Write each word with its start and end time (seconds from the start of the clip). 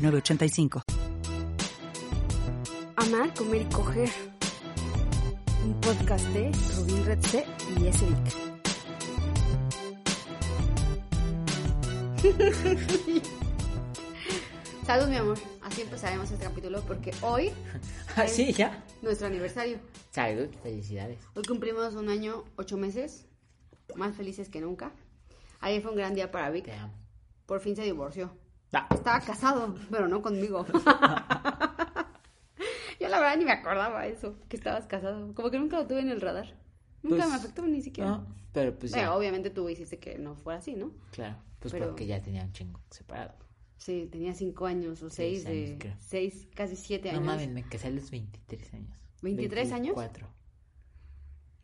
906985. 0.00 0.82
Amar, 2.96 3.34
comer 3.34 3.62
y 3.62 3.64
coger. 3.66 4.08
Un 5.64 5.74
podcast 5.80 6.24
de 6.28 6.50
Rubín 6.76 7.04
Redse 7.04 7.44
y 7.78 7.86
Esric. 7.86 8.34
Salud, 14.86 15.08
mi 15.08 15.16
amor. 15.16 15.38
Así 15.62 15.82
empezaremos 15.82 16.30
este 16.30 16.44
capítulo 16.44 16.82
porque 16.86 17.12
hoy 17.22 17.52
Ah, 18.16 18.24
es 18.24 18.32
sí, 18.32 18.52
ya. 18.52 18.84
nuestro 19.02 19.26
aniversario. 19.28 19.78
Salud, 20.10 20.48
felicidades. 20.62 21.18
Hoy 21.34 21.42
cumplimos 21.44 21.94
un 21.94 22.08
año, 22.08 22.44
ocho 22.56 22.76
meses, 22.76 23.26
más 23.94 24.16
felices 24.16 24.48
que 24.48 24.60
nunca. 24.60 24.90
Ayer 25.60 25.80
fue 25.82 25.92
un 25.92 25.96
gran 25.96 26.14
día 26.14 26.30
para 26.32 26.50
Vic. 26.50 26.64
Te 26.64 26.72
amo. 26.72 26.92
Por 27.46 27.60
fin 27.60 27.76
se 27.76 27.82
divorció. 27.82 28.32
Ah, 28.72 28.86
Estaba 28.92 29.20
casado, 29.20 29.74
pero 29.90 30.06
no 30.08 30.22
conmigo. 30.22 30.64
Yo 33.00 33.08
la 33.08 33.18
verdad 33.18 33.36
ni 33.38 33.44
me 33.44 33.52
acordaba 33.52 34.06
eso, 34.06 34.36
que 34.48 34.56
estabas 34.56 34.86
casado. 34.86 35.34
Como 35.34 35.50
que 35.50 35.58
nunca 35.58 35.78
lo 35.78 35.86
tuve 35.86 36.00
en 36.00 36.10
el 36.10 36.20
radar. 36.20 36.54
Nunca 37.02 37.16
Pues, 37.16 37.28
me 37.30 37.34
afectó 37.36 37.66
ni 37.66 37.80
siquiera. 37.82 38.10
no, 38.10 38.26
pero 38.52 38.78
pues 38.78 38.92
Bueno, 38.92 39.08
ya. 39.08 39.16
obviamente 39.16 39.48
tú 39.50 39.68
hiciste 39.70 39.98
que 39.98 40.18
no 40.18 40.34
fuera 40.36 40.58
así, 40.58 40.74
¿no? 40.74 40.92
Claro, 41.12 41.36
pues 41.58 41.72
pero- 41.72 41.86
porque 41.88 42.06
ya 42.06 42.20
tenía 42.22 42.42
un 42.44 42.52
chingo 42.52 42.80
separado. 42.90 43.34
Sí, 43.78 44.06
tenía 44.12 44.34
cinco 44.34 44.66
años 44.66 45.02
o 45.02 45.08
Seis 45.08 45.42
seis, 45.42 45.44
de... 45.44 45.64
años, 45.68 45.76
creo. 45.80 45.94
Seis, 45.98 46.46
casi 46.54 46.76
siete 46.76 47.10
No 47.12 47.18
años. 47.20 47.26
mames, 47.26 47.48
me 47.48 47.62
casé 47.62 47.86
a 47.86 47.90
los 47.90 48.10
23 48.10 48.74
años. 48.74 48.94
¿23 49.22 49.72
años? 49.72 49.96
24, 49.96 50.28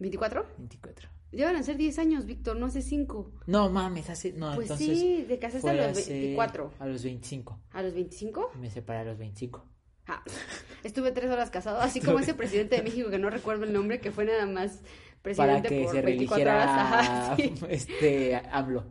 ¿24? 0.01 0.47
24. 0.57 1.09
Llevan 1.33 1.57
a 1.57 1.63
ser 1.63 1.77
10 1.77 1.99
años, 1.99 2.25
Víctor, 2.25 2.57
no 2.57 2.67
hace 2.67 2.83
cinco. 2.83 3.33
No 3.47 3.69
mames, 3.69 4.09
hace. 4.11 4.33
No, 4.33 4.55
Pues 4.55 4.71
entonces. 4.71 4.99
sí, 4.99 5.25
te 5.29 5.39
casaste 5.39 5.69
a 5.69 5.73
los 5.75 5.87
hace- 5.99 6.13
24. 6.13 6.73
A 6.79 6.87
los 6.87 7.03
25. 7.03 7.61
¿A 7.73 7.83
los 7.83 7.95
25? 7.95 8.53
Me 8.61 8.71
separé 8.71 9.01
a 9.01 9.05
los 9.05 9.19
25. 9.19 9.65
Ah, 10.07 10.23
estuve 10.85 11.11
tres 11.13 11.31
horas 11.31 11.51
casado, 11.51 11.81
así 11.81 12.01
como 12.01 12.21
ese 12.21 12.33
presidente 12.35 12.77
de 12.77 12.83
México 12.83 13.11
que 13.11 13.19
no 13.19 13.29
recuerdo 13.29 13.65
el 13.65 13.73
nombre, 13.73 14.01
que 14.01 14.13
fue 14.13 14.25
nada 14.25 14.47
más 14.47 14.81
Para 15.23 15.61
presidente 15.61 15.69
que 15.69 15.83
por 15.85 15.95
se 15.95 16.03
24 16.03 16.45
horas. 16.51 16.67
Ajá, 16.69 17.37
sí. 17.37 17.55
este 17.69 18.37
AMLO. 18.53 18.85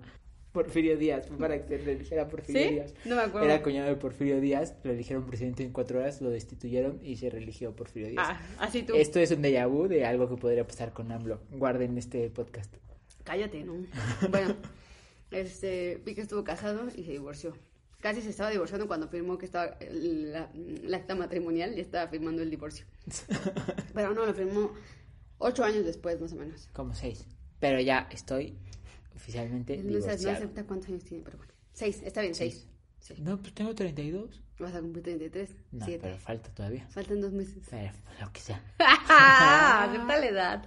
Porfirio 0.56 0.98
Díaz, 0.98 1.28
fue 1.28 1.38
para 1.38 1.62
que 1.62 1.68
se 1.68 1.84
religiera 1.84 2.30
Porfirio 2.30 2.64
¿Sí? 2.64 2.70
Díaz. 2.76 2.94
No 3.04 3.18
me 3.18 3.24
acuerdo. 3.24 3.46
Era 3.46 3.62
cuñado 3.62 3.90
de 3.90 3.98
Porfirio 3.98 4.40
Díaz, 4.40 4.74
lo 4.86 4.92
eligieron 4.94 5.26
presidente 5.26 5.64
en 5.64 5.74
cuatro 5.74 6.00
horas, 6.00 6.22
lo 6.22 6.30
destituyeron 6.30 7.02
y 7.04 7.18
se 7.18 7.30
religió 7.30 7.76
Porfirio 7.76 8.08
Díaz. 8.08 8.26
Ah, 8.26 8.42
así 8.60 8.84
tú. 8.84 8.96
Esto 8.96 9.20
es 9.20 9.32
un 9.32 9.44
déjà 9.44 9.68
vu 9.68 9.90
de 9.90 10.06
algo 10.06 10.30
que 10.30 10.38
podría 10.38 10.66
pasar 10.66 10.94
con 10.94 11.12
AMLO. 11.12 11.42
Guarden 11.52 11.98
este 11.98 12.30
podcast. 12.30 12.74
Cállate, 13.26 13.66
¿no? 13.66 13.74
Bueno, 14.30 14.56
este, 15.32 16.02
vi 16.06 16.16
que 16.16 16.22
estuvo 16.22 16.46
casado 16.46 16.88
y 16.96 17.04
se 17.04 17.12
divorció. 17.12 17.54
Casi 18.00 18.22
se 18.22 18.30
estaba 18.30 18.50
divorciando 18.50 18.88
cuando 18.88 19.10
firmó 19.10 19.38
que 19.38 19.46
estaba 19.46 19.78
la, 19.92 20.50
la 20.54 20.98
acta 20.98 21.16
matrimonial 21.16 21.78
y 21.78 21.82
estaba 21.82 22.08
firmando 22.08 22.42
el 22.42 22.50
divorcio. 22.50 22.86
Pero 23.94 24.14
no, 24.14 24.26
lo 24.26 24.34
firmó 24.34 24.72
ocho 25.38 25.66
años 25.66 25.84
después, 25.84 26.22
más 26.22 26.32
o 26.32 26.38
menos. 26.38 26.70
Como 26.72 26.94
seis. 26.96 27.26
Pero 27.60 27.82
ya 27.82 28.08
estoy 28.10 28.58
oficialmente 29.16 29.78
No, 29.78 29.84
sé- 29.84 29.88
no 29.90 29.98
divorciado. 30.00 30.36
acepta 30.38 30.64
cuántos 30.66 30.90
años 30.90 31.04
tiene, 31.04 31.24
pero 31.24 31.38
bueno. 31.38 31.54
Seis, 31.74 32.02
está 32.04 32.22
bien, 32.22 32.36
seis. 32.36 32.68
Sí. 33.00 33.16
No, 33.20 33.40
pues 33.40 33.54
tengo 33.54 33.76
32. 33.76 34.42
Vas 34.60 34.74
a 34.74 34.80
cumplir 34.82 35.04
33, 35.04 35.50
No, 35.72 35.86
siete. 35.86 36.00
pero 36.04 36.18
falta 36.18 36.50
todavía. 36.50 36.88
Faltan 36.88 37.22
dos 37.22 37.32
meses. 37.34 37.58
Pero 37.70 37.92
lo 38.22 38.32
que 38.32 38.40
sea. 38.40 38.62
Acepta 38.80 40.18
la 40.18 40.26
edad. 40.26 40.66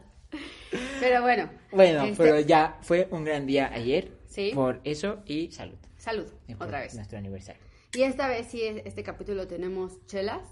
Pero 1.01 1.23
bueno. 1.23 1.51
Bueno, 1.73 2.05
este, 2.05 2.23
pero 2.23 2.41
ya 2.41 2.79
fue 2.83 3.09
un 3.11 3.25
gran 3.25 3.47
día 3.47 3.73
ayer. 3.73 4.13
Sí. 4.29 4.53
Por 4.55 4.81
eso 4.85 5.23
y 5.27 5.51
salud. 5.53 5.79
Salud, 5.97 6.27
Y 6.47 6.55
otra 6.55 6.81
vez. 6.81 6.95
Nuestro 6.95 7.19
aniversario. 7.19 7.61
Y 7.95 8.03
esta 8.03 8.29
vez 8.29 8.47
sí, 8.49 8.63
es- 8.63 8.83
este 8.85 9.03
capítulo 9.03 9.47
tenemos 9.49 10.05
chelas, 10.07 10.43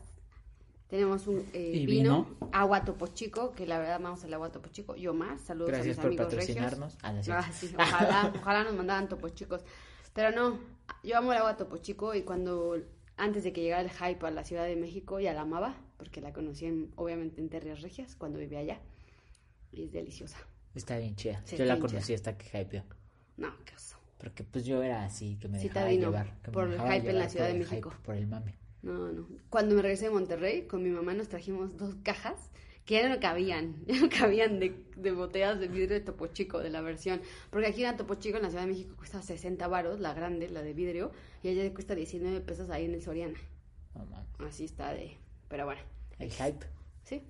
tenemos 0.89 1.27
un 1.27 1.45
eh, 1.53 1.73
Y 1.75 1.87
vino, 1.87 2.25
vino. 2.25 2.49
agua 2.53 2.85
topo 2.85 3.07
chico, 3.09 3.53
que 3.53 3.67
la 3.67 3.79
verdad 3.79 3.97
amamos 3.97 4.23
el 4.25 4.33
agua 4.35 4.51
topo 4.53 4.69
chico, 4.69 4.95
yo 4.97 5.15
más, 5.15 5.41
saludos 5.41 5.71
Gracias 5.73 5.99
a 5.99 6.03
por 6.03 6.11
mis 6.11 6.21
amigos 6.21 6.35
regios. 6.35 6.57
patrocinarnos. 6.59 6.99
Ah, 7.03 7.13
no 7.13 7.19
es 7.21 7.27
cierto. 7.27 7.45
Ah, 7.47 7.53
sí, 7.53 7.71
ojalá, 7.77 8.33
ojalá 8.41 8.65
nos 8.65 8.75
mandaran 8.75 9.09
topo 9.09 9.29
chicos, 9.31 9.63
pero 10.15 10.31
no, 10.31 10.59
yo 11.03 11.17
amo 11.19 11.33
el 11.33 11.39
agua 11.39 11.57
topo 11.57 11.77
chico 11.79 12.15
y 12.15 12.23
cuando, 12.23 12.77
antes 13.17 13.43
de 13.45 13.53
que 13.53 13.63
llegara 13.63 13.83
el 13.83 13.91
hype 13.91 14.27
a 14.27 14.31
la 14.31 14.45
Ciudad 14.45 14.65
de 14.65 14.77
México, 14.77 15.19
ya 15.21 15.33
la 15.35 15.41
amaba, 15.43 15.75
porque 15.97 16.21
la 16.21 16.33
conocí 16.33 16.67
en- 16.67 16.93
obviamente 16.97 17.41
en 17.41 17.49
Terrias 17.49 17.83
Regias, 17.83 18.15
cuando 18.15 18.39
vivía 18.39 18.61
allá, 18.61 18.81
y 19.73 19.85
es 19.85 19.93
deliciosa. 19.93 20.39
Está 20.75 20.99
bien 20.99 21.17
chida. 21.17 21.41
Sí, 21.45 21.57
Yo 21.57 21.65
la 21.65 21.79
conocí 21.79 22.13
hasta 22.15 22.37
que 22.37 22.61
hypeó. 22.61 22.85
No, 23.39 23.49
qué 23.65 23.75
oso. 23.75 23.97
Porque 24.19 24.45
pues 24.45 24.65
yo 24.65 24.83
era 24.83 25.05
así, 25.05 25.37
que 25.37 25.49
me 25.49 25.59
dejaba 25.59 25.87
Citadino, 25.89 26.07
llevar. 26.11 26.39
que 26.43 26.51
me 26.51 26.53
por 26.55 26.65
el 26.65 26.71
dejaba 26.73 26.95
hype 26.95 27.11
en 27.11 27.19
la 27.19 27.29
Ciudad 27.29 27.47
por 27.47 27.55
de 27.55 27.61
el 27.63 27.69
México. 27.69 27.91
hype, 27.91 28.03
por 28.05 28.15
el 28.15 28.27
mame. 28.27 28.55
No, 28.83 29.11
no. 29.13 29.27
Cuando 29.51 29.75
me 29.75 29.83
regresé 29.83 30.07
de 30.07 30.11
Monterrey, 30.13 30.67
con 30.67 30.83
mi 30.83 30.91
mamá 30.91 31.15
nos 31.15 31.29
trajimos 31.29 31.77
dos 31.77 31.95
cajas 32.03 32.51
que 32.85 32.95
ya 32.95 33.09
no 33.09 33.19
cabían, 33.19 33.75
ya 33.87 34.01
no 34.01 34.09
cabían 34.09 34.61
de, 34.61 34.81
de 34.97 35.13
botellas 35.13 35.59
de 35.59 35.67
vidrio 35.69 35.89
de 35.95 36.01
Topo 36.01 36.29
Chico, 36.29 36.61
de 36.61 36.71
la 36.71 36.81
versión. 36.83 37.21
Porque 37.51 37.67
aquí 37.67 37.83
una 37.83 37.97
Topo 37.97 38.15
Chico 38.15 38.37
en 38.37 38.45
la 38.45 38.51
Ciudad 38.51 38.65
de 38.65 38.71
México 38.71 38.95
cuesta 38.97 39.21
60 39.23 39.67
varos, 39.69 39.99
la 40.01 40.15
grande, 40.15 40.49
la 40.49 40.63
de 40.63 40.73
vidrio, 40.73 41.11
y 41.43 41.49
allá 41.49 41.73
cuesta 41.75 41.95
19 41.95 42.41
pesos 42.43 42.71
ahí 42.71 42.85
en 42.85 42.95
el 42.95 43.03
Soriana. 43.03 43.39
Mames. 43.95 44.55
Así 44.55 44.65
está 44.67 44.93
de... 44.93 45.17
Pero 45.49 45.65
bueno, 45.65 45.81
El 46.19 46.31
hype. 46.31 46.67
sí. 47.05 47.23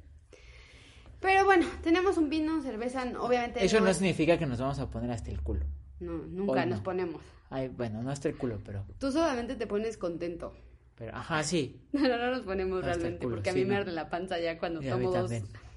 Pero 1.21 1.45
bueno, 1.47 1.67
tenemos 1.83 2.19
un 2.19 2.29
vino, 2.29 2.61
cerveza, 2.63 3.05
obviamente... 3.19 3.65
Eso 3.65 3.81
no 3.81 3.93
significa 3.95 4.39
que 4.39 4.45
nos 4.47 4.61
vamos 4.61 4.79
a 4.79 4.91
poner 4.91 5.11
hasta 5.11 5.31
el 5.31 5.41
culo. 5.41 5.65
No, 6.01 6.19
nunca 6.19 6.53
Hoy 6.53 6.61
no. 6.61 6.67
nos 6.67 6.81
ponemos. 6.81 7.23
Ay, 7.49 7.69
bueno, 7.69 8.03
no 8.03 8.11
hasta 8.11 8.29
el 8.29 8.37
culo, 8.37 8.61
pero. 8.65 8.85
Tú 8.99 9.11
solamente 9.11 9.55
te 9.57 9.67
pones 9.67 9.97
contento. 9.97 10.53
Pero, 10.97 11.15
ajá, 11.15 11.43
sí. 11.43 11.81
No, 11.93 12.09
no, 12.09 12.17
no 12.17 12.31
nos 12.31 12.43
ponemos 12.43 12.81
Hasta 12.81 12.95
realmente, 12.95 13.25
culo, 13.25 13.37
porque 13.37 13.51
a 13.51 13.53
sí, 13.53 13.61
mí 13.61 13.65
me 13.65 13.77
arde 13.77 13.93
la 13.93 14.11
panza 14.11 14.39
ya 14.39 14.59
cuando 14.59 14.81
a 14.81 14.83
tomo 14.83 15.11
dos 15.11 15.31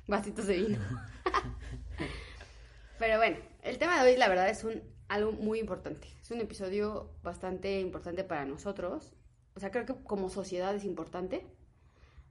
vasitos 0.07 0.47
de 0.47 0.57
vino. 0.57 0.79
Pero 2.99 3.17
bueno, 3.17 3.37
el 3.63 3.77
tema 3.77 4.03
de 4.03 4.11
hoy, 4.11 4.17
la 4.17 4.27
verdad, 4.27 4.49
es 4.49 4.63
un 4.63 4.81
algo 5.07 5.31
muy 5.31 5.59
importante. 5.59 6.07
Es 6.21 6.31
un 6.31 6.39
episodio 6.39 7.11
bastante 7.23 7.79
importante 7.79 8.23
para 8.23 8.45
nosotros. 8.45 9.13
O 9.55 9.59
sea, 9.59 9.71
creo 9.71 9.85
que 9.85 9.95
como 10.03 10.29
sociedad 10.29 10.75
es 10.75 10.85
importante, 10.85 11.45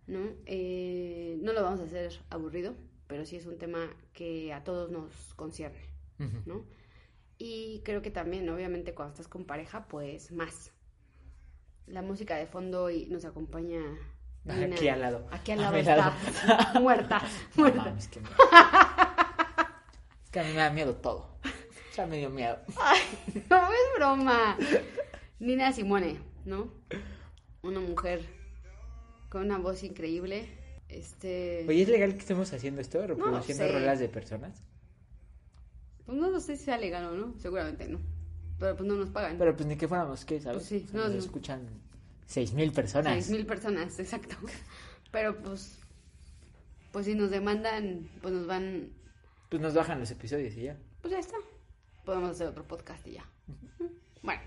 ¿no? 0.06 0.20
Eh, 0.46 1.38
no 1.42 1.52
lo 1.52 1.62
vamos 1.62 1.80
a 1.80 1.84
hacer 1.84 2.20
aburrido, 2.30 2.74
pero 3.06 3.26
sí 3.26 3.36
es 3.36 3.46
un 3.46 3.58
tema 3.58 3.90
que 4.12 4.52
a 4.52 4.64
todos 4.64 4.90
nos 4.90 5.34
concierne. 5.34 5.88
¿no? 6.46 6.64
Y 7.38 7.80
creo 7.84 8.02
que 8.02 8.10
también, 8.10 8.48
obviamente, 8.48 8.94
cuando 8.94 9.12
estás 9.12 9.28
con 9.28 9.44
pareja, 9.44 9.86
pues 9.88 10.32
más. 10.32 10.72
La 11.90 12.02
música 12.02 12.36
de 12.36 12.46
fondo 12.46 12.90
y 12.90 13.06
nos 13.06 13.24
acompaña. 13.24 13.80
Nina. 14.44 14.74
Aquí 14.76 14.88
al 14.88 15.00
lado. 15.00 15.26
Aquí 15.30 15.52
al 15.52 15.60
lado 15.60 15.76
está. 15.76 15.96
lado. 15.96 16.12
muerta, 16.80 17.22
No 17.56 17.62
muerta. 17.62 17.84
mames, 17.84 18.08
qué 18.08 18.20
miedo. 18.20 18.34
Es 20.24 20.30
que 20.30 20.40
a 20.40 20.42
mí 20.44 20.50
me 20.50 20.56
da 20.56 20.70
miedo 20.70 20.94
todo. 20.96 21.38
Ya 21.96 22.06
me 22.06 22.18
dio 22.18 22.28
miedo. 22.28 22.58
No 23.48 23.56
es 23.56 23.96
broma. 23.96 24.58
Nina 25.40 25.72
Simone, 25.72 26.20
¿no? 26.44 26.70
Una 27.62 27.80
mujer 27.80 28.28
con 29.30 29.42
una 29.46 29.56
voz 29.56 29.82
increíble. 29.84 30.48
Este. 30.90 31.64
Oye, 31.66 31.82
¿es 31.82 31.88
legal 31.88 32.12
que 32.12 32.18
estemos 32.18 32.52
haciendo 32.52 32.82
esto? 32.82 33.06
¿Reproduciendo 33.06 33.66
rolas 33.72 33.98
de 34.00 34.08
personas? 34.10 34.62
Pues 36.04 36.18
no, 36.18 36.30
no 36.30 36.40
sé 36.40 36.56
si 36.58 36.64
sea 36.66 36.76
legal 36.76 37.04
o 37.06 37.12
no. 37.14 37.34
Seguramente 37.38 37.88
no. 37.88 37.98
Pero 38.58 38.76
pues 38.76 38.86
no 38.86 38.96
nos 38.96 39.08
pagan. 39.08 39.38
Pero 39.38 39.56
pues 39.56 39.66
ni 39.66 39.76
que 39.76 39.88
fuéramos, 39.88 40.24
¿qué? 40.26 40.40
¿Sabes? 40.40 40.58
Pues 40.58 40.66
sí, 40.68 40.84
O 40.88 40.90
sea, 40.90 41.00
no, 41.00 41.06
nos 41.06 41.14
no. 41.14 41.20
escuchan 41.20 41.66
seis 42.28 42.52
mil 42.52 42.70
personas. 42.70 43.14
Seis 43.14 43.30
mil 43.30 43.46
personas, 43.46 43.98
exacto. 43.98 44.36
Pero 45.10 45.36
pues. 45.42 45.80
Pues 46.92 47.06
si 47.06 47.14
nos 47.14 47.30
demandan, 47.30 48.08
pues 48.22 48.32
nos 48.32 48.46
van. 48.46 48.92
Pues 49.50 49.60
nos 49.60 49.74
bajan 49.74 49.98
los 49.98 50.10
episodios 50.10 50.54
y 50.56 50.62
ya. 50.64 50.76
Pues 51.00 51.12
ya 51.12 51.18
está. 51.18 51.36
Podemos 52.04 52.30
hacer 52.30 52.46
otro 52.46 52.66
podcast 52.66 53.06
y 53.06 53.12
ya. 53.12 53.28
Bueno, 54.22 54.40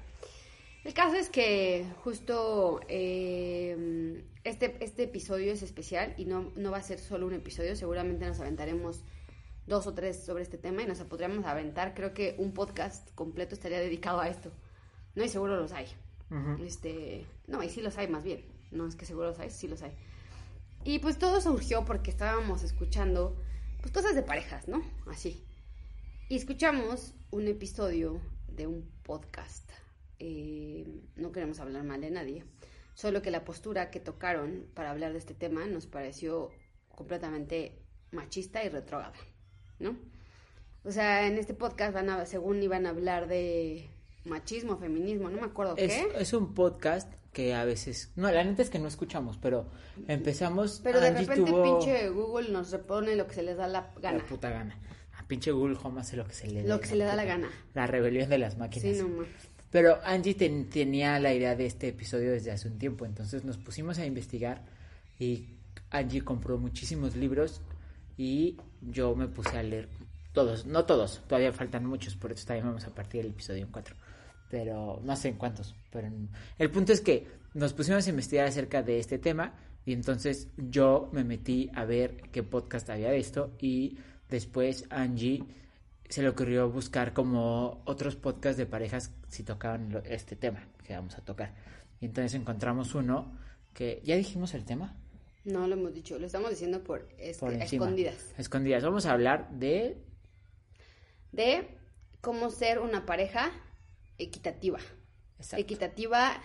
el 0.83 0.93
caso 0.93 1.15
es 1.15 1.29
que 1.29 1.85
justo 2.03 2.81
eh, 2.87 4.23
este, 4.43 4.77
este 4.83 5.03
episodio 5.03 5.51
es 5.51 5.61
especial 5.61 6.13
y 6.17 6.25
no, 6.25 6.51
no 6.55 6.71
va 6.71 6.77
a 6.77 6.83
ser 6.83 6.99
solo 6.99 7.27
un 7.27 7.33
episodio. 7.33 7.75
Seguramente 7.75 8.25
nos 8.25 8.39
aventaremos 8.39 9.03
dos 9.67 9.87
o 9.87 9.93
tres 9.93 10.23
sobre 10.23 10.43
este 10.43 10.57
tema 10.57 10.81
y 10.81 10.87
nos 10.87 10.99
podríamos 11.01 11.45
aventar. 11.45 11.93
Creo 11.93 12.13
que 12.13 12.35
un 12.37 12.53
podcast 12.53 13.13
completo 13.13 13.53
estaría 13.53 13.79
dedicado 13.79 14.19
a 14.19 14.27
esto. 14.27 14.51
No, 15.15 15.23
y 15.23 15.29
seguro 15.29 15.55
los 15.55 15.71
hay. 15.71 15.87
Este, 16.61 17.25
no, 17.47 17.61
y 17.61 17.69
sí 17.69 17.81
los 17.81 17.97
hay 17.97 18.07
más 18.07 18.23
bien. 18.23 18.45
No 18.71 18.87
es 18.87 18.95
que 18.95 19.05
seguro 19.05 19.27
los 19.29 19.39
hay, 19.39 19.49
sí 19.49 19.67
los 19.67 19.81
hay. 19.81 19.91
Y 20.83 20.99
pues 20.99 21.19
todo 21.19 21.41
surgió 21.41 21.85
porque 21.85 22.09
estábamos 22.09 22.63
escuchando 22.63 23.35
pues 23.81 23.91
cosas 23.91 24.15
de 24.15 24.23
parejas, 24.23 24.67
¿no? 24.67 24.81
Así. 25.07 25.43
Y 26.29 26.35
escuchamos 26.37 27.13
un 27.31 27.47
episodio 27.47 28.21
de 28.47 28.67
un 28.67 28.89
podcast. 29.03 29.69
Eh, 30.19 30.85
no 31.15 31.31
queremos 31.31 31.59
hablar 31.59 31.83
mal 31.83 32.01
de 32.01 32.11
nadie. 32.11 32.45
Solo 32.93 33.21
que 33.21 33.31
la 33.31 33.43
postura 33.43 33.89
que 33.89 33.99
tocaron 33.99 34.67
para 34.73 34.91
hablar 34.91 35.11
de 35.11 35.17
este 35.17 35.33
tema 35.33 35.65
nos 35.65 35.87
pareció 35.87 36.51
completamente 36.89 37.81
machista 38.11 38.63
y 38.63 38.69
retrógrada, 38.69 39.13
¿no? 39.79 39.97
O 40.83 40.91
sea, 40.91 41.27
en 41.27 41.37
este 41.37 41.53
podcast 41.53 41.93
van 41.93 42.09
a, 42.09 42.25
según 42.25 42.61
iban 42.61 42.85
a 42.85 42.89
hablar 42.89 43.27
de 43.27 43.89
machismo, 44.25 44.77
feminismo, 44.77 45.29
no 45.29 45.39
me 45.41 45.47
acuerdo 45.47 45.75
es, 45.77 45.91
qué. 45.91 46.07
Es 46.21 46.33
un 46.33 46.53
podcast 46.53 47.11
que 47.33 47.53
a 47.53 47.63
veces, 47.65 48.11
no, 48.15 48.29
la 48.31 48.43
neta 48.43 48.61
es 48.61 48.69
que 48.69 48.79
no 48.79 48.87
escuchamos, 48.87 49.37
pero 49.37 49.67
empezamos. 50.07 50.81
Pero 50.83 50.99
de 50.99 51.07
Angie 51.07 51.21
repente 51.25 51.51
tuvo 51.51 51.79
pinche 51.79 52.09
Google 52.09 52.49
nos 52.49 52.71
repone 52.71 53.15
lo 53.15 53.27
que 53.27 53.35
se 53.35 53.43
les 53.43 53.57
da 53.57 53.67
la 53.67 53.91
gana. 54.01 54.17
la 54.19 54.25
puta 54.25 54.49
gana. 54.49 54.77
A 55.17 55.23
pinche 55.27 55.51
Google 55.51 55.77
Home 55.83 56.01
hace 56.01 56.17
lo 56.17 56.25
que 56.25 56.33
se 56.33 56.47
le 56.47 56.63
Lo 56.63 56.79
que 56.79 56.87
se 56.87 56.95
le 56.95 57.05
da 57.05 57.15
la 57.15 57.25
gana. 57.25 57.49
La 57.73 57.87
rebelión 57.87 58.29
de 58.29 58.37
las 58.37 58.57
máquinas. 58.57 58.97
Sí. 58.97 59.03
Pero 59.69 59.99
Angie 60.03 60.33
ten- 60.35 60.69
tenía 60.69 61.17
la 61.19 61.33
idea 61.33 61.55
de 61.55 61.65
este 61.65 61.87
episodio 61.87 62.31
desde 62.31 62.51
hace 62.51 62.67
un 62.67 62.77
tiempo, 62.77 63.05
entonces 63.05 63.45
nos 63.45 63.57
pusimos 63.57 63.97
a 63.99 64.05
investigar 64.05 64.65
y 65.17 65.45
Angie 65.89 66.23
compró 66.25 66.57
muchísimos 66.57 67.15
libros 67.15 67.61
y 68.17 68.57
yo 68.81 69.15
me 69.15 69.29
puse 69.29 69.57
a 69.57 69.63
leer 69.63 69.87
todos, 70.33 70.65
no 70.65 70.83
todos, 70.83 71.21
todavía 71.27 71.53
faltan 71.53 71.85
muchos, 71.85 72.15
por 72.17 72.33
eso 72.33 72.45
también 72.45 72.65
vamos 72.67 72.83
a 72.85 72.89
partir 72.93 73.21
del 73.21 73.31
episodio 73.31 73.63
en 73.63 73.71
cuatro, 73.71 73.95
pero 74.51 74.99
no 75.03 75.15
sé 75.15 75.29
en 75.29 75.37
cuántos, 75.37 75.73
pero 75.91 76.09
el 76.59 76.69
punto 76.69 76.91
es 76.93 77.01
que 77.01 77.25
nos 77.53 77.73
pusimos 77.73 78.05
a 78.05 78.09
investigar 78.09 78.45
acerca 78.45 78.83
de 78.83 78.99
este 78.99 79.17
tema 79.17 79.55
y 79.85 79.93
entonces 79.93 80.49
yo 80.57 81.09
me 81.13 81.23
metí 81.23 81.71
a 81.73 81.85
ver 81.85 82.17
qué 82.31 82.43
podcast 82.43 82.89
había 82.89 83.09
de 83.09 83.17
esto 83.17 83.55
y 83.59 83.97
después 84.29 84.85
Angie 84.89 85.43
se 86.09 86.21
le 86.21 86.29
ocurrió 86.29 86.69
buscar 86.69 87.13
como 87.13 87.81
otros 87.85 88.15
podcasts 88.17 88.57
de 88.57 88.65
parejas 88.65 89.11
si 89.29 89.43
tocaban 89.43 90.01
este 90.05 90.35
tema 90.35 90.67
que 90.85 90.93
vamos 90.93 91.17
a 91.17 91.21
tocar. 91.23 91.53
Y 92.01 92.05
entonces 92.05 92.33
encontramos 92.33 92.93
uno 92.93 93.31
que 93.73 94.01
ya 94.03 94.17
dijimos 94.17 94.53
el 94.53 94.65
tema 94.65 94.97
No 95.45 95.65
lo 95.67 95.75
hemos 95.75 95.93
dicho, 95.93 96.19
lo 96.19 96.25
estamos 96.25 96.49
diciendo 96.49 96.83
por, 96.83 97.07
es- 97.17 97.37
por 97.37 97.53
escondidas. 97.53 98.33
Escondidas. 98.37 98.83
Vamos 98.83 99.05
a 99.05 99.13
hablar 99.13 99.49
de 99.51 99.97
De 101.31 101.67
cómo 102.19 102.49
ser 102.49 102.79
una 102.79 103.05
pareja 103.05 103.51
equitativa. 104.23 104.79
Exacto. 105.37 105.61
Equitativa 105.63 106.41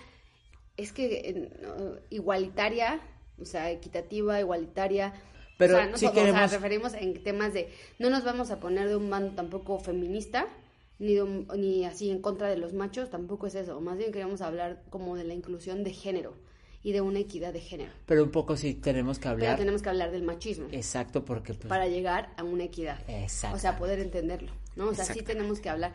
es 0.77 0.93
que 0.93 1.07
eh, 1.29 1.51
no, 1.63 1.99
igualitaria, 2.11 3.01
o 3.41 3.45
sea, 3.45 3.71
equitativa, 3.71 4.41
igualitaria. 4.41 5.13
Pero 5.59 5.75
o 5.75 5.77
sea, 5.79 5.87
no 5.87 5.95
o 5.95 5.99
sea, 5.99 6.13
queremos- 6.13 6.53
referimos 6.53 6.95
en 6.95 7.23
temas 7.23 7.55
de 7.55 7.71
no 7.99 8.11
nos 8.11 8.25
vamos 8.25 8.51
a 8.51 8.61
poner 8.61 8.89
de 8.89 8.97
un 8.97 9.09
bando 9.09 9.35
tampoco 9.35 9.79
feminista 9.79 10.47
ni 10.99 11.15
de 11.15 11.23
un- 11.23 11.47
ni 11.57 11.85
así 11.85 12.11
en 12.11 12.21
contra 12.21 12.49
de 12.49 12.57
los 12.57 12.73
machos, 12.75 13.11
tampoco 13.11 13.47
es 13.47 13.55
eso, 13.55 13.81
más 13.81 13.97
bien 13.99 14.13
queremos 14.13 14.41
hablar 14.41 14.83
como 14.91 15.17
de 15.17 15.25
la 15.25 15.35
inclusión 15.35 15.83
de 15.85 15.93
género 15.93 16.35
y 16.83 16.93
de 16.93 17.01
una 17.03 17.19
equidad 17.19 17.53
de 17.53 17.61
género. 17.61 17.91
pero 18.07 18.23
un 18.23 18.31
poco 18.31 18.57
sí 18.57 18.75
tenemos 18.75 19.19
que 19.19 19.25
Pero 19.25 19.33
hablar. 19.35 19.57
tenemos 19.59 19.83
que 19.83 19.89
hablar 19.91 20.11
del 20.11 20.23
machismo 20.23 20.69
Exacto, 20.73 21.25
porque 21.25 21.53
pues 21.55 21.69
para 21.69 21.87
llegar 21.87 22.33
a 22.37 22.45
una 22.45 22.65
equidad. 22.65 22.99
Exacto. 23.09 23.57
O 23.57 23.61
sea, 23.61 23.77
poder 23.79 23.99
entenderlo, 23.99 24.53
¿no? 24.77 24.89
O 24.89 24.95
sea, 24.95 25.05
sí 25.05 25.23
tenemos 25.23 25.61
que 25.61 25.69
hablar. 25.69 25.93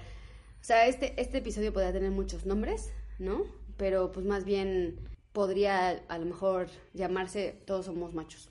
O 0.62 0.64
sea, 0.64 0.88
este, 0.88 1.20
este 1.20 1.40
episodio 1.40 1.74
podría 1.74 1.92
tener 1.92 2.12
muchos 2.12 2.46
nombres, 2.46 2.94
¿no? 3.20 3.46
Pero 3.78 4.12
pues 4.12 4.26
más 4.26 4.46
bien 4.46 5.00
podría 5.34 5.90
a 5.90 6.18
lo 6.20 6.26
mejor 6.26 6.68
llamarse 6.94 7.60
Todos 7.66 7.88
somos 7.88 8.14
machos. 8.14 8.50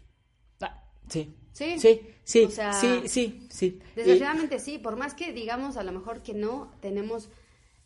Ah, 0.60 0.82
sí. 1.08 1.34
Sí. 1.52 1.78
Sí, 1.78 2.00
sí, 2.24 2.44
O 2.44 2.50
sea, 2.50 2.72
sí, 2.72 3.02
sí, 3.06 3.46
sí. 3.50 3.66
Y- 3.66 3.94
Desgraciadamente 3.96 4.58
sí, 4.58 4.78
por 4.78 4.96
más 4.96 5.14
que 5.14 5.32
digamos 5.32 5.76
a 5.76 5.82
lo 5.84 5.92
mejor 5.92 6.22
que 6.22 6.32
no, 6.34 6.72
tenemos, 6.80 7.28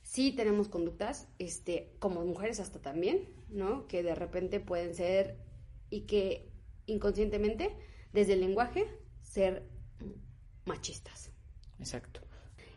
sí 0.02 0.32
tenemos 0.32 0.68
conductas, 0.68 1.28
este, 1.38 1.94
como 1.98 2.24
mujeres 2.24 2.60
hasta 2.60 2.80
también, 2.80 3.28
¿no? 3.48 3.86
Que 3.88 4.02
de 4.02 4.14
repente 4.14 4.60
pueden 4.60 4.94
ser 4.94 5.38
y 5.90 6.02
que 6.02 6.50
inconscientemente, 6.86 7.74
desde 8.12 8.34
el 8.34 8.40
lenguaje, 8.40 8.86
ser 9.22 9.66
machistas. 10.66 11.30
Exacto. 11.78 12.20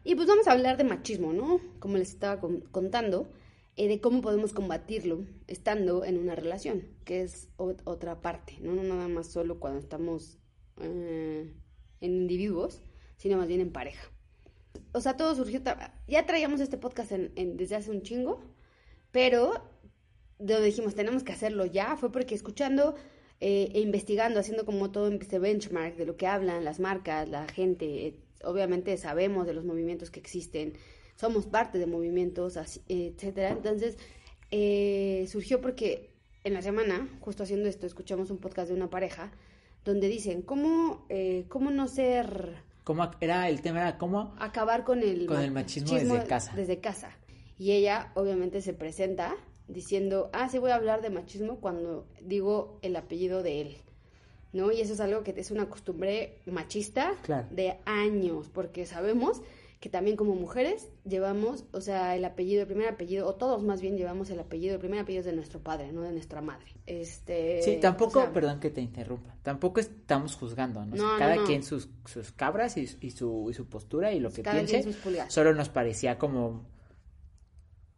Y 0.07 0.15
pues 0.15 0.25
vamos 0.29 0.47
a 0.47 0.53
hablar 0.53 0.77
de 0.77 0.85
machismo, 0.85 1.33
¿no? 1.33 1.59
Como 1.79 1.97
les 1.97 2.11
estaba 2.11 2.39
con- 2.39 2.61
contando, 2.71 3.29
eh, 3.75 3.89
de 3.89 3.99
cómo 3.99 4.21
podemos 4.21 4.53
combatirlo 4.53 5.25
estando 5.47 6.05
en 6.05 6.17
una 6.17 6.33
relación, 6.33 6.87
que 7.03 7.21
es 7.23 7.49
ot- 7.57 7.81
otra 7.83 8.21
parte, 8.21 8.57
¿no? 8.61 8.73
No 8.73 8.83
nada 8.83 9.09
más 9.09 9.27
solo 9.27 9.59
cuando 9.59 9.79
estamos 9.79 10.37
eh, 10.79 11.53
en 11.99 12.11
individuos, 12.15 12.83
sino 13.17 13.35
más 13.37 13.47
bien 13.49 13.59
en 13.59 13.71
pareja. 13.73 14.09
O 14.93 15.01
sea, 15.01 15.17
todo 15.17 15.35
surgió, 15.35 15.59
ya 16.07 16.25
traíamos 16.25 16.61
este 16.61 16.77
podcast 16.77 17.11
en- 17.11 17.33
en- 17.35 17.57
desde 17.57 17.75
hace 17.75 17.91
un 17.91 18.01
chingo, 18.01 18.39
pero 19.11 19.51
de 20.39 20.53
donde 20.53 20.67
dijimos 20.67 20.95
tenemos 20.95 21.23
que 21.23 21.33
hacerlo 21.33 21.65
ya 21.65 21.97
fue 21.97 22.11
porque 22.13 22.33
escuchando 22.35 22.95
eh, 23.41 23.71
e 23.73 23.81
investigando, 23.81 24.39
haciendo 24.39 24.65
como 24.65 24.89
todo 24.91 25.09
este 25.09 25.37
benchmark 25.39 25.95
de 25.97 26.05
lo 26.05 26.15
que 26.15 26.27
hablan 26.27 26.63
las 26.63 26.79
marcas, 26.79 27.27
la 27.29 27.45
gente, 27.47 28.19
obviamente 28.43 28.95
sabemos 28.97 29.45
de 29.45 29.53
los 29.53 29.65
movimientos 29.65 30.11
que 30.11 30.19
existen, 30.19 30.73
somos 31.15 31.45
parte 31.47 31.79
de 31.79 31.87
movimientos, 31.87 32.57
etcétera. 32.87 33.49
Entonces 33.49 33.97
eh, 34.51 35.25
surgió 35.29 35.61
porque 35.61 36.11
en 36.43 36.53
la 36.53 36.61
semana, 36.61 37.09
justo 37.19 37.43
haciendo 37.43 37.67
esto, 37.67 37.85
escuchamos 37.85 38.29
un 38.31 38.37
podcast 38.37 38.69
de 38.69 38.75
una 38.75 38.89
pareja 38.89 39.31
donde 39.83 40.07
dicen 40.07 40.41
cómo 40.41 41.05
eh, 41.09 41.45
cómo 41.49 41.71
no 41.71 41.87
ser 41.87 42.65
¿Cómo 42.83 43.09
era 43.19 43.49
el 43.49 43.61
tema? 43.61 43.81
Era 43.81 43.97
cómo 43.97 44.33
acabar 44.39 44.85
con 44.85 45.03
el, 45.03 45.25
Con 45.25 45.41
el 45.41 45.51
machismo 45.51 45.93
desde 45.93 46.23
casa. 46.25 46.53
Desde 46.55 46.79
casa. 46.79 47.11
Y 47.57 47.73
ella 47.73 48.13
obviamente 48.15 48.61
se 48.61 48.73
presenta 48.73 49.35
diciendo, 49.67 50.29
ah, 50.31 50.47
sí 50.47 50.57
voy 50.57 50.71
a 50.71 50.75
hablar 50.75 51.01
de 51.01 51.09
machismo 51.09 51.59
cuando 51.59 52.07
digo 52.21 52.79
el 52.81 52.95
apellido 52.95 53.43
de 53.43 53.61
él. 53.61 53.77
¿No? 54.53 54.71
Y 54.71 54.81
eso 54.81 54.93
es 54.93 54.99
algo 54.99 55.23
que 55.23 55.33
es 55.37 55.51
una 55.51 55.69
costumbre 55.69 56.39
machista 56.45 57.13
Claro. 57.23 57.47
de 57.51 57.77
años, 57.85 58.49
porque 58.49 58.85
sabemos 58.85 59.41
que 59.79 59.89
también 59.89 60.17
como 60.17 60.33
mujeres 60.33 60.89
llevamos, 61.05 61.65
o 61.71 61.81
sea, 61.81 62.15
el 62.15 62.25
apellido, 62.25 62.61
el 62.61 62.67
primer 62.67 62.87
apellido, 62.87 63.27
o 63.27 63.35
todos 63.35 63.61
más 63.61 63.79
bien 63.79 63.95
llevamos 63.95 64.29
el 64.31 64.39
apellido, 64.39 64.73
el 64.73 64.79
primer 64.79 64.99
apellido 65.01 65.19
es 65.19 65.25
de 65.27 65.33
nuestro 65.33 65.59
padre, 65.59 65.91
no 65.91 66.01
de 66.01 66.11
nuestra 66.13 66.41
madre. 66.41 66.65
Este, 66.87 67.61
Sí, 67.61 67.77
tampoco, 67.79 68.17
o 68.19 68.23
sea, 68.23 68.33
perdón 68.33 68.59
que 68.59 68.71
te 68.71 68.81
interrumpa, 68.81 69.35
tampoco 69.43 69.79
estamos 69.79 70.35
juzgando, 70.35 70.83
¿no? 70.83 70.93
O 70.93 70.97
sea, 70.97 71.05
No, 71.05 71.13
no, 71.13 71.19
cada 71.19 71.35
no. 71.35 71.43
quien 71.45 71.61
sus, 71.61 71.89
sus 72.05 72.31
cabras 72.31 72.75
y, 72.77 72.89
y 73.01 73.11
su, 73.11 73.47
y 73.51 73.53
su 73.53 73.67
postura 73.67 74.11
y 74.13 74.19
lo 74.19 74.31
que 74.31 74.41
Cada 74.41 74.63
piense, 74.63 74.95
solo 75.27 75.53
nos 75.53 75.69
parecía 75.69 76.17
como, 76.17 76.65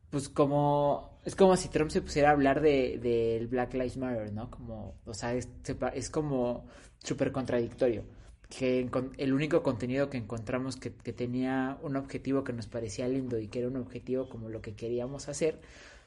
pues 0.10 0.28
como, 0.28 1.09
es 1.26 1.36
como 1.36 1.56
si 1.58 1.70
Trump 1.70 1.92
se 1.92 2.02
pusiera 2.02 2.30
a 2.30 2.32
hablar 2.34 2.62
de 2.62 3.00
del 3.02 3.48
Black 3.48 3.74
Lives 3.74 3.98
Matter, 3.98 4.32
¿no? 4.32 4.50
Como, 4.50 4.96
o 5.06 5.14
sea, 5.14 5.34
es, 5.34 5.50
es 5.94 6.10
como 6.10 6.66
súper 7.00 7.32
contradictorio, 7.32 8.04
que 8.50 8.90
el 9.18 9.34
único 9.34 9.62
contenido 9.62 10.10
que 10.10 10.18
encontramos 10.18 10.76
que, 10.76 10.94
que 10.94 11.14
tenía 11.14 11.78
un 11.82 11.96
objetivo 11.96 12.44
que 12.44 12.54
nos 12.54 12.68
parecía 12.68 13.08
lindo 13.08 13.40
y 13.40 13.48
que 13.48 13.60
era 13.60 13.68
un 13.68 13.78
objetivo 13.78 14.30
como 14.30 14.50
lo 14.50 14.62
que 14.62 14.76
queríamos 14.76 15.30
hacer, 15.30 15.60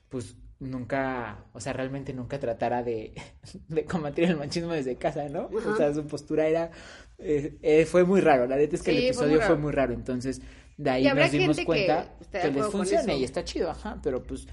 pues 0.08 0.36
nunca, 0.60 1.44
o 1.52 1.60
sea, 1.60 1.72
realmente 1.72 2.12
nunca 2.12 2.38
tratara 2.38 2.82
de, 2.82 3.12
de 3.68 3.84
combatir 3.84 4.24
el 4.24 4.36
machismo 4.36 4.72
desde 4.72 4.96
casa, 4.96 5.28
¿no? 5.28 5.50
Ajá. 5.56 5.70
O 5.70 5.76
sea, 5.76 5.92
su 5.94 6.06
postura 6.06 6.46
era, 6.48 6.70
eh, 7.18 7.56
eh, 7.62 7.84
fue 7.84 8.04
muy 8.04 8.20
raro, 8.20 8.46
la 8.46 8.56
neta 8.56 8.76
es 8.76 8.82
que 8.82 8.92
Sí, 8.92 9.06
el 9.06 9.14
fue 9.14 9.26
muy 9.26 9.34
episodio 9.34 9.54
fue 9.54 9.62
muy 9.62 9.72
raro, 9.72 9.92
entonces 9.92 10.40
de 10.76 10.90
ahí 10.90 11.04
nos 11.04 11.30
dimos 11.30 11.56
que 11.56 11.64
cuenta 11.64 12.14
de 12.32 12.40
que, 12.40 12.50
les 12.50 12.66
funciona 12.66 13.14
y 13.14 13.24
está 13.24 13.44
chido, 13.44 13.70
ajá, 13.70 13.98
pero 14.02 14.22
pues, 14.22 14.46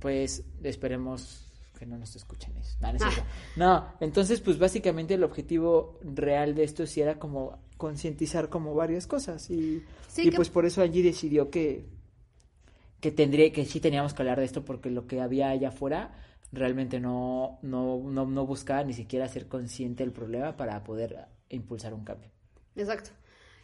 pues 0.00 0.44
esperemos 0.62 1.44
que 1.78 1.86
no 1.86 1.96
nos 1.96 2.16
escuchen 2.16 2.56
eso. 2.56 2.76
No, 2.80 2.88
no, 2.92 2.96
es 2.96 3.02
Ah. 3.04 3.24
No, 3.56 3.92
entonces 4.00 4.40
pues 4.40 4.58
básicamente 4.58 5.14
el 5.14 5.22
objetivo 5.24 5.98
real 6.02 6.54
de 6.54 6.64
esto 6.64 6.86
sí 6.86 7.00
era 7.00 7.18
como 7.18 7.58
concientizar 7.76 8.48
como 8.48 8.74
varias 8.74 9.06
cosas 9.06 9.48
y, 9.50 9.84
Sí, 10.08 10.22
y 10.22 10.30
que- 10.30 10.36
pues 10.36 10.50
por 10.50 10.66
eso 10.66 10.82
Angie 10.82 11.02
decidió 11.02 11.50
que 11.50 11.86
que 13.00 13.12
tendría 13.12 13.52
que 13.52 13.64
sí 13.64 13.78
teníamos 13.78 14.12
que 14.12 14.22
hablar 14.22 14.40
de 14.40 14.44
esto 14.44 14.64
porque 14.64 14.90
lo 14.90 15.06
que 15.06 15.20
había 15.20 15.50
allá 15.50 15.68
afuera 15.68 16.12
realmente 16.50 16.98
no 16.98 17.60
no 17.62 18.00
no, 18.04 18.26
no 18.26 18.46
buscaba 18.46 18.82
ni 18.82 18.92
siquiera 18.92 19.28
ser 19.28 19.46
consciente 19.46 20.02
del 20.02 20.12
problema 20.12 20.56
para 20.56 20.82
poder 20.82 21.26
impulsar 21.48 21.94
un 21.94 22.04
cambio. 22.04 22.30
Exacto. 22.74 23.10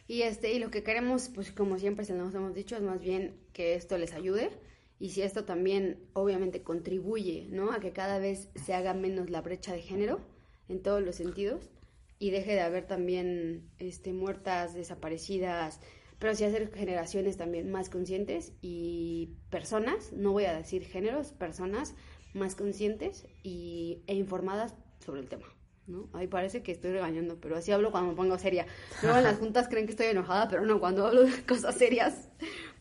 Y 0.07 0.21
este, 0.21 0.53
y 0.53 0.59
lo 0.59 0.69
que 0.71 0.83
queremos, 0.83 1.29
pues 1.33 1.51
como 1.51 1.77
siempre 1.79 2.05
se 2.05 2.13
nos 2.13 2.33
hemos 2.33 2.53
dicho, 2.53 2.75
es 2.77 2.81
más 2.83 3.01
bien 3.01 3.35
que 3.53 3.73
esto 3.75 3.97
les 3.97 4.13
ayude. 4.13 4.51
Y 4.99 5.09
si 5.09 5.21
esto 5.21 5.45
también 5.45 5.99
obviamente 6.13 6.63
contribuye, 6.63 7.47
¿no? 7.49 7.71
A 7.71 7.79
que 7.79 7.91
cada 7.91 8.19
vez 8.19 8.49
se 8.55 8.73
haga 8.73 8.93
menos 8.93 9.29
la 9.29 9.41
brecha 9.41 9.73
de 9.73 9.81
género 9.81 10.21
en 10.69 10.81
todos 10.81 11.01
los 11.01 11.15
sentidos 11.15 11.69
y 12.17 12.31
deje 12.31 12.53
de 12.53 12.61
haber 12.61 12.87
también 12.87 13.69
este 13.77 14.13
muertas, 14.13 14.73
desaparecidas, 14.73 15.81
pero 16.19 16.33
sí 16.33 16.45
hacer 16.45 16.73
generaciones 16.73 17.37
también 17.37 17.71
más 17.71 17.89
conscientes 17.89 18.53
y 18.61 19.35
personas, 19.49 20.13
no 20.13 20.31
voy 20.31 20.45
a 20.45 20.55
decir 20.55 20.85
géneros, 20.85 21.33
personas 21.33 21.93
más 22.33 22.55
conscientes 22.55 23.27
y, 23.43 24.03
e 24.07 24.15
informadas 24.15 24.75
sobre 24.99 25.21
el 25.21 25.29
tema. 25.29 25.45
¿no? 25.87 26.09
Ahí 26.13 26.27
parece 26.27 26.63
que 26.63 26.71
estoy 26.71 26.91
regañando, 26.91 27.39
pero 27.39 27.57
así 27.57 27.71
hablo 27.71 27.91
cuando 27.91 28.11
me 28.11 28.15
pongo 28.15 28.37
seria. 28.37 28.65
Luego 29.03 29.17
en 29.17 29.23
las 29.23 29.37
juntas 29.39 29.67
creen 29.67 29.85
que 29.85 29.91
estoy 29.91 30.07
enojada, 30.07 30.47
pero 30.47 30.65
no, 30.65 30.79
cuando 30.79 31.05
hablo 31.05 31.23
de 31.23 31.45
cosas 31.45 31.75
serias 31.75 32.29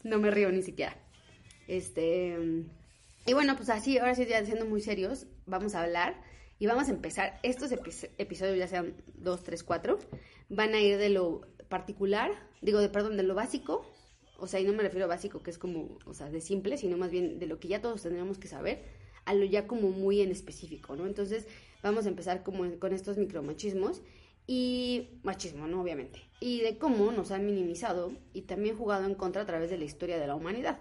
no 0.05 0.19
me 0.19 0.31
río 0.31 0.51
ni 0.51 0.63
siquiera. 0.63 0.97
Este, 1.69 2.37
y 3.27 3.33
bueno, 3.33 3.57
pues 3.57 3.71
así, 3.71 3.99
ahora 3.99 4.15
sí 4.15 4.27
ya 4.27 4.45
siendo 4.45 4.67
muy 4.67 4.81
serios, 4.81 5.27
vamos 5.47 5.75
a 5.75 5.83
hablar 5.83 6.15
y 6.59 6.67
vamos 6.67 6.89
a 6.89 6.93
empezar. 6.93 7.39
Estos 7.43 7.73
episodios, 7.73 8.59
ya 8.59 8.69
sean 8.69 8.95
dos, 9.15 9.43
tres, 9.43 9.63
cuatro, 9.65 9.99
van 10.49 10.75
a 10.75 10.81
ir 10.81 10.99
de 10.99 11.09
lo 11.09 11.43
particular, 11.69 12.31
digo, 12.61 12.81
de 12.81 12.89
perdón, 12.89 13.17
de 13.17 13.23
lo 13.23 13.35
básico, 13.35 13.91
o 14.39 14.47
sea, 14.47 14.61
y 14.61 14.65
no 14.65 14.73
me 14.73 14.83
refiero 14.83 15.07
a 15.07 15.09
básico, 15.09 15.43
que 15.43 15.51
es 15.51 15.59
como, 15.59 15.99
o 16.05 16.15
sea, 16.15 16.31
de 16.31 16.41
simple, 16.41 16.77
sino 16.77 16.97
más 16.97 17.11
bien 17.11 17.39
de 17.39 17.47
lo 17.47 17.59
que 17.59 17.69
ya 17.69 17.81
todos 17.81 18.03
tendríamos 18.03 18.39
que 18.39 18.49
saber, 18.49 18.85
a 19.25 19.35
lo 19.35 19.45
ya 19.45 19.67
como 19.67 19.91
muy 19.91 20.21
en 20.21 20.31
específico, 20.31 20.97
¿no? 20.97 21.07
Entonces, 21.07 21.47
vamos 21.83 22.07
a 22.07 22.11
empezar 22.11 22.43
como 22.43 22.79
con 22.79 22.93
estos 22.93 23.17
micromachismos 23.17 24.03
y 24.47 25.19
machismo, 25.23 25.67
¿no? 25.67 25.81
Obviamente. 25.81 26.21
Y 26.41 26.61
de 26.61 26.77
cómo 26.77 27.11
nos 27.13 27.31
han 27.31 27.47
minimizado 27.47 28.13
y 28.35 28.43
también 28.43 28.77
jugado 28.77 29.07
en 29.07 29.15
contra 29.15 29.43
a 29.43 29.47
través 29.47 29.71
de 29.71 29.79
la 29.79 29.85
historia 29.85 30.19
de 30.19 30.27
la 30.27 30.35
humanidad. 30.35 30.79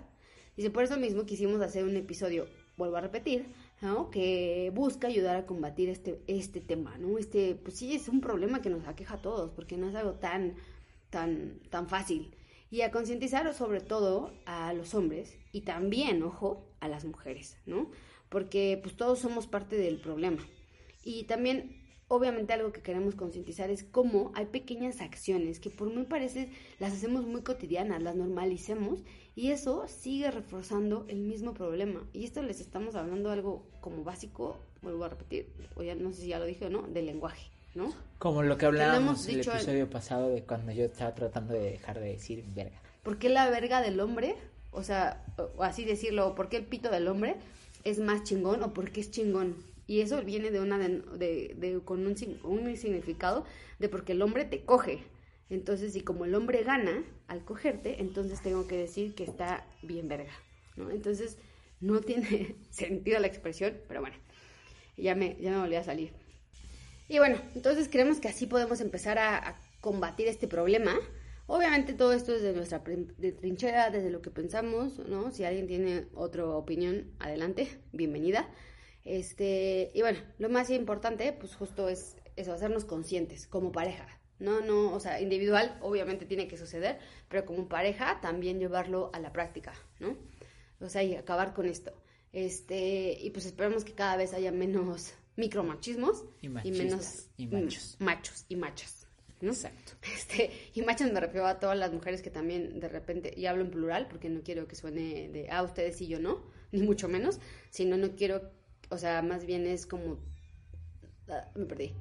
Dice, 0.56 0.70
por 0.70 0.84
eso 0.84 0.98
mismo 0.98 1.26
quisimos 1.26 1.62
hacer 1.62 1.84
un 1.84 1.96
episodio, 1.96 2.48
vuelvo 2.78 2.98
a 2.98 3.02
repetir, 3.02 3.48
¿no? 3.82 4.10
Que 4.10 4.72
busca 4.74 5.08
ayudar 5.08 5.36
a 5.36 5.46
combatir 5.46 5.90
este, 5.90 6.22
este 6.28 6.62
tema, 6.62 6.98
¿no? 6.98 7.18
Este, 7.18 7.56
pues 7.56 7.78
sí, 7.78 7.94
es 7.96 8.08
un 8.08 8.22
problema 8.22 8.62
que 8.62 8.70
nos 8.70 8.88
aqueja 8.88 9.16
a 9.16 9.22
todos, 9.22 9.52
porque 9.52 9.78
no 9.78 9.90
es 9.90 9.96
algo 9.96 10.14
tan, 10.14 10.56
tan, 11.10 11.60
tan 11.70 11.88
fácil. 11.88 12.36
Y 12.70 12.82
a 12.82 12.92
concientizar 12.92 13.52
sobre 13.54 13.82
todo 13.82 14.32
a 14.46 14.74
los 14.74 14.94
hombres 14.94 15.38
y 15.52 15.62
también, 15.62 16.24
ojo, 16.24 16.66
a 16.80 16.88
las 16.88 17.06
mujeres, 17.06 17.58
¿no? 17.66 17.90
Porque 18.30 18.80
pues 18.82 18.96
todos 18.96 19.20
somos 19.20 19.48
parte 19.48 19.76
del 19.76 20.00
problema. 20.00 20.44
Y 21.04 21.24
también 21.24 21.83
obviamente 22.14 22.54
algo 22.54 22.72
que 22.72 22.82
queremos 22.82 23.16
concientizar 23.16 23.72
es 23.72 23.84
cómo 23.84 24.32
hay 24.36 24.46
pequeñas 24.46 25.02
acciones 25.02 25.60
que 25.60 25.72
por 25.72 25.94
mí 25.94 26.04
parece 26.04 26.50
las 26.80 26.94
hacemos 26.94 27.26
muy 27.26 27.42
cotidianas, 27.42 28.04
las 28.04 28.16
normalicemos 28.16 29.00
y 29.36 29.50
eso 29.50 29.88
sigue 29.88 30.30
reforzando 30.30 31.06
el 31.08 31.20
mismo 31.20 31.54
problema. 31.56 32.08
Y 32.14 32.26
esto 32.26 32.44
les 32.44 32.60
estamos 32.60 32.94
hablando 32.96 33.32
algo 33.32 33.66
como 33.82 34.04
básico, 34.04 34.58
vuelvo 34.84 35.06
a 35.06 35.10
repetir, 35.10 35.48
o 35.76 35.82
ya 35.82 35.96
no 35.96 36.14
sé 36.14 36.22
si 36.22 36.28
ya 36.28 36.40
lo 36.40 36.46
dije 36.46 36.68
o 36.68 36.70
no, 36.70 36.84
del 36.84 37.08
lenguaje, 37.08 37.50
¿no? 37.74 37.92
Como 38.20 38.44
lo 38.44 38.58
que 38.58 38.68
hablábamos 38.68 39.28
en 39.28 39.40
el 39.40 39.48
episodio 39.48 39.90
pasado 39.90 40.30
de 40.30 40.44
cuando 40.44 40.72
yo 40.72 40.86
estaba 40.86 41.16
tratando 41.16 41.54
de 41.54 41.72
dejar 41.72 42.00
de 42.00 42.10
decir 42.10 42.44
verga. 42.54 42.80
¿Por 43.02 43.18
qué 43.18 43.30
la 43.30 43.50
verga 43.50 43.82
del 43.82 44.00
hombre? 44.00 44.36
O 44.72 44.84
sea, 44.84 45.26
o 45.58 45.64
así 45.64 45.84
decirlo, 45.84 46.36
¿por 46.36 46.48
qué 46.50 46.58
el 46.58 46.66
pito 46.66 46.92
del 46.92 47.08
hombre 47.08 47.38
es 47.84 47.98
más 47.98 48.24
chingón 48.24 48.62
o 48.62 48.72
por 48.72 48.92
qué 48.92 49.02
es 49.02 49.10
chingón? 49.10 49.56
Y 49.88 50.02
eso 50.02 50.24
viene 50.24 50.52
de 50.52 50.60
una 50.60 50.78
de, 50.80 51.82
con 51.84 52.06
un, 52.06 52.16
un 52.44 52.78
significado 52.78 53.46
de 53.80 53.90
porque 53.90 54.14
el 54.14 54.22
hombre 54.22 54.46
te 54.46 54.64
coge. 54.64 55.04
Entonces, 55.50 55.96
y 55.96 56.02
como 56.02 56.26
el 56.26 56.36
hombre 56.36 56.64
gana 56.64 57.04
al 57.28 57.44
cogerte, 57.44 58.02
entonces 58.02 58.42
tengo 58.42 58.66
que 58.68 58.78
decir 58.78 59.14
que 59.14 59.24
está 59.24 59.68
bien 59.82 60.08
verga, 60.08 60.34
¿no? 60.78 60.90
Entonces, 60.90 61.38
no 61.80 62.02
tiene 62.02 62.56
sentido 62.70 63.20
la 63.20 63.28
expresión, 63.28 63.78
pero 63.88 64.00
bueno, 64.02 64.16
ya 64.98 65.16
me, 65.16 65.38
ya 65.40 65.52
me 65.52 65.60
volví 65.60 65.76
a 65.76 65.84
salir. 65.84 66.12
Y 67.08 67.20
bueno, 67.20 67.38
entonces 67.54 67.90
creemos 67.90 68.20
que 68.20 68.30
así 68.30 68.48
podemos 68.48 68.82
empezar 68.82 69.18
a, 69.20 69.60
combatir 69.82 70.30
este 70.30 70.48
problema. 70.48 70.98
Obviamente 71.46 71.94
todo 71.94 72.14
esto 72.14 72.34
es 72.34 72.42
de 72.42 72.54
nuestra 72.54 72.80
de 72.80 73.32
trinchera, 73.34 73.90
desde 73.90 74.10
lo 74.10 74.22
que 74.22 74.32
pensamos, 74.32 74.98
¿no? 75.10 75.30
Si 75.32 75.44
alguien 75.44 75.68
tiene 75.68 76.08
otra 76.16 76.46
opinión, 76.46 77.12
adelante, 77.20 77.68
bienvenida. 77.92 78.50
Este, 79.06 79.92
y 79.94 80.02
bueno, 80.02 80.20
lo 80.40 80.50
más 80.50 80.70
importante, 80.70 81.34
pues 81.34 81.56
justo 81.56 81.90
es 81.90 82.16
eso, 82.36 82.54
hacernos 82.54 82.86
conscientes 82.86 83.48
como 83.48 83.72
pareja. 83.72 84.08
No, 84.40 84.62
no, 84.62 84.94
o 84.94 85.00
sea, 85.00 85.22
individual 85.22 85.78
obviamente 85.82 86.26
tiene 86.26 86.48
que 86.48 86.58
suceder, 86.58 87.00
pero 87.30 87.46
como 87.46 87.68
pareja 87.68 88.20
también 88.22 88.60
llevarlo 88.60 89.10
a 89.14 89.20
la 89.20 89.32
práctica, 89.32 89.74
¿no? 90.00 90.18
O 90.82 90.90
sea, 90.90 91.04
y 91.04 91.16
acabar 91.16 91.54
con 91.54 91.66
esto. 91.66 91.94
Este, 92.34 93.18
y 93.22 93.30
pues 93.30 93.46
esperemos 93.46 93.86
que 93.86 93.94
cada 93.94 94.18
vez 94.18 94.34
haya 94.34 94.52
menos 94.52 95.14
micromachismos 95.38 96.26
y, 96.42 96.48
y 96.48 96.72
menos 96.72 97.30
y 97.38 97.48
machos. 97.48 97.96
machos 98.00 98.46
y 98.50 98.56
machas. 98.56 99.08
¿no? 99.42 99.52
Exacto. 99.52 99.94
Este, 100.14 100.52
y 100.74 100.82
machos 100.82 101.12
me 101.12 101.20
refiero 101.20 101.46
a 101.46 101.60
todas 101.60 101.78
las 101.78 101.92
mujeres 101.92 102.22
que 102.22 102.30
también 102.30 102.80
de 102.80 102.88
repente, 102.88 103.34
y 103.36 103.46
hablo 103.46 103.64
en 103.64 103.72
plural 103.72 104.08
porque 104.08 104.30
no 104.30 104.42
quiero 104.42 104.68
que 104.68 104.76
suene 104.76 105.30
de, 105.30 105.50
ah, 105.52 105.64
ustedes 105.64 106.02
y 106.02 106.08
yo 106.08 106.20
no, 106.20 106.44
ni 106.72 106.82
mucho 106.82 107.08
menos, 107.08 107.40
sino 107.70 107.98
no 107.98 108.16
quiero 108.16 108.52
o 108.94 108.98
sea, 108.98 109.22
más 109.22 109.46
bien 109.46 109.66
es 109.66 109.86
como... 109.86 110.20
Ah, 111.30 111.48
me 111.56 111.66
perdí. 111.66 111.94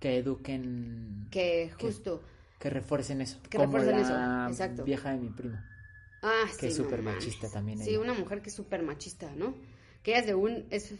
Que 0.00 0.18
eduquen... 0.18 1.28
Que 1.30 1.70
justo... 1.80 2.22
Que, 2.58 2.70
refuercen 2.70 3.20
eso. 3.20 3.38
Que 3.48 3.58
refuercen 3.58 3.98
eso, 3.98 4.14
exacto. 4.48 4.84
vieja 4.84 5.12
de 5.12 5.18
mi 5.18 5.28
primo. 5.28 5.58
Ah, 6.22 6.44
sí. 6.50 6.56
Que 6.58 6.66
es 6.68 6.76
súper 6.76 7.02
machista 7.02 7.48
también. 7.50 7.78
Sí, 7.78 7.96
una 7.96 8.14
mujer 8.14 8.42
que 8.42 8.48
es 8.48 8.54
súper 8.54 8.82
machista, 8.82 9.30
¿no? 9.36 9.54
Que 10.02 10.12
ella 10.12 10.20
es 10.20 10.26
de 10.26 10.34
un... 10.34 10.66
Es, 10.70 10.94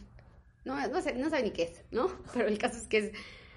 no, 0.65 0.87
no, 0.89 1.01
sé, 1.01 1.15
no 1.15 1.31
sabe 1.31 1.45
ni 1.45 1.51
qué 1.51 1.65
es, 1.65 1.83
¿no? 1.91 2.09
Pero 2.35 2.47
el 2.47 2.59
caso 2.59 2.79
es 2.79 2.87
que 2.87 2.99
es, 2.99 3.13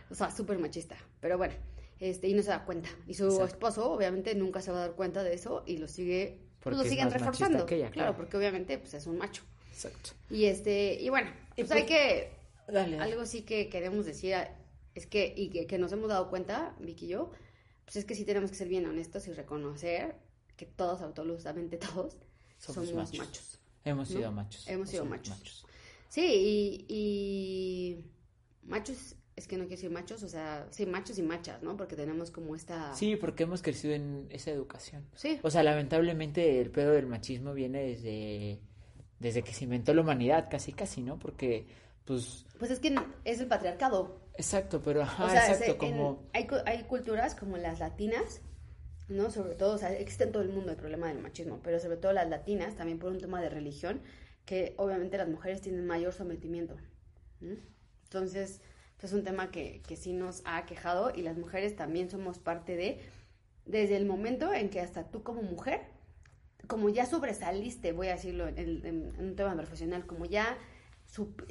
o 0.09 0.15
sea, 0.15 0.31
súper 0.31 0.57
machista. 0.57 0.95
Pero 1.19 1.37
bueno, 1.37 1.53
este, 1.99 2.27
y 2.27 2.33
no 2.33 2.41
se 2.41 2.49
da 2.49 2.65
cuenta. 2.65 2.89
Y 3.05 3.13
su 3.13 3.43
esposo, 3.43 3.91
obviamente, 3.91 4.33
nunca 4.33 4.61
se 4.61 4.71
va 4.71 4.77
a 4.77 4.87
dar 4.87 4.95
cuenta 4.95 5.23
de 5.23 5.33
eso 5.33 5.63
y 5.67 5.77
lo 5.77 5.87
sigue... 5.87 6.39
pues 6.61 6.75
lo 6.75 6.83
siguen 6.83 7.11
reforzando. 7.11 7.65
claro, 7.65 8.15
porque 8.15 8.37
obviamente, 8.37 8.77
pues 8.77 8.93
es 8.93 9.05
un 9.05 9.17
macho. 9.17 9.43
Exacto. 9.71 10.11
Y 10.29 10.45
este, 10.45 10.99
y 10.99 11.09
bueno, 11.09 11.31
pues 11.55 11.71
hay 11.71 11.85
que, 11.85 12.31
algo 12.99 13.25
sí 13.25 13.41
que 13.43 13.69
queremos 13.69 14.05
decir 14.05 14.35
es 14.95 15.07
que, 15.07 15.33
y 15.35 15.65
que, 15.65 15.77
nos 15.77 15.91
hemos 15.91 16.09
dado 16.09 16.29
cuenta, 16.29 16.75
Vicky 16.79 17.05
y 17.05 17.09
yo, 17.09 17.31
pues 17.85 17.97
es 17.97 18.05
que 18.05 18.15
sí 18.15 18.25
tenemos 18.25 18.51
que 18.51 18.57
ser 18.57 18.67
bien 18.67 18.85
honestos 18.85 19.27
y 19.27 19.33
reconocer 19.33 20.15
que 20.57 20.65
todos, 20.65 21.01
absolutamente 21.01 21.77
todos, 21.77 22.17
somos, 22.57 22.93
machos. 22.93 23.59
Hemos 23.83 24.09
sido 24.09 24.31
machos. 24.31 24.67
Hemos 24.67 24.89
sido 24.89 25.05
machos. 25.05 25.65
Sí, 26.09 26.25
y, 26.25 26.85
y 26.89 28.05
machos 28.63 29.15
es 29.35 29.47
que 29.47 29.57
no 29.57 29.63
quiero 29.63 29.77
decir 29.77 29.89
machos, 29.89 30.23
o 30.23 30.27
sea, 30.27 30.67
sí, 30.71 30.85
machos 30.85 31.17
y 31.17 31.23
machas, 31.23 31.63
¿no? 31.63 31.77
Porque 31.77 31.95
tenemos 31.95 32.31
como 32.31 32.55
esta... 32.55 32.93
Sí, 32.93 33.15
porque 33.15 33.43
hemos 33.43 33.61
crecido 33.61 33.93
en 33.93 34.27
esa 34.29 34.51
educación. 34.51 35.07
Sí. 35.15 35.39
O 35.41 35.49
sea, 35.49 35.63
lamentablemente 35.63 36.59
el 36.61 36.69
pedo 36.69 36.91
del 36.91 37.07
machismo 37.07 37.53
viene 37.53 37.81
desde 37.81 38.59
desde 39.21 39.43
que 39.43 39.53
se 39.53 39.65
inventó 39.65 39.93
la 39.93 40.01
humanidad, 40.01 40.47
casi 40.49 40.73
casi, 40.73 41.01
¿no? 41.03 41.19
Porque, 41.19 41.67
pues... 42.05 42.45
Pues 42.57 42.71
es 42.71 42.79
que 42.79 42.93
es 43.23 43.39
el 43.39 43.47
patriarcado. 43.47 44.19
Exacto, 44.35 44.81
pero, 44.81 45.03
ajá, 45.03 45.25
exacto, 45.25 45.77
como... 45.77 46.27
hay, 46.33 46.47
hay 46.65 46.83
culturas 46.83 47.35
como 47.35 47.57
las 47.57 47.79
latinas, 47.79 48.41
¿no? 49.07 49.29
Sobre 49.29 49.53
todo, 49.53 49.75
o 49.75 49.77
sea, 49.77 49.93
existe 49.93 50.23
en 50.23 50.31
todo 50.31 50.41
el 50.41 50.49
mundo 50.49 50.71
el 50.71 50.77
problema 50.77 51.07
del 51.07 51.19
machismo, 51.19 51.59
pero 51.61 51.79
sobre 51.79 51.97
todo 51.97 52.13
las 52.13 52.29
latinas, 52.29 52.75
también 52.75 52.97
por 52.97 53.11
un 53.11 53.19
tema 53.19 53.39
de 53.41 53.49
religión, 53.49 54.01
que 54.45 54.73
obviamente 54.77 55.17
las 55.17 55.29
mujeres 55.29 55.61
tienen 55.61 55.85
mayor 55.85 56.13
sometimiento. 56.13 56.75
Entonces, 58.03 58.59
pues 58.97 59.11
es 59.11 59.17
un 59.17 59.23
tema 59.23 59.51
que, 59.51 59.83
que 59.87 59.97
sí 59.97 60.13
nos 60.13 60.41
ha 60.45 60.65
quejado 60.65 61.13
y 61.15 61.21
las 61.21 61.37
mujeres 61.37 61.75
también 61.75 62.09
somos 62.09 62.39
parte 62.39 62.75
de, 62.75 62.99
desde 63.65 63.97
el 63.97 64.07
momento 64.07 64.51
en 64.51 64.69
que 64.69 64.81
hasta 64.81 65.03
tú 65.11 65.21
como 65.21 65.43
mujer 65.43 65.90
como 66.71 66.87
ya 66.87 67.05
sobresaliste, 67.05 67.91
voy 67.91 68.07
a 68.07 68.13
decirlo 68.13 68.47
en, 68.47 69.13
un 69.19 69.35
tema 69.35 69.53
profesional, 69.57 70.05
como 70.05 70.23
ya, 70.23 70.57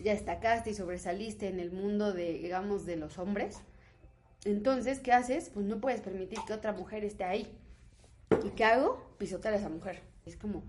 ya 0.02 0.12
destacaste 0.14 0.70
y 0.70 0.74
sobresaliste 0.74 1.48
en 1.48 1.60
el 1.60 1.72
mundo 1.72 2.14
de, 2.14 2.38
digamos, 2.38 2.86
de 2.86 2.96
los 2.96 3.18
hombres, 3.18 3.60
entonces, 4.46 4.98
¿qué 5.00 5.12
haces? 5.12 5.50
Pues 5.52 5.66
no 5.66 5.78
puedes 5.78 6.00
permitir 6.00 6.38
que 6.46 6.54
otra 6.54 6.72
mujer 6.72 7.04
esté 7.04 7.24
ahí. 7.24 7.54
¿Y 8.42 8.48
qué 8.52 8.64
hago? 8.64 9.14
Pisotear 9.18 9.52
a 9.52 9.58
esa 9.58 9.68
mujer. 9.68 10.00
Es 10.24 10.38
como, 10.38 10.62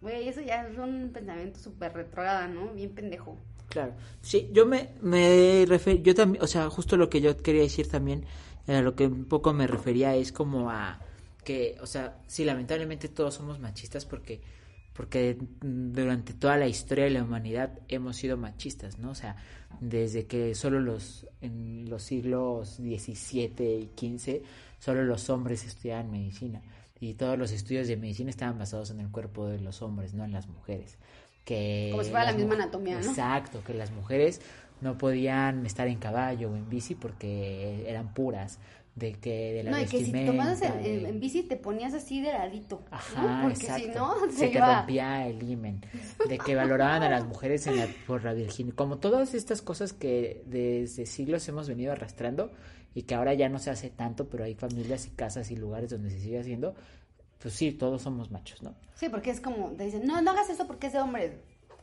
güey, 0.00 0.26
eso 0.26 0.40
ya 0.40 0.66
es 0.66 0.76
un 0.76 1.12
pensamiento 1.14 1.60
súper 1.60 1.92
retrograda, 1.92 2.48
¿no? 2.48 2.72
Bien 2.72 2.92
pendejo. 2.92 3.38
Claro. 3.68 3.94
Sí, 4.22 4.50
yo 4.52 4.66
me, 4.66 4.88
me 5.00 5.64
refiero, 5.68 6.02
yo 6.02 6.16
también, 6.16 6.42
o 6.42 6.48
sea, 6.48 6.68
justo 6.68 6.96
lo 6.96 7.08
que 7.08 7.20
yo 7.20 7.36
quería 7.36 7.62
decir 7.62 7.88
también, 7.88 8.24
a 8.66 8.82
lo 8.82 8.96
que 8.96 9.06
un 9.06 9.26
poco 9.26 9.52
me 9.52 9.68
refería 9.68 10.16
es 10.16 10.32
como 10.32 10.68
a 10.68 10.98
que, 11.48 11.78
o 11.80 11.86
sea, 11.86 12.18
sí, 12.26 12.44
lamentablemente 12.44 13.08
todos 13.08 13.32
somos 13.32 13.58
machistas 13.58 14.04
porque, 14.04 14.42
porque 14.92 15.38
durante 15.62 16.34
toda 16.34 16.58
la 16.58 16.66
historia 16.66 17.04
de 17.04 17.10
la 17.10 17.22
humanidad 17.22 17.78
hemos 17.88 18.16
sido 18.16 18.36
machistas, 18.36 18.98
¿no? 18.98 19.12
O 19.12 19.14
sea, 19.14 19.36
desde 19.80 20.26
que 20.26 20.54
solo 20.54 20.78
los, 20.78 21.26
en 21.40 21.88
los 21.88 22.02
siglos 22.02 22.76
XVII 22.76 23.64
y 23.80 23.90
XV, 23.96 24.42
solo 24.78 25.04
los 25.04 25.30
hombres 25.30 25.64
estudiaban 25.64 26.10
medicina 26.10 26.60
y 27.00 27.14
todos 27.14 27.38
los 27.38 27.50
estudios 27.50 27.88
de 27.88 27.96
medicina 27.96 28.28
estaban 28.28 28.58
basados 28.58 28.90
en 28.90 29.00
el 29.00 29.10
cuerpo 29.10 29.46
de 29.46 29.58
los 29.58 29.80
hombres, 29.80 30.12
no 30.12 30.26
en 30.26 30.32
las 30.32 30.48
mujeres. 30.48 30.98
Que 31.46 31.88
Como 31.92 32.04
si 32.04 32.10
fuera 32.10 32.26
la 32.26 32.36
misma 32.36 32.56
anatomía, 32.56 33.00
¿no? 33.00 33.08
Exacto, 33.08 33.62
que 33.66 33.72
las 33.72 33.90
mujeres 33.90 34.42
no 34.80 34.96
podían 34.98 35.66
estar 35.66 35.88
en 35.88 35.98
caballo 35.98 36.50
o 36.52 36.56
en 36.56 36.68
bici 36.68 36.94
porque 36.94 37.84
eran 37.88 38.14
puras 38.14 38.58
de 38.94 39.12
que 39.12 39.52
de 39.52 39.62
la 39.62 39.70
No, 39.70 39.80
y 39.80 39.86
que 39.86 40.04
si 40.04 40.12
tomabas 40.12 40.60
en, 40.62 40.72
vestimenta, 40.74 41.18
bici 41.20 41.42
te 41.44 41.56
ponías 41.56 41.94
así 41.94 42.20
de 42.20 42.32
ladito. 42.32 42.82
Ajá, 42.90 43.40
Porque 43.42 43.66
exacto. 43.66 43.82
si 43.92 43.98
no, 43.98 44.12
se, 44.30 44.36
se 44.36 44.48
te 44.48 44.60
rompía 44.60 45.26
el 45.28 45.40
himen, 45.48 45.80
de 46.28 46.38
que 46.38 46.54
valoraban 46.56 47.02
a 47.04 47.08
las 47.08 47.24
mujeres 47.26 47.66
en 47.68 47.76
la- 47.76 47.88
por 48.06 48.24
la 48.24 48.32
virginidad, 48.32 48.74
como 48.76 48.98
todas 48.98 49.34
estas 49.34 49.62
cosas 49.62 49.92
que 49.92 50.42
desde 50.46 51.06
siglos 51.06 51.48
hemos 51.48 51.68
venido 51.68 51.92
arrastrando 51.92 52.50
y 52.94 53.02
que 53.02 53.14
ahora 53.14 53.34
ya 53.34 53.48
no 53.48 53.60
se 53.60 53.70
hace 53.70 53.90
tanto, 53.90 54.28
pero 54.28 54.42
hay 54.44 54.54
familias 54.56 55.06
y 55.06 55.10
casas 55.10 55.50
y 55.52 55.56
lugares 55.56 55.90
donde 55.90 56.10
se 56.10 56.18
sigue 56.18 56.40
haciendo, 56.40 56.74
pues 57.40 57.54
sí, 57.54 57.70
todos 57.70 58.02
somos 58.02 58.32
machos, 58.32 58.62
¿no? 58.64 58.74
Sí, 58.96 59.08
porque 59.08 59.30
es 59.30 59.40
como, 59.40 59.68
te 59.72 59.84
dicen, 59.84 60.04
no, 60.04 60.20
no 60.22 60.32
hagas 60.32 60.50
eso 60.50 60.66
porque 60.66 60.88
es 60.88 60.92
de 60.92 60.98
hombre. 60.98 61.38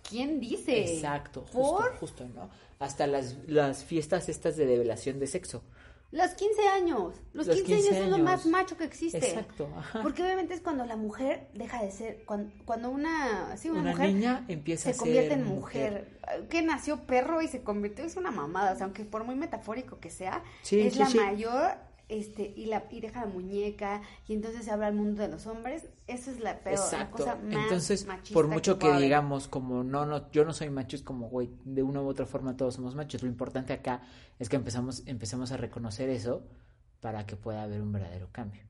¿Quién 0.10 0.40
dice? 0.40 0.96
Exacto, 0.96 1.42
justo, 1.42 1.78
¿Por? 1.78 1.96
justo, 1.98 2.26
¿no? 2.34 2.50
Hasta 2.80 3.08
las, 3.08 3.38
las 3.48 3.84
fiestas 3.84 4.30
estas 4.30 4.58
de 4.58 4.66
develación 4.66 5.20
de 5.20 5.28
sexo. 5.28 5.64
Los 6.12 6.32
15 6.32 6.68
años. 6.70 7.16
Los, 7.34 7.48
Los 7.48 7.58
15, 7.58 7.74
15 7.74 7.90
años 7.90 8.06
es 8.06 8.10
lo 8.10 8.24
más 8.24 8.46
macho 8.46 8.78
que 8.78 8.86
existe. 8.86 9.18
Exacto, 9.18 9.68
ajá. 9.76 10.02
Porque 10.02 10.24
obviamente 10.24 10.54
es 10.54 10.62
cuando 10.62 10.86
la 10.86 10.96
mujer 10.96 11.48
deja 11.54 11.84
de 11.84 11.92
ser, 11.92 12.24
cuando, 12.26 12.54
cuando 12.64 12.90
una, 12.90 13.58
sí, 13.58 13.70
una, 13.70 13.82
Una 13.82 13.92
mujer 13.92 14.14
niña 14.14 14.46
empieza 14.48 14.84
se 14.84 14.92
a 14.92 14.98
convierte 14.98 15.30
ser 15.32 15.40
en 15.40 15.46
mujer. 15.46 16.20
Que 16.50 16.62
nació 16.62 17.06
perro 17.06 17.42
y 17.42 17.48
se 17.48 17.64
convirtió, 17.64 18.06
es 18.06 18.16
una 18.16 18.32
mamada. 18.32 18.72
O 18.72 18.76
sea, 18.78 18.86
aunque 18.86 19.04
por 19.04 19.26
muy 19.26 19.36
metafórico 19.36 20.00
que 20.00 20.10
sea, 20.10 20.42
Sí, 20.62 20.80
es 20.80 20.94
sí, 20.94 21.00
la 21.00 21.10
mayor 21.10 21.72
este 22.08 22.54
y 22.56 22.66
la 22.66 22.86
y 22.90 23.02
deja 23.02 23.22
la 23.22 23.28
muñeca 23.28 24.02
y 24.28 24.34
entonces 24.34 24.66
se 24.66 24.72
habla 24.72 24.88
al 24.88 24.94
mundo 24.96 25.22
de 25.22 25.30
los 25.30 25.48
hombres. 25.48 25.88
Esa 26.08 26.32
es 26.32 26.40
la 26.40 26.60
peor, 26.60 26.80
la 26.92 27.10
cosa 27.10 27.36
más 27.36 27.64
Entonces, 27.64 28.06
machista 28.06 28.34
por 28.34 28.48
mucho 28.48 28.78
que 28.78 28.92
digamos 28.98 29.48
como 29.48 29.84
no, 29.84 30.06
no, 30.06 30.32
yo 30.32 30.46
no 30.46 30.54
soy 30.54 30.70
macho, 30.70 30.96
es 30.96 31.02
como, 31.02 31.30
güey, 31.30 31.50
de 31.64 31.84
una 31.84 32.02
u 32.02 32.08
otra 32.08 32.26
forma 32.26 32.56
todos 32.56 32.76
somos 32.76 32.96
machos. 32.96 33.24
Lo 33.24 33.30
importante 33.30 33.74
acá 33.74 34.02
es 34.40 34.50
que 34.50 34.56
empezamos, 34.56 35.04
empecemos 35.06 35.52
a 35.52 35.58
reconocer 35.58 36.10
eso 36.10 36.44
para 37.00 37.26
que 37.26 37.36
pueda 37.36 37.64
haber 37.64 37.82
un 37.82 37.92
verdadero 37.92 38.30
cambio. 38.32 38.64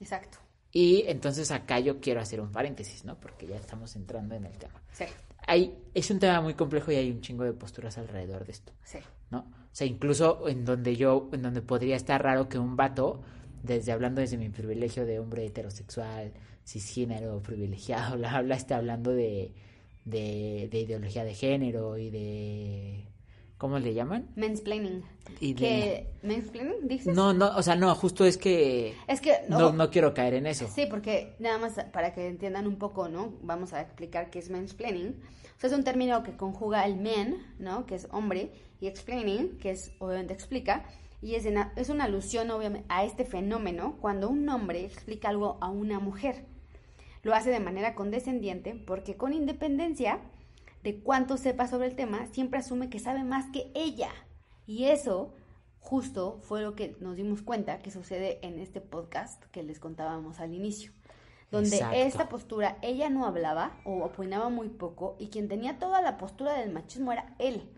Exacto. 0.00 0.38
Y 0.72 1.04
entonces 1.06 1.50
acá 1.50 1.78
yo 1.80 2.00
quiero 2.00 2.20
hacer 2.20 2.40
un 2.40 2.50
paréntesis, 2.50 3.04
¿no? 3.04 3.20
Porque 3.20 3.46
ya 3.46 3.56
estamos 3.56 3.94
entrando 3.94 4.34
en 4.34 4.46
el 4.46 4.56
tema. 4.56 4.82
Sí, 4.92 5.04
Hay, 5.46 5.76
es 5.92 6.10
un 6.10 6.18
tema 6.18 6.40
muy 6.40 6.54
complejo 6.54 6.90
y 6.90 6.96
hay 6.96 7.10
un 7.10 7.20
chingo 7.20 7.44
de 7.44 7.52
posturas 7.52 7.98
alrededor 7.98 8.46
de 8.46 8.52
esto. 8.52 8.72
sí. 8.84 8.98
¿no? 9.30 9.61
O 9.72 9.74
sea, 9.74 9.86
incluso 9.86 10.48
en 10.48 10.64
donde 10.64 10.96
yo, 10.96 11.30
en 11.32 11.42
donde 11.42 11.62
podría 11.62 11.96
estar 11.96 12.22
raro 12.22 12.48
que 12.48 12.58
un 12.58 12.76
vato, 12.76 13.22
desde 13.62 13.92
hablando 13.92 14.20
desde 14.20 14.36
mi 14.36 14.50
privilegio 14.50 15.06
de 15.06 15.18
hombre 15.18 15.46
heterosexual, 15.46 16.32
cisgénero, 16.66 17.40
privilegiado, 17.42 18.16
bla, 18.18 18.42
bla, 18.42 18.54
esté 18.56 18.74
hablando 18.74 19.12
de, 19.12 19.52
de, 20.04 20.68
de 20.70 20.80
ideología 20.80 21.24
de 21.24 21.34
género 21.34 21.96
y 21.98 22.10
de... 22.10 23.04
¿Cómo 23.58 23.78
le 23.78 23.94
llaman? 23.94 24.28
Mansplaining. 24.34 25.04
Y 25.38 25.54
de- 25.54 26.08
¿Mansplaining 26.24 26.88
dices? 26.88 27.14
No, 27.14 27.32
no, 27.32 27.56
o 27.56 27.62
sea, 27.62 27.76
no, 27.76 27.94
justo 27.94 28.24
es 28.24 28.36
que 28.36 28.92
Es 29.06 29.20
que 29.20 29.34
no, 29.48 29.72
no 29.72 29.88
quiero 29.88 30.12
caer 30.14 30.34
en 30.34 30.46
eso. 30.48 30.66
Sí, 30.66 30.86
porque 30.90 31.36
nada 31.38 31.58
más 31.58 31.74
para 31.92 32.12
que 32.12 32.26
entiendan 32.26 32.66
un 32.66 32.74
poco, 32.76 33.08
¿no? 33.08 33.34
Vamos 33.40 33.72
a 33.72 33.80
explicar 33.80 34.30
qué 34.30 34.40
es 34.40 34.50
mansplaining. 34.50 35.10
O 35.56 35.60
sea, 35.60 35.70
es 35.70 35.76
un 35.76 35.84
término 35.84 36.24
que 36.24 36.36
conjuga 36.36 36.84
el 36.86 36.96
man, 36.96 37.36
¿no? 37.60 37.86
Que 37.86 37.94
es 37.94 38.08
hombre, 38.10 38.50
y 38.82 38.88
explaining, 38.88 39.58
que 39.58 39.70
es 39.70 39.92
obviamente 40.00 40.34
explica. 40.34 40.84
Y 41.22 41.36
es, 41.36 41.46
en- 41.46 41.70
es 41.76 41.88
una 41.88 42.04
alusión, 42.04 42.50
obviamente, 42.50 42.84
a 42.88 43.04
este 43.04 43.24
fenómeno 43.24 43.96
cuando 44.00 44.28
un 44.28 44.48
hombre 44.48 44.84
explica 44.84 45.28
algo 45.28 45.56
a 45.60 45.70
una 45.70 46.00
mujer. 46.00 46.44
Lo 47.22 47.32
hace 47.32 47.50
de 47.50 47.60
manera 47.60 47.94
condescendiente 47.94 48.74
porque 48.74 49.16
con 49.16 49.32
independencia 49.32 50.18
de 50.82 50.98
cuánto 51.00 51.36
sepa 51.36 51.68
sobre 51.68 51.86
el 51.86 51.94
tema, 51.94 52.26
siempre 52.32 52.58
asume 52.58 52.90
que 52.90 52.98
sabe 52.98 53.22
más 53.22 53.46
que 53.52 53.70
ella. 53.76 54.10
Y 54.66 54.86
eso 54.86 55.32
justo 55.78 56.40
fue 56.42 56.60
lo 56.62 56.74
que 56.74 56.96
nos 56.98 57.14
dimos 57.16 57.40
cuenta 57.42 57.78
que 57.78 57.92
sucede 57.92 58.40
en 58.44 58.58
este 58.58 58.80
podcast 58.80 59.44
que 59.52 59.62
les 59.62 59.78
contábamos 59.78 60.40
al 60.40 60.54
inicio. 60.54 60.90
Donde 61.52 61.76
Exacto. 61.76 61.96
esta 61.98 62.28
postura 62.28 62.78
ella 62.82 63.10
no 63.10 63.26
hablaba 63.26 63.78
o 63.84 64.02
opinaba 64.02 64.48
muy 64.48 64.70
poco 64.70 65.14
y 65.20 65.28
quien 65.28 65.46
tenía 65.48 65.78
toda 65.78 66.00
la 66.02 66.16
postura 66.16 66.54
del 66.54 66.72
machismo 66.72 67.12
era 67.12 67.36
él. 67.38 67.68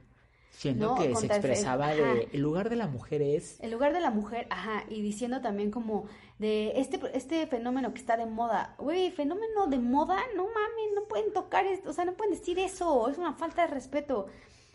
Siendo 0.56 0.87
No, 0.88 0.94
que 0.94 1.08
se 1.08 1.12
contra 1.12 1.37
expresaba 1.37 1.88
de... 1.88 2.28
El 2.32 2.40
lugar 2.40 2.70
de 2.70 2.76
la 2.76 2.87
mujer 2.87 3.20
es... 3.23 3.58
El 3.61 3.73
lugar 3.73 3.92
de 3.92 4.00
la 4.00 4.11
mujer, 4.11 4.46
ajá, 4.50 4.84
y 4.88 5.02
diciendo 5.02 5.40
también 5.40 5.70
como 5.70 6.04
de 6.38 6.73
este, 6.80 7.00
este 7.12 7.47
fenómeno 7.47 7.93
que 7.93 7.99
está 7.99 8.17
de 8.17 8.25
moda. 8.26 8.75
Güey, 8.78 9.10
fenómeno 9.10 9.67
de 9.67 9.78
moda, 9.78 10.17
no 10.36 10.45
mames, 10.45 10.95
no 10.95 11.04
pueden 11.08 11.32
tocar 11.32 11.67
esto, 11.67 11.90
o 11.90 11.93
sea, 11.93 12.04
no 12.04 12.14
pueden 12.14 12.32
decir 12.34 12.58
eso, 12.58 13.08
es 13.08 13.19
una 13.19 13.34
falta 13.34 13.62
de 13.62 13.75
respeto. 13.75 14.26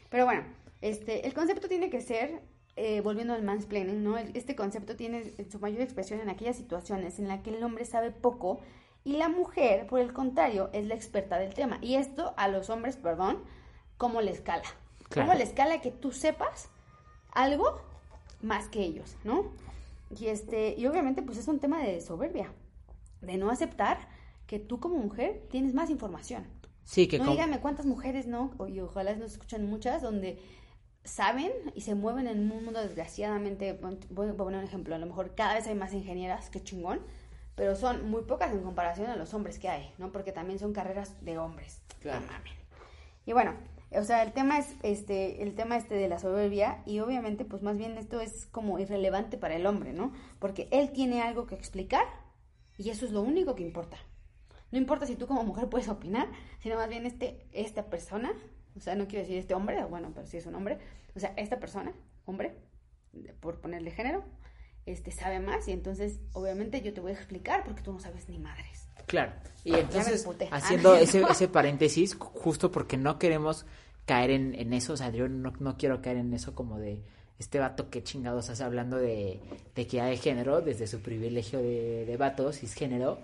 Pero 0.10 0.26
bueno, 0.26 0.44
este, 0.82 1.26
el 1.26 1.34
concepto 1.34 1.68
tiene 1.68 1.90
que 1.90 2.02
ser, 2.02 2.42
eh, 2.76 3.02
volviendo 3.02 3.34
al 3.34 3.42
mansplaining, 3.44 4.04
¿no? 4.04 4.18
El- 4.18 4.36
Este 4.36 4.56
concepto 4.56 4.96
tiene 4.96 5.34
su 5.50 5.60
mayor 5.60 5.82
expresión 5.82 6.20
en 6.20 6.30
aquellas 6.30 6.58
situaciones 6.58 7.20
en 7.20 7.28
las 7.30 7.42
que 7.42 7.50
el 7.52 7.64
hombre 7.64 7.86
sabe 7.86 8.12
poco 8.12 8.60
y 9.06 9.14
la 9.14 9.30
mujer, 9.30 9.88
por 9.88 10.02
el 10.02 10.12
contrario, 10.14 10.70
es 10.74 10.86
la 10.86 10.94
experta 10.96 11.40
del 11.40 11.54
tema. 11.54 11.80
Y 11.82 11.96
esto 11.96 12.34
a 12.38 12.48
los 12.50 12.70
hombres, 12.70 12.98
perdón, 12.98 13.44
¿cómo 13.98 14.22
les 14.22 14.42
cala? 14.42 14.64
Claro. 15.10 15.28
¿Cómo 15.30 15.40
les 15.40 15.52
cala 15.54 15.82
que 15.82 15.92
tú 15.92 16.12
sepas 16.12 16.70
algo 17.32 17.82
más 18.42 18.68
que 18.68 18.82
ellos, 18.82 19.16
¿no? 19.24 19.52
Y 20.18 20.28
este, 20.28 20.76
y 20.78 20.88
obviamente 20.88 21.22
pues 21.22 21.38
es 21.38 21.48
un 21.48 21.60
tema 21.60 21.80
de 21.84 22.02
soberbia, 22.02 22.52
de 23.22 23.38
no 23.38 23.50
aceptar 23.50 24.08
que 24.48 24.60
tú 24.60 24.80
como 24.80 24.98
mujer 24.98 25.44
tienes 25.52 25.74
más 25.74 25.90
información. 25.90 26.48
Sí, 26.84 27.08
que 27.08 27.18
no 27.20 27.26
como- 27.26 27.36
dígame 27.36 27.60
cuántas 27.60 27.86
mujeres, 27.86 28.26
¿no? 28.28 28.52
Y 28.68 28.80
ojalá 28.80 29.16
nos 29.16 29.34
escuchan 29.34 29.66
muchas 29.68 30.02
donde 30.02 30.42
saben 31.04 31.52
y 31.76 31.82
se 31.82 31.96
mueven 31.96 32.28
en 32.28 32.40
un 32.52 32.64
mundo 32.66 32.80
desgraciadamente, 32.82 33.80
voy 34.10 34.30
a 34.30 34.34
poner 34.34 34.60
un 34.60 34.66
ejemplo, 34.66 34.96
a 34.96 34.98
lo 34.98 35.06
mejor 35.06 35.36
cada 35.36 35.54
vez 35.54 35.68
hay 35.68 35.76
más 35.76 35.94
ingenieras, 35.94 36.50
que 36.50 36.64
chingón, 36.64 37.02
pero 37.56 37.76
son 37.76 38.10
muy 38.10 38.24
pocas 38.24 38.52
en 38.52 38.62
comparación 38.62 39.10
a 39.10 39.16
los 39.16 39.34
hombres 39.34 39.60
que 39.60 39.70
hay, 39.70 39.94
¿no? 39.98 40.12
Porque 40.12 40.32
también 40.32 40.60
son 40.60 40.74
carreras 40.74 41.14
de 41.24 41.38
hombres. 41.38 41.82
Claro. 42.00 42.22
No. 42.26 42.32
Y 43.26 43.34
bueno, 43.34 43.54
o 43.92 44.04
sea, 44.04 44.22
el 44.24 44.34
tema 44.34 44.60
es 44.60 44.76
este, 44.84 45.42
el 45.42 45.56
tema 45.56 45.78
este 45.78 45.96
de 45.96 46.08
la 46.08 46.20
soberbia 46.20 46.84
y 46.86 47.00
obviamente 47.00 47.46
pues 47.46 47.64
más 47.64 47.78
bien 47.78 47.98
esto 47.98 48.22
es 48.22 48.46
como 48.48 48.80
irrelevante 48.80 49.38
para 49.38 49.56
el 49.56 49.66
hombre, 49.66 49.94
¿no? 49.94 50.14
Porque 50.40 50.68
él 50.72 50.92
tiene 50.92 51.22
algo 51.22 51.48
que 51.48 51.56
explicar 51.56 52.06
y 52.78 52.90
eso 52.90 53.06
es 53.06 53.12
lo 53.12 53.22
único 53.22 53.56
que 53.56 53.64
importa. 53.64 53.98
No 54.72 54.78
importa 54.78 55.08
si 55.08 55.16
tú 55.16 55.26
como 55.26 55.44
mujer 55.44 55.68
puedes 55.70 55.90
opinar, 55.90 56.28
sino 56.60 56.76
más 56.76 56.90
bien 56.90 57.06
este, 57.06 57.48
esta 57.52 57.90
persona, 57.90 58.32
o 58.76 58.80
sea, 58.80 58.96
no 58.96 59.08
quiero 59.08 59.24
decir 59.24 59.38
este 59.38 59.56
hombre, 59.56 59.84
bueno, 59.86 60.12
pero 60.14 60.28
sí 60.28 60.38
es 60.38 60.46
un 60.46 60.56
hombre, 60.56 60.78
o 61.16 61.20
sea, 61.20 61.34
esta 61.38 61.60
persona, 61.60 61.92
hombre, 62.26 62.56
por 63.40 63.60
ponerle 63.60 63.90
género, 63.90 64.24
este 64.86 65.12
sabe 65.12 65.40
más 65.40 65.68
y 65.68 65.72
entonces 65.72 66.20
obviamente 66.34 66.82
yo 66.82 66.94
te 66.94 67.02
voy 67.02 67.12
a 67.12 67.16
explicar 67.16 67.64
porque 67.64 67.82
tú 67.82 67.92
no 67.92 68.00
sabes 68.00 68.30
ni 68.30 68.40
madres. 68.40 68.89
Claro. 69.10 69.34
Y 69.66 69.74
entonces, 69.74 70.22
emputé. 70.22 70.48
haciendo 70.52 70.94
Ah. 70.94 71.02
ese, 71.02 71.22
ese 71.30 71.48
paréntesis, 71.50 72.16
justo 72.16 72.72
porque 72.72 72.96
no 72.96 73.20
queremos 73.20 73.66
caer 74.06 74.30
en, 74.32 74.56
en 74.56 74.72
eso, 74.74 74.94
o 74.94 74.98
sea, 74.98 75.10
yo 75.12 75.28
no, 75.28 75.52
no 75.60 75.76
quiero 75.78 76.02
caer 76.02 76.18
en 76.18 76.34
eso 76.34 76.56
como 76.56 76.80
de 76.80 77.02
este 77.40 77.60
vato 77.60 77.90
que 77.90 78.04
chingados 78.04 78.50
hace 78.50 78.64
hablando 78.64 78.98
de, 78.98 79.40
de 79.76 79.88
que 79.88 80.00
hay 80.02 80.18
género, 80.18 80.62
desde 80.62 80.88
su 80.88 81.00
privilegio 81.02 81.60
de, 81.60 82.06
de 82.06 82.18
vato, 82.18 82.52
cisgénero, 82.52 83.20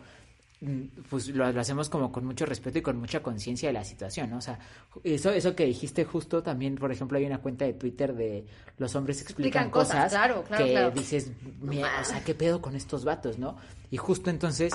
mm, 0.61 0.81
pues 1.09 1.27
lo, 1.29 1.51
lo 1.51 1.59
hacemos 1.61 1.89
como 1.89 2.11
con 2.11 2.25
mucho 2.25 2.45
respeto 2.45 2.77
y 2.79 2.81
con 2.81 2.97
mucha 2.97 3.21
conciencia 3.23 3.69
de 3.69 3.73
la 3.73 3.83
situación, 3.83 4.29
¿no? 4.29 4.37
O 4.37 4.41
sea, 4.41 4.59
eso, 5.03 5.31
eso 5.31 5.55
que 5.55 5.65
dijiste 5.65 6.05
justo 6.05 6.43
también, 6.43 6.75
por 6.75 6.91
ejemplo, 6.91 7.17
hay 7.17 7.25
una 7.25 7.39
cuenta 7.39 7.65
de 7.65 7.73
Twitter 7.73 8.13
de 8.13 8.45
los 8.77 8.95
hombres 8.95 9.21
explican, 9.21 9.65
Explican 9.65 9.69
cosas, 9.71 9.95
cosas, 10.05 10.11
claro, 10.11 10.43
claro, 10.43 10.65
que 10.65 10.71
claro. 10.71 10.91
dices, 10.91 11.31
"Mira, 11.61 11.89
o 12.01 12.05
sea, 12.05 12.23
¿qué 12.23 12.35
pedo 12.35 12.61
con 12.61 12.75
estos 12.75 13.03
vatos, 13.05 13.37
no? 13.39 13.57
Y 13.91 13.97
justo 13.97 14.29
entonces 14.29 14.73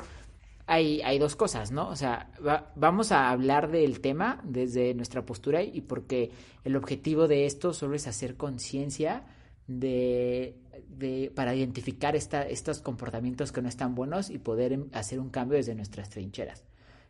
hay, 0.70 1.00
hay 1.02 1.18
dos 1.18 1.34
cosas, 1.36 1.72
¿no? 1.72 1.88
O 1.88 1.96
sea, 1.96 2.30
va- 2.46 2.72
vamos 2.76 3.10
a 3.12 3.30
hablar 3.30 3.70
del 3.70 4.00
tema 4.00 4.40
desde 4.44 4.94
nuestra 4.94 5.26
postura 5.26 5.62
y 5.62 5.80
porque 5.80 6.30
el 6.64 6.76
objetivo 6.76 7.26
de 7.28 7.44
esto 7.46 7.72
solo 7.72 7.96
es 7.96 8.06
hacer 8.06 8.36
conciencia 8.36 9.24
de, 9.66 10.56
de 10.88 11.32
para 11.34 11.54
identificar 11.54 12.14
esta, 12.14 12.42
estos 12.42 12.80
comportamientos 12.80 13.52
que 13.52 13.62
no 13.62 13.68
están 13.68 13.94
buenos 13.94 14.30
y 14.30 14.38
poder 14.38 14.72
em- 14.72 14.88
hacer 14.92 15.18
un 15.18 15.30
cambio 15.30 15.56
desde 15.56 15.74
nuestras 15.74 16.08
trincheras 16.08 16.64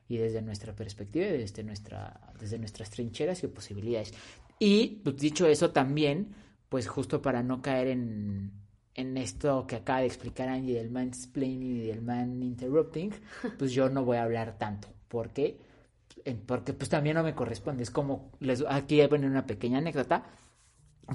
y 0.08 0.16
desde 0.16 0.42
nuestra 0.42 0.74
perspectiva 0.74 1.26
y 1.26 1.32
desde, 1.38 1.62
nuestra, 1.62 2.18
desde 2.40 2.58
nuestras 2.58 2.90
trincheras 2.90 3.42
y 3.44 3.48
posibilidades. 3.48 4.12
Y 4.58 5.00
pues, 5.04 5.16
dicho 5.18 5.46
eso 5.46 5.70
también, 5.70 6.34
pues 6.68 6.88
justo 6.88 7.20
para 7.20 7.42
no 7.42 7.60
caer 7.62 7.88
en, 7.88 8.52
en 9.00 9.16
esto 9.16 9.66
que 9.66 9.76
acaba 9.76 10.00
de 10.00 10.06
explicar 10.06 10.48
Angie 10.48 10.74
del 10.74 10.90
mansplaining 10.90 11.76
y 11.76 11.80
del 11.86 12.02
man 12.02 12.42
interrupting, 12.42 13.12
pues 13.58 13.72
yo 13.72 13.88
no 13.88 14.04
voy 14.04 14.16
a 14.18 14.22
hablar 14.24 14.56
tanto, 14.58 14.88
porque 15.08 15.58
en- 16.24 16.40
porque 16.40 16.72
pues 16.72 16.88
también 16.90 17.16
no 17.16 17.22
me 17.22 17.34
corresponde. 17.34 17.82
Es 17.82 17.90
como, 17.90 18.30
les, 18.40 18.64
aquí 18.68 18.96
voy 18.96 19.04
a 19.04 19.08
poner 19.08 19.30
una 19.30 19.46
pequeña 19.46 19.78
anécdota 19.78 20.24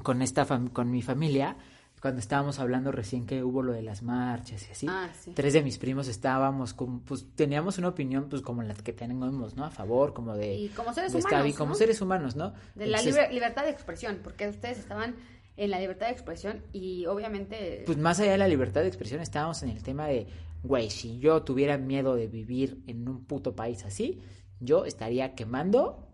con 0.04 0.22
esta 0.22 0.46
con 0.74 0.92
mi 0.92 1.02
familia, 1.02 1.56
cuando 2.02 2.20
estábamos 2.20 2.60
hablando 2.60 2.92
recién 2.92 3.26
que 3.26 3.42
hubo 3.44 3.64
lo 3.64 3.72
de 3.74 3.82
las 3.82 4.04
marchas 4.04 4.68
y 4.68 4.72
así, 4.72 4.88
Ah, 4.90 5.10
sí. 5.18 5.32
tres 5.34 5.54
de 5.54 5.64
mis 5.64 5.78
primos 5.80 6.08
estábamos, 6.08 6.74
como, 6.74 7.00
pues 7.00 7.26
teníamos 7.36 7.78
una 7.80 7.88
opinión 7.88 8.28
pues 8.30 8.42
como 8.44 8.62
la 8.62 8.74
que 8.76 8.94
tenemos, 8.94 9.56
¿no? 9.56 9.64
A 9.66 9.72
favor, 9.72 10.14
como 10.14 10.36
de... 10.36 10.56
Y 10.56 10.68
como 10.70 10.94
seres 10.94 11.14
de 11.14 11.20
humanos, 11.20 11.56
como 11.56 11.70
¿no? 11.70 11.76
seres 11.76 12.02
humanos, 12.02 12.36
¿no? 12.36 12.50
De 12.76 12.86
la 12.88 12.98
Entonces, 13.00 13.06
libre- 13.16 13.34
libertad 13.34 13.64
de 13.64 13.72
expresión, 13.72 14.20
porque 14.24 14.48
ustedes 14.50 14.78
estaban 14.80 15.16
en 15.58 15.72
la 15.72 15.80
libertad 15.80 16.08
de 16.08 16.14
expresión 16.14 16.64
y 16.74 17.06
obviamente... 17.06 17.84
Pues 17.86 17.98
más 17.98 18.20
allá 18.20 18.34
de 18.34 18.38
la 18.38 18.48
libertad 18.48 18.82
de 18.82 18.88
expresión 18.88 19.22
estábamos 19.22 19.64
en 19.64 19.70
el 19.70 19.84
tema 19.84 20.08
de, 20.08 20.28
güey, 20.64 20.90
si 20.90 21.20
yo 21.20 21.44
tuviera 21.44 21.78
miedo 21.78 22.16
de 22.16 22.28
vivir 22.28 22.84
en 22.88 23.08
un 23.08 23.26
puto 23.26 23.56
país 23.56 23.86
así, 23.86 24.22
yo 24.60 24.86
estaría 24.86 25.36
quemando 25.36 26.08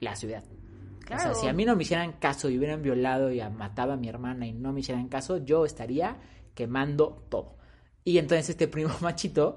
la 0.00 0.14
ciudad. 0.16 0.44
O 1.14 1.18
sea, 1.18 1.34
si 1.34 1.46
a 1.46 1.52
mí 1.52 1.64
no 1.64 1.76
me 1.76 1.82
hicieran 1.82 2.12
caso 2.12 2.50
y 2.50 2.58
hubieran 2.58 2.82
violado 2.82 3.30
y 3.30 3.40
matado 3.50 3.92
a 3.92 3.96
mi 3.96 4.08
hermana 4.08 4.46
y 4.46 4.52
no 4.52 4.72
me 4.72 4.80
hicieran 4.80 5.08
caso, 5.08 5.38
yo 5.38 5.64
estaría 5.64 6.16
quemando 6.54 7.24
todo. 7.28 7.56
Y 8.02 8.18
entonces 8.18 8.50
este 8.50 8.66
primo 8.66 8.90
machito 9.00 9.56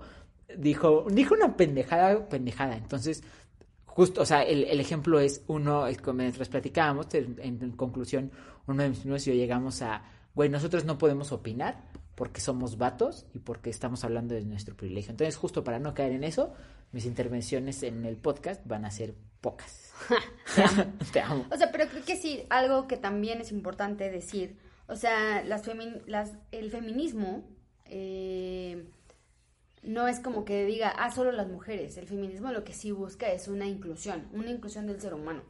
dijo, 0.58 1.06
dijo 1.10 1.34
una 1.34 1.58
pendejada, 1.58 2.28
pendejada. 2.30 2.78
Entonces, 2.78 3.24
justo, 3.96 4.22
o 4.22 4.26
sea, 4.26 4.44
el, 4.44 4.80
ejemplo 4.80 5.20
es 5.20 5.44
uno, 5.48 5.86
mientras 6.14 6.50
platicábamos, 6.50 7.08
en, 7.14 7.72
conclusión, 7.72 8.32
uno 8.68 8.84
de 8.84 8.90
mis 8.90 9.00
primos 9.00 9.26
y 9.28 9.32
yo 9.32 9.36
llegamos 9.36 9.82
a, 9.82 10.04
güey, 10.36 10.50
nosotros 10.50 10.86
no 10.86 10.98
podemos 10.98 11.32
opinar 11.32 11.84
porque 12.16 12.42
somos 12.42 12.78
vatos 12.78 13.26
y 13.34 13.40
porque 13.40 13.70
estamos 13.70 14.04
hablando 14.04 14.36
de 14.36 14.44
nuestro 14.46 14.76
privilegio. 14.76 15.12
Entonces, 15.12 15.36
justo 15.36 15.64
para 15.64 15.80
no 15.80 15.94
caer 15.94 16.12
en 16.12 16.24
eso, 16.24 16.54
mis 16.92 17.06
intervenciones 17.06 17.84
en 17.84 18.06
el 18.06 18.18
podcast 18.18 18.66
van 18.66 18.86
a 18.86 18.92
ser 18.92 19.16
pocas. 19.42 19.94
Te, 21.14 21.22
amo. 21.22 21.46
O 21.52 21.58
sea, 21.58 21.72
pero 21.72 21.88
creo 21.88 22.04
que 22.04 22.16
sí, 22.16 22.44
algo 22.50 22.88
que 22.88 22.98
también 22.98 23.42
es 23.42 23.52
importante 23.52 24.10
decir, 24.10 24.58
o 24.88 24.96
sea, 24.96 25.44
las, 25.44 25.64
las 26.08 26.34
el 26.52 26.72
feminismo 26.72 27.44
eh, 27.86 28.86
no 29.84 30.08
es 30.08 30.20
como 30.20 30.46
que 30.46 30.66
diga, 30.66 30.90
ah, 30.90 31.12
solo 31.12 31.32
las 31.32 31.48
mujeres. 31.48 31.98
El 31.98 32.08
feminismo 32.08 32.52
lo 32.52 32.64
que 32.64 32.74
sí 32.74 32.92
busca 32.92 33.32
es 33.32 33.48
una 33.48 33.66
inclusión, 33.66 34.28
una 34.34 34.50
inclusión 34.50 34.88
del 34.88 35.00
ser 35.00 35.14
humano. 35.14 35.44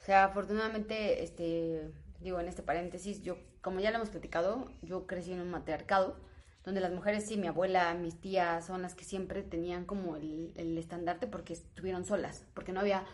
O 0.00 0.04
sea, 0.04 0.24
afortunadamente, 0.24 1.22
este, 1.22 1.90
digo, 2.20 2.40
en 2.40 2.48
este 2.48 2.62
paréntesis, 2.62 3.22
yo, 3.22 3.38
como 3.62 3.80
ya 3.80 3.90
lo 3.90 3.96
hemos 3.96 4.10
platicado, 4.10 4.70
yo 4.82 5.06
crecí 5.06 5.32
en 5.32 5.40
un 5.40 5.50
matriarcado, 5.50 6.16
donde 6.64 6.80
las 6.80 6.92
mujeres, 6.92 7.26
sí, 7.26 7.36
mi 7.36 7.46
abuela, 7.46 7.92
mis 7.94 8.20
tías, 8.20 8.66
son 8.66 8.82
las 8.82 8.94
que 8.94 9.04
siempre 9.04 9.42
tenían 9.42 9.84
como 9.84 10.16
el, 10.16 10.52
el 10.56 10.78
estandarte 10.78 11.26
porque 11.26 11.52
estuvieron 11.52 12.04
solas, 12.04 12.46
porque 12.54 12.72
no 12.72 12.80
había, 12.80 13.04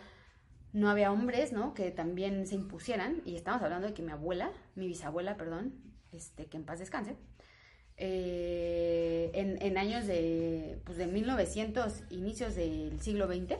no 0.73 0.89
había 0.89 1.11
hombres, 1.11 1.51
¿no? 1.51 1.73
Que 1.73 1.91
también 1.91 2.47
se 2.47 2.55
impusieran, 2.55 3.21
y 3.25 3.35
estamos 3.35 3.61
hablando 3.61 3.87
de 3.87 3.93
que 3.93 4.03
mi 4.03 4.11
abuela, 4.11 4.51
mi 4.75 4.87
bisabuela, 4.87 5.35
perdón, 5.35 5.73
este, 6.11 6.45
que 6.47 6.57
en 6.57 6.65
paz 6.65 6.79
descanse, 6.79 7.15
eh, 8.03 9.29
en, 9.35 9.77
años 9.77 10.07
de, 10.07 10.79
pues 10.85 10.97
de 10.97 11.05
1900, 11.05 12.01
inicios 12.09 12.55
del 12.55 12.99
siglo 12.99 13.27
XX, 13.27 13.57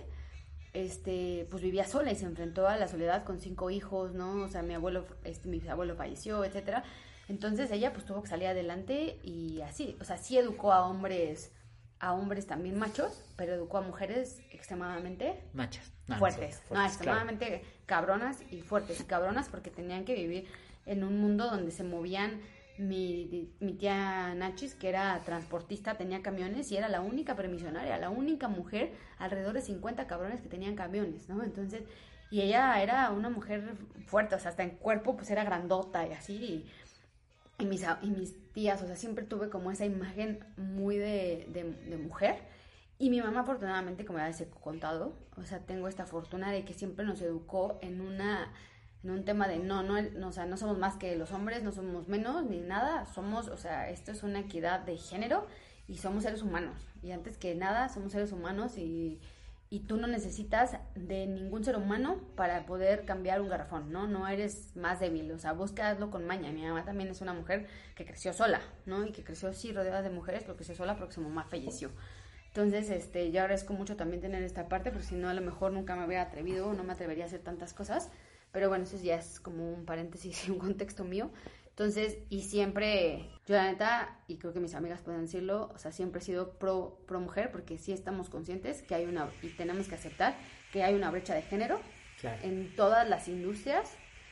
este, 0.74 1.48
pues 1.52 1.62
vivía 1.62 1.86
sola 1.86 2.12
y 2.12 2.16
se 2.16 2.26
enfrentó 2.26 2.68
a 2.68 2.76
la 2.76 2.88
soledad 2.88 3.24
con 3.24 3.40
cinco 3.40 3.70
hijos, 3.70 4.16
¿no? 4.16 4.42
O 4.42 4.48
sea, 4.48 4.64
mi 4.64 4.74
abuelo, 4.74 5.06
este, 5.26 5.48
mi 5.48 5.62
abuelo 5.68 5.96
falleció, 5.96 6.44
etcétera. 6.44 6.84
Entonces 7.30 7.70
ella 7.70 7.94
pues 7.94 8.04
tuvo 8.04 8.24
que 8.24 8.30
salir 8.30 8.48
adelante 8.48 9.20
y 9.22 9.62
así, 9.62 9.96
o 10.02 10.06
sea, 10.06 10.18
sí 10.18 10.40
educó 10.40 10.74
a 10.74 10.88
hombres, 10.88 11.52
a 12.00 12.14
hombres 12.14 12.48
también 12.48 12.80
machos, 12.80 13.24
pero 13.36 13.54
educó 13.54 13.78
a 13.78 13.82
mujeres 13.82 14.42
extremadamente 14.50 15.40
machas, 15.54 15.92
fuertes, 16.18 16.64
no, 16.72 16.84
extremadamente 16.84 17.64
cabronas 17.86 18.40
y 18.50 18.64
fuertes 18.64 19.00
y 19.02 19.04
cabronas 19.04 19.50
porque 19.50 19.70
tenían 19.70 20.04
que 20.04 20.16
vivir 20.16 20.48
en 20.88 21.04
un 21.04 21.20
mundo 21.22 21.48
donde 21.48 21.70
se 21.70 21.84
movían 21.84 22.42
mi, 22.78 23.50
tía 23.80 24.34
Nachis, 24.36 24.76
que 24.76 24.90
era 24.90 25.22
transportista, 25.24 25.98
tenía 25.98 26.22
camiones 26.22 26.72
y 26.72 26.78
era 26.78 26.90
la 26.90 27.02
única 27.02 27.36
permisionaria, 27.36 27.98
la 27.98 28.10
única 28.10 28.48
mujer, 28.48 28.94
alrededor 29.18 29.54
de 29.54 29.62
50 29.62 30.08
cabrones 30.08 30.42
que 30.42 30.50
tenían 30.50 30.76
camiones, 30.76 31.30
¿no? 31.30 31.44
Entonces, 31.44 31.84
y 32.30 32.42
ella 32.42 32.82
era 32.82 33.12
una 33.12 33.30
mujer 33.30 33.76
fuerte, 34.06 34.36
o 34.36 34.40
sea, 34.40 34.52
hasta 34.52 34.64
en 34.64 34.72
cuerpo 34.72 35.16
pues 35.16 35.30
era 35.30 35.44
grandota 35.44 36.08
y 36.08 36.14
así, 36.14 36.66
y, 37.60 37.66
mis, 37.66 37.86
y 38.02 38.10
mis 38.10 38.54
tías, 38.54 38.82
o 38.82 38.88
sea, 38.88 38.96
siempre 38.96 39.26
tuve 39.26 39.50
como 39.50 39.72
esa 39.72 39.86
imagen 39.86 40.40
muy 40.58 40.98
de, 40.98 41.48
de, 41.50 41.98
mujer. 41.98 42.40
Y 42.98 43.10
mi 43.10 43.22
mamá, 43.22 43.42
afortunadamente, 43.42 44.06
como 44.06 44.20
ya 44.20 44.28
les 44.28 44.42
he 44.42 44.50
contado, 44.50 45.14
o 45.36 45.44
sea, 45.44 45.60
tengo 45.60 45.88
esta 45.88 46.06
fortuna 46.06 46.52
de 46.52 46.66
que 46.66 46.74
siempre 46.74 47.06
nos 47.06 47.22
educó 47.22 47.80
en 47.82 48.02
una 48.02 48.52
en 49.04 49.12
un 49.12 49.26
tema 49.26 49.48
de 49.48 49.60
no, 49.60 49.84
no, 49.84 50.02
no, 50.02 50.28
o 50.28 50.32
sea, 50.32 50.46
no 50.46 50.58
somos 50.58 50.78
más 50.78 50.96
que 50.96 51.16
los 51.16 51.32
hombres, 51.32 51.64
no 51.64 51.72
somos 51.72 52.08
menos 52.08 52.44
ni 52.46 52.60
nada, 52.60 53.06
somos, 53.06 53.48
o 53.48 53.58
sea, 53.58 53.90
esto 53.90 54.12
es 54.12 54.24
una 54.24 54.40
equidad 54.40 54.82
de 54.82 54.98
género 54.98 55.48
y 55.88 55.98
somos 55.98 56.24
seres 56.24 56.42
humanos. 56.42 56.88
Y 57.02 57.12
antes 57.12 57.38
que 57.38 57.56
nada, 57.56 57.90
somos 57.90 58.12
seres 58.12 58.32
humanos 58.32 58.78
y, 58.78 59.20
y 59.72 59.80
tú 59.80 59.98
no 59.98 60.06
necesitas 60.06 60.78
de 60.96 61.26
ningún 61.26 61.64
ser 61.64 61.78
humano 61.78 62.20
para 62.36 62.66
poder 62.66 63.06
cambiar 63.06 63.42
un 63.42 63.50
garrafón, 63.50 63.92
¿no? 63.92 64.06
No 64.06 64.28
eres 64.28 64.76
más 64.76 65.00
débil, 65.00 65.32
o 65.32 65.40
sea, 65.40 65.54
búscalo 65.54 66.12
con 66.12 66.28
maña. 66.28 66.52
Mi 66.52 66.62
mamá 66.62 66.84
también 66.84 67.10
es 67.10 67.22
una 67.22 67.34
mujer 67.34 67.68
que 67.96 68.06
creció 68.06 68.34
sola, 68.34 68.62
¿no? 68.86 69.06
Y 69.06 69.12
que 69.12 69.24
creció, 69.24 69.52
sí, 69.54 69.72
rodeada 69.72 70.02
de 70.02 70.10
mujeres, 70.10 70.44
pero 70.44 70.58
creció 70.58 70.76
sola 70.76 70.98
porque 70.98 71.14
su 71.14 71.22
mamá 71.22 71.46
falleció. 71.46 71.90
Entonces, 72.48 72.90
este, 72.90 73.32
yo 73.32 73.42
agradezco 73.42 73.74
mucho 73.74 73.96
también 73.96 74.22
tener 74.22 74.44
esta 74.44 74.68
parte, 74.68 74.92
porque 74.92 75.08
si 75.08 75.16
no, 75.16 75.30
a 75.30 75.34
lo 75.34 75.42
mejor 75.42 75.72
nunca 75.72 75.96
me 75.96 76.06
hubiera 76.06 76.24
atrevido, 76.24 76.74
no 76.74 76.84
me 76.84 76.92
atrevería 76.92 77.24
a 77.24 77.28
hacer 77.28 77.40
tantas 77.40 77.74
cosas. 77.74 78.12
Pero 78.52 78.70
bueno, 78.70 78.84
eso 78.84 78.98
ya 79.02 79.16
es 79.16 79.40
como 79.40 79.72
un 79.74 79.86
paréntesis 79.86 80.48
y 80.48 80.52
un 80.52 80.60
contexto 80.60 81.04
mío. 81.04 81.30
Entonces, 81.70 82.18
y 82.30 82.42
siempre, 82.42 83.30
yo 83.48 83.56
la 83.56 83.72
neta, 83.72 84.20
y 84.28 84.38
creo 84.38 84.54
que 84.54 84.60
mis 84.60 84.76
amigas 84.76 85.02
pueden 85.02 85.22
decirlo, 85.22 85.72
o 85.74 85.78
sea, 85.78 85.92
siempre 85.92 86.22
he 86.22 86.24
sido 86.24 86.52
pro, 86.60 87.00
pro 87.08 87.20
mujer 87.20 87.50
porque 87.52 87.78
sí 87.78 87.92
estamos 87.92 88.30
conscientes 88.30 88.84
que 88.84 88.94
hay 88.94 89.06
una, 89.06 89.30
y 89.42 89.50
tenemos 89.50 89.88
que 89.88 89.96
aceptar 89.96 90.36
que 90.72 90.84
hay 90.84 90.94
una 90.94 91.10
brecha 91.10 91.34
de 91.34 91.42
género 91.42 91.80
en 92.44 92.76
todas 92.76 93.10
las 93.10 93.28
industrias 93.28 93.90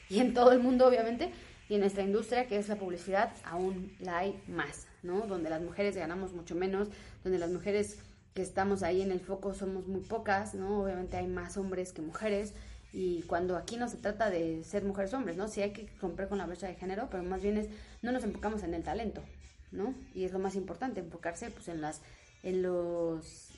y 0.09 0.19
en 0.19 0.33
todo 0.33 0.51
el 0.51 0.59
mundo, 0.59 0.85
obviamente, 0.85 1.31
y 1.69 1.75
en 1.75 1.79
nuestra 1.79 2.03
industria, 2.03 2.45
que 2.47 2.57
es 2.57 2.67
la 2.67 2.75
publicidad, 2.75 3.33
aún 3.43 3.95
la 3.99 4.19
hay 4.19 4.43
más, 4.47 4.87
¿no? 5.01 5.21
Donde 5.21 5.49
las 5.49 5.61
mujeres 5.61 5.95
ganamos 5.95 6.33
mucho 6.33 6.55
menos, 6.55 6.89
donde 7.23 7.39
las 7.39 7.49
mujeres 7.51 7.99
que 8.33 8.41
estamos 8.41 8.83
ahí 8.83 9.01
en 9.01 9.11
el 9.11 9.21
foco 9.21 9.53
somos 9.53 9.87
muy 9.87 10.01
pocas, 10.01 10.53
¿no? 10.53 10.83
Obviamente 10.83 11.17
hay 11.17 11.27
más 11.27 11.57
hombres 11.57 11.93
que 11.93 12.01
mujeres, 12.01 12.53
y 12.91 13.21
cuando 13.23 13.55
aquí 13.55 13.77
no 13.77 13.87
se 13.87 13.97
trata 13.97 14.29
de 14.29 14.63
ser 14.63 14.83
mujeres 14.83 15.13
o 15.13 15.17
hombres, 15.17 15.37
¿no? 15.37 15.47
Sí 15.47 15.61
hay 15.61 15.71
que 15.71 15.89
romper 16.01 16.27
con 16.27 16.39
la 16.39 16.45
brecha 16.45 16.67
de 16.67 16.75
género, 16.75 17.07
pero 17.09 17.23
más 17.23 17.41
bien 17.41 17.57
es, 17.57 17.67
no 18.01 18.11
nos 18.11 18.23
enfocamos 18.23 18.63
en 18.63 18.73
el 18.73 18.83
talento, 18.83 19.23
¿no? 19.71 19.93
Y 20.15 20.23
es 20.23 20.31
lo 20.31 20.39
más 20.39 20.55
importante, 20.55 20.99
enfocarse 20.99 21.51
pues 21.51 21.67
en 21.67 21.81
las, 21.81 22.01
en 22.41 22.63
los, 22.63 23.51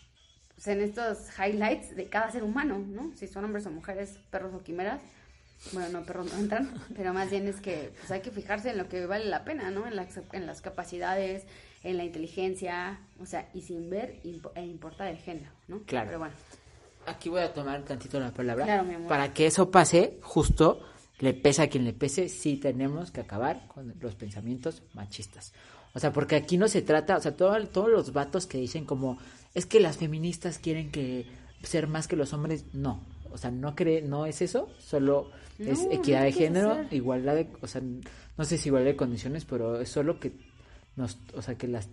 pues, 0.56 0.68
en 0.68 0.82
estos 0.82 1.30
highlights 1.40 1.96
de 1.96 2.10
cada 2.10 2.30
ser 2.30 2.44
humano, 2.44 2.80
¿no? 2.80 3.16
Si 3.16 3.28
son 3.28 3.46
hombres 3.46 3.66
o 3.66 3.72
mujeres, 3.72 4.20
perros 4.32 4.54
o 4.54 4.64
quimeras, 4.64 5.02
bueno, 5.72 6.00
no, 6.00 6.06
perros 6.06 6.34
no 6.34 6.40
entran, 6.40 6.70
pero 6.96 7.14
más 7.14 7.30
bien 7.30 7.48
es 7.48 7.62
que 7.62 7.94
pues 8.00 8.12
hay 8.12 8.22
que 8.22 8.32
fijarse 8.32 8.72
en 8.72 8.78
lo 8.78 8.90
que 8.90 9.06
vale 9.06 9.26
la 9.26 9.46
pena, 9.46 9.72
¿no? 9.72 9.88
En 9.88 9.96
las, 9.96 10.20
en 10.34 10.46
las 10.46 10.62
capacidades, 10.62 11.46
en 11.84 11.96
la 11.96 12.04
inteligencia, 12.04 13.00
o 13.18 13.26
sea, 13.26 13.50
y 13.54 13.62
sin 13.62 13.90
ver 13.90 14.20
e 14.56 14.66
importar 14.66 15.08
el 15.08 15.18
género, 15.18 15.52
¿no? 15.70 15.84
Claro. 15.84 16.08
Pero 16.08 16.20
bueno 16.20 16.36
aquí 17.06 17.30
voy 17.30 17.42
a 17.42 17.54
tomar 17.54 17.80
un 17.80 17.86
tantito 17.86 18.20
la 18.20 18.32
palabra. 18.32 18.86
Para 19.08 19.34
que 19.34 19.48
eso 19.48 19.72
pase, 19.72 20.20
justo, 20.22 20.82
le 21.20 21.34
pese 21.34 21.62
a 21.62 21.70
quien 21.70 21.86
le 21.86 21.94
pese, 21.94 22.30
sí 22.30 22.58
tenemos 22.58 23.12
que 23.12 23.22
acabar 23.22 23.68
con 23.68 23.94
los 24.00 24.16
pensamientos 24.16 24.84
machistas. 24.94 25.54
O 25.94 26.00
sea, 26.00 26.12
porque 26.14 26.36
aquí 26.36 26.58
no 26.58 26.68
se 26.68 26.82
trata, 26.82 27.18
o 27.18 27.22
sea, 27.22 27.36
todos 27.36 27.90
los 27.90 28.14
vatos 28.14 28.48
que 28.48 28.58
dicen 28.58 28.86
como, 28.86 29.18
es 29.54 29.66
que 29.66 29.80
las 29.80 29.98
feministas 29.98 30.58
quieren 30.58 30.92
que 30.92 31.26
ser 31.64 31.88
más 31.88 32.08
que 32.08 32.16
los 32.16 32.34
hombres, 32.34 32.66
no. 32.74 33.02
O 33.32 33.38
sea, 33.38 33.52
no 33.52 33.76
cree, 33.76 34.02
no 34.02 34.26
es 34.26 34.42
eso, 34.42 34.70
solo 34.80 35.32
es 35.60 35.88
equidad 35.92 36.24
de 36.24 36.32
género, 36.32 36.86
igualdad 36.92 37.36
de, 37.36 37.48
o 37.62 37.68
sea, 37.68 37.82
no 38.38 38.46
sé 38.46 38.58
si 38.58 38.70
igualdad 38.70 38.92
de 38.92 38.98
condiciones, 38.98 39.46
pero 39.46 39.80
es 39.80 39.90
solo 39.90 40.20
que 40.20 40.34
nos, 40.96 41.18
o 41.36 41.42
sea, 41.42 41.56
que 41.56 41.68
las 41.68 41.88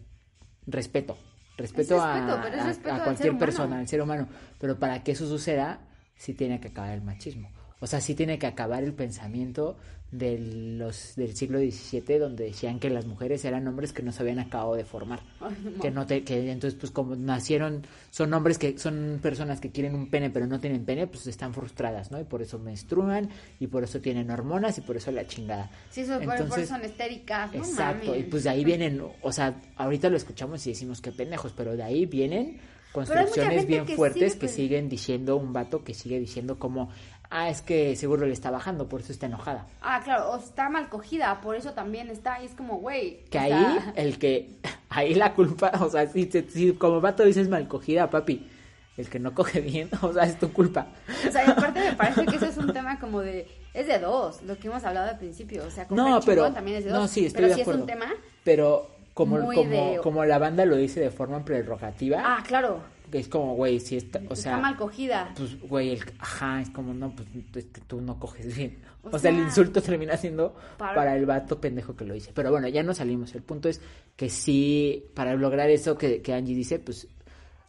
respeto, 0.66 1.16
respeto, 1.58 2.00
a, 2.00 3.02
cualquier 3.04 3.36
persona, 3.36 3.80
al 3.80 3.88
ser 3.88 4.00
humano, 4.00 4.28
pero 4.58 4.78
para 4.78 5.02
que 5.02 5.12
eso 5.12 5.26
suceda, 5.26 5.80
sí 6.14 6.32
tiene 6.32 6.60
que 6.60 6.68
acabar 6.68 6.92
el 6.92 7.02
machismo. 7.02 7.50
O 7.80 7.86
sea, 7.86 8.00
sí 8.00 8.14
tiene 8.14 8.38
que 8.38 8.46
acabar 8.46 8.82
el 8.82 8.92
pensamiento 8.92 9.76
de 10.10 10.38
los, 10.78 11.16
del 11.16 11.36
siglo 11.36 11.58
XVII 11.58 12.18
donde 12.18 12.44
decían 12.44 12.78
que 12.78 12.88
las 12.88 13.04
mujeres 13.04 13.44
eran 13.44 13.68
hombres 13.68 13.92
que 13.92 14.02
no 14.02 14.10
se 14.10 14.22
habían 14.22 14.38
acabado 14.38 14.74
de 14.74 14.84
formar. 14.84 15.20
Que 15.82 15.90
no 15.90 16.06
te, 16.06 16.24
que 16.24 16.50
entonces 16.50 16.78
pues 16.78 16.90
como 16.90 17.14
nacieron, 17.14 17.86
son 18.10 18.32
hombres 18.32 18.58
que 18.58 18.78
son 18.78 19.20
personas 19.22 19.60
que 19.60 19.70
quieren 19.70 19.94
un 19.94 20.08
pene 20.08 20.30
pero 20.30 20.46
no 20.46 20.60
tienen 20.60 20.84
pene, 20.84 21.06
pues 21.06 21.26
están 21.26 21.52
frustradas, 21.52 22.10
¿no? 22.10 22.20
Y 22.20 22.24
por 22.24 22.42
eso 22.42 22.58
menstruan 22.58 23.28
y 23.60 23.66
por 23.66 23.84
eso 23.84 24.00
tienen 24.00 24.30
hormonas 24.30 24.78
y 24.78 24.80
por 24.80 24.96
eso 24.96 25.12
la 25.12 25.26
chingada. 25.26 25.70
Sí, 25.90 26.00
eso, 26.00 26.18
por 26.20 26.34
eso 26.34 26.66
son 26.66 26.82
estéricas, 26.82 27.54
Exacto, 27.54 28.16
y 28.16 28.22
pues 28.24 28.44
de 28.44 28.50
ahí 28.50 28.64
vienen, 28.64 29.02
o 29.22 29.32
sea, 29.32 29.60
ahorita 29.76 30.08
lo 30.08 30.16
escuchamos 30.16 30.66
y 30.66 30.70
decimos 30.70 31.00
que 31.00 31.12
pendejos, 31.12 31.52
pero 31.56 31.76
de 31.76 31.82
ahí 31.82 32.06
vienen 32.06 32.58
construcciones 32.92 33.66
bien 33.66 33.86
fuertes 33.86 34.34
que 34.36 34.48
siguen 34.48 34.88
diciendo 34.88 35.36
un 35.36 35.52
vato 35.52 35.84
que 35.84 35.94
sigue 35.94 36.18
diciendo 36.18 36.58
como 36.58 36.90
ah, 37.30 37.48
es 37.50 37.62
que 37.62 37.94
seguro 37.96 38.26
le 38.26 38.32
está 38.32 38.50
bajando, 38.50 38.88
por 38.88 39.00
eso 39.00 39.12
está 39.12 39.26
enojada. 39.26 39.66
Ah, 39.82 40.00
claro, 40.02 40.30
o 40.32 40.38
está 40.38 40.68
mal 40.68 40.88
cogida, 40.88 41.40
por 41.40 41.56
eso 41.56 41.72
también 41.72 42.08
está, 42.10 42.42
y 42.42 42.46
es 42.46 42.52
como, 42.54 42.78
güey. 42.78 43.24
Que 43.30 43.38
ahí, 43.38 43.78
el 43.96 44.18
que, 44.18 44.50
ahí 44.90 45.14
la 45.14 45.34
culpa, 45.34 45.72
o 45.80 45.90
sea, 45.90 46.06
si, 46.06 46.30
si 46.30 46.72
como 46.72 47.00
vato 47.00 47.24
dices 47.24 47.48
mal 47.48 47.68
cogida, 47.68 48.10
papi, 48.10 48.48
el 48.96 49.08
que 49.08 49.18
no 49.20 49.32
coge 49.34 49.60
bien, 49.60 49.88
o 50.02 50.12
sea, 50.12 50.24
es 50.24 50.38
tu 50.38 50.52
culpa. 50.52 50.88
O 51.28 51.30
sea, 51.30 51.46
y 51.46 51.50
aparte 51.50 51.80
me 51.80 51.92
parece 51.94 52.26
que 52.26 52.36
ese 52.36 52.48
es 52.48 52.56
un 52.56 52.72
tema 52.72 52.98
como 52.98 53.20
de, 53.20 53.46
es 53.74 53.86
de 53.86 53.98
dos, 54.00 54.42
lo 54.42 54.58
que 54.58 54.66
hemos 54.68 54.82
hablado 54.84 55.10
al 55.10 55.18
principio. 55.18 55.64
O 55.66 55.70
sea, 55.70 55.86
con 55.86 55.96
No, 55.96 56.20
pero- 56.26 56.52
también 56.52 56.78
es 56.78 56.84
de 56.84 56.90
dos. 56.90 56.98
no, 57.00 57.08
sí, 57.08 57.26
estoy 57.26 57.42
pero 57.44 57.54
de 57.54 57.62
acuerdo. 57.62 57.78
es 57.78 57.82
un 57.82 57.86
tema. 57.86 58.06
Pero 58.42 58.88
como, 59.14 59.38
como, 59.38 59.62
de- 59.70 60.00
como 60.02 60.24
la 60.24 60.38
banda 60.38 60.64
lo 60.64 60.76
dice 60.76 60.98
de 61.00 61.10
forma 61.10 61.44
prerrogativa, 61.44 62.22
Ah, 62.24 62.42
claro. 62.46 62.80
Es 63.12 63.28
como, 63.28 63.54
güey, 63.54 63.80
si 63.80 63.96
está, 63.96 64.20
o 64.28 64.34
sea, 64.36 64.52
está 64.52 64.62
mal 64.62 64.76
cogida. 64.76 65.32
pues, 65.36 65.60
güey, 65.62 65.90
el, 65.90 66.00
ajá, 66.18 66.60
es 66.60 66.70
como, 66.70 66.92
no, 66.94 67.14
pues, 67.14 67.28
es 67.56 67.64
que 67.66 67.80
tú 67.82 68.00
no 68.00 68.18
coges 68.18 68.56
bien. 68.56 68.78
O, 69.02 69.10
O 69.16 69.18
sea, 69.18 69.30
el 69.30 69.38
insulto 69.38 69.80
termina 69.82 70.16
siendo 70.16 70.54
para- 70.76 70.94
para... 70.94 71.16
el 71.16 71.24
vato 71.26 71.60
pendejo 71.60 71.94
que 71.96 72.04
lo 72.04 72.14
dice. 72.14 72.30
Pero 72.34 72.50
bueno, 72.50 72.68
ya 72.68 72.82
no 72.82 72.92
salimos. 72.94 73.34
El 73.34 73.42
punto 73.42 73.68
es 73.68 73.80
que 74.16 74.28
sí, 74.28 75.04
para 75.14 75.34
lograr 75.34 75.70
eso 75.70 75.96
que, 75.96 76.20
que 76.22 76.34
Angie 76.34 76.54
dice, 76.54 76.78
pues, 76.78 77.06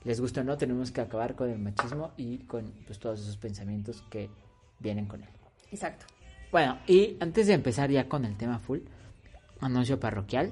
les 0.04 0.20
gusta 0.22 0.42
o 0.42 0.44
no, 0.44 0.58
tenemos 0.58 0.92
que 0.92 1.02
acabar 1.02 1.36
con 1.36 1.50
el 1.50 1.60
machismo 1.60 2.12
y 2.18 2.40
con, 2.40 2.72
pues, 2.88 2.98
todos 3.00 3.20
esos 3.20 3.38
pensamientos 3.38 4.04
que 4.10 4.30
vienen 4.80 5.06
con 5.06 5.22
él. 5.22 5.30
Exacto. 5.72 6.06
Bueno, 6.52 6.80
y 6.88 7.16
antes 7.20 7.46
de 7.48 7.54
empezar 7.54 7.92
ya 7.92 8.08
con 8.10 8.26
el 8.26 8.36
tema 8.36 8.58
full, 8.60 8.80
anuncio 9.62 10.00
parroquial. 10.00 10.52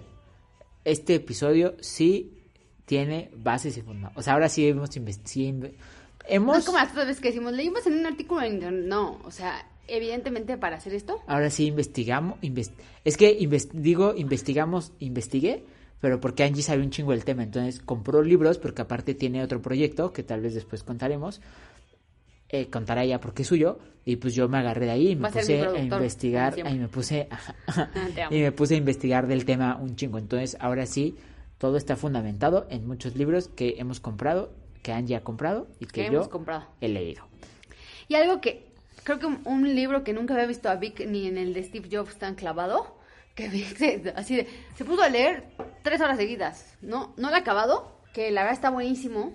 Este 0.85 1.15
episodio 1.15 1.75
sí 1.81 2.43
tiene 2.87 3.29
bases 3.35 3.77
y 3.77 3.81
fundamentos. 3.81 4.17
O 4.17 4.23
sea, 4.23 4.33
ahora 4.33 4.47
sí 4.49 4.65
hemos 4.67 4.95
investigado. 4.95 5.67
No 5.67 5.73
Hemos, 6.29 6.57
es 6.57 6.65
como 6.65 6.77
las 6.79 6.89
otras 6.91 7.05
veces 7.07 7.21
que 7.21 7.27
decimos, 7.29 7.53
leímos 7.53 7.85
en 7.85 7.93
un 7.99 8.05
artículo 8.05 8.41
en 8.41 8.53
internet. 8.55 8.85
No, 8.87 9.19
o 9.23 9.29
sea, 9.31 9.65
evidentemente 9.87 10.57
para 10.57 10.77
hacer 10.77 10.93
esto, 10.93 11.21
ahora 11.27 11.49
sí 11.49 11.67
investigamos. 11.67 12.39
inves- 12.41 12.71
es 13.05 13.15
que 13.17 13.37
inves- 13.39 13.69
digo, 13.71 14.13
investigamos, 14.15 14.93
investigué, 14.99 15.63
pero 16.01 16.19
porque 16.19 16.43
Angie 16.43 16.63
sabe 16.63 16.81
un 16.81 16.89
chingo 16.89 17.11
del 17.11 17.23
tema. 17.25 17.43
Entonces 17.43 17.79
compró 17.81 18.21
libros, 18.23 18.57
porque 18.57 18.81
aparte 18.81 19.13
tiene 19.15 19.43
otro 19.43 19.61
proyecto 19.61 20.11
que 20.13 20.23
tal 20.23 20.41
vez 20.41 20.53
después 20.53 20.83
contaremos. 20.83 21.41
Eh, 22.49 22.67
contará 22.69 23.03
ella 23.03 23.19
porque 23.19 23.41
es 23.41 23.47
suyo. 23.49 23.79
Y 24.05 24.15
pues 24.15 24.33
yo 24.33 24.47
me 24.47 24.57
agarré 24.57 24.85
de 24.85 24.91
ahí 24.93 25.07
y 25.09 25.15
me 25.17 25.29
puse 25.29 25.61
a 25.65 25.77
investigar. 25.79 26.55
Ahí 26.65 26.77
me 26.79 26.87
puse. 26.87 27.27
amo. 27.67 28.35
y 28.35 28.39
me 28.41 28.51
puse 28.53 28.75
a 28.75 28.77
investigar 28.77 29.27
del 29.27 29.43
tema 29.45 29.75
un 29.77 29.95
chingo. 29.97 30.17
Entonces, 30.17 30.55
ahora 30.61 30.85
sí, 30.85 31.15
todo 31.57 31.77
está 31.77 31.95
fundamentado 31.95 32.67
en 32.69 32.87
muchos 32.87 33.15
libros 33.15 33.47
que 33.47 33.75
hemos 33.77 33.99
comprado, 33.99 34.53
que 34.83 34.91
Angie 34.91 35.15
ha 35.15 35.23
comprado 35.23 35.67
y 35.79 35.85
que 35.85 36.01
que 36.01 36.05
yo 36.05 36.13
hemos 36.13 36.27
comprado. 36.27 36.65
he 36.81 36.87
leído. 36.87 37.23
Y 38.07 38.15
algo 38.15 38.41
que 38.41 38.67
creo 39.03 39.19
que 39.19 39.25
un, 39.25 39.41
un 39.45 39.75
libro 39.75 40.03
que 40.03 40.13
nunca 40.13 40.33
había 40.33 40.45
visto 40.45 40.69
a 40.69 40.75
Vic 40.75 41.05
ni 41.07 41.27
en 41.27 41.37
el 41.37 41.53
de 41.53 41.63
Steve 41.63 41.89
Jobs 41.91 42.17
tan 42.17 42.35
clavado, 42.35 42.97
que 43.35 43.49
Vic 43.49 43.77
se, 43.77 44.13
así 44.15 44.35
de, 44.35 44.47
se 44.75 44.85
puso 44.85 45.01
a 45.01 45.09
leer 45.09 45.45
tres 45.83 46.01
horas 46.01 46.17
seguidas, 46.17 46.77
¿no? 46.81 47.13
No 47.17 47.29
lo 47.29 47.35
ha 47.35 47.39
acabado, 47.39 48.01
que 48.13 48.31
la 48.31 48.41
verdad 48.41 48.55
está 48.55 48.69
buenísimo, 48.69 49.33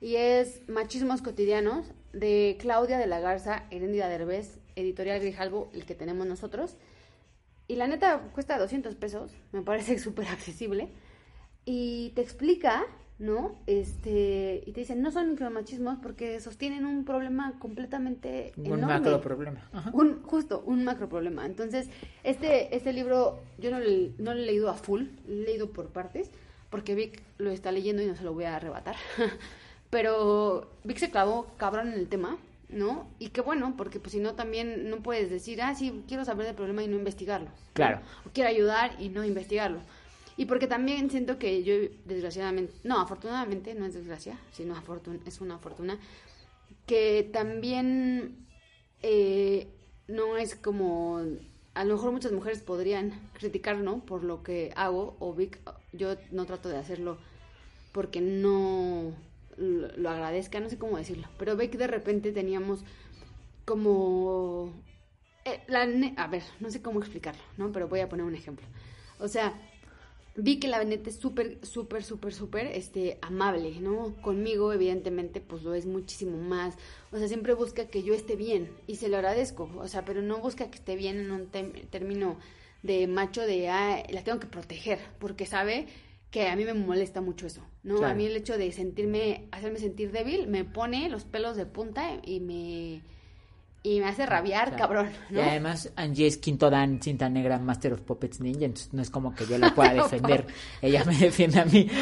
y 0.00 0.16
es 0.16 0.68
Machismos 0.68 1.22
Cotidianos 1.22 1.86
de 2.12 2.56
Claudia 2.60 2.98
de 2.98 3.06
la 3.06 3.20
Garza, 3.20 3.64
Heréndida 3.70 4.08
Derbez, 4.08 4.58
editorial 4.74 5.20
Grijalbo, 5.20 5.70
el 5.72 5.84
que 5.84 5.94
tenemos 5.94 6.26
nosotros. 6.26 6.76
Y 7.68 7.76
la 7.76 7.86
neta 7.86 8.20
cuesta 8.34 8.58
200 8.58 8.96
pesos, 8.96 9.32
me 9.52 9.62
parece 9.62 9.98
súper 10.00 10.28
accesible. 10.28 10.88
Y 11.64 12.10
te 12.16 12.22
explica, 12.22 12.84
¿no? 13.18 13.56
Este, 13.68 14.64
y 14.66 14.72
te 14.72 14.80
dicen, 14.80 15.00
no 15.00 15.10
son 15.12 15.30
micromachismos 15.30 15.98
porque 16.02 16.40
sostienen 16.40 16.84
un 16.86 17.04
problema 17.04 17.54
completamente 17.60 18.52
Un 18.56 18.66
enorme. 18.66 18.86
macro 18.86 19.20
problema. 19.20 19.68
Ajá. 19.72 19.90
Un, 19.92 20.22
justo, 20.22 20.62
un 20.66 20.82
macro 20.84 21.08
problema. 21.08 21.46
Entonces, 21.46 21.88
este, 22.24 22.74
este 22.74 22.92
libro 22.92 23.38
yo 23.58 23.70
no, 23.70 23.78
le- 23.78 24.10
no 24.18 24.34
lo 24.34 24.40
he 24.40 24.46
leído 24.46 24.68
a 24.70 24.74
full, 24.74 25.04
lo 25.28 25.32
he 25.34 25.44
leído 25.46 25.70
por 25.70 25.88
partes, 25.90 26.30
porque 26.70 26.94
Vic 26.96 27.22
lo 27.38 27.50
está 27.50 27.70
leyendo 27.70 28.02
y 28.02 28.06
no 28.06 28.16
se 28.16 28.24
lo 28.24 28.32
voy 28.34 28.44
a 28.44 28.56
arrebatar. 28.56 28.96
Pero 29.90 30.70
Vic 30.84 30.98
se 30.98 31.10
clavó 31.10 31.46
cabrón 31.58 31.88
en 31.88 31.94
el 31.94 32.08
tema, 32.08 32.38
¿no? 32.70 33.06
Y 33.18 33.28
qué 33.28 33.40
bueno, 33.42 33.74
porque 33.76 34.00
pues 34.00 34.12
si 34.12 34.20
no 34.20 34.34
también 34.34 34.88
no 34.88 34.96
puedes 35.02 35.28
decir, 35.30 35.60
ah, 35.62 35.74
sí, 35.74 36.02
quiero 36.08 36.24
saber 36.24 36.46
del 36.46 36.54
problema 36.54 36.82
y 36.82 36.88
no 36.88 36.96
investigarlo. 36.96 37.48
Claro. 37.74 38.00
O 38.26 38.30
quiero 38.32 38.48
ayudar 38.48 38.92
y 38.98 39.10
no 39.10 39.22
investigarlo. 39.24 39.80
Y 40.36 40.46
porque 40.46 40.66
también 40.66 41.10
siento 41.10 41.38
que 41.38 41.62
yo, 41.62 41.74
desgraciadamente, 42.04 42.72
no, 42.84 43.00
afortunadamente, 43.00 43.74
no 43.74 43.86
es 43.86 43.94
desgracia, 43.94 44.38
sino 44.52 44.74
afortun 44.74 45.20
es 45.26 45.40
una 45.40 45.58
fortuna, 45.58 45.98
que 46.86 47.28
también 47.32 48.46
eh, 49.02 49.68
no 50.08 50.36
es 50.36 50.54
como 50.54 51.20
a 51.74 51.84
lo 51.84 51.94
mejor 51.94 52.12
muchas 52.12 52.32
mujeres 52.32 52.62
podrían 52.62 53.12
criticar 53.34 53.78
no 53.78 54.04
por 54.04 54.24
lo 54.24 54.42
que 54.42 54.72
hago 54.76 55.16
o 55.20 55.32
Vic 55.32 55.58
yo 55.92 56.16
no 56.30 56.44
trato 56.44 56.68
de 56.68 56.76
hacerlo 56.76 57.18
porque 57.92 58.20
no 58.20 59.12
lo, 59.56 60.10
agradezca 60.10 60.60
no 60.60 60.68
sé 60.68 60.78
cómo 60.78 60.98
decirlo 60.98 61.28
pero 61.38 61.56
Vic 61.56 61.76
de 61.76 61.86
repente 61.86 62.32
teníamos 62.32 62.84
como 63.64 64.72
eh, 65.44 65.62
a 66.16 66.26
ver 66.26 66.42
no 66.60 66.70
sé 66.70 66.82
cómo 66.82 67.00
explicarlo 67.00 67.42
no 67.56 67.72
pero 67.72 67.88
voy 67.88 68.00
a 68.00 68.08
poner 68.08 68.26
un 68.26 68.34
ejemplo. 68.34 68.66
O 69.18 69.28
sea 69.28 69.54
vi 70.36 70.58
que 70.58 70.68
la 70.68 70.82
neta 70.84 71.10
es 71.10 71.16
súper, 71.16 71.58
súper, 71.64 72.02
súper, 72.02 72.32
súper 72.32 72.66
este, 72.66 73.18
amable, 73.20 73.80
¿no? 73.80 74.14
Conmigo, 74.22 74.72
evidentemente, 74.72 75.40
pues 75.40 75.62
lo 75.62 75.74
es 75.74 75.86
muchísimo 75.86 76.38
más. 76.38 76.76
O 77.10 77.18
sea, 77.18 77.28
siempre 77.28 77.54
busca 77.54 77.88
que 77.88 78.02
yo 78.02 78.14
esté 78.14 78.36
bien 78.36 78.70
y 78.86 78.96
se 78.96 79.08
lo 79.08 79.16
agradezco. 79.16 79.70
O 79.78 79.88
sea, 79.88 80.04
pero 80.04 80.22
no 80.22 80.38
busca 80.38 80.70
que 80.70 80.78
esté 80.78 80.96
bien 80.96 81.18
en 81.18 81.30
un 81.30 81.48
término 81.90 82.38
de 82.82 83.06
macho 83.06 83.42
de, 83.42 83.68
ah, 83.68 84.02
la 84.10 84.24
tengo 84.24 84.40
que 84.40 84.46
proteger, 84.46 84.98
porque 85.18 85.46
sabe 85.46 85.86
que 86.30 86.48
a 86.48 86.56
mí 86.56 86.64
me 86.64 86.74
molesta 86.74 87.20
mucho 87.20 87.46
eso, 87.46 87.62
¿no? 87.82 87.98
Claro. 87.98 88.12
A 88.12 88.16
mí 88.16 88.24
el 88.24 88.34
hecho 88.34 88.56
de 88.56 88.72
sentirme, 88.72 89.48
hacerme 89.52 89.78
sentir 89.78 90.12
débil, 90.12 90.48
me 90.48 90.64
pone 90.64 91.10
los 91.10 91.24
pelos 91.24 91.56
de 91.56 91.66
punta 91.66 92.20
y 92.24 92.40
me, 92.40 93.02
y 93.82 94.00
me 94.00 94.06
hace 94.06 94.26
rabiar, 94.26 94.68
Claro. 94.68 94.78
cabrón, 94.82 95.10
¿no? 95.30 95.40
Y 95.40 95.42
además, 95.42 95.92
Angie 95.96 96.26
es 96.26 96.36
quinto 96.38 96.70
dan, 96.70 97.02
cinta 97.02 97.28
negra, 97.28 97.58
Master 97.58 97.94
of 97.94 98.02
Puppets 98.02 98.40
Ninja, 98.40 98.64
entonces 98.66 98.92
no 98.92 99.02
es 99.02 99.10
como 99.10 99.34
que 99.34 99.46
yo 99.46 99.58
la 99.58 99.74
pueda 99.74 99.92
defender. 99.94 100.46
Ella 100.80 101.04
me 101.04 101.16
defiende 101.16 101.60
a 101.60 101.64
mí. 101.64 101.88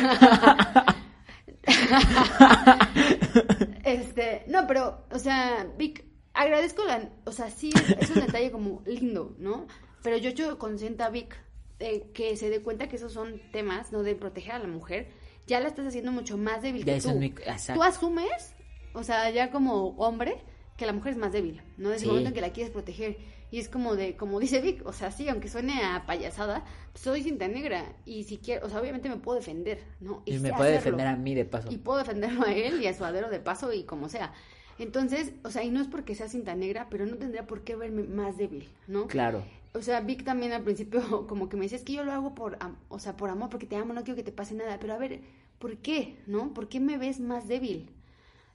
Este, 3.85 4.45
no, 4.47 4.67
pero, 4.67 5.05
o 5.11 5.19
sea, 5.19 5.67
Vic, 5.79 6.05
agradezco 6.35 6.85
la, 6.85 7.09
o 7.25 7.33
sea, 7.33 7.51
sí, 7.51 7.71
es, 7.75 7.91
es 8.03 8.11
un 8.17 8.27
detalle 8.27 8.51
como 8.51 8.83
lindo, 8.87 9.35
¿no? 9.39 9.67
Pero 10.03 10.17
yo 10.17 10.31
yo 10.31 10.59
consciente 10.59 11.03
a 11.03 11.11
Vic 11.11 11.37
de 11.79 12.11
que 12.15 12.37
se 12.37 12.51
dé 12.51 12.63
cuenta 12.63 12.89
que 12.89 12.97
esos 12.97 13.13
son 13.13 13.41
temas, 13.53 13.93
¿no? 13.93 14.03
De 14.03 14.15
proteger 14.15 14.53
a 14.53 14.59
la 14.59 14.69
mujer, 14.69 15.09
ya 15.47 15.61
la 15.61 15.69
estás 15.69 15.87
haciendo 15.87 16.13
mucho 16.13 16.37
más 16.39 16.63
débil 16.63 16.85
Ya 16.85 16.95
que 16.95 17.01
tú. 17.01 17.13
mi-. 17.15 17.31
Tú 17.75 17.83
asumes, 17.83 18.55
o 18.93 19.03
sea, 19.03 19.31
ya 19.31 19.51
como 19.51 19.89
hombre, 19.97 20.43
que 20.81 20.87
la 20.87 20.93
mujer 20.93 21.13
es 21.13 21.19
más 21.19 21.31
débil, 21.33 21.61
¿no? 21.77 21.91
Desde 21.91 22.01
Sí. 22.01 22.05
el 22.07 22.11
momento 22.11 22.29
en 22.31 22.35
que 22.35 22.41
la 22.41 22.53
quieres 22.53 22.73
proteger. 22.73 23.19
Y 23.53 23.59
es 23.59 23.69
como 23.69 23.97
de, 23.97 24.17
como 24.17 24.41
dice 24.41 24.61
Vic, 24.61 24.81
o 24.87 24.93
sea, 24.93 25.11
sí, 25.13 25.29
aunque 25.29 25.49
suene 25.49 25.83
a 25.85 26.05
payasada, 26.07 26.65
soy 26.95 27.23
cinta 27.23 27.49
negra. 27.49 27.85
Y 28.07 28.25
si 28.25 28.39
quiero, 28.39 28.67
o 28.67 28.71
sea, 28.71 28.81
obviamente 28.81 29.09
me 29.09 29.17
puedo 29.17 29.39
defender, 29.39 29.83
¿no? 30.01 30.23
Y 30.25 30.39
me 30.39 30.53
puede 30.53 30.77
hacerlo 30.77 30.97
defender 30.99 31.07
a 31.09 31.17
mí 31.17 31.35
de 31.35 31.45
paso. 31.45 31.69
y 31.71 31.79
puedo 31.79 31.99
defenderlo 31.99 32.45
a 32.47 32.53
él 32.53 32.81
y 32.83 32.87
a 32.87 32.95
su 32.95 33.05
adero 33.05 33.29
de 33.29 33.41
paso 33.41 33.73
y 33.73 33.85
como 33.85 34.09
sea. 34.09 34.33
Entonces, 34.79 35.33
o 35.45 35.51
sea, 35.51 35.63
y 35.65 35.71
no 35.71 35.81
es 35.81 35.89
porque 35.89 36.15
sea 36.15 36.29
cinta 36.29 36.55
negra, 36.55 36.87
pero 36.91 37.05
no 37.07 37.17
tendría 37.19 37.47
por 37.47 37.63
qué 37.65 37.77
verme 37.77 38.05
más 38.05 38.39
débil, 38.39 38.69
¿no? 38.87 39.07
Claro. 39.09 39.45
O 39.75 39.83
sea, 39.83 40.01
Vic 40.01 40.25
también 40.25 40.53
al 40.53 40.63
principio 40.63 41.01
como 41.29 41.49
que 41.49 41.57
me 41.57 41.65
decía, 41.65 41.77
es 41.77 41.85
que 41.85 41.93
yo 41.93 42.05
lo 42.05 42.13
hago 42.13 42.35
por, 42.35 42.57
o 42.89 42.99
sea, 42.99 43.17
por 43.17 43.29
amor, 43.31 43.51
porque 43.51 43.67
te 43.67 43.77
amo, 43.77 43.93
no 43.93 44.03
quiero 44.05 44.17
que 44.17 44.23
te 44.25 44.33
pase 44.33 44.55
nada. 44.55 44.79
Pero 44.81 44.95
a 44.95 44.99
ver, 44.99 45.21
¿por 45.59 45.77
qué? 45.79 46.17
¿No? 46.27 46.55
¿Por 46.55 46.69
qué 46.69 46.81
me 46.81 46.97
ves 46.97 47.21
más 47.21 47.47
débil? 47.47 47.91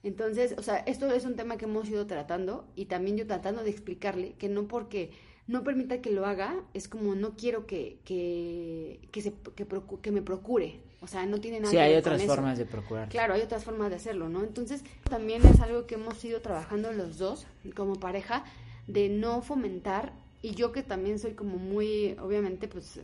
Entonces, 0.05 0.55
o 0.57 0.61
sea, 0.63 0.77
esto 0.77 1.11
es 1.11 1.25
un 1.25 1.35
tema 1.35 1.57
que 1.57 1.65
hemos 1.65 1.89
ido 1.89 2.07
tratando 2.07 2.65
y 2.77 2.85
también 2.85 3.17
yo 3.17 3.27
tratando 3.27 3.63
de 3.63 3.71
explicarle 3.71 4.33
que 4.39 4.47
no 4.49 4.67
porque 4.67 5.11
no 5.47 5.63
permita 5.63 5.99
que 6.01 6.11
lo 6.11 6.25
haga, 6.25 6.55
es 6.73 6.87
como 6.87 7.15
no 7.15 7.35
quiero 7.35 7.67
que, 7.67 7.99
que, 8.05 8.99
que, 9.11 9.21
se, 9.21 9.33
que, 9.55 9.67
procu- 9.67 9.99
que 10.01 10.11
me 10.11 10.21
procure. 10.21 10.79
O 11.01 11.07
sea, 11.07 11.25
no 11.25 11.39
tiene 11.39 11.59
nada 11.59 11.71
Sí, 11.71 11.77
que 11.77 11.83
hay 11.83 11.91
ver 11.91 11.99
otras 11.99 12.17
con 12.17 12.25
eso. 12.25 12.35
formas 12.35 12.57
de 12.57 12.65
procurar. 12.65 13.09
Claro, 13.09 13.33
hay 13.33 13.41
otras 13.41 13.63
formas 13.63 13.89
de 13.89 13.97
hacerlo, 13.97 14.29
¿no? 14.29 14.43
Entonces, 14.43 14.83
también 15.09 15.45
es 15.45 15.59
algo 15.59 15.85
que 15.87 15.95
hemos 15.95 16.23
ido 16.23 16.41
trabajando 16.41 16.91
los 16.93 17.17
dos 17.17 17.45
como 17.75 17.95
pareja, 17.95 18.43
de 18.87 19.09
no 19.09 19.41
fomentar, 19.41 20.13
y 20.41 20.55
yo 20.55 20.71
que 20.71 20.83
también 20.83 21.19
soy 21.19 21.33
como 21.33 21.57
muy, 21.57 22.15
obviamente, 22.21 22.67
pues, 22.67 22.99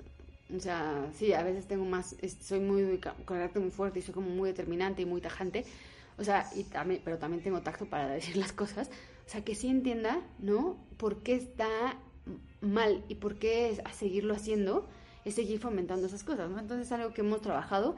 o 0.55 0.59
sea, 0.59 1.09
sí, 1.17 1.33
a 1.33 1.43
veces 1.43 1.65
tengo 1.67 1.85
más, 1.85 2.15
soy 2.41 2.59
muy, 2.59 2.99
con 2.99 3.13
carácter 3.25 3.61
muy 3.61 3.71
fuerte 3.71 3.99
y 3.99 4.01
soy 4.01 4.13
como 4.13 4.29
muy 4.29 4.49
determinante 4.49 5.01
y 5.01 5.05
muy 5.05 5.21
tajante, 5.21 5.65
o 6.21 6.23
sea, 6.23 6.47
y 6.55 6.63
también, 6.63 7.01
pero 7.03 7.17
también 7.17 7.43
tengo 7.43 7.61
tacto 7.61 7.85
para 7.87 8.07
decir 8.09 8.37
las 8.37 8.53
cosas, 8.53 8.89
o 9.25 9.29
sea, 9.29 9.43
que 9.43 9.55
sí 9.55 9.67
entienda, 9.67 10.21
¿no? 10.39 10.77
Por 10.97 11.23
qué 11.23 11.35
está 11.35 11.97
mal 12.61 13.03
y 13.09 13.15
por 13.15 13.35
qué 13.35 13.69
es- 13.71 13.79
a 13.83 13.91
seguirlo 13.91 14.33
haciendo 14.35 14.87
es 15.25 15.35
seguir 15.35 15.59
fomentando 15.59 16.07
esas 16.07 16.23
cosas, 16.23 16.49
¿no? 16.49 16.59
Entonces 16.59 16.87
es 16.87 16.91
algo 16.93 17.13
que 17.13 17.21
hemos 17.21 17.41
trabajado 17.41 17.95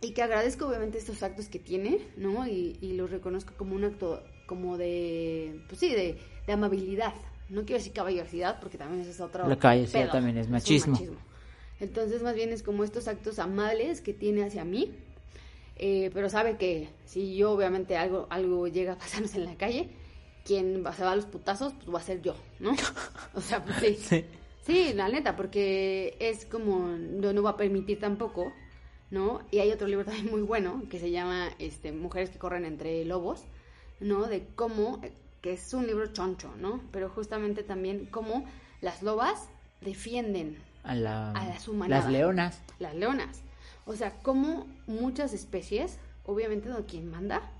y 0.00 0.12
que 0.12 0.22
agradezco 0.22 0.66
obviamente 0.66 0.98
estos 0.98 1.22
actos 1.22 1.48
que 1.48 1.58
tiene, 1.58 1.98
¿no? 2.16 2.46
Y, 2.46 2.76
y 2.80 2.92
los 2.94 3.10
reconozco 3.10 3.54
como 3.56 3.74
un 3.74 3.84
acto 3.84 4.22
como 4.46 4.76
de, 4.76 5.62
pues 5.68 5.80
sí, 5.80 5.90
de, 5.90 6.18
de 6.46 6.52
amabilidad. 6.52 7.14
No 7.48 7.62
quiero 7.62 7.78
decir 7.78 7.92
caballerosidad 7.92 8.60
porque 8.60 8.78
también 8.78 9.00
es 9.08 9.20
otro 9.20 9.46
La 9.48 9.56
caballerosidad 9.56 10.10
también 10.10 10.36
es 10.38 10.46
un 10.46 10.52
machismo. 10.52 10.96
Entonces 11.80 12.22
más 12.22 12.34
bien 12.34 12.50
es 12.50 12.62
como 12.62 12.84
estos 12.84 13.08
actos 13.08 13.38
amables 13.38 14.00
que 14.00 14.12
tiene 14.14 14.44
hacia 14.44 14.64
mí, 14.64 14.94
eh, 15.76 16.10
pero 16.12 16.28
sabe 16.28 16.56
que 16.56 16.88
si 17.04 17.36
yo 17.36 17.52
obviamente 17.52 17.96
algo, 17.96 18.26
algo 18.30 18.68
llega 18.68 18.92
a 18.94 18.98
pasarnos 18.98 19.34
en 19.34 19.44
la 19.44 19.56
calle, 19.56 19.90
quien 20.44 20.84
se 20.96 21.04
va 21.04 21.12
a 21.12 21.16
los 21.16 21.26
putazos, 21.26 21.72
pues 21.74 21.94
va 21.94 21.98
a 21.98 22.02
ser 22.02 22.22
yo, 22.22 22.34
¿no? 22.58 22.72
O 23.34 23.40
sea, 23.40 23.64
pues 23.64 23.76
sí. 23.78 23.94
Sí. 23.94 24.24
Sí, 24.64 24.92
la 24.94 25.08
neta, 25.08 25.34
porque 25.34 26.16
es 26.20 26.44
como, 26.46 26.86
no, 26.86 27.32
no 27.32 27.42
va 27.42 27.50
a 27.50 27.56
permitir 27.56 27.98
tampoco, 27.98 28.52
¿no? 29.10 29.42
Y 29.50 29.58
hay 29.58 29.72
otro 29.72 29.88
libro 29.88 30.04
también 30.04 30.30
muy 30.30 30.42
bueno 30.42 30.84
que 30.88 31.00
se 31.00 31.10
llama 31.10 31.48
este, 31.58 31.90
Mujeres 31.90 32.30
que 32.30 32.38
corren 32.38 32.64
entre 32.64 33.04
lobos, 33.04 33.42
¿no? 33.98 34.26
De 34.26 34.46
cómo, 34.54 35.00
que 35.40 35.54
es 35.54 35.74
un 35.74 35.86
libro 35.88 36.06
choncho, 36.12 36.54
¿no? 36.58 36.80
Pero 36.92 37.08
justamente 37.10 37.64
también 37.64 38.06
cómo 38.06 38.44
las 38.80 39.02
lobas 39.02 39.48
defienden 39.80 40.56
A, 40.84 40.94
la, 40.94 41.32
A 41.32 41.58
su 41.58 41.74
manada. 41.74 42.02
las 42.04 42.12
leonas. 42.12 42.62
las 42.78 42.94
leonas. 42.94 43.42
O 43.86 43.94
sea, 43.96 44.12
como 44.22 44.66
muchas 44.86 45.32
especies, 45.32 45.98
obviamente 46.24 46.68
no 46.68 46.86
quien 46.86 47.10
manda, 47.10 47.50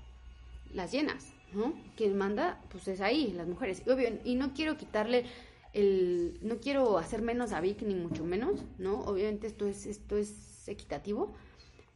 las 0.73 0.91
llenas, 0.91 1.27
¿no? 1.53 1.73
Quien 1.95 2.17
manda, 2.17 2.59
pues 2.69 2.87
es 2.87 3.01
ahí, 3.01 3.31
las 3.33 3.47
mujeres. 3.47 3.83
Y, 3.85 3.89
obvio, 3.89 4.09
y 4.23 4.35
no 4.35 4.53
quiero 4.53 4.77
quitarle 4.77 5.25
el, 5.73 6.37
no 6.41 6.57
quiero 6.57 6.97
hacer 6.97 7.21
menos 7.21 7.51
a 7.51 7.61
Vic 7.61 7.81
ni 7.81 7.95
mucho 7.95 8.23
menos, 8.23 8.61
¿no? 8.77 9.01
Obviamente 9.01 9.47
esto 9.47 9.67
es, 9.67 9.85
esto 9.85 10.17
es 10.17 10.67
equitativo, 10.67 11.33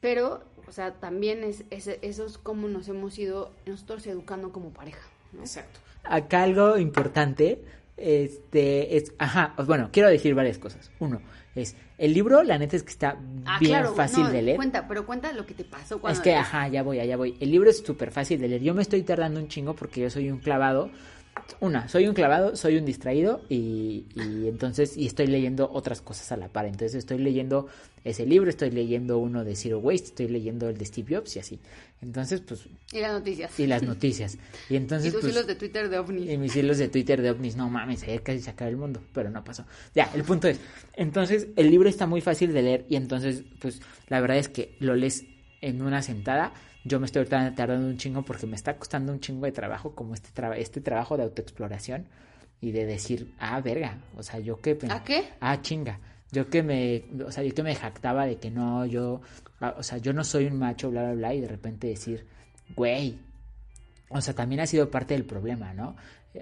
pero, 0.02 0.44
o 0.68 0.72
sea, 0.72 0.94
también 1.00 1.44
es, 1.44 1.63
es- 1.70 1.88
eso 2.02 2.26
es 2.26 2.38
como 2.38 2.68
nos 2.68 2.88
hemos 2.88 3.18
ido 3.18 3.52
nosotros 3.66 4.06
educando 4.08 4.52
como 4.52 4.70
pareja, 4.72 5.08
¿no? 5.34 5.42
Exacto. 5.42 5.80
Acá 6.04 6.44
algo 6.44 6.78
importante, 6.78 7.63
este, 7.98 8.98
es, 8.98 9.14
ajá, 9.18 9.54
bueno, 9.66 9.90
quiero 9.92 10.10
decir 10.10 10.34
varias 10.36 10.58
cosas. 10.58 10.92
Uno, 11.00 11.22
es, 11.56 11.76
el 11.98 12.14
libro, 12.14 12.44
la 12.44 12.58
neta 12.60 12.76
es 12.76 12.84
que 12.84 12.92
está 12.92 13.18
Ah, 13.46 13.58
bien 13.60 13.72
claro, 13.72 13.94
fácil 13.96 14.24
no, 14.24 14.30
de 14.32 14.42
leer. 14.44 14.56
Cuenta, 14.58 14.88
pero 14.88 15.06
cuenta 15.06 15.32
lo 15.34 15.46
que 15.46 15.54
te 15.56 15.64
pasó 15.64 16.00
cuando 16.00 16.18
Es 16.18 16.24
que, 16.24 16.30
lees. 16.30 16.42
ajá, 16.42 16.68
ya 16.68 16.84
voy, 16.84 17.00
allá 17.00 17.18
voy. 17.18 17.36
El 17.40 17.52
libro 17.52 17.70
es 17.70 17.80
súper 17.80 18.12
fácil 18.12 18.40
de 18.40 18.48
leer. 18.48 18.62
Yo 18.62 18.74
me 18.76 18.82
estoy 18.84 19.02
tardando 19.02 19.40
un 19.40 19.48
chingo 19.48 19.76
porque 19.76 20.02
yo 20.02 20.10
soy 20.10 20.30
un 20.30 20.38
clavado. 20.40 20.92
Una, 21.60 21.88
soy 21.90 22.08
un 22.08 22.14
clavado, 22.14 22.56
soy 22.56 22.78
un 22.78 22.86
distraído 22.86 23.42
y, 23.50 24.06
y 24.16 24.48
entonces, 24.48 24.96
y 24.98 25.08
estoy 25.08 25.28
leyendo 25.28 25.70
otras 25.72 26.02
cosas 26.02 26.32
a 26.32 26.38
la 26.38 26.50
par. 26.50 26.66
Entonces 26.66 26.96
estoy 26.96 27.18
leyendo 27.18 27.68
ese 28.04 28.26
libro, 28.26 28.50
estoy 28.50 28.70
leyendo 28.72 29.18
uno 29.18 29.44
de 29.44 29.56
Zero 29.56 29.80
Waste, 29.80 30.06
estoy 30.08 30.28
leyendo 30.28 30.70
el 30.70 30.78
de 30.78 30.86
Steve 30.86 31.16
Jobs 31.16 31.36
y 31.36 31.40
así. 31.40 31.60
Entonces, 32.02 32.42
pues, 32.42 32.62
Y 32.94 33.00
las 33.00 33.12
noticias. 33.14 33.60
y 33.60 33.68
las 33.68 33.84
noticias. 33.84 34.38
Y 34.70 34.76
entonces, 34.76 35.10
Y 35.10 35.12
tus 35.12 35.22
pues, 35.22 35.34
hilos 35.34 35.48
de 35.48 35.56
Twitter 35.56 35.90
de 35.90 35.98
ovnis. 35.98 36.30
y 36.30 36.38
mis 36.38 36.56
hilos 36.56 36.78
de 36.78 36.88
Twitter 36.90 37.22
de 37.22 37.32
ovnis, 37.32 37.56
no 37.56 37.70
mames, 37.70 38.04
ayer 38.04 38.22
casi 38.24 38.40
se 38.40 38.50
acaba 38.50 38.70
el 38.70 38.78
mundo, 38.78 39.02
pero 39.14 39.30
no 39.30 39.44
pasó. 39.44 39.66
Ya, 39.96 40.10
el 40.14 40.24
punto 40.24 40.48
es, 40.48 40.60
entonces 40.96 41.48
el 41.56 41.70
libro 41.72 41.90
está 41.90 42.06
muy 42.06 42.22
fácil 42.22 42.54
de 42.54 42.62
leer 42.62 42.86
y 42.88 42.96
entonces, 42.98 43.44
pues 43.60 43.82
la 44.08 44.22
verdad 44.22 44.38
es 44.38 44.48
que 44.48 44.76
lo 44.80 44.96
lees 44.96 45.26
en 45.62 45.82
una 45.82 46.02
sentada. 46.02 46.54
Yo 46.88 47.00
me 47.00 47.06
estoy 47.06 47.26
tardando 47.26 47.86
un 47.88 47.97
chingo 47.97 48.23
porque 48.23 48.47
me 48.47 48.56
está 48.56 48.78
costando 48.78 49.12
un 49.12 49.19
chingo 49.19 49.45
de 49.45 49.52
trabajo, 49.52 49.93
como 49.93 50.13
este, 50.13 50.30
traba- 50.34 50.58
este 50.58 50.80
trabajo 50.82 51.17
de 51.17 51.23
autoexploración 51.23 52.06
y 52.62 52.71
de 52.71 52.86
decir, 52.86 53.34
ah, 53.39 53.60
verga, 53.62 53.97
o 54.15 54.23
sea, 54.23 54.39
yo 54.39 54.60
que... 54.62 54.78
¿A 54.89 55.04
qué? 55.04 55.30
Ah, 55.41 55.62
chinga. 55.62 56.00
Yo 56.32 56.50
que 56.50 56.63
me, 56.63 57.04
o 57.26 57.32
sea, 57.32 57.43
yo 57.43 57.54
que 57.54 57.63
me 57.63 57.76
jactaba 57.76 58.26
de 58.26 58.38
que 58.38 58.50
no, 58.52 58.86
yo, 58.86 59.21
ah, 59.60 59.76
o 59.78 59.84
sea, 59.84 59.97
yo 59.97 60.13
no 60.13 60.23
soy 60.23 60.45
un 60.45 60.58
macho, 60.60 60.89
bla, 60.89 61.04
bla, 61.04 61.13
bla, 61.13 61.34
y 61.34 61.41
de 61.41 61.47
repente 61.47 61.88
decir, 61.88 62.26
güey, 62.76 63.19
o 64.10 64.21
sea, 64.21 64.34
también 64.34 64.62
ha 64.62 64.65
sido 64.67 64.89
parte 64.89 65.13
del 65.13 65.26
problema, 65.26 65.73
¿no? 65.73 65.95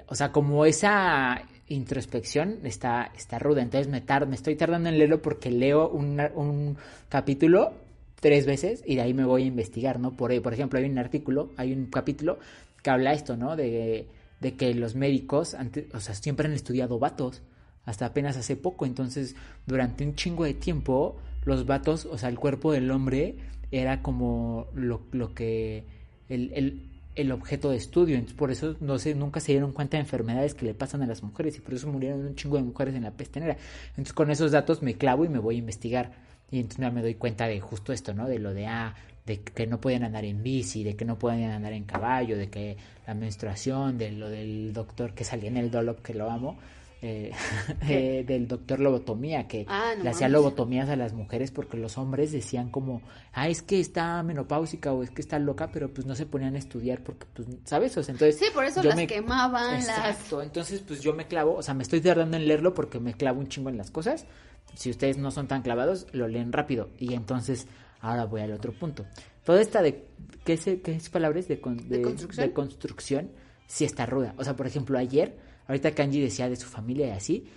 O 0.08 0.16
sea, 0.16 0.32
como 0.32 0.66
esa 0.66 1.42
introspección 1.68 2.60
está, 2.64 3.12
está 3.16 3.40
ruda, 3.40 3.62
entonces 3.62 3.88
me, 3.88 4.04
estoy 4.36 4.56
tardando 4.56 4.90
en 4.90 4.98
leerlo 4.98 5.22
porque 5.22 5.50
leo 5.52 5.90
un 5.90 6.78
capítulo 7.10 7.85
tres 8.26 8.48
veces 8.48 8.84
y 8.88 8.96
de 8.96 9.02
ahí 9.04 9.14
me 9.14 9.24
voy 9.24 9.44
a 9.44 9.46
investigar, 9.46 10.00
¿no? 10.00 10.18
Por, 10.18 10.42
por 10.42 10.52
ejemplo, 10.52 10.80
hay 10.80 10.86
un 10.90 10.98
artículo, 10.98 11.52
hay 11.58 11.74
un 11.74 11.86
capítulo 11.86 12.40
que 12.82 12.90
habla 12.90 13.14
esto, 13.14 13.38
¿no? 13.38 13.56
De, 13.56 14.08
de 14.42 14.56
que 14.56 14.74
los 14.74 14.96
médicos, 14.96 15.54
antes, 15.54 15.94
o 15.94 16.00
sea, 16.00 16.16
siempre 16.16 16.48
han 16.48 16.54
estudiado 16.54 16.98
vatos, 16.98 17.44
hasta 17.86 18.08
apenas 18.08 18.36
hace 18.36 18.56
poco, 18.56 18.88
entonces 18.88 19.36
durante 19.68 20.04
un 20.04 20.16
chingo 20.16 20.44
de 20.44 20.56
tiempo 20.56 21.18
los 21.44 21.68
vatos, 21.68 22.08
o 22.08 22.18
sea, 22.18 22.30
el 22.30 22.40
cuerpo 22.40 22.72
del 22.72 22.90
hombre 22.90 23.36
era 23.70 24.02
como 24.02 24.70
lo, 24.74 25.02
lo 25.12 25.36
que 25.36 25.84
el, 26.28 26.52
el, 26.56 26.82
el 27.14 27.32
objeto 27.32 27.70
de 27.70 27.78
estudio, 27.78 28.16
entonces 28.16 28.36
por 28.36 28.50
eso 28.50 28.76
no 28.80 28.98
sé, 28.98 29.14
nunca 29.14 29.40
se 29.40 29.52
dieron 29.52 29.72
cuenta 29.72 29.98
de 29.98 30.02
enfermedades 30.02 30.56
que 30.56 30.66
le 30.66 30.74
pasan 30.74 31.04
a 31.04 31.06
las 31.06 31.22
mujeres 31.22 31.58
y 31.58 31.60
por 31.60 31.76
eso 31.76 31.88
murieron 31.92 32.26
un 32.26 32.34
chingo 32.34 32.58
de 32.58 32.64
mujeres 32.64 32.96
en 32.96 33.04
la 33.04 33.12
peste 33.12 33.40
negra. 33.40 33.58
Entonces 33.90 34.14
con 34.14 34.32
esos 34.32 34.52
datos 34.52 34.82
me 34.82 34.96
clavo 34.96 35.26
y 35.26 35.30
me 35.30 35.38
voy 35.38 35.58
a 35.58 35.60
investigar 35.60 36.26
y 36.56 36.60
entonces 36.62 36.94
me 36.94 37.02
doy 37.02 37.16
cuenta 37.16 37.48
de 37.48 37.60
justo 37.60 37.92
esto, 37.94 38.14
¿no? 38.14 38.28
De 38.28 38.40
lo 38.40 38.54
de 38.54 38.68
ah, 38.68 38.96
de 39.26 39.42
que 39.42 39.66
no 39.68 39.82
pueden 39.82 40.04
andar 40.04 40.24
en 40.24 40.44
bici, 40.44 40.84
de 40.84 40.96
que 40.96 41.04
no 41.04 41.18
pueden 41.18 41.50
andar 41.50 41.74
en 41.74 41.84
caballo, 41.84 42.38
de 42.38 42.48
que 42.50 42.78
la 43.08 43.14
menstruación, 43.16 43.98
de 43.98 44.12
lo 44.12 44.30
del 44.30 44.72
doctor 44.72 45.14
que 45.14 45.24
salía 45.24 45.50
en 45.50 45.58
el 45.58 45.72
Dolop 45.72 46.02
que 46.02 46.14
lo 46.14 46.30
amo. 46.30 46.58
eh, 47.02 47.32
eh, 47.90 48.24
del 48.26 48.48
doctor 48.48 48.80
lobotomía 48.80 49.48
que 49.48 49.66
Ah, 49.68 49.94
no 49.98 50.04
le 50.06 50.10
hacía 50.12 50.30
lobotomías 50.30 50.90
a 50.90 50.96
las 50.96 51.14
mujeres 51.14 51.52
porque 51.52 51.76
los 51.78 51.98
hombres 51.98 52.32
decían 52.32 52.70
como 52.70 53.02
ah 53.34 53.48
es 53.50 53.62
que 53.62 53.80
está 53.80 54.24
menopáusica 54.24 54.92
o 54.94 55.04
es 55.04 55.12
que 55.12 55.22
está 55.22 55.38
loca 55.38 55.70
pero 55.72 55.94
pues 55.94 56.08
no 56.08 56.16
se 56.16 56.26
ponían 56.26 56.56
a 56.56 56.58
estudiar 56.58 57.02
porque 57.04 57.28
pues 57.34 57.48
sabes 57.66 57.96
o 57.98 58.02
sea 58.04 58.14
entonces 58.14 58.40
Sí, 58.40 58.46
por 58.54 58.64
eso 58.64 58.82
las 58.82 58.96
me- 58.96 59.08
quemaban, 59.08 59.74
las... 59.74 59.88
Exacto, 59.90 60.42
entonces 60.42 60.82
pues 60.88 61.02
yo 61.02 61.14
me 61.14 61.28
clavo, 61.28 61.56
o 61.56 61.62
sea, 61.62 61.74
me 61.74 61.84
estoy 61.84 62.00
tardando 62.02 62.38
en 62.38 62.48
leerlo 62.48 62.74
porque 62.74 63.00
me 63.00 63.14
clavo 63.14 63.40
un 63.42 63.50
chingo 63.50 63.70
en 63.70 63.78
las 63.78 63.92
cosas. 63.92 64.26
Si 64.74 64.90
ustedes 64.90 65.18
no 65.18 65.32
son 65.32 65.48
tan 65.48 65.62
clavados, 65.62 66.08
lo 66.12 66.28
leen 66.28 66.52
rápido. 66.52 66.90
Y 66.98 67.14
entonces, 67.14 67.68
ahora 68.02 68.26
voy 68.26 68.42
al 68.42 68.52
otro 68.52 68.74
punto. 68.74 69.06
Toda 69.44 69.62
esta 69.62 69.82
de, 69.82 70.08
¿qué 70.44 70.54
es, 70.54 70.64
qué 70.64 70.82
es 70.96 71.10
palabras? 71.10 71.48
De, 71.48 71.62
con- 71.62 71.78
¿De 71.88 71.98
de, 71.98 72.02
construcción? 72.02 72.48
de 72.48 72.54
construcción, 72.54 73.32
sí 73.68 73.86
está 73.86 74.06
ruda. 74.06 74.34
O 74.38 74.44
sea, 74.44 74.56
por 74.56 74.68
ejemplo, 74.68 74.98
ayer, 74.98 75.38
ahorita 75.68 75.92
Kanji 75.94 76.20
decía 76.20 76.50
de 76.50 76.56
su 76.56 76.68
familia 76.68 77.08
y 77.08 77.12
así, 77.12 77.48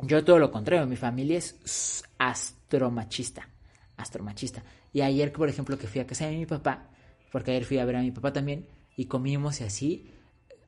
yo 0.00 0.22
todo 0.24 0.38
lo 0.38 0.50
contrario, 0.52 0.86
mi 0.86 0.96
familia 0.96 1.38
es 1.38 2.04
astromachista, 2.18 3.48
astromachista. 3.96 4.62
Y 4.92 5.00
ayer, 5.00 5.32
por 5.32 5.48
ejemplo, 5.48 5.78
que 5.78 5.86
fui 5.86 6.00
a 6.00 6.06
casa 6.06 6.26
de 6.26 6.36
mi 6.36 6.46
papá, 6.46 6.88
porque 7.32 7.50
ayer 7.50 7.64
fui 7.64 7.78
a 7.78 7.84
ver 7.84 7.96
a 7.96 8.00
mi 8.02 8.10
papá 8.10 8.32
también, 8.32 8.66
y 8.96 9.06
comimos 9.06 9.60
y 9.60 9.64
así, 9.64 10.10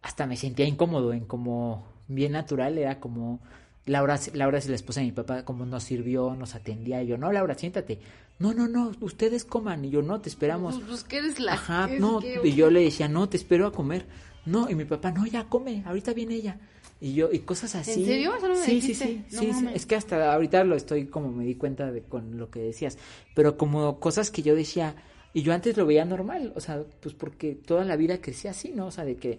hasta 0.02 0.26
me 0.26 0.36
sentía 0.36 0.66
incómodo, 0.66 1.12
en 1.12 1.26
como 1.26 1.86
bien 2.08 2.32
natural, 2.32 2.78
era 2.78 2.98
como 3.00 3.40
Laura, 3.86 4.18
Laura 4.34 4.58
es 4.58 4.68
la 4.68 4.74
esposa 4.76 5.00
de 5.00 5.06
mi 5.06 5.12
papá, 5.12 5.44
como 5.44 5.64
nos 5.66 5.84
sirvió, 5.84 6.34
nos 6.36 6.54
atendía, 6.54 7.02
y 7.02 7.08
yo, 7.08 7.18
no, 7.18 7.32
Laura, 7.32 7.54
siéntate. 7.54 7.98
No, 8.38 8.54
no, 8.54 8.68
no, 8.68 8.92
ustedes 9.00 9.44
coman, 9.44 9.84
y 9.84 9.90
yo, 9.90 10.02
no, 10.02 10.20
te 10.20 10.28
esperamos. 10.28 10.76
Pues, 10.76 10.86
pues, 10.88 11.04
¿qué 11.04 11.18
eres 11.18 11.40
la... 11.40 11.54
Ajá, 11.54 11.88
es 11.90 12.00
no, 12.00 12.20
que- 12.20 12.40
y 12.44 12.54
yo 12.54 12.70
le 12.70 12.82
decía, 12.82 13.08
no, 13.08 13.28
te 13.28 13.36
espero 13.36 13.66
a 13.66 13.72
comer. 13.72 14.06
No, 14.46 14.70
y 14.70 14.74
mi 14.74 14.84
papá, 14.84 15.10
no, 15.10 15.26
ya 15.26 15.44
come, 15.44 15.82
ahorita 15.86 16.12
viene 16.14 16.34
ella. 16.34 16.58
Y 17.02 17.14
yo, 17.14 17.30
y 17.32 17.40
cosas 17.40 17.74
así. 17.74 18.04
serio? 18.04 18.34
Eso 18.36 18.48
no 18.48 18.54
me 18.54 18.60
sí, 18.64 18.80
sí, 18.82 18.94
sí, 18.94 19.24
No 19.32 19.40
sí, 19.40 19.52
sí. 19.52 19.66
Es 19.74 19.86
que 19.86 19.96
hasta 19.96 20.32
ahorita 20.34 20.64
lo 20.64 20.76
estoy 20.76 21.06
como 21.06 21.30
me 21.32 21.44
di 21.44 21.54
cuenta 21.54 21.90
de 21.90 22.02
con 22.02 22.36
lo 22.38 22.50
que 22.50 22.60
decías. 22.60 22.98
Pero 23.34 23.56
como 23.56 23.98
cosas 24.00 24.30
que 24.30 24.42
yo 24.42 24.54
decía, 24.54 24.94
y 25.32 25.42
yo 25.42 25.54
antes 25.54 25.76
lo 25.78 25.86
veía 25.86 26.04
normal, 26.04 26.52
o 26.56 26.60
sea, 26.60 26.82
pues 27.00 27.14
porque 27.14 27.54
toda 27.54 27.84
la 27.84 27.96
vida 27.96 28.20
crecí 28.20 28.48
así, 28.48 28.72
¿no? 28.74 28.86
O 28.86 28.90
sea, 28.90 29.04
de 29.04 29.16
que 29.16 29.38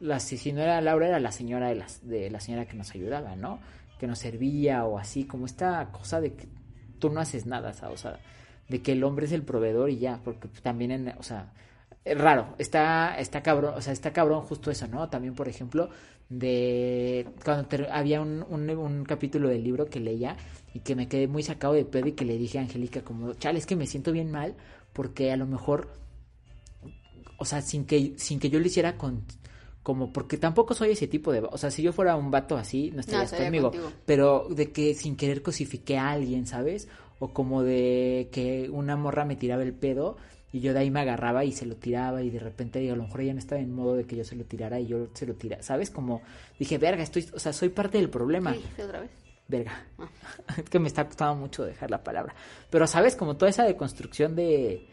la, 0.00 0.20
si, 0.20 0.36
si 0.36 0.52
no 0.52 0.60
era 0.60 0.80
Laura, 0.82 1.08
era 1.08 1.18
la 1.20 1.32
señora 1.32 1.68
de, 1.68 1.76
las, 1.76 2.06
de 2.06 2.30
la 2.30 2.40
señora 2.40 2.66
que 2.66 2.76
nos 2.76 2.90
ayudaba, 2.94 3.36
¿no? 3.36 3.58
Que 3.98 4.06
nos 4.06 4.18
servía 4.18 4.84
o 4.84 4.98
así, 4.98 5.24
como 5.24 5.46
esta 5.46 5.90
cosa 5.90 6.20
de 6.20 6.34
que 6.34 6.48
tú 6.98 7.10
no 7.10 7.20
haces 7.20 7.46
nada, 7.46 7.74
o 7.90 7.96
sea, 7.96 8.18
de 8.68 8.82
que 8.82 8.92
el 8.92 9.04
hombre 9.04 9.26
es 9.26 9.32
el 9.32 9.42
proveedor 9.42 9.90
y 9.90 9.98
ya, 9.98 10.20
porque 10.24 10.48
también, 10.62 10.90
en, 10.90 11.08
o 11.18 11.22
sea, 11.22 11.52
es 12.04 12.18
raro, 12.18 12.54
está, 12.58 13.18
está 13.18 13.42
cabrón, 13.42 13.74
o 13.76 13.80
sea, 13.80 13.92
está 13.92 14.12
cabrón 14.12 14.42
justo 14.42 14.70
eso, 14.70 14.86
¿no? 14.88 15.08
También, 15.08 15.34
por 15.34 15.48
ejemplo, 15.48 15.90
de 16.28 17.26
cuando 17.44 17.68
había 17.90 18.20
un, 18.20 18.42
un, 18.42 19.04
capítulo 19.04 19.48
del 19.48 19.64
libro 19.64 19.86
que 19.86 20.00
leía 20.00 20.36
y 20.74 20.80
que 20.80 20.94
me 20.94 21.08
quedé 21.08 21.26
muy 21.26 21.42
sacado 21.42 21.74
de 21.74 21.84
pedo 21.84 22.08
y 22.08 22.12
que 22.12 22.24
le 22.24 22.36
dije 22.36 22.58
a 22.58 22.62
Angélica 22.62 23.02
como, 23.02 23.34
chale, 23.34 23.58
es 23.58 23.66
que 23.66 23.76
me 23.76 23.86
siento 23.86 24.12
bien 24.12 24.30
mal 24.30 24.54
porque 24.92 25.32
a 25.32 25.36
lo 25.36 25.46
mejor, 25.46 25.90
o 27.38 27.44
sea, 27.44 27.62
sin 27.62 27.86
que, 27.86 28.14
sin 28.16 28.40
que 28.40 28.50
yo 28.50 28.60
lo 28.60 28.66
hiciera 28.66 28.96
como, 29.88 30.12
porque 30.12 30.36
tampoco 30.36 30.74
soy 30.74 30.90
ese 30.90 31.06
tipo 31.08 31.32
de, 31.32 31.40
o 31.40 31.56
sea, 31.56 31.70
si 31.70 31.80
yo 31.82 31.94
fuera 31.94 32.14
un 32.14 32.30
vato 32.30 32.58
así, 32.58 32.90
no 32.92 33.00
estarías 33.00 33.24
estaría 33.32 33.46
conmigo, 33.46 33.70
contigo. 33.70 33.90
pero 34.04 34.46
de 34.50 34.70
que 34.70 34.92
sin 34.92 35.16
querer 35.16 35.40
cosifiqué 35.40 35.96
a 35.96 36.10
alguien, 36.10 36.46
¿sabes? 36.46 36.88
O 37.20 37.28
como 37.32 37.62
de 37.62 38.28
que 38.30 38.68
una 38.70 38.96
morra 38.96 39.24
me 39.24 39.34
tiraba 39.34 39.62
el 39.62 39.72
pedo 39.72 40.18
y 40.52 40.60
yo 40.60 40.74
de 40.74 40.80
ahí 40.80 40.90
me 40.90 41.00
agarraba 41.00 41.42
y 41.46 41.52
se 41.52 41.64
lo 41.64 41.74
tiraba 41.76 42.22
y 42.22 42.28
de 42.28 42.38
repente 42.38 42.86
a 42.90 42.94
lo 42.94 43.04
mejor 43.04 43.22
ella 43.22 43.32
no 43.32 43.38
estaba 43.38 43.62
en 43.62 43.74
modo 43.74 43.94
de 43.96 44.04
que 44.04 44.14
yo 44.14 44.24
se 44.24 44.36
lo 44.36 44.44
tirara 44.44 44.78
y 44.78 44.88
yo 44.88 45.08
se 45.14 45.24
lo 45.24 45.32
tirara, 45.32 45.62
¿sabes? 45.62 45.88
Como 45.88 46.20
dije, 46.58 46.76
verga, 46.76 47.02
estoy, 47.02 47.26
o 47.32 47.38
sea, 47.38 47.54
soy 47.54 47.70
parte 47.70 47.96
del 47.96 48.10
problema. 48.10 48.50
¿Qué 48.52 48.58
dijiste 48.58 48.84
otra 48.84 49.00
vez? 49.00 49.10
Verga. 49.48 49.86
Ah. 49.98 50.10
Es 50.58 50.68
que 50.68 50.78
me 50.78 50.88
está 50.88 51.06
costando 51.06 51.34
mucho 51.36 51.64
dejar 51.64 51.90
la 51.90 52.04
palabra. 52.04 52.34
Pero, 52.68 52.86
¿sabes? 52.86 53.16
Como 53.16 53.38
toda 53.38 53.48
esa 53.48 53.64
deconstrucción 53.64 54.36
de... 54.36 54.86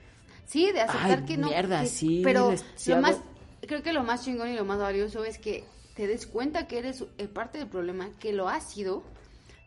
Sí, 0.46 0.72
de 0.72 0.80
aceptar 0.80 1.20
Ay, 1.20 1.26
que 1.26 1.36
no. 1.38 1.50
mierda, 1.50 1.82
que- 1.82 1.88
sí, 1.90 2.22
Pero 2.24 2.54
sí 2.78 2.92
lo 2.92 3.02
más, 3.02 3.20
creo 3.68 3.84
que 3.84 3.94
lo 3.94 4.04
más 4.04 4.24
chingón 4.26 4.50
y 4.50 4.56
lo 4.56 4.66
más 4.66 4.80
valioso 4.80 5.24
es 5.24 5.38
que 5.38 5.64
te 5.96 6.08
des 6.08 6.28
cuenta 6.28 6.68
que 6.68 6.80
eres 6.80 7.06
eh, 7.18 7.28
parte 7.28 7.58
del 7.58 7.68
problema, 7.68 8.10
que 8.20 8.34
lo 8.34 8.50
has 8.50 8.70
sido, 8.70 9.04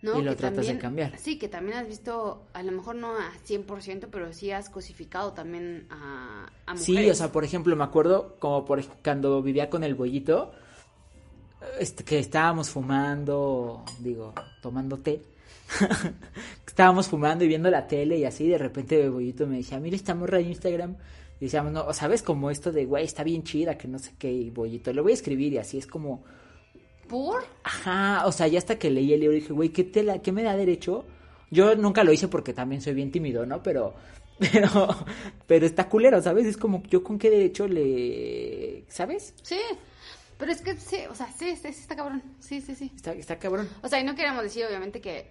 ¿no? 0.02 0.18
Y 0.18 0.22
lo 0.22 0.32
que 0.32 0.36
tratas 0.36 0.66
de 0.66 0.78
cambiar. 0.78 1.18
Sí, 1.18 1.38
que 1.38 1.48
también 1.48 1.78
has 1.78 1.86
visto, 1.86 2.46
a 2.52 2.62
lo 2.62 2.72
mejor 2.72 2.96
no 2.96 3.16
a 3.16 3.32
100%, 3.46 4.08
pero 4.10 4.32
sí 4.32 4.50
has 4.50 4.68
cosificado 4.68 5.32
también 5.32 5.86
a, 5.90 6.50
a 6.66 6.74
mujeres. 6.74 6.84
Sí, 6.84 7.10
o 7.10 7.14
sea, 7.14 7.32
por 7.32 7.44
ejemplo, 7.44 7.74
me 7.76 7.84
acuerdo 7.84 8.36
como 8.38 8.64
por 8.64 8.84
cuando 9.02 9.42
vivía 9.42 9.70
con 9.70 9.84
el 9.84 9.94
bollito, 9.94 10.52
este, 11.78 12.04
que 12.04 12.18
estábamos 12.18 12.70
fumando, 12.70 13.84
digo, 14.00 14.34
tomando 14.60 14.98
té. 14.98 15.22
estábamos 16.66 17.08
fumando 17.08 17.44
y 17.44 17.48
viendo 17.48 17.70
la 17.70 17.86
tele 17.86 18.18
y 18.18 18.24
así, 18.24 18.48
de 18.48 18.58
repente 18.58 19.08
Bollito 19.08 19.46
me 19.46 19.58
decía, 19.58 19.78
mira 19.80 19.96
esta 19.96 20.14
morra 20.14 20.38
de 20.38 20.44
Instagram. 20.44 20.96
Y 21.40 21.44
decíamos, 21.44 21.72
no, 21.72 21.92
¿sabes? 21.92 22.22
Como 22.22 22.50
esto 22.50 22.72
de, 22.72 22.84
güey, 22.84 23.04
está 23.04 23.22
bien 23.22 23.44
chida, 23.44 23.78
que 23.78 23.88
no 23.88 23.98
sé 23.98 24.12
qué, 24.18 24.30
y 24.30 24.50
Bollito, 24.50 24.92
lo 24.92 25.02
voy 25.02 25.12
a 25.12 25.14
escribir 25.14 25.52
y 25.52 25.58
así 25.58 25.78
es 25.78 25.86
como... 25.86 26.24
¿Por? 27.08 27.42
Ajá, 27.62 28.26
o 28.26 28.32
sea, 28.32 28.48
ya 28.48 28.58
hasta 28.58 28.78
que 28.78 28.90
leí 28.90 29.12
el 29.14 29.20
libro 29.20 29.34
dije, 29.34 29.52
güey, 29.52 29.70
¿qué, 29.70 29.84
te 29.84 30.02
la, 30.02 30.20
¿qué 30.20 30.30
me 30.30 30.42
da 30.42 30.56
derecho? 30.56 31.06
Yo 31.50 31.74
nunca 31.74 32.04
lo 32.04 32.12
hice 32.12 32.28
porque 32.28 32.52
también 32.52 32.82
soy 32.82 32.92
bien 32.92 33.10
tímido, 33.10 33.46
¿no? 33.46 33.62
Pero, 33.62 33.94
pero, 34.38 34.88
pero 35.46 35.64
está 35.64 35.88
culero, 35.88 36.20
¿sabes? 36.20 36.44
Es 36.46 36.56
como, 36.56 36.82
¿yo 36.84 37.02
con 37.02 37.18
qué 37.18 37.30
derecho 37.30 37.66
le, 37.66 38.84
¿sabes? 38.88 39.32
Sí, 39.42 39.60
pero 40.36 40.52
es 40.52 40.60
que 40.60 40.76
sí, 40.76 40.98
o 41.10 41.14
sea, 41.14 41.32
sí, 41.32 41.56
sí, 41.56 41.72
sí 41.72 41.80
está 41.80 41.96
cabrón, 41.96 42.22
sí, 42.40 42.60
sí, 42.60 42.74
sí. 42.74 42.92
Está, 42.94 43.12
está 43.12 43.38
cabrón. 43.38 43.68
O 43.82 43.88
sea, 43.88 44.00
y 44.00 44.04
no 44.04 44.14
queremos 44.14 44.42
decir, 44.42 44.66
obviamente, 44.66 45.00
que 45.00 45.30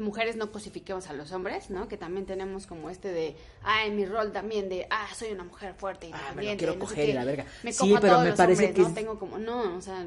mujeres 0.00 0.36
no 0.36 0.50
cosifiquemos 0.50 1.08
a 1.08 1.12
los 1.12 1.30
hombres, 1.32 1.70
¿no? 1.70 1.88
Que 1.88 1.96
también 1.96 2.26
tenemos 2.26 2.66
como 2.66 2.90
este 2.90 3.08
de, 3.12 3.36
ah, 3.62 3.84
en 3.86 3.96
mi 3.96 4.06
rol 4.06 4.32
también 4.32 4.68
de, 4.68 4.86
ah, 4.90 5.06
soy 5.14 5.30
una 5.32 5.44
mujer 5.44 5.74
fuerte 5.74 6.08
y 6.08 6.12
Ah, 6.12 6.32
me 6.34 6.42
lo 6.50 6.56
quiero 6.56 6.72
no 6.74 6.80
coger 6.80 7.06
qué. 7.06 7.14
la 7.14 7.24
verga. 7.24 7.44
Me 7.62 7.72
Sí, 7.72 7.78
cojo 7.80 7.96
a 7.96 8.00
pero 8.00 8.12
todos 8.14 8.24
me 8.24 8.30
los 8.30 8.36
parece 8.36 8.66
hombres, 8.66 8.74
que 8.76 8.82
¿no? 8.82 8.88
es- 8.88 8.94
Tengo 8.94 9.18
como, 9.18 9.38
no, 9.38 9.76
o 9.76 9.80
sea, 9.80 10.06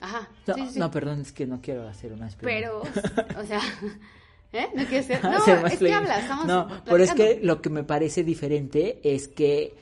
ajá, 0.00 0.28
No, 0.46 0.54
sí, 0.54 0.60
sí, 0.66 0.72
sí. 0.74 0.78
no, 0.78 0.90
perdón, 0.90 1.20
es 1.20 1.32
que 1.32 1.46
no 1.46 1.60
quiero 1.62 1.88
hacer 1.88 2.12
una 2.12 2.28
Pero, 2.40 2.80
o 2.82 3.44
sea, 3.46 3.60
¿eh? 4.52 4.68
No 4.74 4.84
quieres 4.84 5.06
ser, 5.06 5.22
no, 5.24 5.66
es 5.66 5.78
que 5.78 5.92
habla, 5.92 6.18
estamos 6.20 6.46
No, 6.46 6.68
pero 6.84 7.02
es 7.04 7.12
que 7.14 7.40
lo 7.42 7.62
que 7.62 7.70
me 7.70 7.84
parece 7.84 8.22
diferente 8.24 9.00
es 9.02 9.28
que 9.28 9.74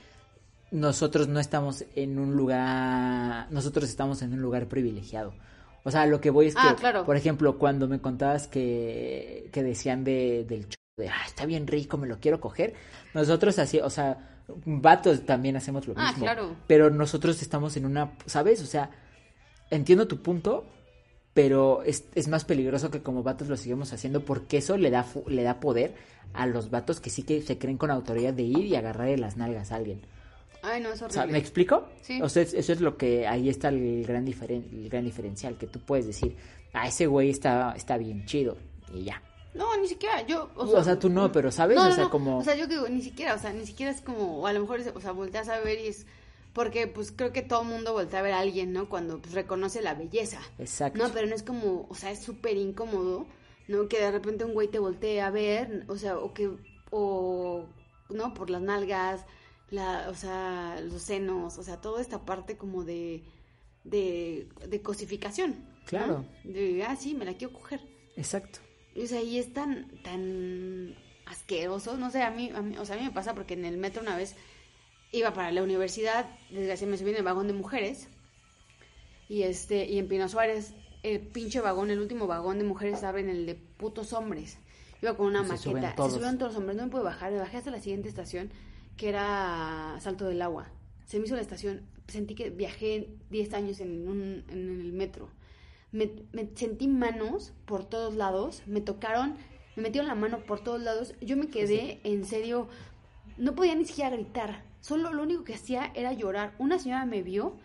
nosotros 0.70 1.28
no 1.28 1.40
estamos 1.40 1.84
en 1.96 2.18
un 2.18 2.34
lugar, 2.34 3.46
nosotros 3.50 3.88
estamos 3.88 4.22
en 4.22 4.32
un 4.34 4.40
lugar 4.42 4.68
privilegiado. 4.68 5.34
O 5.84 5.90
sea, 5.90 6.06
lo 6.06 6.20
que 6.20 6.30
voy 6.30 6.46
es 6.46 6.54
que, 6.54 6.60
Ah, 6.62 6.76
claro. 6.78 7.04
por 7.04 7.16
ejemplo, 7.16 7.58
cuando 7.58 7.88
me 7.88 8.00
contabas 8.00 8.46
que, 8.46 9.48
que 9.52 9.62
decían 9.62 10.04
de, 10.04 10.44
del 10.48 10.68
ch- 10.68 10.76
de, 10.96 11.08
ah, 11.08 11.22
está 11.26 11.44
bien 11.46 11.66
rico, 11.66 11.96
me 11.98 12.06
lo 12.06 12.18
quiero 12.20 12.40
coger, 12.40 12.74
nosotros 13.14 13.58
así, 13.58 13.80
o 13.80 13.90
sea, 13.90 14.42
vatos 14.64 15.24
también 15.26 15.56
hacemos 15.56 15.86
lo 15.88 15.94
Ah, 15.96 16.08
mismo. 16.10 16.24
claro. 16.24 16.54
Pero 16.66 16.90
nosotros 16.90 17.42
estamos 17.42 17.76
en 17.76 17.86
una, 17.86 18.12
¿sabes? 18.26 18.62
O 18.62 18.66
sea, 18.66 18.90
entiendo 19.70 20.06
tu 20.06 20.22
punto, 20.22 20.66
pero 21.34 21.82
es, 21.82 22.04
es 22.14 22.28
más 22.28 22.44
peligroso 22.44 22.90
que 22.90 23.02
como 23.02 23.22
vatos 23.22 23.48
lo 23.48 23.56
sigamos 23.56 23.92
haciendo 23.92 24.24
porque 24.24 24.58
eso 24.58 24.76
le 24.76 24.90
da, 24.90 25.02
fu- 25.02 25.24
le 25.28 25.42
da 25.42 25.60
poder 25.60 25.94
a 26.34 26.46
los 26.46 26.70
vatos 26.70 27.00
que 27.00 27.10
sí 27.10 27.22
que 27.22 27.42
se 27.42 27.58
creen 27.58 27.78
con 27.78 27.90
autoridad 27.90 28.34
de 28.34 28.42
ir 28.42 28.66
y 28.66 28.76
agarrarle 28.76 29.16
las 29.18 29.36
nalgas 29.36 29.72
a 29.72 29.76
alguien. 29.76 30.02
Ay, 30.62 30.80
no, 30.80 30.90
es 30.92 31.02
O 31.02 31.10
sea, 31.10 31.22
horrible. 31.22 31.32
¿Me 31.32 31.38
explico? 31.38 31.88
Sí. 32.02 32.20
O 32.22 32.28
sea, 32.28 32.42
es- 32.42 32.54
eso 32.54 32.72
es 32.72 32.80
lo 32.80 32.96
que 32.96 33.26
ahí 33.26 33.48
está 33.48 33.68
el 33.68 34.04
gran, 34.06 34.24
diferen- 34.26 34.68
el 34.72 34.88
gran 34.88 35.04
diferencial, 35.04 35.58
que 35.58 35.66
tú 35.66 35.80
puedes 35.80 36.06
decir, 36.06 36.36
ah, 36.72 36.86
ese 36.88 37.06
güey 37.06 37.30
está, 37.30 37.72
está 37.76 37.96
bien 37.98 38.24
chido 38.26 38.56
y 38.94 39.04
ya. 39.04 39.20
No, 39.54 39.76
ni 39.76 39.86
siquiera, 39.88 40.22
yo, 40.26 40.50
O 40.56 40.82
sea, 40.82 40.98
tú 40.98 41.10
no, 41.10 41.30
pero 41.30 41.50
¿sabes? 41.50 41.76
No, 41.76 41.88
O 41.88 41.92
sea, 41.92 42.08
como- 42.08 42.38
O 42.38 42.44
sea, 42.44 42.54
yo 42.54 42.66
digo, 42.66 42.88
ni 42.88 43.02
siquiera, 43.02 43.34
o 43.34 43.38
sea, 43.38 43.52
ni 43.52 43.66
siquiera 43.66 43.92
es 43.92 44.00
como, 44.00 44.38
o 44.40 44.46
a 44.46 44.52
lo 44.52 44.60
mejor, 44.60 44.80
o 44.94 45.00
sea, 45.00 45.12
volteas 45.12 45.48
a 45.50 45.58
ver 45.60 45.78
y 45.80 45.88
es, 45.88 46.06
porque 46.54 46.86
pues 46.86 47.12
creo 47.12 47.32
que 47.32 47.42
todo 47.42 47.64
mundo 47.64 47.92
voltea 47.92 48.20
a 48.20 48.22
ver 48.22 48.32
a 48.32 48.38
alguien, 48.38 48.72
¿no? 48.72 48.88
Cuando 48.88 49.20
pues, 49.20 49.34
reconoce 49.34 49.82
la 49.82 49.94
belleza. 49.94 50.38
Exacto. 50.58 50.98
No, 50.98 51.12
pero 51.12 51.26
no 51.26 51.34
es 51.34 51.42
como, 51.42 51.86
o 51.90 51.94
sea, 51.94 52.10
es 52.10 52.20
súper 52.20 52.56
incómodo, 52.56 53.26
¿no? 53.68 53.88
Que 53.88 53.98
de 54.00 54.10
repente 54.10 54.44
un 54.44 54.54
güey 54.54 54.68
te 54.68 54.78
voltee 54.78 55.20
a 55.20 55.30
ver, 55.30 55.84
o 55.88 55.96
sea, 55.98 56.16
o 56.18 56.32
que, 56.32 56.50
o, 56.90 57.66
¿no? 58.10 58.34
Por 58.34 58.48
las 58.50 58.62
nalgas, 58.62 59.24
la, 59.72 60.08
o 60.10 60.14
sea, 60.14 60.78
los 60.82 61.02
senos, 61.02 61.58
o 61.58 61.62
sea, 61.62 61.80
toda 61.80 62.00
esta 62.00 62.24
parte 62.24 62.56
como 62.56 62.84
de, 62.84 63.24
de, 63.84 64.46
de 64.68 64.82
cosificación. 64.82 65.50
¿no? 65.52 65.86
Claro. 65.86 66.24
De, 66.44 66.84
ah, 66.84 66.94
sí, 66.94 67.14
me 67.14 67.24
la 67.24 67.34
quiero 67.34 67.54
coger. 67.54 67.80
Exacto. 68.16 68.60
O 68.94 69.06
sea, 69.06 69.22
y 69.22 69.38
es 69.38 69.52
tan, 69.54 69.88
tan 70.02 70.94
asqueroso, 71.24 71.96
no 71.96 72.10
sé, 72.10 72.22
a 72.22 72.30
mí, 72.30 72.50
a 72.54 72.60
mí, 72.60 72.76
o 72.76 72.84
sea, 72.84 72.96
a 72.96 72.98
mí 72.98 73.04
me 73.06 73.12
pasa 73.12 73.34
porque 73.34 73.54
en 73.54 73.64
el 73.64 73.78
metro 73.78 74.02
una 74.02 74.14
vez 74.14 74.36
iba 75.10 75.32
para 75.32 75.50
la 75.50 75.62
universidad, 75.62 76.26
desgraciadamente 76.50 76.90
me 76.90 76.98
subí 76.98 77.10
en 77.10 77.16
el 77.16 77.24
vagón 77.24 77.46
de 77.46 77.54
mujeres, 77.54 78.08
y 79.28 79.44
este, 79.44 79.86
y 79.86 79.98
en 79.98 80.08
Pino 80.08 80.28
Suárez, 80.28 80.74
el 81.02 81.20
pinche 81.20 81.62
vagón, 81.62 81.90
el 81.90 82.00
último 82.00 82.26
vagón 82.26 82.58
de 82.58 82.64
mujeres 82.64 83.02
abre 83.02 83.22
en 83.22 83.30
el 83.30 83.46
de 83.46 83.54
putos 83.54 84.12
hombres. 84.12 84.58
Iba 85.00 85.16
con 85.16 85.26
una 85.26 85.40
se 85.46 85.56
suben 85.56 85.76
maqueta, 85.76 85.90
se 85.90 85.96
todos. 85.96 86.12
subieron 86.12 86.36
todos 86.38 86.52
los 86.52 86.60
hombres, 86.60 86.76
no 86.76 86.84
me 86.84 86.90
pude 86.90 87.02
bajar, 87.02 87.32
me 87.32 87.38
bajé 87.38 87.56
hasta 87.56 87.70
la 87.70 87.80
siguiente 87.80 88.10
estación, 88.10 88.50
que 88.96 89.08
era 89.08 89.96
Salto 90.00 90.26
del 90.26 90.42
Agua. 90.42 90.68
Se 91.06 91.18
me 91.18 91.26
hizo 91.26 91.34
la 91.34 91.42
estación, 91.42 91.82
sentí 92.08 92.34
que 92.34 92.50
viajé 92.50 93.08
10 93.30 93.52
años 93.54 93.80
en, 93.80 94.08
un, 94.08 94.44
en 94.48 94.80
el 94.80 94.92
metro 94.92 95.28
me, 95.92 96.10
me 96.32 96.48
sentí 96.54 96.88
manos 96.88 97.52
por 97.66 97.84
todos 97.84 98.14
lados, 98.14 98.62
me 98.66 98.80
tocaron, 98.80 99.36
me 99.76 99.82
metieron 99.82 100.08
la 100.08 100.14
mano 100.14 100.38
por 100.40 100.60
todos 100.64 100.80
lados. 100.80 101.14
Yo 101.20 101.36
me 101.36 101.48
quedé 101.48 102.00
en 102.04 102.24
serio, 102.24 102.68
no 103.36 103.54
podía 103.54 103.74
ni 103.74 103.84
siquiera 103.84 104.10
gritar, 104.10 104.64
solo 104.80 105.12
lo 105.12 105.22
único 105.22 105.44
que 105.44 105.54
hacía 105.54 105.92
era 105.94 106.12
llorar. 106.12 106.54
Una 106.58 106.78
señora 106.78 107.04
me 107.04 107.22
vio 107.22 107.56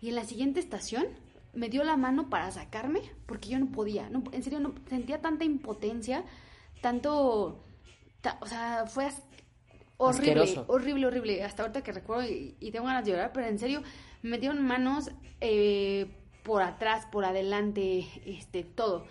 y 0.00 0.08
en 0.08 0.14
la 0.14 0.24
siguiente 0.24 0.60
estación 0.60 1.06
me 1.52 1.68
dio 1.68 1.84
la 1.84 1.96
mano 1.96 2.30
para 2.30 2.50
sacarme 2.50 3.00
porque 3.26 3.50
yo 3.50 3.58
no 3.58 3.66
podía, 3.70 4.08
no, 4.10 4.24
en 4.32 4.42
serio 4.42 4.60
no 4.60 4.74
sentía 4.88 5.20
tanta 5.20 5.44
impotencia, 5.44 6.24
tanto, 6.80 7.60
ta- 8.20 8.38
o 8.40 8.46
sea, 8.46 8.86
fue 8.86 9.08
horrible, 9.96 10.30
Asqueroso. 10.42 10.64
horrible, 10.68 11.06
horrible. 11.06 11.42
Hasta 11.44 11.62
ahorita 11.62 11.82
que 11.82 11.92
recuerdo 11.92 12.24
y, 12.28 12.56
y 12.60 12.70
tengo 12.70 12.86
ganas 12.86 13.04
de 13.04 13.12
llorar, 13.12 13.32
pero 13.32 13.46
en 13.46 13.58
serio 13.58 13.82
me 14.22 14.30
metieron 14.30 14.62
manos 14.66 15.10
eh, 15.40 16.06
por 16.42 16.62
atrás, 16.62 17.06
por 17.10 17.24
adelante, 17.24 18.06
este, 18.26 18.64
todo. 18.64 19.06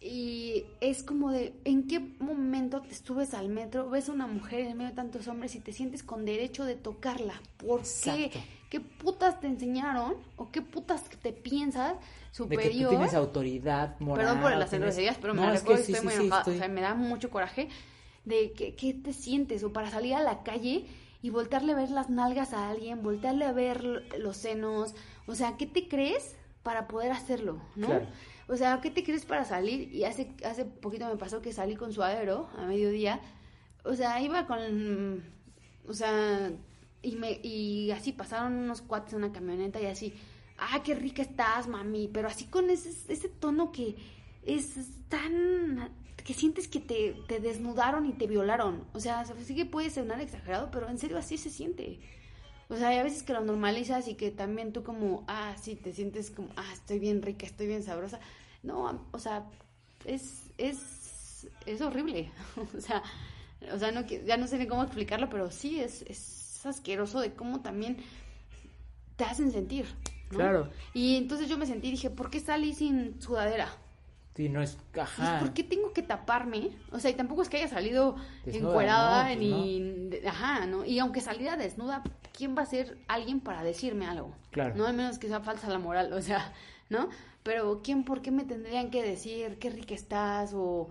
Y 0.00 0.64
es 0.80 1.04
como 1.04 1.30
de, 1.30 1.54
¿en 1.64 1.86
qué 1.86 2.00
momento 2.18 2.82
te 2.82 2.92
subes 2.94 3.34
al 3.34 3.48
metro, 3.48 3.88
ves 3.88 4.08
a 4.08 4.12
una 4.12 4.26
mujer 4.26 4.60
en 4.60 4.76
medio 4.76 4.90
de 4.90 4.96
tantos 4.96 5.28
hombres 5.28 5.54
y 5.54 5.60
te 5.60 5.72
sientes 5.72 6.02
con 6.02 6.24
derecho 6.24 6.64
de 6.64 6.74
tocarla? 6.74 7.40
¿Por 7.56 7.82
qué? 7.82 8.24
Exacto. 8.26 8.38
¿Qué 8.68 8.80
putas 8.80 9.38
te 9.38 9.46
enseñaron? 9.46 10.14
¿O 10.36 10.50
qué 10.50 10.60
putas 10.62 11.04
te 11.04 11.32
piensas 11.32 11.92
De 11.92 11.98
que 11.98 12.34
tú 12.36 12.44
superior? 12.44 12.88
tienes 12.90 13.14
autoridad 13.14 14.00
moral. 14.00 14.24
Perdón 14.26 14.42
por 14.42 14.50
las 14.56 14.70
tienes- 14.70 14.86
groserías, 14.86 15.18
pero 15.20 15.34
me 15.34 15.42
la 15.42 15.54
es 15.54 15.60
recuerdo 15.60 15.76
que 15.76 15.82
y 15.82 15.86
sí, 15.86 15.92
estoy 15.92 16.00
sí, 16.00 16.04
muy 16.06 16.14
sí, 16.14 16.26
enojada. 16.26 16.40
estoy- 16.42 16.54
O 16.56 16.58
sea, 16.58 16.68
me 16.68 16.80
da 16.80 16.94
mucho 16.94 17.30
coraje 17.30 17.68
de 18.24 18.52
que, 18.52 18.74
qué 18.74 18.94
te 18.94 19.12
sientes 19.12 19.64
o 19.64 19.72
para 19.72 19.90
salir 19.90 20.14
a 20.14 20.22
la 20.22 20.42
calle 20.42 20.86
y 21.22 21.30
voltearle 21.30 21.72
a 21.72 21.76
ver 21.76 21.90
las 21.90 22.10
nalgas 22.10 22.52
a 22.52 22.68
alguien, 22.68 23.02
voltearle 23.02 23.44
a 23.44 23.52
ver 23.52 24.04
los 24.18 24.36
senos. 24.36 24.94
O 25.26 25.34
sea, 25.34 25.56
¿qué 25.56 25.66
te 25.66 25.88
crees 25.88 26.36
para 26.62 26.88
poder 26.88 27.12
hacerlo? 27.12 27.62
¿no? 27.76 27.86
Claro. 27.86 28.06
O 28.48 28.56
sea, 28.56 28.80
¿qué 28.80 28.90
te 28.90 29.04
crees 29.04 29.24
para 29.24 29.44
salir? 29.44 29.94
Y 29.94 30.04
hace, 30.04 30.34
hace 30.44 30.64
poquito 30.64 31.06
me 31.06 31.16
pasó 31.16 31.40
que 31.40 31.52
salí 31.52 31.76
con 31.76 31.92
suadero 31.92 32.48
a 32.58 32.66
mediodía. 32.66 33.20
O 33.84 33.94
sea, 33.94 34.20
iba 34.20 34.46
con... 34.46 35.24
O 35.88 35.94
sea, 35.94 36.52
y, 37.02 37.16
me, 37.16 37.40
y 37.42 37.90
así 37.90 38.12
pasaron 38.12 38.54
unos 38.54 38.82
cuates 38.82 39.12
en 39.12 39.24
una 39.24 39.32
camioneta 39.32 39.80
y 39.80 39.86
así, 39.86 40.14
ah, 40.58 40.82
qué 40.84 40.94
rica 40.94 41.22
estás, 41.22 41.66
mami, 41.66 42.08
pero 42.08 42.28
así 42.28 42.46
con 42.46 42.70
ese, 42.70 42.90
ese 43.12 43.28
tono 43.28 43.72
que 43.72 43.96
es 44.44 44.74
tan... 45.08 45.90
que 46.24 46.34
sientes 46.34 46.68
que 46.68 46.80
te, 46.80 47.16
te 47.26 47.40
desnudaron 47.40 48.06
y 48.06 48.12
te 48.12 48.26
violaron. 48.26 48.84
O 48.92 49.00
sea, 49.00 49.24
sí 49.24 49.54
que 49.54 49.66
puede 49.66 49.90
sonar 49.90 50.20
exagerado, 50.20 50.70
pero 50.70 50.88
en 50.88 50.98
serio 50.98 51.18
así 51.18 51.36
se 51.36 51.50
siente. 51.50 52.00
O 52.68 52.76
sea, 52.76 52.88
hay 52.88 52.98
a 52.98 53.02
veces 53.02 53.22
que 53.22 53.32
lo 53.32 53.40
normalizas 53.40 54.08
y 54.08 54.14
que 54.14 54.30
también 54.30 54.72
tú 54.72 54.82
como, 54.82 55.24
ah, 55.28 55.54
sí, 55.60 55.74
te 55.74 55.92
sientes 55.92 56.30
como, 56.30 56.48
ah, 56.56 56.70
estoy 56.72 56.98
bien 56.98 57.22
rica, 57.22 57.44
estoy 57.44 57.66
bien 57.66 57.82
sabrosa. 57.82 58.20
No, 58.62 59.06
o 59.10 59.18
sea, 59.18 59.44
es, 60.04 60.50
es, 60.58 61.48
es 61.66 61.80
horrible. 61.80 62.30
o 62.76 62.80
sea, 62.80 63.02
o 63.72 63.78
sea 63.78 63.92
no, 63.92 64.06
ya 64.06 64.36
no 64.36 64.46
sé 64.46 64.58
ni 64.58 64.66
cómo 64.66 64.84
explicarlo, 64.84 65.28
pero 65.28 65.50
sí 65.50 65.80
es, 65.80 66.02
es 66.02 66.64
asqueroso 66.64 67.20
de 67.20 67.34
cómo 67.34 67.60
también 67.60 67.98
te 69.16 69.24
hacen 69.24 69.50
sentir. 69.50 69.86
¿no? 70.30 70.38
Claro. 70.38 70.70
Y 70.94 71.16
entonces 71.16 71.48
yo 71.48 71.58
me 71.58 71.66
sentí 71.66 71.88
y 71.88 71.92
dije, 71.92 72.10
¿por 72.10 72.30
qué 72.30 72.40
salí 72.40 72.72
sin 72.72 73.20
sudadera? 73.20 73.68
Sí, 74.36 74.48
no 74.48 74.62
es. 74.62 74.78
Pues, 74.92 75.02
Ajá. 75.04 75.38
¿Por 75.40 75.52
qué 75.52 75.62
tengo 75.62 75.92
que 75.92 76.02
taparme? 76.02 76.70
O 76.90 76.98
sea, 76.98 77.10
y 77.10 77.14
tampoco 77.14 77.42
es 77.42 77.48
que 77.50 77.58
haya 77.58 77.68
salido 77.68 78.16
Desnuda, 78.46 78.70
encuerada 78.70 79.22
no, 79.22 79.26
pues 79.28 79.38
ni... 79.38 80.10
Ajá, 80.26 80.66
¿no? 80.66 80.84
Y 80.86 80.98
aunque 81.00 81.20
saliera 81.20 81.56
desnuda, 81.56 82.02
¿quién 82.32 82.56
va 82.56 82.62
a 82.62 82.66
ser 82.66 82.96
alguien 83.08 83.40
para 83.40 83.62
decirme 83.62 84.06
algo? 84.06 84.34
Claro. 84.50 84.74
No, 84.74 84.86
al 84.86 84.94
menos 84.94 85.18
que 85.18 85.28
sea 85.28 85.40
falsa 85.40 85.68
la 85.68 85.78
moral, 85.78 86.12
o 86.14 86.22
sea, 86.22 86.52
¿no? 86.88 87.08
Pero 87.42 87.82
¿quién, 87.84 88.04
por 88.04 88.22
qué 88.22 88.30
me 88.30 88.44
tendrían 88.44 88.90
que 88.90 89.02
decir 89.02 89.58
qué 89.58 89.68
rica 89.68 89.94
estás? 89.94 90.52
O 90.54 90.88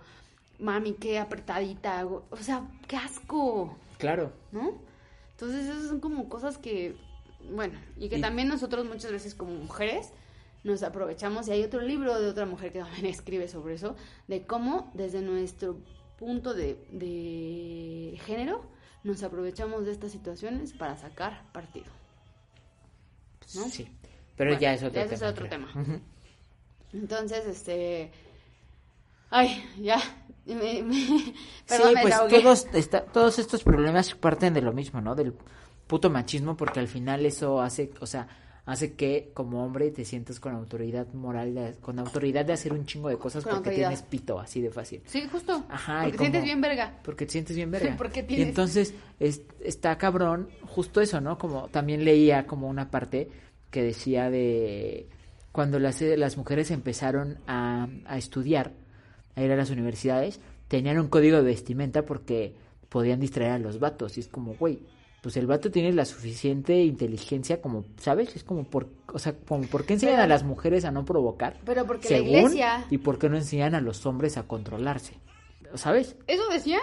mami, 0.60 0.94
qué 0.94 1.18
apretadita. 1.18 2.06
O, 2.06 2.24
o 2.30 2.38
sea, 2.38 2.62
qué 2.88 2.98
asco, 2.98 3.76
Claro. 3.98 4.32
¿no? 4.52 4.74
Entonces 5.32 5.66
esas 5.68 5.88
son 5.88 6.00
como 6.00 6.30
cosas 6.30 6.60
que, 6.60 6.96
bueno, 7.52 7.80
y 7.98 8.10
que 8.10 8.18
Y- 8.20 8.22
también 8.22 8.48
nosotros 8.48 8.86
muchas 8.86 9.12
veces 9.12 9.34
como 9.34 9.52
mujeres 9.54 10.12
nos 10.64 10.84
aprovechamos. 10.84 11.48
Y 11.48 11.52
hay 11.52 11.64
otro 11.64 11.82
libro 11.82 12.20
de 12.20 12.28
otra 12.30 12.46
mujer 12.46 12.72
que 12.72 12.80
también 12.80 13.06
escribe 13.08 13.48
sobre 13.48 13.76
eso, 13.76 13.96
de 14.28 14.46
cómo 14.46 14.92
desde 14.94 15.22
nuestro 15.22 15.78
punto 16.18 16.54
de, 16.54 16.78
de 16.92 18.20
género 18.26 18.64
nos 19.04 19.24
aprovechamos 19.24 19.86
de 19.86 19.92
estas 19.92 20.12
situaciones 20.12 20.74
para 20.74 20.96
sacar 20.96 21.52
partido. 21.52 21.88
¿no? 23.56 23.64
Sí. 23.66 23.88
Pero 24.38 24.52
Bueno, 24.52 24.62
ya 24.62 24.74
es 24.74 24.84
otro 24.84 25.02
tema. 25.02 25.14
es 25.14 25.22
otro 25.24 25.50
tema. 25.50 25.68
Entonces, 26.94 27.46
este... 27.48 28.12
Ay, 29.30 29.64
ya. 29.80 29.98
Me, 30.46 30.84
me- 30.84 30.94
Sí, 31.66 31.94
me 31.96 32.02
pues 32.02 32.16
todos, 32.44 32.68
está- 32.74 33.06
todos 33.06 33.40
estos 33.40 33.64
problemas 33.64 34.14
parten 34.16 34.54
de 34.54 34.62
lo 34.62 34.74
mismo, 34.74 35.00
¿no? 35.02 35.16
Del 35.16 35.34
puto 35.88 36.10
machismo, 36.10 36.56
porque 36.58 36.80
al 36.80 36.88
final 36.88 37.26
eso 37.26 37.62
hace, 37.62 37.92
o 38.00 38.06
sea, 38.06 38.28
hace 38.66 38.94
que 38.94 39.32
como 39.34 39.64
hombre 39.66 39.90
te 39.92 40.06
sientas 40.06 40.40
con 40.40 40.54
autoridad 40.54 41.08
moral, 41.14 41.56
de- 41.56 41.74
con 41.82 41.98
autoridad 42.00 42.46
de 42.46 42.54
hacer 42.54 42.74
un 42.74 42.86
chingo 42.86 43.10
de 43.10 43.18
cosas 43.18 43.44
Con 43.44 43.54
porque 43.56 43.70
autoridad. 43.70 43.90
tienes 43.90 44.06
pito, 44.06 44.40
así 44.40 44.62
de 44.62 44.70
fácil. 44.70 45.02
Sí, 45.06 45.28
justo. 45.32 45.66
Ajá, 45.70 46.08
y 46.08 46.12
Porque 46.12 46.18
te 46.18 46.24
sientes 46.24 46.44
bien 46.44 46.62
verga. 46.62 47.00
Porque 47.04 47.26
te 47.26 47.32
sientes 47.32 47.56
bien 47.56 47.72
verga. 47.72 47.96
Porque 47.98 48.20
Y 48.22 48.24
tienes- 48.24 48.48
entonces 48.50 48.94
es- 49.20 49.42
está 49.62 49.98
cabrón 49.98 50.50
justo 50.68 51.02
eso, 51.02 51.20
¿no? 51.22 51.38
Como 51.38 51.68
también 51.70 52.06
leía 52.06 52.46
como 52.46 52.68
una 52.70 52.90
parte 52.92 53.30
que 53.72 53.82
decía 53.84 54.30
de 54.30 55.08
cuando 55.52 55.80
las, 55.80 56.00
las 56.02 56.38
mujeres 56.38 56.72
empezaron 56.72 57.40
a, 57.48 57.88
a 58.06 58.18
estudiar, 58.18 58.74
a 59.36 59.42
ir 59.42 59.52
a 59.52 59.56
las 59.56 59.70
universidades, 59.70 60.40
tenían 60.68 61.00
un 61.00 61.08
código 61.08 61.38
de 61.38 61.44
vestimenta 61.44 62.06
porque 62.06 62.54
podían 62.90 63.20
distraer 63.20 63.52
a 63.54 63.60
los 63.60 63.80
vatos. 63.80 64.18
Y 64.18 64.22
es 64.22 64.28
como, 64.28 64.54
güey, 64.56 64.80
pues 65.22 65.38
el 65.38 65.46
vato 65.48 65.70
tiene 65.72 65.94
la 65.94 66.06
suficiente 66.06 66.84
inteligencia 66.84 67.62
como, 67.62 67.86
¿sabes? 67.98 68.36
Es 68.36 68.44
como, 68.44 68.64
por, 68.64 68.90
o 69.14 69.20
sea, 69.20 69.34
como, 69.38 69.68
¿por 69.68 69.86
qué 69.86 69.94
enseñan 69.94 70.16
Pero- 70.16 70.24
a 70.24 70.28
las 70.28 70.44
mujeres 70.44 70.84
a 70.84 70.92
no 70.92 71.06
provocar? 71.06 71.60
Pero 71.64 71.86
porque 71.86 72.10
la 72.10 72.18
según, 72.18 72.30
iglesia... 72.36 72.86
¿Y 72.90 72.98
por 72.98 73.20
qué 73.20 73.30
no 73.30 73.38
enseñan 73.38 73.76
a 73.76 73.82
los 73.82 74.06
hombres 74.06 74.38
a 74.38 74.44
controlarse? 74.48 75.14
¿Sabes? 75.76 76.16
¿Eso 76.28 76.44
decían? 76.50 76.82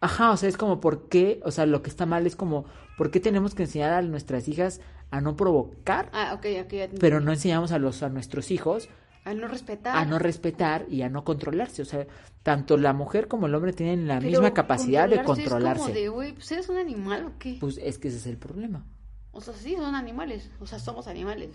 Ajá, 0.00 0.30
o 0.32 0.36
sea, 0.36 0.48
es 0.48 0.56
como 0.56 0.80
por 0.80 1.08
qué, 1.08 1.40
o 1.44 1.50
sea, 1.50 1.66
lo 1.66 1.82
que 1.82 1.90
está 1.90 2.04
mal 2.06 2.26
es 2.26 2.36
como, 2.36 2.64
¿por 2.96 3.10
qué 3.10 3.20
tenemos 3.20 3.54
que 3.54 3.62
enseñar 3.64 3.92
a 3.92 4.02
nuestras 4.02 4.48
hijas 4.48 4.80
a 5.10 5.20
no 5.20 5.36
provocar, 5.36 6.10
Ah, 6.12 6.34
ok, 6.34 6.46
ok. 6.64 6.72
ya 6.72 6.88
te 6.88 6.98
pero 6.98 7.20
no 7.20 7.32
enseñamos 7.32 7.72
a 7.72 7.78
los 7.78 8.02
a 8.02 8.08
nuestros 8.08 8.50
hijos 8.50 8.88
A 9.24 9.34
no 9.34 9.46
respetar. 9.48 9.96
a 9.96 10.04
no 10.04 10.18
respetar 10.18 10.86
y 10.88 11.02
a 11.02 11.08
no 11.08 11.24
controlarse? 11.24 11.82
O 11.82 11.84
sea, 11.84 12.06
tanto 12.42 12.76
la 12.76 12.92
mujer 12.92 13.28
como 13.28 13.46
el 13.46 13.54
hombre 13.54 13.72
tienen 13.72 14.08
la 14.08 14.18
Pero 14.18 14.30
misma 14.30 14.54
capacidad 14.54 15.08
de 15.08 15.16
Es 15.16 15.22
controlarse. 15.22 15.82
como 15.82 15.94
de, 15.94 16.08
güey, 16.08 16.32
pues 16.32 16.50
eres 16.52 16.68
un 16.68 16.78
animal 16.78 17.24
o 17.26 17.38
qué. 17.38 17.56
Pues 17.60 17.78
es 17.82 17.98
que 17.98 18.08
ese 18.08 18.16
es 18.18 18.26
el 18.26 18.38
problema. 18.38 18.86
O 19.32 19.40
sea, 19.40 19.54
sí, 19.54 19.76
son 19.76 19.94
animales. 19.94 20.50
O 20.60 20.66
sea, 20.66 20.78
somos 20.78 21.06
animales. 21.08 21.50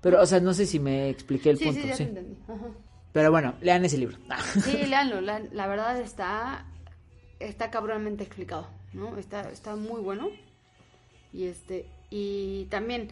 Pero, 0.00 0.20
o 0.22 0.26
sea, 0.26 0.38
no 0.40 0.52
sé 0.54 0.66
si 0.66 0.78
me 0.78 1.08
expliqué 1.08 1.50
el 1.50 1.58
sí, 1.58 1.64
punto, 1.64 1.80
sí, 1.80 1.88
ya 1.88 1.96
sí. 1.96 2.04
te 2.04 2.10
entendí. 2.10 2.36
Ajá. 2.46 2.66
Pero 3.12 3.30
bueno, 3.30 3.54
lean 3.62 3.84
ese 3.84 3.98
libro. 3.98 4.18
Sí, 4.62 4.76
léanlo. 4.86 5.20
La, 5.20 5.40
la 5.40 5.66
verdad 5.66 5.98
está 6.00 6.66
está 7.40 7.70
cabronamente 7.70 8.24
explicado, 8.24 8.68
¿no? 8.92 9.16
Está 9.16 9.50
está 9.50 9.74
muy 9.76 10.00
bueno. 10.00 10.28
Y 11.32 11.44
este 11.46 11.86
y 12.10 12.66
también 12.66 13.08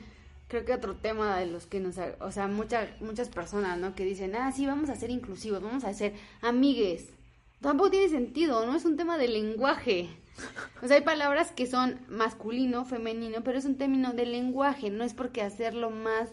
creo 0.48 0.64
que 0.64 0.74
otro 0.74 0.96
tema 0.96 1.38
de 1.38 1.46
los 1.46 1.66
que 1.66 1.80
nos, 1.80 1.96
o 2.20 2.30
sea, 2.30 2.46
muchas 2.48 2.88
muchas 3.00 3.28
personas, 3.28 3.78
¿no? 3.78 3.94
Que 3.94 4.04
dicen, 4.04 4.34
"Ah, 4.36 4.52
sí, 4.52 4.66
vamos 4.66 4.90
a 4.90 4.96
ser 4.96 5.10
inclusivos, 5.10 5.62
vamos 5.62 5.84
a 5.84 5.94
ser 5.94 6.14
amigues." 6.42 7.10
Tampoco 7.60 7.90
tiene 7.90 8.08
sentido, 8.08 8.66
no 8.66 8.76
es 8.76 8.84
un 8.84 8.96
tema 8.96 9.18
de 9.18 9.28
lenguaje. 9.28 10.08
O 10.82 10.86
sea, 10.86 10.96
hay 10.98 11.02
palabras 11.02 11.50
que 11.52 11.66
son 11.66 11.98
masculino, 12.08 12.84
femenino, 12.84 13.42
pero 13.42 13.58
es 13.58 13.64
un 13.64 13.76
término 13.76 14.12
de 14.12 14.26
lenguaje, 14.26 14.90
no 14.90 15.04
es 15.04 15.14
porque 15.14 15.42
hacerlo 15.42 15.90
más 15.90 16.30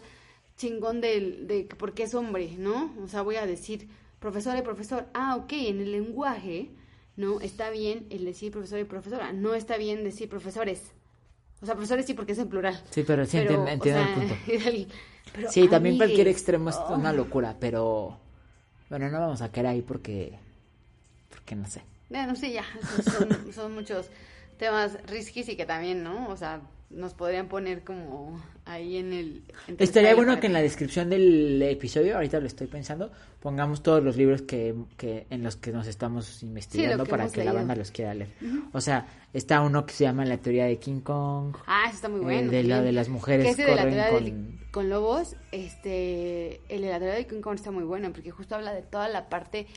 chingón 0.58 1.02
de, 1.02 1.68
que 1.70 1.76
porque 1.76 2.04
es 2.04 2.14
hombre, 2.14 2.56
¿no? 2.58 2.94
O 3.02 3.08
sea, 3.08 3.22
voy 3.22 3.38
a 3.38 3.46
decir 3.46 3.88
profesor 4.20 4.58
y 4.58 4.62
profesor. 4.62 5.08
Ah, 5.14 5.36
ok, 5.38 5.54
en 5.54 5.80
el 5.80 5.92
lenguaje, 5.92 6.70
¿no? 7.16 7.42
Está 7.42 7.70
bien 7.70 8.06
el 8.10 8.26
decir 8.26 8.52
profesor 8.52 8.80
y 8.80 8.84
profesora, 8.84 9.32
no 9.34 9.56
está 9.56 9.78
bien 9.78 10.04
decir 10.04 10.30
profesores. 10.30 10.92
O 11.64 11.66
sea, 11.66 11.76
profesores 11.76 12.06
sí 12.06 12.14
porque 12.14 12.34
es 12.34 12.40
en 12.40 12.50
plural. 12.50 12.80
Sí, 12.92 13.04
pero 13.08 13.26
sí 13.26 13.38
entiendo, 13.38 13.66
o 13.66 13.68
entiendo 13.70 14.02
el 14.02 14.08
punto. 14.10 14.36
el- 14.70 14.88
pero 15.34 15.52
Sí, 15.52 15.68
también 15.70 15.98
cualquier 15.98 16.28
extremo 16.28 16.70
es 16.70 16.76
oh. 16.76 16.94
una 16.96 17.12
locura, 17.14 17.56
pero 17.60 18.20
bueno, 18.90 19.10
no 19.10 19.20
vamos 19.20 19.42
a 19.42 19.50
caer 19.52 19.68
ahí 19.68 19.82
porque 19.82 20.38
porque 21.30 21.56
no 21.56 21.66
sé. 21.68 21.82
Bueno, 22.10 22.36
sí, 22.36 22.52
ya, 22.54 22.66
son, 23.04 23.30
son- 23.30 23.54
son 23.54 23.74
muchos 23.74 24.08
temas 24.60 24.98
risquis 25.08 25.50
y 25.50 25.56
que 25.56 25.66
también, 25.66 26.04
¿no? 26.04 26.28
O 26.30 26.38
sea, 26.38 26.62
nos 26.94 27.14
podrían 27.14 27.48
poner 27.48 27.84
como 27.84 28.42
ahí 28.66 28.98
en 28.98 29.14
el... 29.14 29.44
Estaría 29.78 30.16
bueno 30.16 30.40
que 30.40 30.48
en 30.48 30.54
la 30.54 30.62
descripción 30.62 31.10
del 31.10 31.62
episodio, 31.62 32.16
ahorita 32.16 32.40
lo 32.40 32.48
estoy 32.48 32.68
pensando, 32.68 33.12
pongamos 33.40 33.84
todos 33.84 34.04
los 34.04 34.16
libros 34.16 34.44
que, 34.44 34.74
que 34.98 35.28
en 35.30 35.44
los 35.44 35.56
que 35.56 35.72
nos 35.72 35.88
estamos 35.88 36.44
investigando 36.44 37.04
que 37.04 37.10
para 37.10 37.30
que 37.30 37.44
la 37.44 37.54
banda 37.54 37.76
los 37.76 37.92
quiera 37.92 38.14
leer. 38.14 38.32
O 38.72 38.82
sea, 38.82 39.08
está 39.34 39.62
uno 39.62 39.86
que 39.86 39.94
se 39.94 40.04
llama 40.06 40.26
La 40.26 40.38
teoría 40.38 40.66
de 40.66 40.78
King 40.78 41.02
Kong, 41.02 41.56
Ah, 41.66 41.84
eso 41.88 41.96
está 41.96 42.10
muy 42.10 42.22
eh, 42.22 42.24
bueno. 42.24 42.52
de 42.52 42.64
la 42.64 42.76
también. 42.76 42.86
de 42.86 42.92
las 42.94 43.10
mujeres 43.10 43.58
de 43.58 43.76
la 43.76 44.10
corren 44.10 44.60
con 44.72 44.90
lobos, 44.90 45.36
este, 45.52 46.62
el 46.70 46.82
de 46.82 46.90
la 46.90 47.00
teoría 47.00 47.16
de 47.16 47.28
King 47.28 47.42
Kong 47.42 47.56
está 47.56 47.72
muy 47.72 47.84
bueno, 47.84 48.12
porque 48.12 48.32
justo 48.32 48.56
habla 48.56 48.74
de 48.74 48.82
toda 48.82 49.08
la 49.10 49.30
parte 49.30 49.68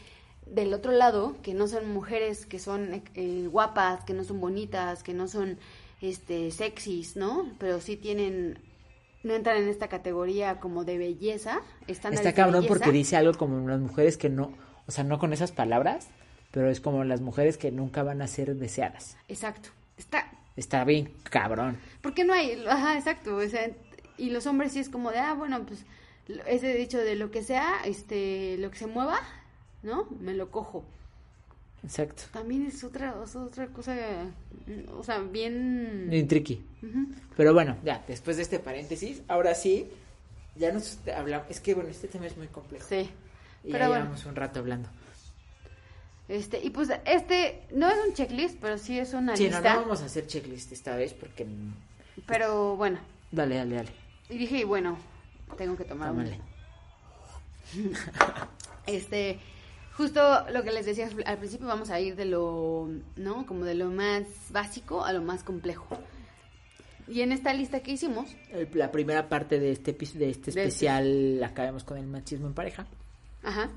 del 0.46 0.72
otro 0.72 0.92
lado, 0.92 1.36
que 1.42 1.54
no 1.54 1.66
son 1.66 1.92
mujeres 1.92 2.46
que 2.46 2.58
son 2.58 3.02
eh, 3.14 3.48
guapas, 3.50 4.04
que 4.04 4.14
no 4.14 4.24
son 4.24 4.40
bonitas, 4.40 5.02
que 5.02 5.12
no 5.12 5.26
son 5.28 5.58
este 6.00 6.50
sexys, 6.50 7.16
¿no? 7.16 7.50
Pero 7.58 7.80
sí 7.80 7.96
tienen, 7.96 8.58
no 9.22 9.34
entran 9.34 9.58
en 9.58 9.68
esta 9.68 9.88
categoría 9.88 10.60
como 10.60 10.84
de 10.84 10.98
belleza. 10.98 11.60
Está 11.86 12.10
de 12.10 12.34
cabrón 12.34 12.62
belleza. 12.62 12.68
porque 12.68 12.92
dice 12.92 13.16
algo 13.16 13.34
como 13.34 13.68
las 13.68 13.80
mujeres 13.80 14.16
que 14.16 14.28
no, 14.28 14.52
o 14.86 14.92
sea, 14.92 15.04
no 15.04 15.18
con 15.18 15.32
esas 15.32 15.52
palabras, 15.52 16.08
pero 16.50 16.70
es 16.70 16.80
como 16.80 17.04
las 17.04 17.20
mujeres 17.20 17.58
que 17.58 17.70
nunca 17.70 18.02
van 18.02 18.22
a 18.22 18.26
ser 18.26 18.54
deseadas. 18.56 19.16
Exacto. 19.28 19.70
Está, 19.96 20.30
Está 20.56 20.84
bien 20.84 21.12
cabrón. 21.24 21.78
¿Por 22.00 22.14
qué 22.14 22.24
no 22.24 22.32
hay? 22.32 22.64
Ajá, 22.66 22.96
exacto. 22.96 23.36
o 23.36 23.48
sea, 23.48 23.70
y 24.16 24.30
los 24.30 24.46
hombres 24.46 24.72
sí 24.72 24.80
es 24.80 24.88
como 24.88 25.10
de, 25.10 25.18
ah, 25.18 25.34
bueno, 25.34 25.64
pues 25.66 25.84
ese 26.46 26.74
dicho 26.74 26.98
de 26.98 27.14
lo 27.14 27.30
que 27.30 27.42
sea, 27.42 27.76
este, 27.84 28.56
lo 28.58 28.70
que 28.70 28.78
se 28.78 28.86
mueva, 28.86 29.20
¿no? 29.82 30.08
Me 30.18 30.34
lo 30.34 30.50
cojo. 30.50 30.84
Exacto. 31.84 32.24
También 32.32 32.66
es 32.66 32.82
otra, 32.82 33.14
otra 33.20 33.66
cosa, 33.68 33.94
o 34.96 35.04
sea, 35.04 35.18
bien... 35.20 36.06
Bien 36.10 36.26
tricky. 36.26 36.64
Pero 37.36 37.52
bueno, 37.54 37.76
ya, 37.84 38.02
después 38.08 38.36
de 38.36 38.42
este 38.42 38.58
paréntesis, 38.58 39.22
ahora 39.28 39.54
sí, 39.54 39.88
ya 40.56 40.72
nos 40.72 40.98
hablamos. 41.16 41.46
Es 41.50 41.60
que 41.60 41.74
bueno, 41.74 41.90
este 41.90 42.08
tema 42.08 42.26
es 42.26 42.36
muy 42.36 42.48
complejo. 42.48 42.86
Sí. 42.88 43.08
Y 43.62 43.72
Pero 43.72 43.78
ya 43.84 43.88
bueno, 43.88 44.04
llevamos 44.04 44.26
un 44.26 44.34
rato 44.36 44.58
hablando. 44.60 44.88
este, 46.28 46.58
y 46.64 46.70
pues 46.70 46.88
este, 47.04 47.62
no 47.72 47.88
es 47.88 47.96
un 48.08 48.14
checklist, 48.14 48.58
pero 48.60 48.78
sí 48.78 48.98
es 48.98 49.12
una 49.12 49.36
Sí, 49.36 49.44
no, 49.44 49.50
lista. 49.60 49.74
no 49.74 49.80
vamos 49.82 50.02
a 50.02 50.06
hacer 50.06 50.26
checklist 50.26 50.72
esta 50.72 50.96
vez 50.96 51.12
porque. 51.14 51.46
Pero 52.26 52.76
bueno, 52.76 52.98
Dale, 53.30 53.56
dale, 53.56 53.76
dale. 53.76 53.90
y 54.30 54.38
dije, 54.38 54.64
bueno, 54.64 54.96
tengo 55.56 55.76
que 55.76 55.84
tomar 55.84 56.10
un- 56.10 56.16
Tómale. 56.24 56.40
Este, 58.86 59.38
justo 59.96 60.20
lo 60.52 60.62
que 60.62 60.72
les 60.72 60.86
decía 60.86 61.08
al 61.24 61.38
principio, 61.38 61.66
vamos 61.66 61.90
a 61.90 61.98
ir 62.00 62.16
de 62.16 62.24
lo, 62.26 62.88
¿no? 63.16 63.46
Como 63.46 63.64
de 63.64 63.74
lo 63.74 63.90
más 63.90 64.24
básico 64.50 65.04
a 65.04 65.12
lo 65.12 65.22
más 65.22 65.42
complejo. 65.42 65.86
Y 67.08 67.20
en 67.20 67.30
esta 67.32 67.52
lista 67.54 67.80
que 67.80 67.92
hicimos, 67.92 68.28
La 68.74 68.90
primera 68.90 69.28
parte 69.28 69.60
de 69.60 69.70
este, 69.72 69.92
de 69.92 70.04
este 70.04 70.18
De 70.18 70.30
este- 70.30 70.50
especial 70.50 71.40
acabemos 71.44 71.84
con 71.84 71.98
el 71.98 72.06
machismo 72.06 72.46
en 72.48 72.54
pareja. 72.54 72.86
ajá, 73.44 73.70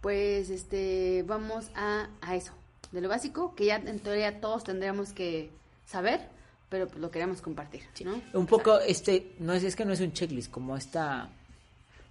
pues 0.00 0.50
este, 0.50 1.24
vamos 1.26 1.70
a, 1.74 2.08
a 2.20 2.36
eso, 2.36 2.52
de 2.92 3.00
lo 3.00 3.08
básico, 3.08 3.54
que 3.56 3.66
ya 3.66 3.76
en 3.76 3.98
teoría 4.00 4.40
todos 4.40 4.62
tendríamos 4.64 5.12
que 5.12 5.50
saber, 5.86 6.20
pero 6.68 6.86
pues 6.86 7.00
lo 7.00 7.10
queremos 7.10 7.40
compartir, 7.40 7.82
¿no? 8.04 8.20
Un 8.34 8.46
poco, 8.46 8.78
este, 8.80 9.32
no 9.40 9.52
es, 9.52 9.64
es 9.64 9.74
que 9.74 9.84
no 9.84 9.92
es 9.92 10.00
un 10.00 10.12
checklist, 10.12 10.50
como 10.50 10.76
esta, 10.76 11.28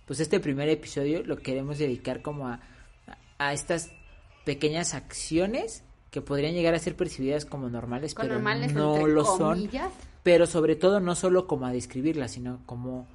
pues 0.06 0.20
este 0.20 0.40
primer 0.40 0.68
episodio 0.70 1.24
lo 1.24 1.38
queremos 1.38 1.78
dedicar 1.78 2.22
como 2.22 2.48
a, 2.50 2.60
a 3.48 3.54
estas 3.54 3.92
pequeñas 4.46 4.94
acciones 4.94 5.84
que 6.12 6.22
podrían 6.22 6.54
llegar 6.54 6.74
a 6.76 6.80
ser 6.80 6.96
percibidas 6.96 7.46
como 7.46 7.70
normales, 7.70 8.14
pero 8.16 8.34
normales, 8.36 8.74
no 8.74 9.08
lo 9.08 9.26
son. 9.26 9.56
comillas. 9.56 9.92
Pero 10.22 10.46
sobre 10.46 10.76
todo 10.76 11.00
no 11.00 11.16
solo 11.16 11.48
como 11.48 11.66
a 11.66 11.72
describirlas, 11.72 12.32
sino 12.32 12.62
como 12.66 13.08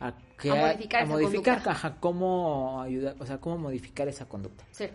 a, 0.00 0.14
que- 0.38 0.50
A 0.50 0.54
modificar 0.66 1.02
a 1.02 1.06
modificar, 1.06 1.54
conducta. 1.56 1.70
ajá, 1.70 1.96
cómo 2.00 2.82
ayudar, 2.82 3.16
o 3.18 3.26
sea, 3.26 3.38
cómo 3.38 3.58
modificar 3.58 4.08
esa 4.08 4.28
conducta. 4.28 4.64
Sí. 4.72 4.86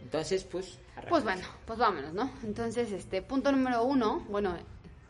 Entonces, 0.00 0.44
pues, 0.44 0.78
Pues 1.08 1.24
bueno, 1.24 1.42
pues 1.66 1.78
vámonos, 1.78 2.12
¿no? 2.14 2.30
Entonces, 2.44 2.92
este, 2.92 3.20
punto 3.22 3.50
número 3.52 3.82
uno, 3.84 4.24
bueno, 4.30 4.56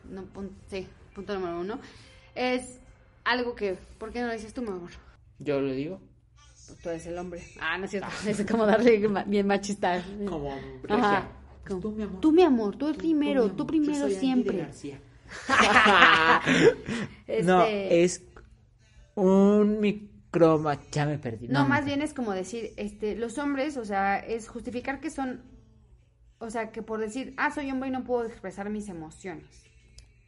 no, 0.09 0.23
pun- 0.33 0.51
sí, 0.69 0.87
punto 1.13 1.33
número 1.35 1.59
uno, 1.59 1.79
es 2.35 2.79
algo 3.23 3.53
que, 3.55 3.77
¿por 3.97 4.11
qué 4.11 4.21
no 4.21 4.27
lo 4.27 4.33
dices 4.33 4.53
tú, 4.53 4.61
mi 4.61 4.69
amor? 4.69 4.89
Yo 5.39 5.61
lo 5.61 5.71
digo 5.71 5.99
Pues 6.67 6.79
tú 6.79 6.89
eres 6.89 7.05
el 7.07 7.17
hombre. 7.17 7.43
Ah, 7.59 7.77
no 7.77 7.85
es 7.85 7.91
cierto, 7.91 8.09
es 8.27 8.45
como 8.45 8.65
darle 8.65 9.01
bien 9.27 9.47
machista. 9.47 10.03
como 10.27 10.53
Ajá. 10.89 11.27
Como, 11.67 11.79
Tú, 11.81 11.91
mi 11.91 12.03
amor. 12.03 12.19
Tú, 12.21 12.31
mi 12.31 12.41
amor, 12.43 12.75
tú 12.77 12.87
el 12.87 12.95
primero, 12.95 13.51
tú 13.51 13.65
primero 13.67 13.93
yo 13.93 14.01
soy 14.07 14.15
siempre. 14.15 14.57
García. 14.59 14.99
Este, 17.27 17.43
No, 17.43 17.63
es 17.65 18.23
un 19.15 19.79
micro... 19.81 20.59
ma- 20.59 20.79
Ya 20.91 21.05
me 21.05 21.17
perdí. 21.17 21.47
No, 21.49 21.65
más 21.67 21.81
no. 21.81 21.85
bien 21.87 22.01
es 22.01 22.13
como 22.13 22.31
decir, 22.31 22.73
este, 22.77 23.15
los 23.15 23.37
hombres, 23.37 23.75
o 23.77 23.83
sea, 23.85 24.17
es 24.19 24.47
justificar 24.47 24.99
que 25.01 25.09
son, 25.09 25.41
o 26.39 26.49
sea, 26.49 26.71
que 26.71 26.81
por 26.81 26.99
decir, 26.99 27.33
ah, 27.37 27.51
soy 27.51 27.69
hombre 27.71 27.89
y 27.89 27.91
no 27.91 28.03
puedo 28.05 28.25
expresar 28.25 28.69
mis 28.69 28.87
emociones. 28.89 29.45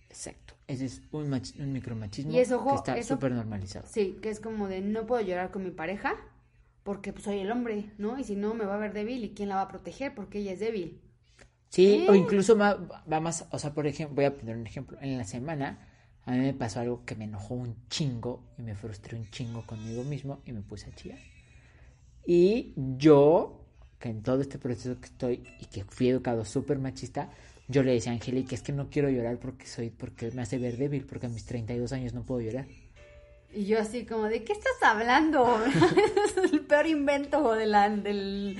Exacto. 0.10 0.54
Ese 0.68 0.86
es 0.86 1.02
un, 1.12 1.30
mach- 1.30 1.56
un 1.60 1.72
micromachismo 1.74 2.32
Y 2.32 2.40
es, 2.40 2.52
ojo, 2.52 2.70
que 2.72 2.76
está 2.76 3.02
súper 3.02 3.32
normalizado. 3.32 3.88
Sí, 3.88 4.18
que 4.22 4.30
es 4.30 4.40
como 4.40 4.68
de 4.68 4.82
no 4.82 5.06
puedo 5.06 5.22
llorar 5.22 5.52
con 5.52 5.64
mi 5.64 5.72
pareja 5.72 6.16
porque 6.84 7.14
pues 7.14 7.26
soy 7.26 7.40
el 7.40 7.52
hombre, 7.52 7.92
¿no? 7.98 8.18
Y 8.20 8.24
si 8.24 8.36
no 8.36 8.54
me 8.54 8.66
va 8.66 8.76
a 8.76 8.78
ver 8.78 8.94
débil 8.94 9.24
y 9.24 9.34
quién 9.34 9.50
la 9.50 9.56
va 9.56 9.62
a 9.64 9.68
proteger 9.68 10.16
porque 10.16 10.40
ella 10.40 10.54
es 10.54 10.60
débil. 10.60 11.02
Sí, 11.70 12.04
o 12.08 12.14
¿Eh? 12.14 12.16
incluso 12.16 12.56
ma- 12.56 12.76
va 13.12 13.20
más, 13.20 13.48
o 13.52 13.60
sea, 13.60 13.74
por 13.74 13.86
ejemplo, 13.88 14.16
voy 14.16 14.26
a 14.26 14.36
poner 14.38 14.56
un 14.58 14.66
ejemplo. 14.68 14.98
En 15.02 15.18
la 15.18 15.24
semana 15.24 15.88
a 16.26 16.32
mí 16.32 16.40
me 16.40 16.54
pasó 16.54 16.80
algo 16.80 17.06
que 17.06 17.16
me 17.16 17.26
enojó 17.26 17.54
un 17.56 17.76
chingo 17.90 18.44
y 18.58 18.62
me 18.64 18.76
frustré 18.76 19.18
un 19.18 19.30
chingo 19.30 19.66
conmigo 19.66 20.04
mismo 20.04 20.42
y 20.46 20.52
me 20.54 20.62
puse 20.62 20.90
a 20.90 20.96
chillar. 20.96 21.20
Y 22.26 22.74
yo, 22.98 23.66
que 24.00 24.10
en 24.10 24.22
todo 24.24 24.42
este 24.42 24.60
proceso 24.60 25.00
que 25.00 25.08
estoy 25.08 25.44
y 25.60 25.66
que 25.66 25.84
fui 25.86 26.10
educado 26.10 26.46
súper 26.46 26.80
machista, 26.80 27.32
yo 27.70 27.84
le 27.84 27.94
decía 27.94 28.12
a 28.12 28.16
Angélica, 28.16 28.56
es 28.56 28.64
que 28.64 28.74
no 28.74 28.90
quiero 28.90 29.10
llorar 29.10 29.38
porque 29.38 29.68
soy, 29.68 29.92
porque 29.92 30.32
me 30.32 30.42
hace 30.42 30.58
ver 30.58 30.76
débil, 30.76 31.06
porque 31.06 31.28
a 31.28 31.30
mis 31.30 31.46
32 31.46 31.94
años 31.94 32.14
no 32.14 32.24
puedo 32.24 32.42
llorar. 32.42 32.66
Y 33.54 33.66
yo 33.66 33.80
así 33.80 34.06
como, 34.06 34.26
¿de 34.26 34.44
qué 34.44 34.54
estás 34.54 34.82
hablando? 34.84 35.60
es 36.26 36.52
el 36.52 36.62
peor 36.62 36.88
invento 36.88 37.54
de 37.54 37.68
la, 37.68 37.90
del... 37.90 38.58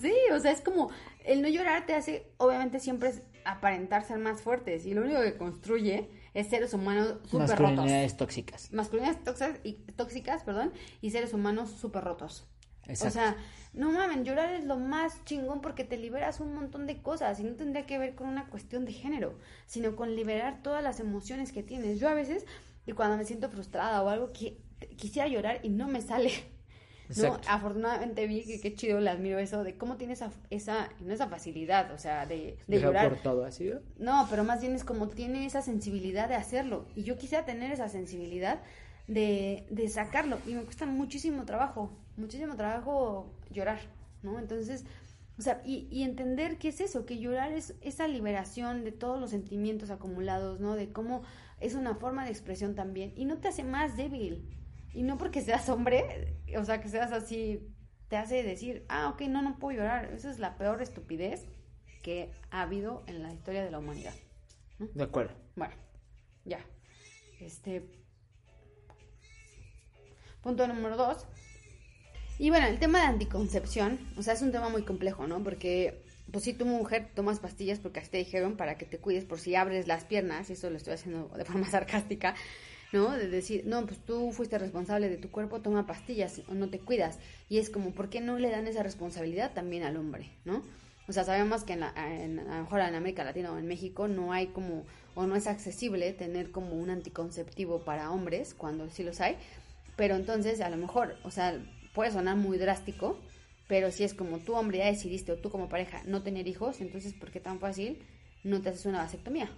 Sí, 0.00 0.14
o 0.32 0.38
sea, 0.38 0.52
es 0.52 0.60
como, 0.60 0.90
el 1.24 1.42
no 1.42 1.48
llorar 1.48 1.86
te 1.86 1.94
hace, 1.94 2.26
obviamente 2.38 2.80
siempre 2.80 3.10
es 3.10 3.22
aparentar 3.44 4.04
ser 4.04 4.18
más 4.18 4.40
fuertes 4.40 4.86
y 4.86 4.94
lo 4.94 5.02
único 5.02 5.20
que 5.20 5.36
construye 5.36 6.08
es 6.34 6.48
seres 6.48 6.72
humanos 6.74 7.16
súper 7.24 7.48
rotos. 7.48 7.60
Masculinidades 7.60 8.16
tóxicas. 8.16 8.72
Masculinidades 8.72 9.24
tóxicas 9.24 9.60
y, 9.64 9.72
tóxicas, 9.96 10.44
perdón, 10.44 10.72
y 11.00 11.10
seres 11.10 11.32
humanos 11.32 11.70
súper 11.70 12.04
rotos. 12.04 12.46
Exacto. 12.88 13.06
O 13.06 13.10
sea, 13.10 13.36
no 13.76 13.92
mamen, 13.92 14.24
llorar 14.24 14.54
es 14.54 14.64
lo 14.64 14.78
más 14.78 15.22
chingón 15.24 15.60
porque 15.60 15.84
te 15.84 15.98
liberas 15.98 16.40
un 16.40 16.54
montón 16.54 16.86
de 16.86 17.02
cosas 17.02 17.38
y 17.40 17.44
no 17.44 17.56
tendría 17.56 17.84
que 17.84 17.98
ver 17.98 18.14
con 18.14 18.26
una 18.28 18.46
cuestión 18.46 18.86
de 18.86 18.92
género, 18.92 19.38
sino 19.66 19.96
con 19.96 20.16
liberar 20.16 20.62
todas 20.62 20.82
las 20.82 20.98
emociones 20.98 21.52
que 21.52 21.62
tienes. 21.62 22.00
Yo 22.00 22.08
a 22.08 22.14
veces, 22.14 22.46
y 22.86 22.92
cuando 22.92 23.18
me 23.18 23.24
siento 23.24 23.50
frustrada 23.50 24.02
o 24.02 24.08
algo, 24.08 24.32
que 24.32 24.56
quisiera 24.96 25.28
llorar 25.28 25.60
y 25.62 25.68
no 25.68 25.88
me 25.88 26.00
sale. 26.00 26.32
¿no? 27.16 27.38
Afortunadamente 27.48 28.26
vi 28.26 28.44
que 28.44 28.60
qué 28.60 28.74
chido 28.74 28.98
le 28.98 29.10
admiro 29.10 29.38
eso 29.38 29.62
de 29.62 29.76
cómo 29.76 29.96
tiene 29.96 30.14
esa, 30.14 30.30
esa, 30.50 30.88
no 31.00 31.12
esa 31.12 31.28
facilidad, 31.28 31.92
o 31.92 31.98
sea, 31.98 32.26
de, 32.26 32.58
de 32.66 32.80
llorar. 32.80 33.10
por 33.10 33.18
todo 33.18 33.44
así. 33.44 33.64
¿no? 33.64 33.80
No, 33.98 34.26
pero 34.30 34.42
más 34.42 34.60
bien 34.62 34.74
es 34.74 34.84
como 34.84 35.08
tiene 35.08 35.46
esa 35.46 35.62
sensibilidad 35.62 36.28
de 36.28 36.34
hacerlo. 36.34 36.86
Y 36.94 37.02
yo 37.02 37.18
quisiera 37.18 37.44
tener 37.44 37.70
esa 37.72 37.88
sensibilidad 37.88 38.62
de, 39.06 39.66
de 39.70 39.88
sacarlo. 39.88 40.38
Y 40.46 40.54
me 40.54 40.62
cuesta 40.62 40.86
muchísimo 40.86 41.44
trabajo, 41.44 41.92
muchísimo 42.16 42.56
trabajo 42.56 43.34
llorar, 43.50 43.80
¿no? 44.22 44.38
Entonces, 44.38 44.84
o 45.38 45.42
sea, 45.42 45.60
y, 45.64 45.88
y 45.90 46.02
entender 46.02 46.58
qué 46.58 46.68
es 46.68 46.80
eso, 46.80 47.04
que 47.04 47.18
llorar 47.18 47.52
es 47.52 47.74
esa 47.82 48.08
liberación 48.08 48.84
de 48.84 48.92
todos 48.92 49.20
los 49.20 49.30
sentimientos 49.30 49.90
acumulados, 49.90 50.60
¿no? 50.60 50.74
De 50.76 50.92
cómo 50.92 51.22
es 51.60 51.74
una 51.74 51.94
forma 51.94 52.24
de 52.24 52.30
expresión 52.30 52.74
también. 52.74 53.12
Y 53.16 53.24
no 53.24 53.38
te 53.38 53.48
hace 53.48 53.64
más 53.64 53.96
débil. 53.96 54.48
Y 54.92 55.02
no 55.02 55.18
porque 55.18 55.42
seas 55.42 55.68
hombre, 55.68 56.38
o 56.58 56.64
sea, 56.64 56.80
que 56.80 56.88
seas 56.88 57.12
así, 57.12 57.68
te 58.08 58.16
hace 58.16 58.42
decir, 58.42 58.86
ah, 58.88 59.10
ok, 59.10 59.22
no, 59.22 59.42
no 59.42 59.58
puedo 59.58 59.78
llorar. 59.78 60.12
Esa 60.12 60.30
es 60.30 60.38
la 60.38 60.56
peor 60.56 60.80
estupidez 60.80 61.46
que 62.02 62.32
ha 62.50 62.62
habido 62.62 63.04
en 63.06 63.22
la 63.22 63.32
historia 63.32 63.64
de 63.64 63.70
la 63.70 63.78
humanidad. 63.78 64.14
De 64.78 65.04
acuerdo. 65.04 65.34
Bueno, 65.54 65.74
ya. 66.44 66.64
Este. 67.40 67.90
Punto 70.40 70.66
número 70.66 70.96
dos. 70.96 71.26
Y 72.38 72.50
bueno, 72.50 72.66
el 72.66 72.78
tema 72.78 73.00
de 73.00 73.06
anticoncepción, 73.06 73.98
o 74.16 74.22
sea, 74.22 74.34
es 74.34 74.42
un 74.42 74.52
tema 74.52 74.68
muy 74.68 74.82
complejo, 74.82 75.26
¿no? 75.26 75.42
Porque, 75.42 76.02
pues 76.30 76.44
si 76.44 76.52
tu 76.52 76.66
mujer 76.66 77.08
tomas 77.14 77.40
pastillas 77.40 77.78
porque 77.78 78.00
te 78.00 78.18
dijeron 78.18 78.56
para 78.56 78.76
que 78.76 78.84
te 78.84 78.98
cuides 78.98 79.24
por 79.24 79.38
si 79.38 79.54
abres 79.54 79.86
las 79.86 80.04
piernas, 80.04 80.50
y 80.50 80.54
eso 80.54 80.68
lo 80.68 80.76
estoy 80.76 80.94
haciendo 80.94 81.28
de 81.36 81.44
forma 81.44 81.66
sarcástica, 81.70 82.34
¿no? 82.92 83.10
De 83.12 83.28
decir, 83.28 83.62
no, 83.66 83.84
pues 83.86 83.98
tú 84.04 84.32
fuiste 84.32 84.58
responsable 84.58 85.08
de 85.08 85.16
tu 85.16 85.30
cuerpo, 85.30 85.60
toma 85.60 85.86
pastillas 85.86 86.42
o 86.48 86.54
no 86.54 86.68
te 86.68 86.78
cuidas. 86.78 87.18
Y 87.48 87.58
es 87.58 87.70
como, 87.70 87.92
¿por 87.92 88.10
qué 88.10 88.20
no 88.20 88.38
le 88.38 88.50
dan 88.50 88.66
esa 88.66 88.82
responsabilidad 88.82 89.52
también 89.54 89.82
al 89.84 89.96
hombre, 89.96 90.30
¿no? 90.44 90.62
O 91.08 91.12
sea, 91.12 91.24
sabemos 91.24 91.62
que 91.64 91.74
en 91.74 91.80
la- 91.80 91.94
en- 91.96 92.40
a 92.40 92.56
lo 92.58 92.62
mejor 92.64 92.80
en 92.80 92.94
América 92.94 93.24
Latina 93.24 93.52
o 93.52 93.58
en 93.58 93.66
México 93.66 94.08
no 94.08 94.32
hay 94.32 94.48
como, 94.48 94.84
o 95.14 95.26
no 95.26 95.36
es 95.36 95.46
accesible 95.46 96.12
tener 96.12 96.50
como 96.50 96.72
un 96.74 96.90
anticonceptivo 96.90 97.80
para 97.80 98.10
hombres, 98.10 98.54
cuando 98.54 98.90
sí 98.90 99.04
los 99.04 99.20
hay. 99.20 99.36
Pero 99.96 100.16
entonces, 100.16 100.60
a 100.60 100.68
lo 100.68 100.76
mejor, 100.76 101.16
o 101.22 101.30
sea, 101.30 101.58
puede 101.96 102.12
sonar 102.12 102.36
muy 102.36 102.58
drástico, 102.58 103.18
pero 103.66 103.90
si 103.90 104.04
es 104.04 104.14
como 104.14 104.38
tú, 104.38 104.54
hombre, 104.54 104.78
ya 104.78 104.86
decidiste, 104.86 105.32
o 105.32 105.36
tú 105.38 105.50
como 105.50 105.68
pareja, 105.68 106.02
no 106.06 106.22
tener 106.22 106.46
hijos, 106.46 106.80
entonces, 106.80 107.14
¿por 107.14 107.32
qué 107.32 107.40
tan 107.40 107.58
fácil 107.58 107.98
no 108.44 108.60
te 108.62 108.68
haces 108.68 108.86
una 108.86 108.98
vasectomía? 108.98 109.50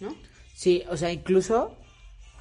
¿No? 0.00 0.14
Sí, 0.54 0.82
o 0.90 0.96
sea, 0.98 1.10
incluso, 1.12 1.74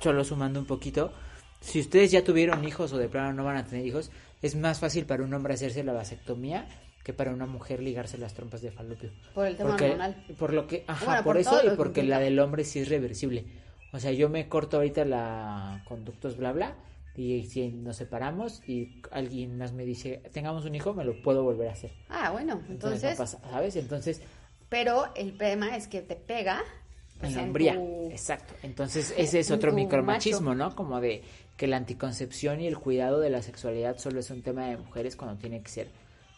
solo 0.02 0.24
sumando 0.26 0.60
un 0.60 0.66
poquito, 0.66 1.14
si 1.62 1.80
ustedes 1.80 2.12
ya 2.12 2.24
tuvieron 2.24 2.66
hijos 2.66 2.92
o 2.92 2.98
de 2.98 3.08
plano 3.08 3.32
no 3.34 3.46
van 3.46 3.58
a 3.58 3.66
tener 3.66 3.86
hijos, 3.86 4.12
es 4.42 4.56
más 4.56 4.80
fácil 4.80 5.06
para 5.06 5.24
un 5.24 5.34
hombre 5.34 5.54
hacerse 5.54 5.84
la 5.84 5.94
vasectomía 5.94 6.68
que 7.04 7.14
para 7.14 7.32
una 7.32 7.46
mujer 7.46 7.82
ligarse 7.84 8.18
las 8.18 8.34
trompas 8.34 8.62
de 8.64 8.72
falopio. 8.72 9.12
Por 9.36 9.46
el 9.46 9.56
tema 9.56 9.70
Porque- 9.70 9.86
hormonal. 9.86 10.26
Por 10.40 10.54
lo 10.54 10.66
que, 10.68 10.84
ajá, 10.88 11.06
Bueno, 11.06 11.24
por, 11.24 11.34
por 11.34 11.38
eso 11.42 11.60
y 11.64 11.70
que 11.70 11.76
porque 11.76 12.04
la 12.04 12.20
del 12.20 12.40
hombre 12.40 12.64
sí 12.64 12.80
es 12.80 12.90
reversible. 12.90 13.46
O 13.94 14.00
sea, 14.00 14.12
yo 14.12 14.28
me 14.28 14.50
corto 14.50 14.78
ahorita 14.78 15.06
la 15.06 15.84
conductos 15.88 16.36
bla 16.36 16.52
bla 16.52 16.76
y 17.16 17.46
si 17.46 17.68
nos 17.70 17.98
separamos 17.98 18.62
y 18.68 19.02
alguien 19.12 19.58
más 19.58 19.74
me 19.74 19.86
dice, 19.86 20.22
tengamos 20.34 20.66
un 20.66 20.76
hijo, 20.76 20.94
me 20.94 21.04
lo 21.06 21.22
puedo 21.22 21.44
volver 21.44 21.70
a 21.70 21.72
hacer. 21.74 21.92
Ah, 22.10 22.32
bueno, 22.32 22.54
Entonces, 22.70 23.04
entonces, 23.04 23.12
no 23.12 23.18
pasa, 23.18 23.40
¿sabes? 23.52 23.76
Entonces, 23.76 24.22
pero 24.70 25.06
el 25.16 25.38
tema 25.38 25.76
es 25.78 25.88
que 25.88 26.02
te 26.02 26.16
pega 26.16 26.62
pues, 27.20 27.32
en 27.32 27.38
la 27.38 27.44
hombría. 27.44 27.74
tu- 27.76 28.10
Exacto. 28.12 28.54
Entonces, 28.64 29.14
ese 29.18 29.40
es 29.40 29.52
otro 29.52 29.72
micromachismo, 29.74 30.54
¿no? 30.56 30.76
Como 30.76 31.00
de 31.00 31.24
que 31.58 31.68
la 31.68 31.78
anticoncepción 31.78 32.60
y 32.60 32.68
el 32.68 32.78
cuidado 32.78 33.20
de 33.20 33.30
la 33.30 33.42
sexualidad 33.42 33.98
solo 33.98 34.20
es 34.20 34.30
un 34.30 34.42
tema 34.42 34.66
de 34.68 34.78
mujeres 34.78 35.16
cuando 35.16 35.38
tiene 35.40 35.62
que 35.62 35.70
ser 35.70 35.88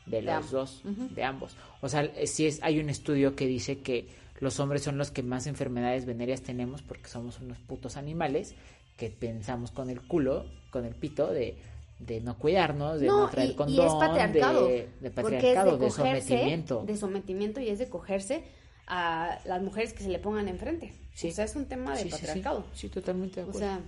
de 0.05 0.21
los 0.21 0.33
ambos. 0.35 0.51
dos, 0.51 0.83
de 1.15 1.23
ambos. 1.23 1.57
O 1.81 1.89
sea, 1.89 2.09
si 2.27 2.45
es, 2.45 2.59
hay 2.61 2.79
un 2.79 2.89
estudio 2.89 3.35
que 3.35 3.47
dice 3.47 3.79
que 3.79 4.07
los 4.39 4.59
hombres 4.59 4.83
son 4.83 4.97
los 4.99 5.09
que 5.09 5.23
más 5.23 5.47
enfermedades 5.47 6.05
venéreas 6.05 6.43
tenemos 6.43 6.83
porque 6.83 7.09
somos 7.09 7.39
unos 7.39 7.57
putos 7.57 7.97
animales 7.97 8.53
que 8.95 9.09
pensamos 9.09 9.71
con 9.71 9.89
el 9.89 10.01
culo, 10.01 10.45
con 10.77 10.85
el 10.85 10.95
pito 10.95 11.27
de, 11.27 11.57
de 11.99 12.21
no 12.21 12.37
cuidarnos, 12.37 12.99
de 12.99 13.07
no, 13.07 13.21
No, 13.21 13.29
traer 13.29 13.49
y, 13.49 13.51
y 13.51 13.55
condón, 13.55 13.87
es 13.87 13.93
patriarcado. 13.93 14.67
de, 14.67 15.11
patriarcado, 15.13 15.73
es 15.73 15.79
de, 15.79 15.85
de 15.85 15.91
cogerse, 15.91 16.27
sometimiento. 16.29 16.83
De 16.85 16.97
sometimiento 16.97 17.59
y 17.59 17.69
es 17.69 17.79
de 17.79 17.89
cogerse 17.89 18.43
a 18.87 19.39
las 19.45 19.61
mujeres 19.61 19.93
que 19.93 20.03
se 20.03 20.09
le 20.09 20.19
pongan 20.19 20.47
enfrente. 20.47 20.93
Sí. 21.13 21.29
O 21.29 21.31
sea, 21.31 21.45
es 21.45 21.55
un 21.55 21.65
tema 21.65 21.91
de 21.91 22.03
Sí, 22.03 22.03
sí, 22.03 22.09
sí. 22.09 22.15
patriarcado. 22.15 22.65
Sí, 22.73 22.89
totalmente 22.89 23.41
de 23.41 23.47
O 23.47 23.49
acuerdo. 23.49 23.59
sea, 23.67 23.81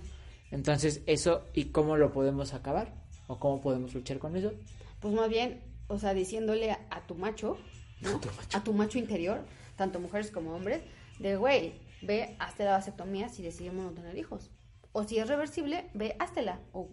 Entonces, 0.50 1.02
eso, 1.06 1.42
¿y 1.54 1.66
cómo 1.66 1.96
lo 1.96 2.12
podemos 2.12 2.52
acabar? 2.54 2.92
¿O 3.28 3.38
cómo 3.38 3.60
podemos 3.60 3.94
luchar 3.94 4.18
con 4.18 4.36
eso? 4.36 4.52
pues 5.00 5.14
más 5.14 5.28
bien, 5.30 5.62
o 5.88 5.98
sea, 5.98 6.12
diciéndole 6.12 6.72
a, 6.72 6.80
a 6.90 7.06
tu 7.06 7.14
macho, 7.14 7.56
¿no? 8.02 8.10
A 8.16 8.20
tu 8.20 8.28
macho. 8.28 8.58
A 8.58 8.64
tu 8.64 8.72
macho 8.74 8.98
interior, 8.98 9.40
tanto 9.76 9.98
mujeres 10.00 10.30
como 10.30 10.54
hombres, 10.54 10.82
de 11.18 11.36
güey, 11.36 11.72
ve, 12.02 12.34
hazte 12.38 12.64
la 12.64 12.72
vasectomía 12.72 13.28
si 13.30 13.42
decidimos 13.42 13.84
no 13.84 13.92
tener 13.92 14.18
hijos. 14.18 14.50
O 14.92 15.04
si 15.04 15.18
es 15.18 15.28
reversible, 15.28 15.90
ve, 15.94 16.16
háztela. 16.18 16.60
O 16.72 16.88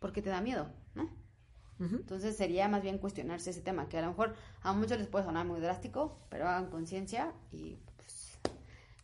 porque 0.00 0.22
te 0.22 0.30
da 0.30 0.40
miedo, 0.40 0.72
¿no? 0.94 1.08
Entonces 1.78 2.36
sería 2.36 2.68
más 2.68 2.82
bien 2.82 2.98
cuestionarse 2.98 3.50
ese 3.50 3.62
tema, 3.62 3.88
que 3.88 3.96
a 3.96 4.02
lo 4.02 4.08
mejor 4.08 4.34
a 4.60 4.74
muchos 4.74 4.98
les 4.98 5.06
puede 5.06 5.24
sonar 5.24 5.46
muy 5.46 5.60
drástico, 5.60 6.14
pero 6.28 6.46
hagan 6.46 6.68
conciencia 6.68 7.32
y 7.50 7.78
pues, 7.96 8.38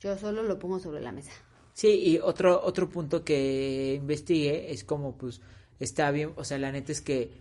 yo 0.01 0.17
solo 0.19 0.43
lo 0.43 0.59
pongo 0.59 0.79
sobre 0.79 1.01
la 1.01 1.11
mesa. 1.11 1.33
Sí, 1.73 1.89
y 1.89 2.19
otro, 2.19 2.63
otro 2.63 2.89
punto 2.91 3.25
que 3.25 3.95
investigué 3.95 4.73
es 4.73 4.85
como, 4.85 5.17
pues, 5.17 5.41
está 5.81 6.11
bien, 6.11 6.33
o 6.37 6.45
sea, 6.45 6.59
la 6.59 6.71
neta 6.71 6.93
es 6.93 7.01
que 7.01 7.41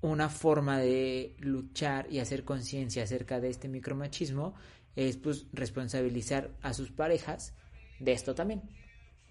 una 0.00 0.28
forma 0.28 0.78
de 0.78 1.34
luchar 1.40 2.06
y 2.08 2.20
hacer 2.20 2.44
conciencia 2.44 3.02
acerca 3.02 3.40
de 3.40 3.50
este 3.50 3.68
micromachismo 3.68 4.54
es, 4.94 5.16
pues, 5.16 5.46
responsabilizar 5.52 6.50
a 6.62 6.72
sus 6.72 6.92
parejas 6.92 7.52
de 7.98 8.12
esto 8.12 8.34
también. 8.36 8.62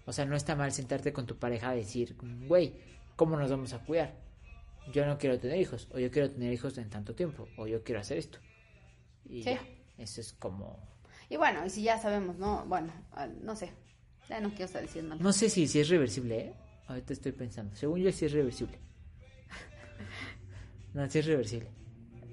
O 0.05 0.13
sea, 0.13 0.25
no 0.25 0.35
está 0.35 0.55
mal 0.55 0.71
sentarte 0.71 1.13
con 1.13 1.25
tu 1.25 1.37
pareja 1.37 1.69
a 1.69 1.75
decir, 1.75 2.15
güey, 2.47 2.73
¿cómo 3.15 3.37
nos 3.37 3.51
vamos 3.51 3.73
a 3.73 3.79
cuidar? 3.79 4.15
Yo 4.91 5.05
no 5.05 5.17
quiero 5.17 5.39
tener 5.39 5.59
hijos, 5.59 5.87
o 5.91 5.99
yo 5.99 6.09
quiero 6.09 6.31
tener 6.31 6.51
hijos 6.51 6.77
en 6.77 6.89
tanto 6.89 7.13
tiempo, 7.13 7.47
o 7.57 7.67
yo 7.67 7.83
quiero 7.83 8.01
hacer 8.01 8.17
esto. 8.17 8.39
Y 9.25 9.43
Sí. 9.43 9.51
ya, 9.51 9.61
eso 9.97 10.21
es 10.21 10.33
como... 10.33 10.79
Y 11.29 11.37
bueno, 11.37 11.65
y 11.65 11.69
si 11.69 11.83
ya 11.83 11.97
sabemos, 11.99 12.37
¿no? 12.37 12.65
Bueno, 12.65 12.91
ah, 13.13 13.27
no 13.27 13.55
sé, 13.55 13.71
ya 14.27 14.41
no 14.41 14.49
quiero 14.49 14.65
estar 14.65 14.81
diciendo 14.81 15.15
nada. 15.15 15.23
No 15.23 15.31
sé 15.31 15.49
si, 15.49 15.67
si 15.67 15.79
es 15.79 15.87
reversible, 15.89 16.39
¿eh? 16.39 16.53
Ahorita 16.87 17.13
estoy 17.13 17.31
pensando. 17.31 17.73
Según 17.75 18.01
yo, 18.01 18.11
sí 18.11 18.25
es 18.25 18.31
reversible. 18.33 18.77
No, 20.93 21.09
sí 21.09 21.19
es 21.19 21.25
reversible. 21.25 21.69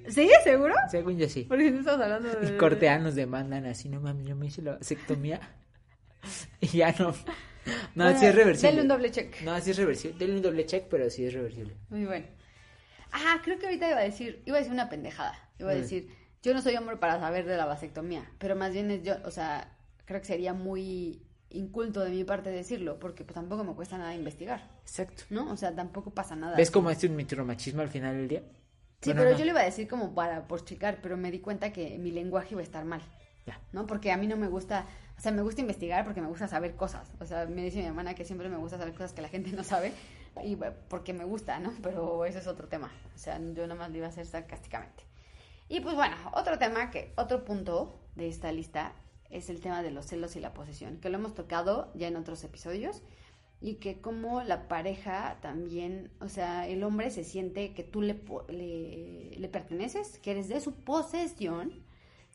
¿Sí? 0.08 0.28
¿Seguro? 0.42 0.74
Según 0.90 1.18
yo, 1.18 1.28
sí. 1.28 1.44
Porque 1.44 1.70
no 1.70 1.78
estamos 1.80 2.00
hablando 2.00 2.28
de... 2.40 2.54
Y 2.54 2.58
Cortea 2.58 2.98
nos 2.98 3.14
demandan 3.14 3.66
así, 3.66 3.88
no 3.88 4.00
mames, 4.00 4.26
yo 4.26 4.34
me 4.34 4.46
hice 4.46 4.62
la 4.62 4.76
vasectomía. 4.78 5.40
y 6.60 6.66
ya 6.66 6.92
no. 6.98 7.14
No, 7.94 8.04
Bueno, 8.04 8.18
sí 8.18 8.26
es 8.26 8.34
reversible. 8.34 8.68
Denle 8.68 8.82
un 8.82 8.88
doble 8.88 9.10
check. 9.10 9.40
No, 9.42 9.60
sí 9.60 9.70
es 9.70 9.76
reversible. 9.76 10.18
Denle 10.18 10.36
un 10.36 10.42
doble 10.42 10.66
check, 10.66 10.86
pero 10.88 11.08
sí 11.10 11.24
es 11.24 11.32
reversible. 11.34 11.74
Muy 11.90 12.04
bueno. 12.04 12.26
Ah, 13.12 13.40
creo 13.42 13.58
que 13.58 13.66
ahorita 13.66 13.88
iba 13.90 13.98
a 13.98 14.02
decir, 14.02 14.42
iba 14.46 14.56
a 14.56 14.60
decir 14.60 14.72
una 14.72 14.88
pendejada. 14.88 15.34
Iba 15.58 15.70
a 15.70 15.74
Mm. 15.74 15.78
decir, 15.78 16.08
yo 16.42 16.54
no 16.54 16.60
soy 16.62 16.76
hombre 16.76 16.96
para 16.96 17.18
saber 17.20 17.46
de 17.46 17.56
la 17.56 17.64
vasectomía, 17.64 18.30
pero 18.38 18.54
más 18.56 18.72
bien 18.72 18.90
es 18.90 19.02
yo, 19.02 19.14
o 19.24 19.30
sea, 19.30 19.72
creo 20.04 20.20
que 20.20 20.26
sería 20.26 20.52
muy 20.54 21.22
inculto 21.50 22.00
de 22.00 22.10
mi 22.10 22.24
parte 22.24 22.50
decirlo, 22.50 22.98
porque 23.00 23.24
pues 23.24 23.34
tampoco 23.34 23.64
me 23.64 23.74
cuesta 23.74 23.96
nada 23.96 24.14
investigar, 24.14 24.68
Exacto. 24.82 25.24
¿no? 25.30 25.50
O 25.50 25.56
sea, 25.56 25.74
tampoco 25.74 26.10
pasa 26.10 26.36
nada. 26.36 26.56
¿Ves 26.56 26.70
cómo 26.70 26.90
es 26.90 27.02
un 27.04 27.16
micromachismo 27.16 27.80
al 27.80 27.88
final 27.88 28.14
del 28.16 28.28
día? 28.28 28.42
Sí, 29.00 29.10
Bueno, 29.10 29.20
pero 29.22 29.30
no. 29.32 29.38
yo 29.38 29.44
le 29.46 29.50
iba 29.52 29.60
a 29.60 29.64
decir 29.64 29.88
como 29.88 30.14
para 30.14 30.46
por 30.46 30.64
checar, 30.64 30.98
pero 31.00 31.16
me 31.16 31.30
di 31.30 31.38
cuenta 31.38 31.72
que 31.72 31.96
mi 31.98 32.10
lenguaje 32.10 32.48
iba 32.52 32.60
a 32.60 32.64
estar 32.64 32.84
mal, 32.84 33.00
Ya. 33.46 33.58
¿no? 33.72 33.86
Porque 33.86 34.12
a 34.12 34.16
mí 34.18 34.26
no 34.26 34.36
me 34.36 34.48
gusta, 34.48 34.86
o 35.18 35.20
sea, 35.20 35.32
me 35.32 35.42
gusta 35.42 35.60
investigar 35.60 36.04
porque 36.04 36.20
me 36.20 36.28
gusta 36.28 36.46
saber 36.46 36.76
cosas. 36.76 37.10
O 37.20 37.26
sea, 37.26 37.46
me 37.46 37.64
dice 37.64 37.78
mi 37.78 37.86
hermana 37.86 38.14
que 38.14 38.24
siempre 38.24 38.48
me 38.48 38.56
gusta 38.56 38.78
saber 38.78 38.94
cosas 38.94 39.12
que 39.12 39.20
la 39.20 39.28
gente 39.28 39.50
no 39.56 39.64
sabe 39.64 39.92
y 40.44 40.56
porque 40.88 41.12
me 41.12 41.24
gusta, 41.24 41.58
¿no? 41.58 41.72
Pero 41.82 42.24
ese 42.24 42.38
es 42.38 42.46
otro 42.46 42.68
tema. 42.68 42.92
O 43.16 43.18
sea, 43.18 43.38
yo 43.38 43.66
nada 43.66 43.74
más 43.74 43.90
lo 43.90 43.96
iba 43.96 44.06
a 44.06 44.10
hacer 44.10 44.26
sarcásticamente. 44.26 45.02
Y 45.68 45.80
pues 45.80 45.96
bueno, 45.96 46.16
otro 46.34 46.56
tema 46.58 46.90
que, 46.90 47.12
otro 47.16 47.44
punto 47.44 47.98
de 48.14 48.28
esta 48.28 48.52
lista 48.52 48.92
es 49.28 49.50
el 49.50 49.60
tema 49.60 49.82
de 49.82 49.90
los 49.90 50.06
celos 50.06 50.36
y 50.36 50.40
la 50.40 50.54
posesión, 50.54 50.98
que 50.98 51.10
lo 51.10 51.18
hemos 51.18 51.34
tocado 51.34 51.90
ya 51.94 52.06
en 52.06 52.16
otros 52.16 52.42
episodios 52.44 53.02
y 53.60 53.74
que 53.74 54.00
como 54.00 54.42
la 54.42 54.68
pareja 54.68 55.38
también, 55.42 56.12
o 56.20 56.28
sea, 56.28 56.68
el 56.68 56.84
hombre 56.84 57.10
se 57.10 57.24
siente 57.24 57.74
que 57.74 57.82
tú 57.82 58.02
le, 58.02 58.22
le, 58.48 59.34
le 59.36 59.48
perteneces, 59.48 60.18
que 60.20 60.30
eres 60.30 60.48
de 60.48 60.60
su 60.60 60.74
posesión, 60.74 61.72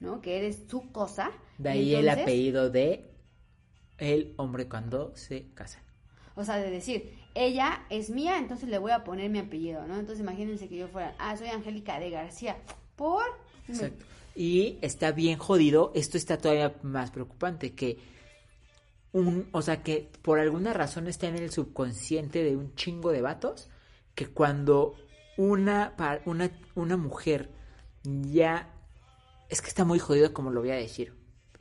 ¿no? 0.01 0.21
Que 0.21 0.37
eres 0.37 0.65
su 0.67 0.91
cosa. 0.91 1.31
De 1.57 1.69
ahí 1.69 1.95
el 1.95 2.09
apellido 2.09 2.69
de 2.69 3.09
el 3.97 4.33
hombre 4.37 4.67
cuando 4.67 5.15
se 5.15 5.49
casa. 5.53 5.81
O 6.35 6.43
sea, 6.43 6.57
de 6.57 6.69
decir, 6.69 7.13
ella 7.35 7.85
es 7.89 8.09
mía, 8.09 8.37
entonces 8.37 8.69
le 8.69 8.79
voy 8.79 8.91
a 8.91 9.03
poner 9.03 9.29
mi 9.29 9.39
apellido, 9.39 9.85
¿no? 9.85 9.95
Entonces 9.95 10.19
imagínense 10.19 10.67
que 10.67 10.77
yo 10.77 10.87
fuera, 10.87 11.15
ah, 11.19 11.37
soy 11.37 11.47
Angélica 11.47 11.99
de 11.99 12.09
García, 12.09 12.57
por... 12.95 13.23
Exacto. 13.67 14.03
Y 14.35 14.79
está 14.81 15.11
bien 15.11 15.37
jodido, 15.37 15.91
esto 15.93 16.17
está 16.17 16.37
todavía 16.37 16.75
más 16.81 17.11
preocupante, 17.11 17.73
que 17.73 17.99
un, 19.11 19.47
o 19.51 19.61
sea, 19.61 19.83
que 19.83 20.09
por 20.23 20.39
alguna 20.39 20.73
razón 20.73 21.07
está 21.07 21.27
en 21.27 21.35
el 21.35 21.51
subconsciente 21.51 22.43
de 22.43 22.55
un 22.55 22.73
chingo 22.73 23.11
de 23.11 23.21
vatos, 23.21 23.69
que 24.15 24.27
cuando 24.27 24.95
una, 25.37 25.93
una, 26.25 26.51
una 26.73 26.97
mujer 26.97 27.51
ya, 28.03 28.73
es 29.49 29.61
que 29.61 29.67
está 29.67 29.85
muy 29.85 29.99
jodido 29.99 30.33
como 30.33 30.49
lo 30.49 30.61
voy 30.61 30.71
a 30.71 30.75
decir, 30.75 31.13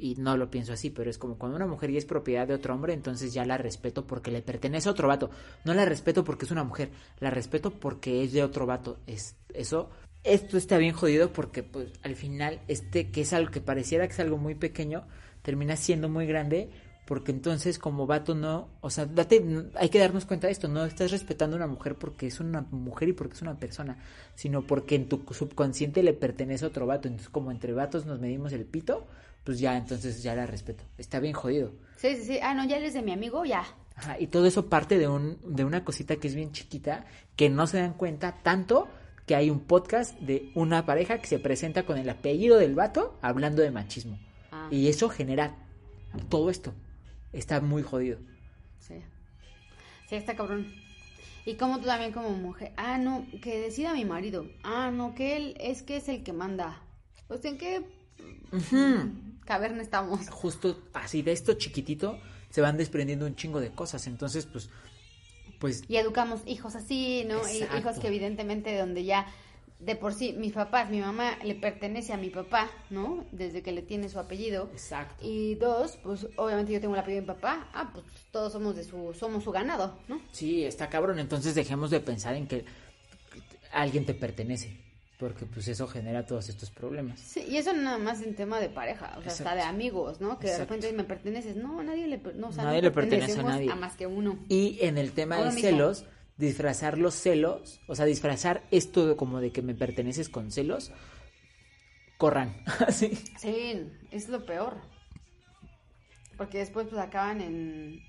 y 0.03 0.17
no 0.17 0.37
lo 0.37 0.51
pienso 0.51 0.73
así, 0.73 0.91
pero 0.91 1.09
es 1.09 1.17
como 1.17 1.39
cuando 1.39 1.57
una 1.57 1.67
mujer 1.67 1.93
ya 1.93 1.99
es 1.99 2.05
propiedad 2.05 2.49
de 2.49 2.55
otro 2.55 2.75
hombre, 2.75 2.93
entonces 2.93 3.33
ya 3.33 3.45
la 3.45 3.57
respeto 3.57 4.05
porque 4.05 4.33
le 4.33 4.43
pertenece 4.43 4.89
a 4.89 4.93
otro 4.93 5.07
vato. 5.07 5.31
No 5.65 5.75
la 5.75 5.85
respeto 5.85 6.25
porque 6.25 6.45
es 6.45 6.51
una 6.51 6.65
mujer, 6.65 6.91
la 7.21 7.31
respeto 7.31 7.71
porque 7.71 8.25
es 8.25 8.33
de 8.33 8.43
otro 8.43 8.67
vato. 8.67 8.99
Es, 9.07 9.37
eso, 9.55 9.91
esto 10.25 10.57
está 10.57 10.77
bien 10.77 10.93
jodido 10.93 11.33
porque 11.33 11.63
pues 11.63 11.93
al 12.03 12.17
final 12.17 12.61
este 12.67 13.13
que 13.13 13.21
es 13.21 13.33
algo 13.33 13.53
que 13.53 13.61
pareciera 13.61 14.07
que 14.07 14.13
es 14.13 14.21
algo 14.21 14.39
muy 14.39 14.57
pequeño, 14.57 15.07
termina 15.43 15.77
siendo 15.77 16.09
muy 16.09 16.27
grande 16.27 16.71
porque 17.07 17.33
entonces 17.33 17.79
como 17.79 18.07
vato 18.07 18.35
no, 18.35 18.69
o 18.81 18.91
sea, 18.91 19.07
date, 19.07 19.45
hay 19.75 19.89
que 19.89 19.99
darnos 19.99 20.25
cuenta 20.25 20.47
de 20.47 20.53
esto, 20.53 20.69
no 20.69 20.85
estás 20.85 21.11
respetando 21.11 21.57
a 21.57 21.59
una 21.59 21.67
mujer 21.67 21.97
porque 21.97 22.27
es 22.27 22.41
una 22.41 22.63
mujer 22.71 23.09
y 23.09 23.13
porque 23.13 23.35
es 23.35 23.43
una 23.43 23.59
persona, 23.59 23.99
sino 24.35 24.63
porque 24.67 24.95
en 24.95 25.09
tu 25.09 25.23
subconsciente 25.31 26.03
le 26.03 26.13
pertenece 26.13 26.65
a 26.65 26.69
otro 26.69 26.87
vato, 26.87 27.09
entonces 27.09 27.29
como 27.29 27.51
entre 27.51 27.73
vatos 27.73 28.07
nos 28.07 28.21
medimos 28.21 28.53
el 28.53 28.65
pito, 28.65 29.07
pues 29.45 29.59
ya, 29.59 29.77
entonces 29.77 30.23
ya 30.23 30.35
la 30.35 30.47
respeto. 30.47 30.85
Está 30.99 31.21
bien 31.21 31.35
jodido. 31.35 31.73
Sí, 31.97 32.17
sí, 32.17 32.25
sí, 32.25 32.39
ah, 32.43 32.55
no, 32.55 32.65
ya 32.65 32.77
eres 32.77 32.95
de 32.95 33.03
mi 33.03 33.13
amigo, 33.13 33.45
ya. 33.45 33.65
Ajá, 33.95 34.19
y 34.19 34.27
todo 34.27 34.47
eso 34.47 34.69
parte 34.69 34.99
de 34.99 35.09
un 35.09 35.39
de 35.45 35.65
una 35.65 35.85
cosita 35.85 36.17
que 36.17 36.29
es 36.29 36.35
bien 36.35 36.53
chiquita, 36.53 37.05
que 37.37 37.51
no 37.51 37.67
se 37.67 37.79
dan 37.79 37.95
cuenta 37.95 38.43
tanto 38.43 38.89
que 39.27 39.37
hay 39.37 39.51
un 39.51 39.61
podcast 39.61 40.19
de 40.19 40.51
una 40.55 40.85
pareja 40.87 41.19
que 41.19 41.27
se 41.27 41.39
presenta 41.39 41.85
con 41.85 41.99
el 41.99 42.09
apellido 42.09 42.59
del 42.59 42.75
vato 42.75 43.19
hablando 43.23 43.63
de 43.63 43.71
machismo. 43.71 44.19
Ah. 44.51 44.69
Y 44.71 44.89
eso 44.89 45.09
genera 45.09 45.55
todo 46.29 46.51
esto. 46.51 46.75
Está 47.33 47.61
muy 47.61 47.83
jodido. 47.83 48.19
Sí. 48.79 48.97
Sí, 50.09 50.17
está 50.17 50.35
cabrón. 50.35 50.67
Y 51.45 51.55
como 51.55 51.79
tú 51.79 51.87
también 51.87 52.13
como 52.13 52.31
mujer, 52.31 52.73
ah, 52.77 52.99
no, 52.99 53.27
que 53.41 53.61
decida 53.61 53.95
mi 53.95 54.05
marido. 54.05 54.47
Ah, 54.63 54.91
no, 54.93 55.15
que 55.15 55.37
él 55.37 55.57
es 55.59 55.83
que 55.83 55.97
es 55.97 56.09
el 56.09 56.23
que 56.23 56.33
manda. 56.33 56.83
Pues 57.27 57.45
en 57.45 57.59
qué 57.59 57.85
caverna 59.53 59.83
estamos. 59.83 60.29
Justo 60.31 60.81
así 60.95 61.21
de 61.21 61.33
esto 61.33 61.53
chiquitito 61.55 62.19
se 62.49 62.63
van 62.63 62.79
desprendiendo 62.79 63.27
un 63.27 63.37
chingo 63.37 63.61
de 63.61 63.71
cosas. 63.71 64.07
Entonces, 64.07 64.47
pues, 64.47 64.71
pues 65.59 65.85
Y 65.89 65.97
educamos 65.97 66.41
hijos 66.47 66.75
así, 66.75 67.25
¿no? 67.29 67.47
Exacto. 67.47 67.77
hijos 67.77 67.99
que 67.99 68.09
evidentemente 68.09 68.79
donde 68.79 69.05
ya 69.05 69.27
de 69.79 69.95
por 69.97 70.15
sí 70.15 70.33
mis 70.33 70.53
papás, 70.53 70.89
mi 70.89 71.01
mamá 71.01 71.37
le 71.45 71.55
pertenece 71.55 72.15
a 72.15 72.17
mi 72.17 72.31
papá, 72.31 72.71
¿no? 72.89 73.27
Desde 73.31 73.63
que 73.63 73.73
le 73.73 73.83
tiene 73.83 74.09
su 74.09 74.19
apellido. 74.19 74.71
Exacto. 74.73 75.23
Y 75.27 75.57
dos, 75.57 75.99
pues 76.03 76.29
obviamente 76.37 76.73
yo 76.73 76.81
tengo 76.81 76.95
el 76.95 77.01
apellido 77.01 77.23
de 77.23 77.27
mi 77.27 77.35
papá. 77.35 77.69
Ah, 77.75 77.91
pues 77.93 78.07
todos 78.31 78.53
somos 78.53 78.75
de 78.75 78.85
su 78.85 79.13
somos 79.13 79.45
su 79.45 79.51
ganado, 79.51 79.99
¿no? 80.09 80.23
Sí, 80.31 80.65
está 80.65 80.89
cabrón. 80.89 81.19
Entonces 81.19 81.55
dejemos 81.55 81.91
de 81.91 82.01
pensar 82.01 82.37
en 82.37 82.47
que 82.47 82.65
alguien 83.73 84.07
te 84.07 84.15
pertenece. 84.15 84.81
Porque 85.23 85.47
pues 85.47 85.69
eso 85.69 85.87
genera 85.87 86.27
todos 86.27 86.49
estos 86.49 86.73
problemas. 86.73 87.21
Sí, 87.21 87.45
y 87.49 87.57
eso 87.57 87.73
nada 87.73 87.97
más 87.97 88.21
en 88.23 88.35
tema 88.35 88.59
de 88.59 88.69
pareja, 88.69 89.15
o 89.17 89.23
sea, 89.23 89.31
hasta 89.31 89.45
Exacto. 89.45 89.55
de 89.55 89.63
amigos, 89.63 90.21
¿no? 90.21 90.41
Que 90.41 90.49
Exacto. 90.49 90.75
de 90.75 90.81
repente 90.81 90.97
me 90.97 91.05
perteneces. 91.05 91.55
No, 91.55 91.81
nadie 91.81 92.09
le, 92.09 92.19
no, 92.35 92.49
o 92.49 92.53
sea, 92.53 92.65
Nadie 92.65 92.83
no 92.83 92.89
le 92.89 92.91
pertenece 92.91 93.39
a 93.39 93.43
nadie. 93.45 93.71
A 93.71 93.77
más 93.77 93.95
que 93.95 94.09
uno. 94.09 94.37
Y 94.49 94.79
en 94.81 94.99
el 94.99 95.13
tema 95.13 95.37
Ahora 95.37 95.51
de 95.51 95.55
mismo. 95.55 95.71
celos, 95.71 96.07
disfrazar 96.39 96.99
los 96.99 97.15
celos, 97.15 97.81
o 97.87 97.95
sea, 97.95 98.05
disfrazar 98.05 98.65
esto 98.73 99.07
de 99.07 99.15
como 99.15 99.41
de 99.41 99.53
que 99.53 99.63
me 99.63 99.77
perteneces 99.77 100.29
con 100.29 100.51
celos, 100.51 100.91
corran. 102.19 102.57
Así. 102.89 103.17
Sí, 103.39 103.81
es 104.11 104.29
lo 104.29 104.45
peor. 104.45 104.75
Porque 106.37 106.59
después 106.59 106.89
pues 106.89 107.01
acaban 107.01 107.41
en 107.41 108.03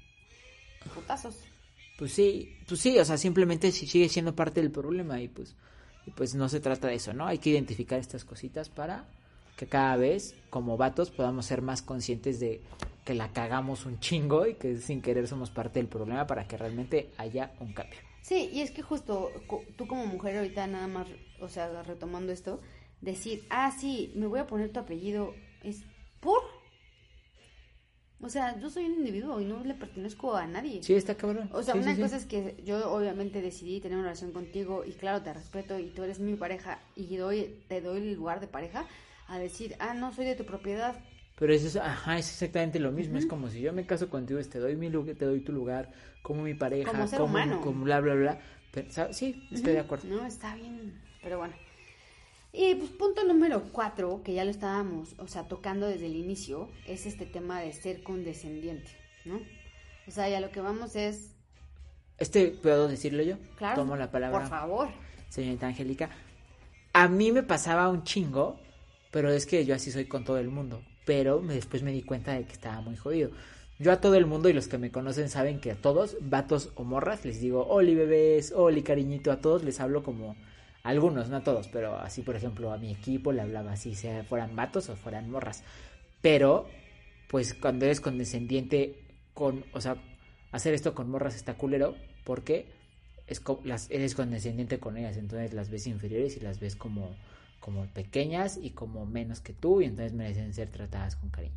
putazos. 0.96 1.36
Pues 2.00 2.12
sí, 2.12 2.58
pues 2.68 2.80
sí, 2.80 2.98
o 2.98 3.06
sea, 3.06 3.18
simplemente 3.20 3.72
si 3.72 3.86
sigue 3.86 4.10
siendo 4.10 4.36
parte 4.36 4.62
del 4.62 4.72
problema 4.72 5.22
y 5.22 5.28
pues, 5.28 5.56
y 6.06 6.12
pues 6.12 6.36
no 6.36 6.50
se 6.50 6.60
trata 6.60 6.88
de 6.88 6.96
eso, 6.96 7.14
¿no? 7.14 7.26
Hay 7.26 7.38
que 7.38 7.50
identificar 7.50 8.00
estas 8.00 8.26
cositas 8.26 8.70
para 8.70 9.06
que 9.56 9.68
cada 9.68 9.96
vez, 9.96 10.36
como 10.50 10.78
vatos, 10.78 11.12
podamos 11.12 11.46
ser 11.46 11.62
más 11.62 11.82
conscientes 11.82 12.40
de 12.40 12.62
que 13.06 13.14
la 13.14 13.32
cagamos 13.32 13.86
un 13.86 14.00
chingo 14.00 14.48
y 14.48 14.56
que 14.56 14.78
sin 14.78 15.02
querer 15.02 15.28
somos 15.28 15.52
parte 15.52 15.80
del 15.80 15.88
problema 15.88 16.26
para 16.26 16.48
que 16.48 16.58
realmente 16.58 17.10
haya 17.18 17.54
un 17.60 17.74
cambio. 17.74 18.00
Sí, 18.22 18.50
y 18.54 18.62
es 18.62 18.72
que 18.72 18.82
justo 18.82 19.32
tú 19.76 19.86
como 19.86 20.06
mujer 20.06 20.38
ahorita 20.38 20.66
nada 20.68 20.88
más, 20.88 21.08
o 21.42 21.50
sea, 21.50 21.84
retomando 21.84 22.32
esto, 22.32 22.62
decir, 23.02 23.46
ah, 23.50 23.72
sí, 23.78 24.14
me 24.16 24.28
voy 24.28 24.40
a 24.40 24.48
poner 24.48 24.72
tu 24.72 24.80
apellido, 24.80 25.34
es 25.62 25.84
por... 26.20 26.42
O 28.24 28.30
sea, 28.30 28.58
yo 28.60 28.70
soy 28.70 28.86
un 28.86 28.94
individuo 28.94 29.40
y 29.42 29.46
no 29.46 29.64
le 29.64 29.74
pertenezco 29.74 30.36
a 30.36 30.48
nadie. 30.48 30.82
Sí, 30.82 30.94
está 30.94 31.16
cabrón. 31.16 31.50
O 31.52 31.62
sea, 31.62 31.74
Sí, 31.74 31.80
una 31.82 31.90
sí, 31.92 31.96
sí. 31.98 32.02
cosa 32.04 32.16
es 32.18 32.26
que 32.26 32.56
yo 32.66 32.92
obviamente 32.92 33.42
decidí 33.42 33.82
tener 33.82 33.98
una 33.98 34.08
relación 34.08 34.32
contigo 34.32 34.84
y 34.86 34.94
claro, 34.94 35.22
te 35.22 35.34
respeto 35.34 35.78
y 35.78 35.88
tú 35.90 36.04
eres 36.04 36.20
mi 36.20 36.36
pareja 36.36 36.80
y 36.96 37.16
doy, 37.18 37.54
te 37.68 37.82
doy 37.82 37.98
el 38.02 38.14
lugar 38.16 38.40
de 38.40 38.48
pareja 38.48 38.86
a 39.28 39.38
decir, 39.40 39.76
ah, 39.80 39.94
no 39.94 40.14
soy 40.14 40.26
de 40.26 40.36
tu 40.36 40.46
propiedad. 40.46 40.96
Pero 41.38 41.54
eso 41.54 41.68
es, 41.68 41.76
ajá, 41.76 42.18
es 42.18 42.30
exactamente 42.30 42.80
lo 42.80 42.92
mismo. 42.92 43.18
Es 43.18 43.26
como 43.26 43.50
si 43.50 43.60
yo 43.60 43.74
me 43.74 43.86
caso 43.86 44.10
contigo, 44.10 44.40
te 44.42 44.60
doy 44.60 44.76
mi 44.76 44.90
lugar, 44.90 45.16
te 45.16 45.26
doy 45.26 45.42
tu 45.42 45.52
lugar, 45.52 45.92
como 46.22 46.44
mi 46.44 46.54
pareja, 46.54 46.92
Como 46.92 47.08
ser 47.08 47.22
humano. 47.22 47.60
como 47.62 47.84
bla, 47.84 48.00
bla, 48.00 48.14
bla. 48.14 48.40
Pero, 48.72 49.14
sí, 49.14 49.48
estoy 49.52 49.74
de 49.74 49.80
acuerdo. 49.80 50.08
No, 50.08 50.26
está 50.26 50.56
bien, 50.56 50.94
pero 51.22 51.40
bueno. 51.40 51.54
Y 52.56 52.76
pues 52.76 52.92
punto 52.92 53.24
número 53.26 53.64
cuatro, 53.72 54.22
que 54.24 54.34
ya 54.34 54.46
lo 54.46 54.52
estábamos, 54.52 55.16
o 55.18 55.28
sea, 55.28 55.48
tocando 55.48 55.88
desde 55.88 56.06
el 56.06 56.16
inicio, 56.16 56.70
es 56.88 57.08
este 57.08 57.26
tema 57.26 57.60
de 57.62 57.74
ser 57.74 58.04
condescendiente, 58.04 58.92
¿no? 59.26 59.42
O 60.08 60.12
sea, 60.12 60.30
ya 60.30 60.40
lo 60.40 60.52
que 60.52 60.62
vamos 60.62 60.96
es, 60.96 61.32
Este, 62.20 62.50
¿puedo 62.50 62.88
decirlo 62.88 63.24
yo? 63.24 63.38
claro, 63.58 63.82
Tomo 63.82 63.96
la 63.96 64.12
palabra. 64.12 64.40
por 64.42 64.48
favor. 64.50 64.90
señorita 65.30 65.66
Angélica. 65.68 66.12
A 66.94 67.08
mí 67.08 67.32
me 67.32 67.42
pasaba 67.42 67.90
un 67.90 68.04
chingo, 68.04 68.60
pero 69.10 69.32
es 69.32 69.48
que 69.48 69.66
yo 69.66 69.74
así 69.74 69.92
soy 69.92 70.06
con 70.06 70.24
todo 70.24 70.38
el 70.38 70.50
mundo. 70.50 70.84
Pero 71.06 71.42
me- 71.42 71.56
después 71.56 71.82
me 71.82 71.92
di 71.92 72.04
cuenta 72.04 72.34
de 72.34 72.46
que 72.46 72.54
estaba 72.54 72.82
muy 72.82 72.96
jodido. 72.96 73.32
Yo 73.80 73.92
a 73.92 74.00
todo 74.00 74.14
el 74.14 74.28
mundo 74.28 74.48
y 74.48 74.54
los 74.54 74.68
que 74.68 74.78
me 74.78 74.92
conocen 74.92 75.28
saben 75.30 75.60
que 75.60 75.72
a 75.72 75.76
todos, 75.76 76.18
vatos 76.22 76.70
o 76.76 76.84
morras, 76.84 77.26
les 77.26 77.42
digo, 77.42 77.66
Oli 77.66 77.96
bebés, 77.96 78.52
Oli 78.56 78.84
cariñito, 78.84 79.32
a 79.32 79.42
todos 79.42 79.64
les 79.64 79.80
hablo 79.80 80.04
como 80.04 80.36
algunos, 80.84 81.30
no 81.30 81.42
todos, 81.44 81.68
pero 81.68 81.98
así 81.98 82.22
por 82.22 82.36
ejemplo 82.36 82.72
a 82.74 82.78
mi 82.78 82.92
equipo 82.92 83.32
le 83.32 83.42
hablaba 83.42 83.74
así, 83.74 83.96
sea 83.96 84.24
fueran 84.24 84.56
vatos 84.56 84.90
o 84.90 84.96
fueran 84.96 85.30
morras. 85.30 85.64
Pero, 86.22 86.70
pues 87.28 87.54
cuando 87.54 87.86
eres 87.86 88.02
condescendiente 88.02 89.00
con, 89.34 89.66
o 89.74 89.82
sea, 89.82 89.98
hacer 90.52 90.74
esto 90.74 90.94
con 90.96 91.10
morras 91.10 91.36
está 91.36 91.56
culero, 91.56 91.96
porque 92.24 92.68
es 93.28 93.40
co- 93.40 93.62
las 93.64 93.90
eres 93.92 94.16
condescendiente 94.16 94.80
con 94.80 94.98
ellas, 94.98 95.18
entonces 95.18 95.54
las 95.54 95.70
ves 95.70 95.88
inferiores 95.88 96.38
y 96.38 96.42
las 96.42 96.60
ves 96.60 96.76
como 96.76 97.18
como 97.60 97.86
pequeñas 97.88 98.60
y 98.62 98.72
como 98.72 99.06
menos 99.06 99.40
que 99.40 99.54
tú 99.54 99.82
y 99.82 99.86
entonces 99.86 100.12
merecen 100.14 100.54
ser 100.54 100.70
tratadas 100.70 101.16
con 101.16 101.30
cariño. 101.30 101.56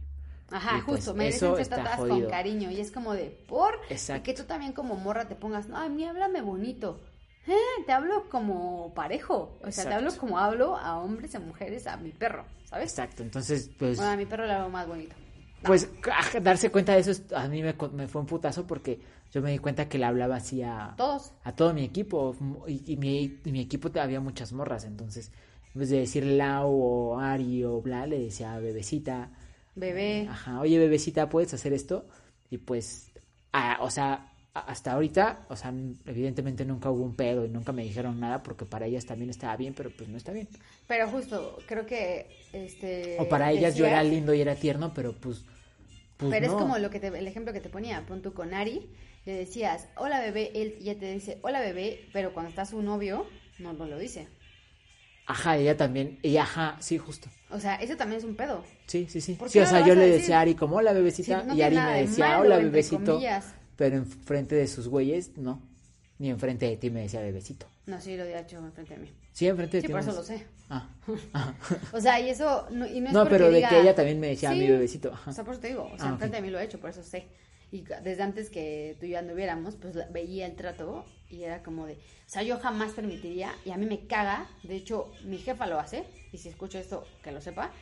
Ajá, 0.50 0.78
Y, 0.78 0.82
pues, 0.82 1.00
justo, 1.02 1.14
merecen 1.14 1.54
eso 1.54 1.56
ser 1.56 1.68
tratadas 1.68 2.04
con 2.04 2.24
jodido. 2.24 2.26
cariño 2.26 2.70
y 2.70 2.80
es 2.80 2.90
como 2.92 3.12
de, 3.14 3.30
por, 3.30 3.78
y 4.12 4.20
que 4.20 4.32
tú 4.34 4.44
también 4.44 4.72
como 4.72 4.94
morra 4.96 5.26
te 5.28 5.34
pongas, 5.36 5.68
no, 5.68 5.76
a 5.76 5.88
mí 5.88 6.04
háblame 6.04 6.40
bonito. 6.40 7.00
Eh, 7.48 7.54
te 7.86 7.92
hablo 7.92 8.28
como 8.28 8.92
parejo, 8.94 9.58
o 9.62 9.70
sea, 9.70 9.88
te 9.88 9.94
hablo 9.94 10.10
como 10.16 10.38
hablo 10.38 10.76
a 10.76 10.98
hombres, 10.98 11.34
a 11.34 11.40
mujeres, 11.40 11.86
a 11.86 11.96
mi 11.96 12.10
perro, 12.10 12.44
¿sabes? 12.64 12.90
Exacto, 12.90 13.22
entonces 13.22 13.70
pues 13.78 13.96
Bueno, 13.98 14.12
a 14.12 14.16
mi 14.16 14.26
perro 14.26 14.46
le 14.46 14.52
hablo 14.52 14.68
más 14.70 14.86
bonito. 14.88 15.14
Pues 15.62 15.88
ah, 16.12 16.38
darse 16.40 16.70
cuenta 16.70 16.92
de 16.94 17.00
eso 17.00 17.10
es- 17.12 17.32
a 17.32 17.48
mí 17.48 17.62
me, 17.62 17.72
fue 17.72 18.20
un 18.20 18.26
putazo 18.26 18.66
porque 18.66 19.00
yo 19.32 19.42
me 19.42 19.50
di 19.52 19.58
cuenta 19.58 19.88
que 19.88 19.98
le 19.98 20.04
hablaba 20.04 20.36
así 20.36 20.62
a, 20.62 20.94
Todos. 20.96 21.32
a 21.44 21.52
todo 21.52 21.72
mi 21.72 21.82
equipo 21.84 22.36
y, 22.66 22.82
y 22.92 22.96
mi, 22.96 23.40
y 23.44 23.52
mi 23.52 23.60
equipo 23.60 23.90
había 23.98 24.20
muchas 24.20 24.52
morras, 24.52 24.84
entonces 24.84 25.30
en 25.74 25.80
vez 25.80 25.90
de 25.90 25.98
decir 26.00 26.24
Lau 26.24 26.68
o 26.70 27.18
Ari 27.20 27.64
o 27.64 27.80
bla, 27.80 28.06
le 28.06 28.18
decía 28.18 28.58
bebecita, 28.58 29.30
Bebé. 29.74 30.26
ajá, 30.28 30.60
oye 30.60 30.78
bebecita, 30.78 31.28
¿puedes 31.28 31.52
hacer 31.54 31.72
esto? 31.72 32.06
Y 32.50 32.58
pues, 32.58 33.10
ah, 33.52 33.78
o 33.80 33.90
sea, 33.90 34.32
hasta 34.60 34.92
ahorita, 34.92 35.46
o 35.48 35.56
sea, 35.56 35.72
evidentemente 36.06 36.64
nunca 36.64 36.90
hubo 36.90 37.04
un 37.04 37.14
pedo 37.14 37.44
y 37.44 37.48
nunca 37.48 37.72
me 37.72 37.82
dijeron 37.82 38.20
nada 38.20 38.42
porque 38.42 38.64
para 38.64 38.86
ellas 38.86 39.06
también 39.06 39.30
estaba 39.30 39.56
bien, 39.56 39.74
pero 39.74 39.90
pues 39.90 40.08
no 40.08 40.16
está 40.16 40.32
bien. 40.32 40.48
Pero 40.86 41.08
justo, 41.08 41.58
creo 41.66 41.86
que 41.86 42.26
este. 42.52 43.16
O 43.18 43.28
para 43.28 43.52
ellas 43.52 43.76
yo 43.76 43.86
era 43.86 44.02
lindo 44.02 44.34
y 44.34 44.40
era 44.40 44.54
tierno, 44.54 44.92
pero 44.94 45.12
pues, 45.12 45.44
pues 46.16 46.30
Pero 46.30 46.46
no. 46.46 46.52
es 46.52 46.58
como 46.58 46.78
lo 46.78 46.90
que 46.90 47.00
te, 47.00 47.08
el 47.08 47.26
ejemplo 47.26 47.52
que 47.52 47.60
te 47.60 47.68
ponía, 47.68 48.04
pon 48.06 48.22
tú 48.22 48.32
con 48.32 48.54
Ari, 48.54 48.88
le 49.24 49.34
decías, 49.34 49.88
hola 49.96 50.20
bebé, 50.20 50.52
él 50.54 50.78
ya 50.80 50.94
te 50.94 51.12
dice, 51.12 51.38
hola 51.42 51.60
bebé, 51.60 52.00
pero 52.12 52.32
cuando 52.32 52.50
está 52.50 52.64
su 52.64 52.80
novio, 52.82 53.26
no, 53.58 53.72
no 53.72 53.86
lo 53.86 53.98
dice. 53.98 54.28
Ajá, 55.26 55.56
ella 55.56 55.76
también, 55.76 56.20
ella, 56.22 56.42
ajá, 56.42 56.76
sí, 56.78 56.98
justo. 56.98 57.28
O 57.50 57.58
sea, 57.58 57.74
eso 57.76 57.96
también 57.96 58.18
es 58.18 58.24
un 58.24 58.36
pedo. 58.36 58.64
Sí, 58.86 59.06
sí, 59.08 59.20
sí. 59.20 59.34
¿Por 59.34 59.50
Sí, 59.50 59.58
o 59.58 59.66
sea, 59.66 59.84
yo 59.84 59.96
le 59.96 60.06
decía 60.06 60.38
a 60.38 60.42
Ari 60.42 60.54
como, 60.54 60.76
hola 60.76 60.92
Sí, 60.92 60.96
bebecita, 60.98 61.42
no 61.42 61.54
y 61.54 61.62
Ari 61.62 61.76
me 61.76 61.90
de 61.92 62.00
decía, 62.02 62.28
malo, 62.28 62.42
hola 62.42 62.58
bebecito, 62.58 63.12
comillas. 63.14 63.54
Pero 63.76 63.96
enfrente 63.96 64.54
de 64.54 64.66
sus 64.68 64.88
güeyes, 64.88 65.36
no. 65.36 65.60
Ni 66.18 66.30
enfrente 66.30 66.66
de 66.66 66.76
ti 66.78 66.90
me 66.90 67.02
decía 67.02 67.20
bebecito. 67.20 67.66
No, 67.86 68.00
sí, 68.00 68.16
lo 68.16 68.22
había 68.22 68.40
hecho 68.40 68.56
enfrente 68.58 68.94
de 68.94 69.00
mí. 69.00 69.12
Sí, 69.32 69.46
enfrente 69.46 69.76
de 69.76 69.80
Sí, 69.82 69.86
ti. 69.88 69.92
por 69.92 70.02
me 70.02 70.08
eso 70.10 70.18
lo 70.18 70.24
sé. 70.24 70.46
Ah. 70.70 70.88
O 71.92 72.00
sea, 72.00 72.18
y 72.20 72.30
eso, 72.30 72.66
no, 72.70 72.86
y 72.86 73.00
no 73.00 73.08
es 73.08 73.12
No, 73.12 73.28
pero 73.28 73.50
de 73.50 73.58
diga- 73.60 73.68
que 73.68 73.80
ella 73.80 73.94
también 73.94 74.18
me 74.18 74.28
decía 74.28 74.50
a 74.50 74.54
mi 74.54 74.60
Sí, 74.60 74.68
bebecito. 74.68 75.12
Ajá. 75.12 75.30
O 75.30 75.34
sea, 75.34 75.44
por 75.44 75.52
eso 75.54 75.60
te 75.60 75.68
digo, 75.68 75.84
o 75.92 75.96
sea, 75.98 76.06
Ah, 76.08 76.12
enfrente 76.12 76.36
de 76.36 76.42
mí 76.42 76.50
lo 76.50 76.58
he 76.58 76.64
hecho, 76.64 76.80
por 76.80 76.90
eso 76.90 77.02
sé. 77.02 77.26
Y 77.70 77.82
desde 78.02 78.22
antes 78.22 78.48
que 78.48 78.96
tú 78.98 79.06
y 79.06 79.10
yo 79.10 79.18
anduviéramos, 79.18 79.74
pues 79.76 79.94
la- 79.94 80.06
veía 80.08 80.46
el 80.46 80.54
trato 80.56 81.04
y 81.28 81.42
era 81.42 81.62
como 81.62 81.84
de, 81.86 81.94
o 81.94 81.98
sea, 82.28 82.42
yo 82.42 82.58
jamás 82.58 82.92
permitiría, 82.92 83.52
y 83.64 83.70
a 83.72 83.76
mí 83.76 83.84
me 83.86 84.06
caga, 84.06 84.48
de 84.62 84.76
hecho, 84.76 85.12
mi 85.24 85.36
jefa 85.38 85.66
lo 85.66 85.78
hace, 85.78 86.04
y 86.32 86.38
si 86.38 86.48
escucho 86.48 86.78
esto, 86.78 87.04
que 87.22 87.32
lo 87.32 87.40
sepa, 87.40 87.72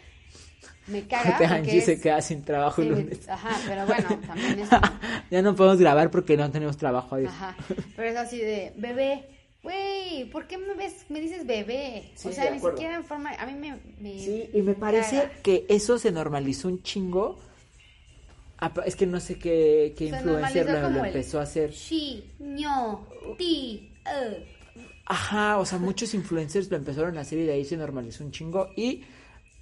me 0.86 1.02
caga. 1.08 1.36
porque 1.38 1.44
Angie 1.46 1.80
se 1.80 1.92
es- 1.94 2.00
queda 2.00 2.20
sin 2.22 2.42
trabajo 2.42 2.82
el 2.82 2.88
lunes. 2.88 3.20
Ajá, 3.28 3.50
pero 3.66 3.86
bueno, 3.86 4.20
también 4.26 4.58
eso. 4.60 4.76
ya 5.30 5.42
no 5.42 5.54
podemos 5.54 5.78
grabar 5.78 6.10
porque 6.10 6.36
no 6.36 6.50
tenemos 6.50 6.76
trabajo. 6.76 7.16
adiós. 7.16 7.32
Ajá, 7.32 7.56
pero 7.96 8.08
es 8.10 8.16
así 8.16 8.38
de, 8.38 8.72
bebé, 8.76 9.24
güey, 9.62 10.24
¿por 10.30 10.46
qué 10.46 10.58
me 10.58 10.74
ves, 10.74 11.06
me 11.08 11.20
dices 11.20 11.46
bebé? 11.46 12.10
Sí, 12.14 12.28
o 12.28 12.32
sea, 12.32 12.50
ni 12.50 12.58
acuerdo. 12.58 12.76
siquiera 12.76 12.96
en 12.96 13.04
forma, 13.04 13.30
a 13.38 13.46
mí 13.46 13.54
me... 13.54 13.78
me 13.98 14.18
Sí, 14.18 14.50
y 14.52 14.62
me 14.62 14.74
parece 14.74 15.16
caga. 15.16 15.30
que 15.42 15.66
eso 15.68 15.98
se 15.98 16.12
normalizó 16.12 16.68
un 16.68 16.82
chingo. 16.82 17.38
Es 18.86 18.96
que 18.96 19.06
no 19.06 19.20
sé 19.20 19.38
qué, 19.38 19.94
qué 19.96 20.08
Se 20.10 20.16
influencer 20.16 20.66
lo, 20.66 20.72
lo 20.72 20.82
como 20.82 21.00
el 21.00 21.06
empezó 21.06 21.38
a 21.38 21.42
hacer. 21.42 21.70
She, 21.72 22.22
ño, 22.38 23.06
ti, 23.36 23.92
eh. 24.06 24.46
Ajá, 25.06 25.58
o 25.58 25.66
sea, 25.66 25.78
muchos 25.78 26.14
influencers 26.14 26.70
lo 26.70 26.78
empezaron 26.78 27.18
a 27.18 27.22
hacer 27.22 27.40
y 27.40 27.44
de 27.44 27.52
ahí 27.52 27.64
se 27.66 27.76
normalizó 27.76 28.24
un 28.24 28.30
chingo 28.30 28.70
y 28.74 29.04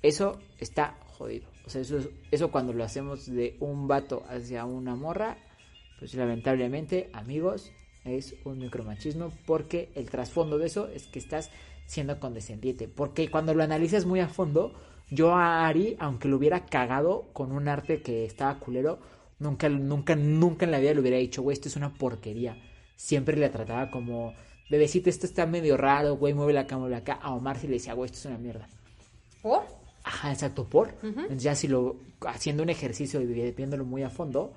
eso 0.03 0.39
está 0.59 0.99
jodido. 1.07 1.49
O 1.67 1.71
sea, 1.71 1.81
eso, 1.83 1.99
es- 1.99 2.09
eso 2.31 2.51
cuando 2.51 2.73
lo 2.73 2.85
hacemos 2.85 3.27
de 3.27 3.57
un 3.61 3.87
vato 3.89 4.25
hacia 4.29 4.65
una 4.65 4.95
morra, 4.97 5.37
pues 5.99 6.15
lamentablemente, 6.15 7.11
amigos, 7.13 7.71
es 8.05 8.35
un 8.45 8.59
micromachismo 8.59 9.31
porque 9.47 9.91
el 9.95 10.11
trasfondo 10.11 10.59
de 10.59 10.67
eso 10.67 10.89
es 10.89 11.07
que 11.07 11.21
estás 11.21 11.51
siendo 11.87 12.19
condescendiente. 12.19 12.89
Porque 12.89 13.31
cuando 13.31 13.55
lo 13.55 13.63
analizas 13.63 14.07
muy 14.07 14.19
a 14.21 14.29
fondo, 14.29 14.73
yo 15.11 15.35
a 15.35 15.67
Ari, 15.69 15.97
aunque 16.01 16.27
lo 16.29 16.37
hubiera 16.37 16.67
cagado 16.67 17.29
con 17.33 17.53
un 17.53 17.69
arte 17.69 18.03
que 18.03 18.25
estaba 18.25 18.59
culero, 18.59 18.99
nunca, 19.39 19.69
nunca, 19.69 20.17
nunca 20.17 20.65
en 20.65 20.71
la 20.73 20.79
vida 20.81 20.95
le 20.95 21.01
hubiera 21.01 21.19
dicho, 21.19 21.43
güey, 21.43 21.55
esto 21.55 21.69
es 21.69 21.77
una 21.77 21.95
porquería. 21.95 22.57
Siempre 22.97 23.37
le 23.37 23.49
trataba 23.51 23.91
como, 23.91 24.35
bebecito, 24.71 25.09
esto 25.11 25.27
está 25.27 25.47
medio 25.47 25.77
raro, 25.77 26.17
güey, 26.17 26.35
mueve 26.35 26.53
la 26.55 26.67
cama, 26.67 26.95
acá. 26.97 27.15
A 27.23 27.35
Omar 27.35 27.59
sí 27.59 27.67
le 27.69 27.75
decía, 27.75 27.95
güey, 27.95 28.07
esto 28.07 28.19
es 28.19 28.27
una 28.27 28.39
mierda. 28.39 28.69
¿Por? 29.43 29.65
Ajá, 30.05 30.33
exacto, 30.33 30.65
por. 30.69 30.95
Entonces 31.03 31.43
ya 31.43 31.55
si 31.55 31.69
lo, 31.69 31.97
haciendo 32.27 32.63
un 32.63 32.71
ejercicio 32.71 33.21
y 33.21 33.27
viéndolo 33.53 33.85
muy 33.85 34.03
a 34.03 34.11
fondo, 34.11 34.53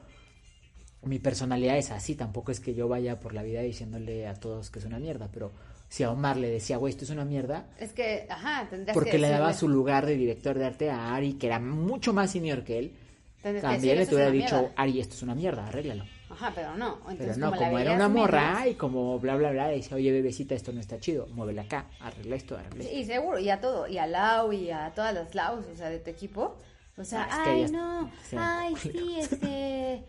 mi 1.03 1.19
personalidad 1.19 1.77
es 1.77 1.91
así, 1.91 2.15
tampoco 2.15 2.51
es 2.51 2.59
que 2.59 2.73
yo 2.73 2.87
vaya 2.87 3.19
por 3.19 3.33
la 3.33 3.43
vida 3.43 3.61
diciéndole 3.61 4.27
a 4.27 4.33
todos 4.33 4.71
que 4.71 4.79
es 4.79 4.85
una 4.85 4.97
mierda, 4.97 5.29
pero 5.31 5.51
si 5.87 6.01
a 6.03 6.09
Omar 6.11 6.37
le 6.37 6.49
decía, 6.49 6.77
güey, 6.77 6.91
esto 6.91 7.03
es 7.05 7.11
una 7.11 7.25
mierda, 7.25 7.67
Es 7.79 7.93
que, 7.93 8.25
ajá, 8.27 8.67
tendrías 8.69 8.95
porque 8.95 9.11
que 9.11 9.19
le 9.19 9.29
daba 9.29 9.53
su 9.53 9.67
lugar 9.69 10.05
de 10.07 10.15
director 10.15 10.57
de 10.57 10.65
arte 10.65 10.89
a 10.89 11.13
Ari, 11.15 11.33
que 11.33 11.45
era 11.47 11.59
mucho 11.59 12.11
más 12.11 12.31
senior 12.31 12.63
que 12.63 12.79
él, 12.79 12.95
tendrías 13.43 13.61
que 13.63 13.67
también 13.69 13.81
decirle, 13.81 13.95
le 13.97 14.01
"Eso 14.01 14.09
es 14.11 14.15
hubiera 14.15 14.31
dicho, 14.31 14.55
mierda". 14.61 14.81
Ari, 14.81 14.99
esto 14.99 15.13
es 15.15 15.21
una 15.21 15.35
mierda, 15.35 15.67
arréglalo. 15.67 16.05
Ajá, 16.29 16.51
pero 16.55 16.75
no. 16.75 16.99
Pero 17.17 17.37
no, 17.37 17.51
como 17.55 17.77
era 17.79 17.93
una 17.93 18.09
morra 18.09 18.67
y 18.67 18.73
como 18.75 19.19
bla, 19.19 19.35
bla, 19.35 19.51
bla, 19.51 19.67
decía, 19.67 19.95
oye, 19.95 20.11
bebecita, 20.11 20.55
esto 20.55 20.71
no 20.73 20.79
está 20.81 20.99
chido, 20.99 21.27
muévela 21.27 21.63
acá, 21.63 21.85
arregla 21.99 22.35
esto, 22.35 22.57
arregla 22.57 22.83
esto. 22.83 22.95
Sí, 22.95 23.05
seguro, 23.05 23.39
y 23.39 23.49
a 23.49 23.61
todo, 23.61 23.87
y 23.87 23.97
a 23.97 24.07
Lau 24.07 24.51
y 24.51 24.71
a 24.71 24.91
todas 24.95 25.13
las 25.13 25.35
Laus, 25.35 25.65
o 25.67 25.75
sea, 25.75 25.89
de 25.89 25.99
tu 25.99 26.09
equipo. 26.09 26.55
O 26.97 27.03
sea, 27.03 27.27
Ah, 27.29 27.43
ay, 27.47 27.65
no, 27.71 28.09
ay, 28.37 28.75
sí, 28.77 29.17
este. 29.19 30.03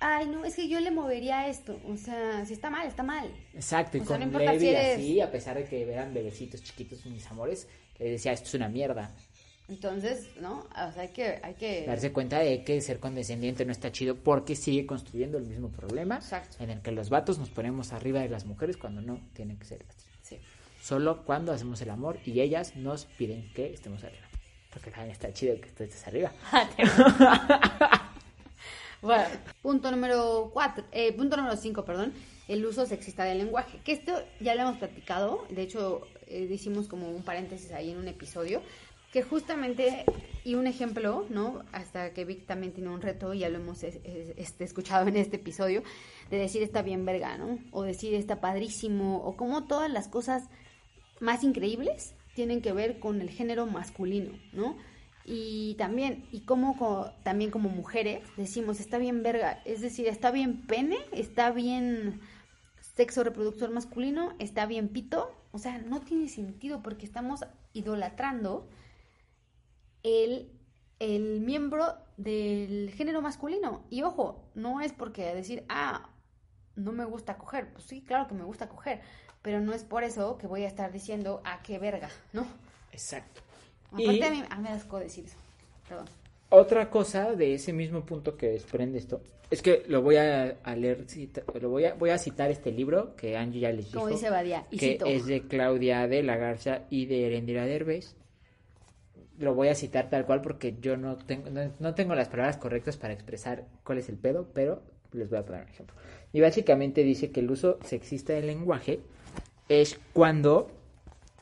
Ay, 0.00 0.26
no, 0.28 0.44
es 0.44 0.54
que 0.54 0.68
yo 0.68 0.80
le 0.80 0.90
movería 0.90 1.48
esto. 1.48 1.80
O 1.88 1.96
sea, 1.96 2.44
si 2.44 2.52
está 2.52 2.68
mal, 2.68 2.86
está 2.86 3.02
mal. 3.02 3.30
Exacto, 3.54 3.96
y 3.96 4.00
O 4.00 4.04
sea, 4.04 4.18
con 4.18 4.32
no 4.32 4.38
Levi 4.38 4.58
si 4.60 4.68
eres- 4.68 4.96
así, 4.96 5.20
a 5.20 5.30
pesar 5.30 5.56
de 5.56 5.64
que 5.64 5.82
eran 5.90 6.12
bebecitos 6.12 6.62
chiquitos, 6.62 7.06
mis 7.06 7.26
amores, 7.30 7.68
le 7.98 8.10
decía, 8.10 8.32
esto 8.32 8.48
es 8.48 8.54
una 8.54 8.68
mierda. 8.68 9.12
Entonces, 9.68 10.28
¿no? 10.40 10.66
O 10.70 10.92
sea, 10.92 11.02
hay 11.02 11.08
que. 11.08 11.40
Hay 11.42 11.54
que... 11.54 11.86
Darse 11.86 12.12
cuenta 12.12 12.38
de 12.38 12.64
que 12.64 12.80
ser 12.80 13.00
condescendiente 13.00 13.64
no 13.64 13.72
está 13.72 13.90
chido 13.90 14.16
porque 14.16 14.56
sigue 14.56 14.86
construyendo 14.86 15.38
el 15.38 15.44
mismo 15.44 15.70
problema 15.70 16.16
Exacto. 16.16 16.62
en 16.62 16.70
el 16.70 16.82
que 16.82 16.92
los 16.92 17.08
vatos 17.08 17.38
nos 17.38 17.50
ponemos 17.50 17.92
arriba 17.92 18.20
de 18.20 18.28
las 18.28 18.44
mujeres 18.44 18.76
cuando 18.76 19.00
no 19.00 19.20
tienen 19.32 19.56
que 19.56 19.64
ser 19.64 19.84
así. 19.88 20.06
Sí. 20.22 20.38
Solo 20.82 21.24
cuando 21.24 21.52
hacemos 21.52 21.80
el 21.80 21.90
amor 21.90 22.18
y 22.26 22.40
ellas 22.40 22.76
nos 22.76 23.06
piden 23.06 23.50
que 23.54 23.72
estemos 23.72 24.04
arriba. 24.04 24.24
Porque 24.70 24.90
también 24.90 25.12
está 25.12 25.32
chido 25.32 25.58
que 25.60 25.70
tú 25.70 25.84
estés 25.84 26.06
arriba. 26.06 26.32
Bueno, 29.04 29.24
punto 29.60 29.90
número 29.90 30.50
cuatro, 30.54 30.82
eh, 30.90 31.12
punto 31.12 31.36
número 31.36 31.58
cinco, 31.58 31.84
perdón, 31.84 32.14
el 32.48 32.64
uso 32.64 32.86
sexista 32.86 33.24
del 33.24 33.36
lenguaje. 33.36 33.78
Que 33.84 33.92
esto 33.92 34.14
ya 34.40 34.54
lo 34.54 34.62
hemos 34.62 34.78
platicado, 34.78 35.44
de 35.50 35.60
hecho 35.60 36.08
eh, 36.26 36.48
hicimos 36.50 36.88
como 36.88 37.10
un 37.10 37.22
paréntesis 37.22 37.70
ahí 37.72 37.90
en 37.90 37.98
un 37.98 38.08
episodio, 38.08 38.62
que 39.14 39.22
justamente, 39.22 40.04
y 40.42 40.56
un 40.56 40.66
ejemplo, 40.66 41.24
¿no? 41.30 41.62
Hasta 41.70 42.12
que 42.12 42.24
Vic 42.24 42.46
también 42.46 42.72
tiene 42.72 42.90
un 42.90 43.00
reto, 43.00 43.32
ya 43.32 43.48
lo 43.48 43.58
hemos 43.58 43.84
este, 43.84 44.64
escuchado 44.64 45.06
en 45.06 45.16
este 45.16 45.36
episodio, 45.36 45.84
de 46.30 46.36
decir 46.36 46.64
está 46.64 46.82
bien 46.82 47.04
verga, 47.06 47.38
¿no? 47.38 47.60
O 47.70 47.84
decir 47.84 48.12
está 48.14 48.40
padrísimo, 48.40 49.18
o 49.18 49.36
como 49.36 49.68
todas 49.68 49.88
las 49.88 50.08
cosas 50.08 50.42
más 51.20 51.44
increíbles 51.44 52.16
tienen 52.34 52.60
que 52.60 52.72
ver 52.72 52.98
con 52.98 53.20
el 53.20 53.30
género 53.30 53.66
masculino, 53.66 54.36
¿no? 54.52 54.76
Y 55.24 55.76
también, 55.78 56.26
y 56.32 56.40
como 56.40 56.76
co- 56.76 57.12
también 57.22 57.52
como 57.52 57.68
mujeres 57.68 58.28
decimos, 58.36 58.80
está 58.80 58.98
bien 58.98 59.22
verga, 59.22 59.62
es 59.64 59.80
decir, 59.80 60.08
está 60.08 60.32
bien 60.32 60.66
pene, 60.66 60.98
está 61.12 61.52
bien 61.52 62.20
sexo 62.96 63.22
reproductor 63.22 63.70
masculino, 63.70 64.34
está 64.40 64.66
bien 64.66 64.88
pito, 64.88 65.30
o 65.52 65.58
sea, 65.58 65.78
no 65.78 66.00
tiene 66.00 66.28
sentido 66.28 66.82
porque 66.82 67.06
estamos 67.06 67.44
idolatrando 67.74 68.68
el, 70.04 70.48
el 71.00 71.40
miembro 71.40 71.94
del 72.16 72.92
género 72.94 73.20
masculino. 73.20 73.84
Y 73.90 74.02
ojo, 74.02 74.44
no 74.54 74.80
es 74.80 74.92
porque 74.92 75.34
decir, 75.34 75.64
ah, 75.68 76.08
no 76.76 76.92
me 76.92 77.04
gusta 77.04 77.36
coger, 77.36 77.72
pues 77.72 77.84
sí, 77.84 78.02
claro 78.02 78.28
que 78.28 78.34
me 78.34 78.44
gusta 78.44 78.68
coger, 78.68 79.00
pero 79.42 79.60
no 79.60 79.72
es 79.72 79.82
por 79.82 80.04
eso 80.04 80.38
que 80.38 80.46
voy 80.46 80.62
a 80.62 80.68
estar 80.68 80.92
diciendo, 80.92 81.40
ah, 81.44 81.60
qué 81.64 81.78
verga, 81.80 82.08
¿no? 82.32 82.46
Exacto. 82.92 83.40
Aparte 83.88 84.12
Y- 84.12 84.22
a 84.22 84.30
mí, 84.30 84.44
a 84.48 84.56
mí 84.56 84.62
me 84.62 84.68
asco 84.70 84.98
decir 85.00 85.24
eso, 85.24 85.36
perdón. 85.88 86.06
Otra 86.50 86.88
cosa 86.90 87.32
de 87.32 87.54
ese 87.54 87.72
mismo 87.72 88.04
punto 88.04 88.36
que 88.36 88.48
desprende 88.48 88.98
esto 88.98 89.20
es 89.50 89.60
que 89.62 89.84
lo 89.88 90.02
voy 90.02 90.16
a, 90.16 90.56
a 90.62 90.76
leer, 90.76 91.04
cita- 91.08 91.42
lo 91.60 91.68
voy 91.68 91.84
a, 91.86 91.94
voy 91.94 92.10
a 92.10 92.18
citar 92.18 92.50
este 92.50 92.70
libro 92.72 93.14
que 93.16 93.36
Angie 93.36 93.60
ya 93.60 93.70
les 93.72 93.86
dijo. 93.86 93.98
Como 94.00 94.12
dice 94.12 94.30
Badía, 94.30 94.66
y 94.70 94.78
que 94.78 94.92
cito. 94.92 95.06
es 95.06 95.26
de 95.26 95.42
Claudia 95.48 96.06
de 96.08 96.22
la 96.22 96.36
Garza 96.36 96.82
y 96.90 97.06
de 97.06 97.26
Erendira 97.26 97.64
Derbez. 97.66 98.14
Lo 99.38 99.54
voy 99.54 99.68
a 99.68 99.74
citar 99.74 100.10
tal 100.10 100.26
cual 100.26 100.40
porque 100.42 100.76
yo 100.80 100.96
no 100.96 101.16
tengo, 101.16 101.50
no, 101.50 101.70
no 101.80 101.94
tengo 101.94 102.14
las 102.14 102.28
palabras 102.28 102.56
correctas 102.56 102.96
para 102.96 103.12
expresar 103.12 103.64
cuál 103.82 103.98
es 103.98 104.08
el 104.08 104.16
pedo, 104.16 104.48
pero 104.54 104.82
les 105.12 105.28
voy 105.30 105.38
a 105.38 105.44
poner 105.44 105.62
un 105.62 105.68
ejemplo. 105.68 105.96
Y 106.32 106.40
básicamente 106.40 107.02
dice 107.02 107.30
que 107.30 107.40
el 107.40 107.50
uso 107.50 107.78
sexista 107.84 108.32
del 108.32 108.46
lenguaje 108.46 109.00
es 109.68 109.98
cuando 110.12 110.70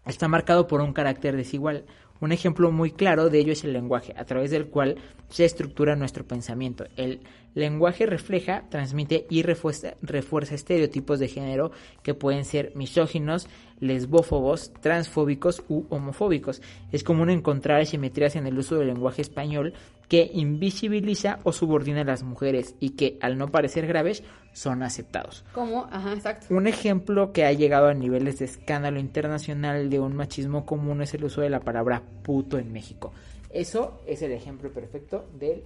está 0.07 0.29
marcado 0.29 0.67
por 0.67 0.81
un 0.81 0.93
carácter 0.93 1.37
desigual. 1.37 1.85
Un 2.21 2.33
ejemplo 2.33 2.71
muy 2.71 2.93
claro 2.93 3.31
de 3.31 3.41
ello 3.41 3.53
es 3.53 3.65
el 3.65 3.73
lenguaje, 3.73 4.15
a 4.17 4.25
través 4.25 4.51
del 4.51 4.69
cual 4.69 4.97
se 5.29 5.45
estructura 5.45 5.97
nuestro 5.97 6.25
pensamiento. 6.25 6.85
El 6.97 7.21
lenguaje 7.55 8.07
refleja, 8.07 8.65
transmite 8.69 9.27
y 9.29 9.43
refuerza, 9.43 9.95
refuerza 10.03 10.55
estereotipos 10.55 11.19
de 11.19 11.29
género 11.29 11.73
que 12.03 12.15
pueden 12.15 12.45
ser 12.45 12.73
misóginos, 12.75 13.49
lesbófobos, 13.81 14.73
transfóbicos 14.81 15.63
u 15.69 15.85
homofóbicos. 15.91 16.63
Es 16.93 17.05
común 17.05 17.31
encontrar 17.31 17.81
asimetrías 17.81 18.37
en 18.37 18.47
el 18.47 18.59
uso 18.59 18.77
del 18.77 18.89
lenguaje 18.89 19.23
español 19.23 19.75
que 20.09 20.31
invisibiliza 20.35 21.39
o 21.43 21.53
subordina 21.53 22.03
a 22.03 22.05
las 22.05 22.23
mujeres 22.23 22.75
y 22.81 22.91
que, 22.91 23.17
al 23.21 23.39
no 23.39 23.49
parecer 23.49 23.87
graves, 23.87 24.23
son 24.53 24.83
aceptados. 24.83 25.45
¿Cómo? 25.55 25.89
Ajá, 25.91 26.13
exacto. 26.13 26.55
Un 26.55 26.67
ejemplo 26.67 27.33
que 27.33 27.45
ha 27.45 27.53
llegado 27.53 27.89
a 27.89 27.95
niveles 27.95 28.39
de 28.39 28.45
escándalo 28.45 29.01
internacional 29.01 29.89
de 29.89 30.01
un 30.01 30.15
machismo 30.15 30.67
común 30.67 31.01
es 31.01 31.15
el 31.15 31.25
uso 31.25 31.41
de 31.41 31.49
la 31.49 31.61
palabra 31.61 32.03
puto 32.23 32.59
en 32.59 32.73
México. 32.73 33.13
Eso 33.51 34.03
es 34.07 34.23
el 34.23 34.33
ejemplo 34.33 34.71
perfecto 34.71 35.29
del 35.39 35.65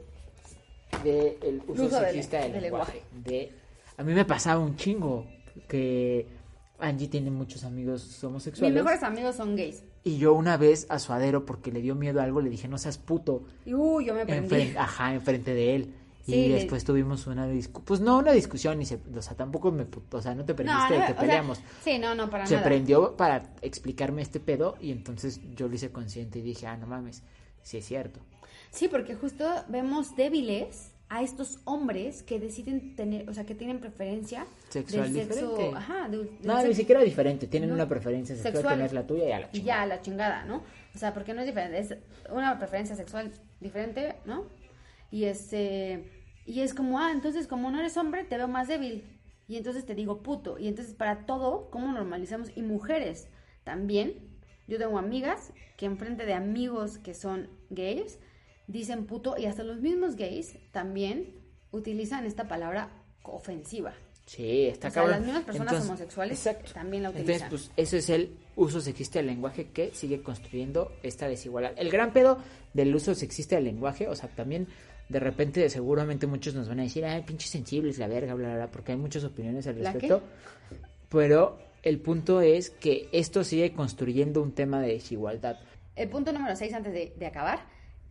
de 1.05 1.39
el 1.43 1.63
uso, 1.67 1.83
del- 1.89 2.05
sexista 2.07 2.41
del, 2.41 2.53
del 2.53 2.63
lenguaje. 2.63 3.03
De, 3.25 3.53
a 3.97 4.03
mí 4.03 4.13
me 4.15 4.25
pasaba 4.25 4.61
un 4.61 4.77
chingo 4.77 5.27
que 5.69 6.27
Angie 6.79 7.09
tiene 7.09 7.31
muchos 7.31 7.65
amigos 7.65 8.05
Mis 8.07 8.25
homosexuales. 8.25 8.75
mejores 8.75 9.03
amigos 9.03 9.37
son 9.37 9.57
gays. 9.57 9.83
Y 10.05 10.19
yo 10.19 10.35
una 10.35 10.57
vez 10.57 10.87
a 10.89 10.99
Suadero, 10.99 11.45
porque 11.45 11.73
le 11.73 11.81
dio 11.81 11.95
miedo 11.97 12.21
a 12.21 12.25
algo, 12.25 12.41
le 12.41 12.49
dije, 12.51 12.69
no 12.69 12.79
seas 12.79 12.97
puto. 12.99 13.43
Y 13.65 13.75
uy, 13.75 14.05
yo 14.05 14.15
me 14.15 14.25
prendí. 14.25 14.75
Ajá, 14.77 15.13
enfrente 15.15 15.53
de 15.55 15.75
él. 15.75 15.95
Sí, 16.25 16.35
y 16.35 16.49
después 16.49 16.85
tuvimos 16.85 17.27
una 17.29 17.47
discusión. 17.47 17.85
Pues 17.87 18.01
no 18.01 18.19
una 18.19 18.33
discusión, 18.33 18.85
se, 18.85 18.99
o 19.17 19.23
sea, 19.23 19.37
tampoco 19.37 19.71
me. 19.73 19.87
O 20.11 20.21
sea, 20.23 20.35
no 20.35 20.45
te 20.45 20.55
prendiste 20.55 20.95
de 20.95 20.99
no, 21.01 21.07
que 21.07 21.13
o 21.13 21.15
sea, 21.15 21.21
peleamos. 21.21 21.61
sí, 21.85 21.99
no, 21.99 22.15
no, 22.17 22.29
para 22.31 22.47
se 22.47 22.55
nada. 22.57 22.67
prendió 22.67 23.17
para 23.17 23.55
explicarme 23.63 24.23
este 24.23 24.41
pedo, 24.41 24.77
y 24.81 24.91
entonces 24.91 25.41
yo 25.55 25.69
lo 25.69 25.75
hice 25.77 25.91
consciente 25.93 26.41
y 26.41 26.43
dije, 26.43 26.67
ah, 26.67 26.77
no 26.77 26.87
mames, 26.89 27.23
sí 27.63 27.79
es 27.79 27.87
cierto. 27.87 28.19
Sí, 28.77 28.89
porque 28.89 29.15
justo 29.15 29.45
vemos 29.69 30.15
débiles 30.17 30.93
a 31.09 31.23
estos 31.23 31.61
hombres 31.65 32.23
que 32.23 32.39
deciden 32.41 32.95
tener, 32.97 33.29
o 33.31 33.35
sea, 33.35 33.45
que 33.47 33.55
tienen 33.55 33.79
preferencia 33.81 34.45
Sexual 34.69 35.13
del 35.13 35.29
sexo, 35.29 35.51
diferente. 35.51 35.77
ajá, 35.79 36.09
del 36.09 36.31
No, 36.43 36.63
ni 36.63 36.75
siquiera 36.75 37.01
diferente. 37.03 37.47
Tienen 37.47 37.69
No. 37.71 37.75
una 37.77 37.89
preferencia 37.89 38.35
sexual, 38.35 38.55
Sexual. 38.55 38.75
tienes 38.75 38.93
la 38.93 39.07
tuya 39.07 39.25
y 39.29 39.33
a 39.33 39.39
la 39.41 39.47
y 39.47 39.51
chingada. 39.53 39.81
ya 39.81 39.87
la 39.87 40.03
chingada, 40.03 40.45
¿no? 40.45 40.63
O 40.95 40.99
sea, 40.99 41.15
porque 41.15 41.33
no 41.33 41.41
es 41.41 41.47
diferente, 41.47 41.79
es 41.79 41.97
una 42.31 42.59
preferencia 42.59 42.97
sexual 42.97 43.31
diferente, 43.61 44.17
¿no? 44.25 44.45
Y 45.11 45.25
este 45.25 46.11
y 46.45 46.61
es 46.61 46.75
como, 46.75 46.99
ah, 47.01 47.11
entonces 47.13 47.47
como 47.47 47.71
no 47.71 47.79
eres 47.81 47.97
hombre, 47.97 48.25
te 48.25 48.37
veo 48.37 48.49
más 48.49 48.69
débil. 48.69 49.05
Y 49.49 49.57
entonces 49.57 49.87
te 49.87 49.95
digo 49.95 50.23
puto. 50.23 50.59
Y 50.59 50.67
entonces 50.69 50.95
para 50.95 51.25
todo, 51.25 51.71
¿cómo 51.71 51.93
normalizamos? 51.93 52.51
Y 52.57 52.63
mujeres 52.63 53.29
también. 53.65 54.15
Yo 54.67 54.79
tengo 54.79 54.99
amigas 54.99 55.53
que 55.77 55.87
enfrente 55.87 56.27
de 56.27 56.35
amigos 56.35 56.99
que 56.99 57.15
son 57.15 57.49
gays 57.71 58.19
dicen 58.67 59.07
puto 59.07 59.37
y 59.39 59.47
hasta 59.47 59.63
los 59.63 59.81
mismos 59.81 60.17
gays 60.17 60.57
también 60.73 61.35
utilizan 61.71 62.27
esta 62.27 62.49
palabra 62.49 62.91
ofensiva. 63.23 63.93
Sí, 64.27 64.67
está 64.67 64.89
O 64.89 64.91
sea, 64.91 65.03
cabrón. 65.03 65.19
las 65.19 65.25
mismas 65.27 65.45
personas 65.45 65.73
Entonces- 65.73 65.89
homosexuales 65.91 66.47
exacto. 66.47 66.73
también 66.73 67.03
la 67.05 67.09
Entonces, 67.11 67.37
utilizan. 67.43 67.49
pues 67.51 67.71
eso 67.77 67.97
es 67.97 68.11
el 68.11 68.37
uso 68.57 68.81
sexista 68.81 69.19
del 69.21 69.27
lenguaje 69.29 69.69
que 69.71 69.93
sigue 69.95 70.21
construyendo 70.23 70.91
esta 71.03 71.29
desigualdad. 71.29 71.73
El 71.77 71.91
gran 71.91 72.13
pedo 72.13 72.39
del 72.75 72.95
uso 72.95 73.15
sexista 73.15 73.55
del 73.57 73.67
lenguaje, 73.67 74.09
o 74.09 74.17
sea, 74.17 74.29
también 74.31 74.67
de 75.09 75.21
repente 75.21 75.69
seguramente 75.71 76.27
muchos 76.27 76.55
nos 76.57 76.69
van 76.69 76.81
a 76.81 76.83
decir, 76.83 77.05
ay, 77.05 77.23
pinches 77.23 77.51
sensibles, 77.51 77.99
la 77.99 78.09
verga, 78.09 78.35
bla, 78.35 78.49
bla, 78.49 78.57
bla, 78.57 78.71
porque 78.73 78.91
hay 78.93 78.99
muchas 78.99 79.23
opiniones 79.23 79.67
al 79.69 79.81
¿La 79.81 79.93
respecto. 79.93 80.23
Pero 81.09 81.59
el 81.83 82.01
punto 82.01 82.41
es 82.41 82.71
que 82.71 83.09
esto 83.13 83.45
sigue 83.45 83.73
construyendo 83.73 84.43
un 84.43 84.53
tema 84.53 84.81
de 84.81 84.89
desigualdad. 84.95 85.59
El 85.95 86.09
punto 86.09 86.33
número 86.33 86.57
6 86.57 86.73
antes 86.75 86.93
de, 86.93 87.13
de 87.17 87.27
acabar 87.27 87.61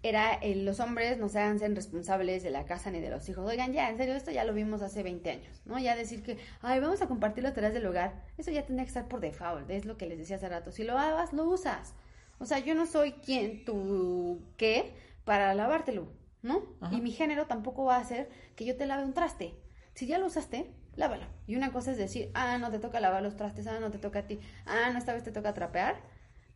era 0.09 0.33
el, 0.33 0.65
los 0.65 0.79
hombres 0.79 1.17
no 1.17 1.29
se 1.29 1.39
hagan 1.39 1.75
responsables 1.75 2.43
de 2.43 2.49
la 2.49 2.65
casa 2.65 2.91
ni 2.91 2.99
de 2.99 3.09
los 3.09 3.27
hijos. 3.27 3.49
Oigan, 3.49 3.73
ya, 3.73 3.89
en 3.89 3.97
serio, 3.97 4.13
esto 4.15 4.31
ya 4.31 4.43
lo 4.43 4.53
vimos 4.53 4.81
hace 4.81 5.03
20 5.03 5.29
años, 5.29 5.61
¿no? 5.65 5.79
Ya 5.79 5.95
decir 5.95 6.23
que, 6.23 6.37
ay, 6.61 6.79
vamos 6.79 7.01
a 7.01 7.07
compartir 7.07 7.43
las 7.43 7.53
tareas 7.53 7.73
del 7.73 7.85
hogar, 7.85 8.23
eso 8.37 8.51
ya 8.51 8.65
tendría 8.65 8.85
que 8.85 8.89
estar 8.89 9.07
por 9.07 9.19
default, 9.19 9.69
es 9.69 9.85
lo 9.85 9.97
que 9.97 10.05
les 10.05 10.17
decía 10.17 10.35
hace 10.35 10.49
rato. 10.49 10.71
Si 10.71 10.83
lo 10.83 10.97
hagas, 10.97 11.33
lo 11.33 11.45
usas. 11.45 11.93
O 12.39 12.45
sea, 12.45 12.59
yo 12.59 12.75
no 12.75 12.85
soy 12.85 13.13
quien, 13.13 13.65
tú, 13.65 14.41
qué, 14.57 14.93
para 15.23 15.53
lavártelo, 15.53 16.07
¿no? 16.41 16.63
Ajá. 16.81 16.95
Y 16.95 17.01
mi 17.01 17.11
género 17.11 17.47
tampoco 17.47 17.85
va 17.85 17.97
a 17.97 18.01
hacer 18.01 18.29
que 18.55 18.65
yo 18.65 18.75
te 18.75 18.85
lave 18.85 19.03
un 19.03 19.13
traste. 19.13 19.55
Si 19.93 20.05
ya 20.07 20.17
lo 20.17 20.27
usaste, 20.27 20.71
lávalo. 20.95 21.25
Y 21.47 21.55
una 21.55 21.71
cosa 21.71 21.91
es 21.91 21.97
decir, 21.97 22.29
ah, 22.33 22.57
no 22.57 22.69
te 22.71 22.79
toca 22.79 22.99
lavar 22.99 23.23
los 23.23 23.35
trastes, 23.35 23.67
ah, 23.67 23.79
no 23.79 23.91
te 23.91 23.97
toca 23.97 24.19
a 24.19 24.27
ti, 24.27 24.39
ah, 24.65 24.89
no, 24.91 24.99
esta 24.99 25.13
vez 25.13 25.23
te 25.23 25.31
toca 25.31 25.53
trapear. 25.53 25.95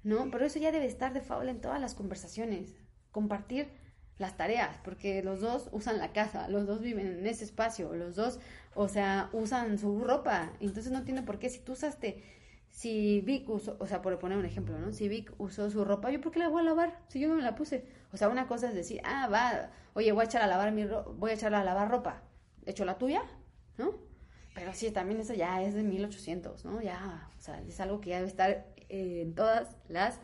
¿no? 0.04 0.30
Pero 0.32 0.46
eso 0.46 0.60
ya 0.60 0.72
debe 0.72 0.86
estar 0.86 1.14
de 1.14 1.22
faula 1.22 1.52
en 1.52 1.62
todas 1.62 1.80
las 1.82 1.96
conversaciones. 1.96 2.76
Compartir 3.12 3.70
las 4.18 4.36
tareas, 4.38 4.78
porque 4.84 5.24
los 5.24 5.40
dos 5.42 5.70
usan 5.72 5.98
la 5.98 6.12
casa, 6.12 6.48
los 6.50 6.68
dos 6.68 6.82
viven 6.82 7.08
en 7.08 7.26
ese 7.28 7.46
espacio, 7.46 7.94
los 7.96 8.16
dos, 8.16 8.40
o 8.76 8.88
sea, 8.90 9.30
usan 9.34 9.78
su 9.78 10.02
ropa. 10.04 10.52
Entonces 10.60 10.92
no 10.92 11.00
entiendo 11.00 11.24
por 11.26 11.40
qué 11.40 11.50
si 11.50 11.60
tú 11.60 11.72
usaste, 11.74 12.24
si 12.70 13.22
Vic 13.22 13.50
usó, 13.50 13.78
o 13.80 13.88
sea, 13.88 14.02
por 14.02 14.18
poner 14.20 14.38
un 14.38 14.46
ejemplo, 14.46 14.78
¿no? 14.78 14.92
Si 14.92 15.08
Vic 15.08 15.34
usó 15.38 15.70
su 15.70 15.86
ropa, 15.86 16.12
¿yo 16.12 16.22
por 16.22 16.32
qué 16.32 16.40
la 16.40 16.50
voy 16.50 16.62
a 16.62 16.66
lavar? 16.66 17.00
Si 17.08 17.20
yo 17.20 17.28
no 17.30 17.36
me 17.36 17.42
la 17.42 17.56
puse. 17.56 17.86
O 18.12 18.18
sea, 18.18 18.30
una 18.30 18.48
cosa 18.48 18.68
es 18.70 18.76
decir, 18.76 19.02
ah, 19.06 19.28
va, 19.32 19.72
oye, 19.94 20.12
voy 20.12 20.22
a 20.22 20.26
echar 20.26 20.42
a 20.42 20.48
lavar 20.48 20.72
mi 20.72 20.86
ro- 20.86 21.16
voy 21.18 21.32
a 21.32 21.34
echar 21.34 21.54
a 21.56 21.64
lavar 21.64 21.90
ropa. 21.90 22.22
¿Echo 22.66 22.86
la 22.86 22.98
tuya? 22.98 23.24
¿No? 23.78 23.94
Pero 24.54 24.74
sí, 24.74 24.92
también 24.92 25.20
eso 25.22 25.34
ya 25.34 25.62
es 25.62 25.74
de 25.74 25.84
1800, 25.84 26.66
¿no? 26.66 26.82
Ya, 26.82 27.30
o 27.38 27.42
sea, 27.42 27.62
es 27.62 27.80
algo 27.80 28.02
que 28.02 28.10
ya 28.12 28.18
debe 28.18 28.28
estar 28.30 28.66
en 28.90 29.34
todas 29.34 29.76
las 29.88 30.20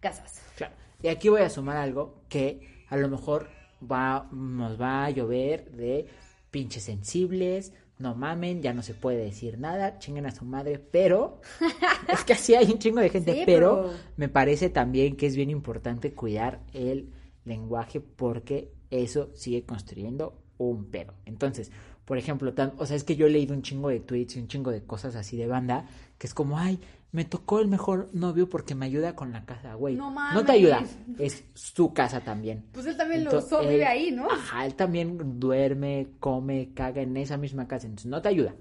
casas. 0.00 0.42
Claro. 0.56 0.74
Y 1.02 1.08
aquí 1.08 1.28
voy 1.28 1.42
a 1.42 1.50
sumar 1.50 1.76
algo 1.76 2.22
que 2.28 2.84
a 2.88 2.96
lo 2.96 3.08
mejor 3.08 3.48
va, 3.80 4.28
nos 4.32 4.80
va 4.80 5.04
a 5.04 5.10
llover 5.10 5.70
de 5.70 6.06
pinches 6.50 6.82
sensibles, 6.82 7.72
no 7.98 8.16
mamen, 8.16 8.62
ya 8.62 8.72
no 8.72 8.82
se 8.82 8.94
puede 8.94 9.18
decir 9.18 9.58
nada, 9.58 9.98
chinguen 10.00 10.26
a 10.26 10.34
su 10.34 10.44
madre, 10.44 10.78
pero 10.80 11.40
es 12.12 12.24
que 12.24 12.32
así 12.32 12.54
hay 12.56 12.70
un 12.72 12.78
chingo 12.80 13.00
de 13.00 13.10
gente, 13.10 13.32
Sí, 13.32 13.42
pero, 13.46 13.82
pero- 13.82 13.94
me 14.16 14.28
parece 14.28 14.70
también 14.70 15.16
que 15.16 15.26
es 15.26 15.36
bien 15.36 15.50
importante 15.50 16.12
cuidar 16.14 16.60
el 16.72 17.10
lenguaje 17.44 18.00
porque 18.00 18.72
eso 18.90 19.30
sigue 19.34 19.62
construyendo 19.64 20.42
un 20.58 20.86
pedo. 20.86 21.14
Entonces, 21.26 21.70
por 22.06 22.18
ejemplo, 22.18 22.54
tan- 22.54 22.72
o 22.78 22.86
sea, 22.86 22.96
es 22.96 23.04
que 23.04 23.14
yo 23.14 23.26
he 23.26 23.30
leído 23.30 23.54
un 23.54 23.62
chingo 23.62 23.88
de 23.90 24.00
tweets 24.00 24.34
y 24.36 24.40
un 24.40 24.48
chingo 24.48 24.72
de 24.72 24.82
cosas 24.82 25.14
así 25.14 25.36
de 25.36 25.46
banda, 25.46 25.86
que 26.18 26.26
es 26.26 26.34
como, 26.34 26.58
ay, 26.58 26.80
me 27.10 27.24
tocó 27.24 27.58
el 27.60 27.68
mejor 27.68 28.10
novio 28.12 28.48
porque 28.48 28.74
me 28.74 28.86
ayuda 28.86 29.14
con 29.16 29.32
la 29.32 29.44
casa, 29.46 29.74
güey. 29.74 29.96
No 29.96 30.08
te 30.10 30.14
mames. 30.14 30.50
ayuda, 30.50 30.84
es 31.18 31.44
su 31.54 31.92
casa 31.94 32.20
también. 32.20 32.66
Pues 32.72 32.84
él 32.86 32.96
también 32.96 33.24
lo 33.24 33.38
usó, 33.38 33.60
vive 33.60 33.86
ahí, 33.86 34.10
¿no? 34.10 34.30
Ajá, 34.30 34.66
él 34.66 34.74
también 34.74 35.40
duerme, 35.40 36.08
come, 36.20 36.70
caga 36.74 37.00
en 37.02 37.16
esa 37.16 37.36
misma 37.36 37.66
casa, 37.66 37.86
entonces 37.86 38.10
no 38.10 38.20
te 38.20 38.28
ayuda. 38.28 38.54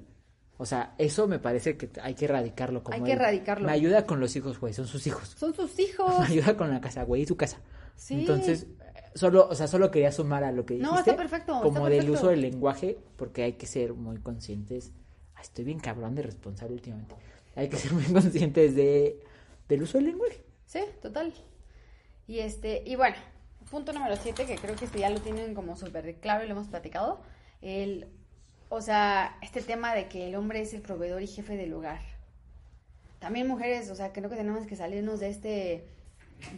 O 0.60 0.66
sea, 0.66 0.96
eso 0.98 1.28
me 1.28 1.38
parece 1.40 1.78
que 1.78 1.90
hay 2.02 2.16
que 2.16 2.26
erradicarlo 2.26 2.84
como 2.84 2.96
Hay 2.96 3.04
que 3.04 3.12
él. 3.12 3.18
erradicarlo. 3.20 3.68
Me 3.68 3.74
ayuda 3.74 4.06
con 4.06 4.20
los 4.20 4.36
hijos, 4.36 4.60
güey, 4.60 4.74
son 4.74 4.88
sus 4.88 5.06
hijos. 5.06 5.36
Son 5.38 5.54
sus 5.54 5.78
hijos. 5.80 6.18
Me 6.20 6.26
ayuda 6.26 6.56
con 6.58 6.70
la 6.72 6.82
casa, 6.82 7.04
güey, 7.04 7.22
es 7.24 7.28
su 7.28 7.36
casa. 7.38 7.60
Sí. 7.96 8.22
Entonces, 8.22 8.66
solo, 9.14 9.48
o 9.50 9.54
sea, 9.56 9.68
solo 9.68 9.92
quería 9.92 10.12
sumar 10.12 10.44
a 10.44 10.52
lo 10.52 10.66
que 10.66 10.76
No, 10.78 10.92
dijiste. 10.92 11.12
está 11.12 11.22
perfecto, 11.22 11.60
Como 11.62 11.88
está 11.88 11.90
del 11.90 12.10
uso 12.10 12.30
del 12.30 12.42
lenguaje, 12.42 12.98
porque 13.18 13.44
hay 13.44 13.54
que 13.54 13.68
ser 13.68 13.94
muy 13.94 14.18
conscientes. 14.20 14.92
Ay, 15.36 15.44
estoy 15.44 15.66
bien 15.66 15.80
cabrón 15.80 16.16
de 16.16 16.24
responsable 16.24 16.74
últimamente. 16.74 17.14
Hay 17.58 17.70
que 17.70 17.78
ser 17.78 17.92
muy 17.92 18.04
conscientes 18.14 18.76
de, 18.76 19.20
del 19.68 19.82
uso 19.82 19.98
del 19.98 20.08
lenguaje. 20.08 20.44
Sí, 20.68 20.82
total. 21.02 21.34
Y 22.28 22.40
este, 22.40 22.84
y 22.86 22.96
bueno, 22.96 23.16
punto 23.72 23.94
número 23.94 24.16
7, 24.16 24.46
que 24.46 24.56
creo 24.56 24.76
que 24.76 24.86
este 24.86 25.00
ya 25.00 25.10
lo 25.10 25.20
tienen 25.20 25.56
como 25.56 25.76
súper 25.76 26.16
claro 26.20 26.44
y 26.44 26.48
lo 26.48 26.54
hemos 26.54 26.68
platicado. 26.68 27.20
El, 27.62 28.08
o 28.70 28.80
sea, 28.82 29.38
este 29.42 29.62
tema 29.62 29.96
de 29.96 30.08
que 30.08 30.28
el 30.28 30.36
hombre 30.36 30.62
es 30.62 30.74
el 30.74 30.82
proveedor 30.82 31.24
y 31.24 31.28
jefe 31.28 31.58
del 31.58 31.74
hogar. 31.74 32.02
También 33.20 33.48
mujeres, 33.48 33.90
o 33.90 33.96
sea, 33.96 34.14
creo 34.14 34.30
que 34.30 34.36
tenemos 34.36 34.68
que 34.68 34.76
salirnos 34.76 35.20
de 35.20 35.30
este, 35.30 35.88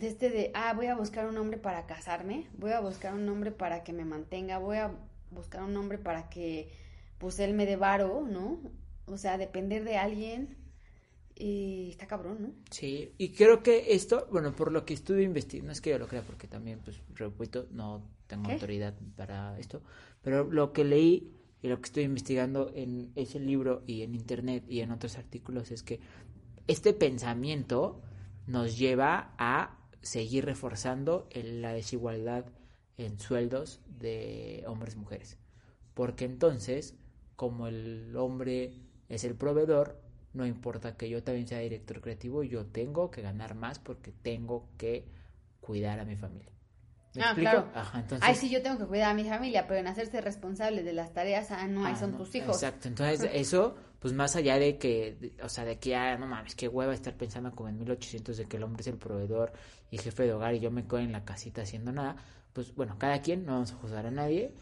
de 0.02 0.08
este 0.08 0.30
de, 0.30 0.52
ah, 0.54 0.74
voy 0.74 0.88
a 0.88 0.95
buscar 0.95 1.28
un 1.28 1.38
hombre 1.38 1.58
para 1.58 1.86
casarme, 1.86 2.47
voy 2.58 2.74
a 2.74 2.82
buscar 2.82 3.14
un 3.14 3.30
hombre 3.30 3.52
para 3.52 3.86
que 3.86 3.93
me 3.93 4.04
mantenga, 4.04 4.58
voy 4.58 4.78
a 4.78 4.91
buscar 5.32 5.64
un 5.64 5.78
hombre 5.78 5.97
para 5.97 6.30
que, 6.30 6.70
pues, 7.20 7.39
él 7.39 7.54
me 7.54 7.66
dé 7.66 7.78
varo, 7.78 8.28
¿no? 8.30 8.60
O 9.06 9.18
sea, 9.18 9.38
depender 9.38 9.86
de 9.86 9.97
alguien. 9.97 10.59
Y 11.40 11.90
está 11.92 12.06
cabrón, 12.06 12.38
¿no? 12.42 12.52
Sí, 12.70 13.14
y 13.18 13.30
creo 13.32 13.64
que 13.64 13.94
esto, 13.94 14.28
bueno, 14.30 14.54
por 14.54 14.72
lo 14.74 14.86
que 14.86 14.94
estuve 14.94 15.24
investigando, 15.24 15.68
no 15.68 15.72
es 15.72 15.80
que 15.82 15.90
yo 15.92 15.98
lo 15.98 16.08
crea 16.08 16.22
porque 16.22 16.48
también, 16.48 16.80
pues, 16.84 17.02
repito, 17.16 17.66
no 17.72 18.04
tengo 18.28 18.44
¿Qué? 18.48 18.54
autoridad 18.54 18.94
para 19.16 19.58
esto, 19.58 19.82
pero 20.22 20.44
lo 20.52 20.74
que 20.74 20.84
leí 20.84 21.32
y 21.62 21.70
lo 21.70 21.78
que 21.80 21.86
estoy 21.86 22.04
investigando 22.04 22.72
en 22.76 23.12
ese 23.16 23.40
libro 23.40 23.84
y 23.88 24.02
en 24.02 24.16
internet 24.16 24.66
y 24.68 24.82
en 24.82 24.92
otros 24.92 25.18
artículos 25.18 25.72
es 25.72 25.82
que 25.82 26.02
este 26.68 26.94
pensamiento 26.94 28.02
nos 28.46 28.78
lleva 28.78 29.34
a 29.38 29.78
seguir 30.02 30.46
reforzando 30.46 31.28
el- 31.32 31.62
la 31.62 31.72
desigualdad 31.74 32.46
en 32.98 33.18
sueldos 33.20 33.82
de 33.88 34.64
hombres 34.68 34.96
y 34.96 34.98
mujeres. 34.98 35.38
Porque 35.94 36.26
entonces, 36.26 36.96
como 37.38 37.68
el 37.68 38.14
hombre 38.18 38.74
es 39.08 39.24
el 39.24 39.36
proveedor, 39.36 40.02
no 40.34 40.46
importa 40.46 40.96
que 40.96 41.10
yo 41.10 41.24
también 41.24 41.48
sea 41.48 41.60
director 41.60 42.02
creativo, 42.02 42.44
yo 42.44 42.66
tengo 42.66 43.10
que 43.12 43.22
ganar 43.22 43.56
más 43.56 43.80
porque 43.80 44.12
tengo 44.12 44.70
que 44.78 45.06
cuidar 45.62 46.00
a 46.00 46.06
mi 46.06 46.16
familia. 46.16 46.52
¿Me 47.16 47.22
Ah, 47.24 47.26
explico? 47.28 47.50
claro. 47.52 47.72
Ajá, 47.74 48.00
entonces... 48.00 48.28
Ay, 48.30 48.36
sí, 48.36 48.50
yo 48.50 48.62
tengo 48.62 48.78
que 48.78 48.86
cuidar 48.86 49.12
a 49.12 49.14
mi 49.16 49.24
familia, 49.24 49.66
pero 49.68 49.80
en 49.80 49.88
hacerse 49.88 50.22
responsable 50.22 50.84
de 50.84 50.94
las 50.94 51.12
tareas, 51.12 51.50
ah, 51.52 51.68
no, 51.68 51.86
ahí 51.86 51.94
Ah, 51.96 52.00
son 52.00 52.12
no, 52.12 52.18
tus 52.18 52.34
hijos. 52.36 52.56
Exacto, 52.56 52.88
entonces 52.88 53.30
eso, 53.34 53.76
pues 54.00 54.14
más 54.14 54.36
allá 54.36 54.60
de 54.60 54.78
que, 54.78 55.18
de- 55.20 55.44
o 55.44 55.50
sea, 55.50 55.66
de 55.66 55.80
que, 55.80 55.96
ah, 55.96 56.16
no 56.18 56.28
mames, 56.28 56.54
qué 56.56 56.68
hueva 56.68 56.94
estar 56.94 57.16
pensando 57.16 57.52
como 57.52 57.70
en 57.70 57.80
1800 57.80 58.38
de 58.38 58.46
que 58.46 58.58
el 58.58 58.64
hombre 58.64 58.82
es 58.82 58.88
el 58.88 58.98
proveedor 58.98 59.52
y 59.90 59.98
jefe 59.98 60.24
de 60.24 60.34
hogar 60.34 60.54
y 60.54 60.60
yo 60.60 60.70
me 60.70 60.84
quedo 60.86 61.00
en 61.00 61.12
la 61.12 61.26
casita 61.26 61.64
haciendo 61.64 61.92
nada, 61.92 62.16
pues 62.54 62.74
bueno, 62.76 62.98
cada 63.00 63.22
quien, 63.22 63.46
no 63.46 63.54
vamos 63.54 63.72
a 63.72 63.76
juzgar 63.76 64.06
a 64.06 64.12
nadie, 64.12 64.54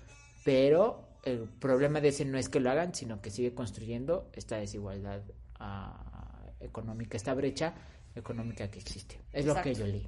pero 0.46 1.04
el 1.26 1.40
problema 1.50 2.00
de 2.00 2.10
ese 2.10 2.24
no 2.26 2.38
es 2.38 2.48
que 2.48 2.62
lo 2.62 2.72
hagan, 2.72 2.96
sino 2.96 3.22
que 3.22 3.30
sigue 3.30 3.54
construyendo 3.54 4.30
esta 4.34 4.56
desigualdad 4.58 5.22
ah, 5.60 6.42
económica, 6.60 7.18
esta 7.18 7.34
brecha 7.34 7.74
económica 8.16 8.70
que 8.70 8.80
existe. 8.80 9.20
Es 9.34 9.46
lo 9.46 9.60
que 9.62 9.74
yo 9.76 9.86
leí. 9.86 10.08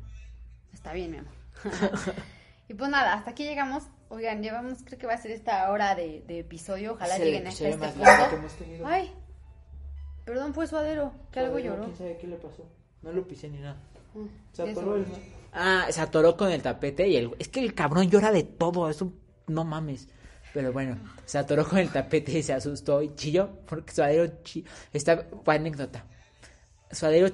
Está 0.74 0.94
bien, 0.94 1.12
mi 1.12 1.18
amor. 1.18 1.34
y 2.68 2.74
pues 2.74 2.90
nada, 2.90 3.14
hasta 3.14 3.32
aquí 3.32 3.44
llegamos. 3.44 3.84
Oigan, 4.10 4.42
llevamos, 4.42 4.80
creo 4.84 4.98
que 4.98 5.06
va 5.08 5.14
a 5.14 5.18
ser 5.18 5.32
esta 5.32 5.70
hora 5.72 5.94
de, 5.94 6.24
de 6.28 6.40
episodio. 6.40 6.94
Ojalá 6.94 7.18
el 7.18 7.24
lleguen 7.24 7.48
hasta 7.48 7.68
este 7.68 7.78
más 7.80 7.96
largo 7.98 8.16
que 8.16 8.30
punto. 8.30 8.36
hemos 8.38 8.54
tenido. 8.54 8.88
Ay, 8.88 9.12
perdón, 10.26 10.54
fue 10.54 10.66
suadero, 10.68 11.14
que 11.32 11.40
algo 11.40 11.60
lloró. 11.60 11.84
¿Quién 11.86 11.96
sabe 11.98 12.18
qué 12.18 12.28
le 12.28 12.38
pasó? 12.38 12.66
No 13.02 13.12
lo 13.12 13.28
pisé 13.28 13.50
ni 13.50 13.60
nada. 13.60 13.78
Mm, 14.16 14.26
Se 14.54 14.70
eso. 14.70 14.82
atoró 14.82 14.96
el 14.96 15.06
Ah, 15.54 15.88
se 15.90 16.02
atoró 16.02 16.38
con 16.38 16.52
el 16.52 16.62
tapete 16.62 17.08
y 17.08 17.16
el... 17.16 17.32
Es 17.40 17.48
que 17.50 17.60
el 17.60 17.74
cabrón 17.74 18.10
llora 18.10 18.32
de 18.32 18.44
todo, 18.44 18.90
es 18.90 19.02
un... 19.02 19.20
No 19.48 19.64
mames. 19.64 20.08
Pero 20.54 20.74
bueno, 20.74 20.98
se 21.26 21.38
atoró 21.38 21.68
con 21.68 21.80
el 21.80 21.90
tapete 21.90 22.40
y 22.40 22.44
se 22.44 22.54
asustó 22.54 23.02
y 23.02 23.14
chilló 23.16 23.50
porque 23.68 23.94
Suadero 23.94 24.26
chi... 24.44 24.66
Esta 24.94 25.26
fue 25.44 25.56
anécdota. 25.56 26.06
Suadero... 26.92 27.30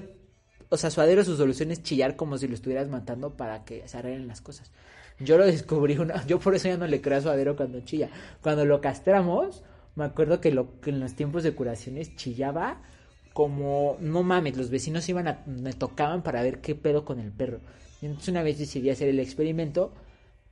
O 0.68 0.76
sea, 0.76 0.90
Suadero 0.90 1.24
su 1.24 1.36
solución 1.36 1.70
es 1.70 1.82
chillar 1.82 2.16
como 2.16 2.38
si 2.38 2.48
lo 2.48 2.54
estuvieras 2.54 2.88
matando 2.88 3.36
para 3.36 3.64
que 3.64 3.86
se 3.88 3.96
arreglen 3.96 4.28
las 4.28 4.40
cosas. 4.40 4.70
Yo 5.18 5.38
lo 5.38 5.46
descubrí 5.46 5.96
una... 5.98 6.24
Yo 6.26 6.38
por 6.38 6.54
eso 6.54 6.68
ya 6.68 6.76
no 6.76 6.86
le 6.86 7.00
creo 7.00 7.18
a 7.18 7.22
Suadero 7.22 7.56
cuando 7.56 7.80
chilla. 7.80 8.10
Cuando 8.42 8.64
lo 8.64 8.80
castramos, 8.80 9.62
me 9.94 10.04
acuerdo 10.04 10.40
que, 10.40 10.52
lo... 10.52 10.80
que 10.80 10.90
en 10.90 11.00
los 11.00 11.14
tiempos 11.14 11.42
de 11.42 11.54
curaciones 11.54 12.16
chillaba 12.16 12.82
como, 13.32 13.98
no 14.00 14.22
mames, 14.22 14.56
los 14.56 14.70
vecinos 14.70 15.06
iban 15.10 15.28
a, 15.28 15.42
me 15.44 15.74
tocaban 15.74 16.22
para 16.22 16.42
ver 16.42 16.62
qué 16.62 16.74
pedo 16.74 17.04
con 17.04 17.20
el 17.20 17.30
perro. 17.30 17.60
Entonces 18.00 18.30
una 18.30 18.42
vez 18.42 18.58
decidí 18.58 18.88
hacer 18.88 19.08
el 19.08 19.20
experimento 19.20 19.92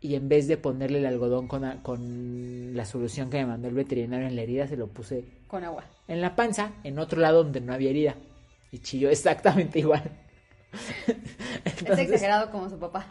y 0.05 0.17
en 0.17 0.29
vez 0.29 0.47
de 0.49 0.59
ponerle 0.59 0.99
el 0.99 1.07
algodón 1.07 1.49
con, 1.49 1.65
a- 1.65 1.83
con 1.83 2.77
la 2.77 2.85
solución 2.85 3.31
que 3.31 3.39
me 3.39 3.47
mandó 3.47 3.69
el 3.69 3.75
veterinario 3.75 4.27
en 4.27 4.37
la 4.37 4.43
herida, 4.43 4.69
se 4.69 4.77
lo 4.77 4.87
puse 4.89 5.25
Con 5.49 5.65
agua. 5.65 5.83
en 6.09 6.21
la 6.21 6.37
panza, 6.37 6.73
en 6.85 6.99
otro 6.99 7.21
lado 7.23 7.43
donde 7.43 7.63
no 7.63 7.73
había 7.73 7.89
herida. 7.89 8.15
Y 8.71 8.81
chilló 8.81 9.09
exactamente 9.09 9.79
igual. 9.79 10.03
Es 11.65 11.79
Entonces- 11.81 12.07
exagerado 12.11 12.51
como 12.51 12.69
su 12.69 12.79
papá. 12.79 13.07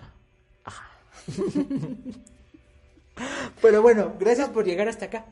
Pero 3.61 3.81
bueno, 3.81 4.13
gracias 4.19 4.49
por 4.49 4.65
llegar 4.65 4.87
hasta 4.87 5.05
acá. 5.05 5.25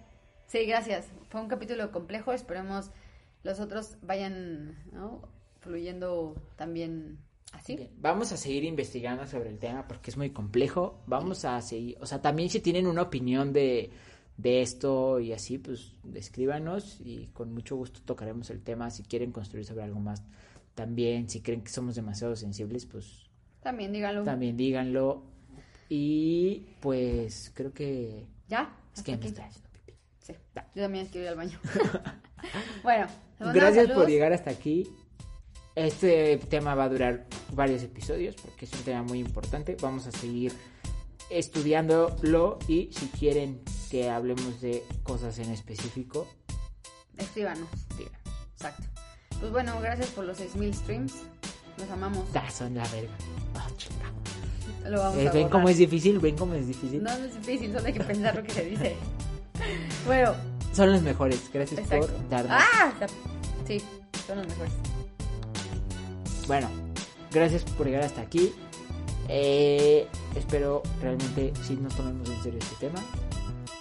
Sí, 0.47 0.65
gracias. 0.65 1.05
Fue 1.29 1.41
un 1.41 1.47
capítulo 1.47 1.91
complejo. 1.91 2.33
Esperemos 2.33 2.89
los 3.43 3.59
otros 3.59 3.97
vayan 4.01 4.75
¿no? 4.93 5.21
fluyendo 5.59 6.35
también 6.55 7.19
así. 7.51 7.75
Bien, 7.75 7.89
Vamos 7.99 8.31
a 8.31 8.37
seguir 8.37 8.63
investigando 8.63 9.25
sobre 9.27 9.49
el 9.49 9.59
tema 9.59 9.87
porque 9.87 10.11
es 10.11 10.17
muy 10.17 10.31
complejo. 10.31 11.01
Vamos 11.07 11.45
a 11.45 11.61
seguir, 11.61 11.97
o 12.01 12.05
sea, 12.05 12.21
también 12.21 12.49
si 12.49 12.59
tienen 12.59 12.87
una 12.87 13.01
opinión 13.03 13.53
de, 13.53 13.91
de 14.37 14.61
esto 14.61 15.19
y 15.19 15.33
así, 15.33 15.57
pues 15.57 15.93
escríbanos 16.13 16.99
y 17.03 17.27
con 17.27 17.53
mucho 17.53 17.75
gusto 17.75 18.01
tocaremos 18.03 18.49
el 18.49 18.61
tema. 18.61 18.89
Si 18.89 19.03
quieren 19.03 19.31
construir 19.31 19.65
sobre 19.65 19.83
algo 19.83 19.99
más, 19.99 20.23
también, 20.75 21.29
si 21.29 21.41
creen 21.41 21.61
que 21.63 21.71
somos 21.71 21.95
demasiado 21.95 22.35
sensibles, 22.35 22.85
pues 22.85 23.29
También 23.61 23.91
díganlo. 23.91 24.23
también 24.23 24.57
díganlo. 24.57 25.23
Y 25.89 26.67
pues 26.79 27.51
creo 27.53 27.73
que 27.73 28.25
¿Ya? 28.47 28.73
es 28.95 29.03
que 29.03 29.17
me 29.17 29.25
está 29.27 29.45
haciendo 29.45 29.69
pipí. 29.71 29.93
Sí. 30.19 30.33
Yo 30.75 30.81
también 30.83 31.05
quiero 31.07 31.25
ir 31.25 31.29
al 31.31 31.35
baño. 31.35 31.59
bueno, 32.83 33.07
Gracias 33.39 33.91
por 33.91 34.07
llegar 34.07 34.31
hasta 34.31 34.51
aquí. 34.51 34.87
Este 35.75 36.37
tema 36.49 36.75
va 36.75 36.85
a 36.85 36.89
durar 36.89 37.25
varios 37.53 37.81
episodios 37.83 38.35
porque 38.35 38.65
es 38.65 38.73
un 38.73 38.79
tema 38.81 39.03
muy 39.03 39.19
importante. 39.19 39.77
Vamos 39.81 40.05
a 40.07 40.11
seguir 40.11 40.53
estudiándolo 41.29 42.59
y 42.67 42.89
si 42.91 43.07
quieren 43.07 43.61
que 43.89 44.09
hablemos 44.09 44.61
de 44.61 44.83
cosas 45.03 45.39
en 45.39 45.49
específico, 45.51 46.27
Escríbanos. 47.17 47.67
Exacto. 48.55 48.83
Pues 49.39 49.51
bueno, 49.51 49.79
gracias 49.81 50.07
por 50.09 50.25
los 50.25 50.37
6000 50.37 50.73
streams. 50.73 51.13
Los 51.77 51.89
amamos. 51.91 52.25
Ah, 52.33 52.49
son 52.49 52.73
la 52.73 52.87
verga. 52.87 53.11
Chinga. 53.77 54.89
Lo 54.89 54.99
vamos 54.99 55.17
Eh, 55.17 55.27
a 55.27 55.31
¿Ven 55.31 55.43
borrar. 55.43 55.49
cómo 55.51 55.69
es 55.69 55.77
difícil? 55.77 56.19
¿Ven 56.19 56.35
cómo 56.35 56.53
es 56.55 56.67
difícil? 56.67 57.03
No, 57.03 57.15
no 57.17 57.25
es 57.25 57.35
difícil, 57.35 57.71
solo 57.73 57.85
hay 57.85 57.93
que 57.93 58.03
pensar 58.03 58.35
lo 58.35 58.43
que 58.43 58.49
se 58.51 58.65
dice. 58.65 58.95
bueno, 60.07 60.33
Son 60.73 60.91
los 60.91 61.01
mejores. 61.03 61.41
Gracias 61.53 61.79
exacto. 61.81 62.07
por 62.07 62.29
darnos. 62.29 62.51
¡Ah! 62.59 62.91
Sí, 63.67 63.81
son 64.25 64.37
los 64.39 64.47
mejores. 64.47 64.73
Bueno, 66.51 66.67
gracias 67.31 67.63
por 67.63 67.85
llegar 67.87 68.03
hasta 68.03 68.19
aquí. 68.19 68.51
Eh, 69.29 70.05
espero 70.35 70.83
realmente 71.01 71.53
si 71.65 71.77
nos 71.77 71.95
tomemos 71.95 72.29
en 72.29 72.43
serio 72.43 72.59
este 72.59 72.87
tema. 72.87 72.99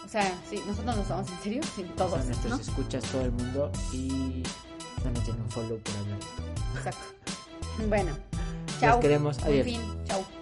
O 0.04 0.08
sea, 0.08 0.40
sí, 0.48 0.62
nosotros 0.68 0.94
nos 0.98 1.08
tomamos 1.08 1.32
en 1.32 1.38
serio, 1.40 1.62
sí, 1.74 1.84
todos, 1.96 2.12
Son 2.12 2.26
nuestros 2.26 2.50
¿no? 2.52 2.60
escuchas 2.60 3.02
todo 3.10 3.22
el 3.22 3.32
mundo 3.32 3.72
y 3.92 4.44
no 5.04 5.10
nos 5.10 5.26
den 5.26 5.40
un 5.40 5.50
follow 5.50 5.78
por 5.80 5.96
hablar. 5.96 6.18
Exacto. 6.76 7.00
Bueno, 7.88 8.12
chao. 8.78 9.00
queremos. 9.00 9.38
Buen 9.38 9.50
Adiós. 9.50 9.64
fin, 9.64 9.80
chao. 10.04 10.39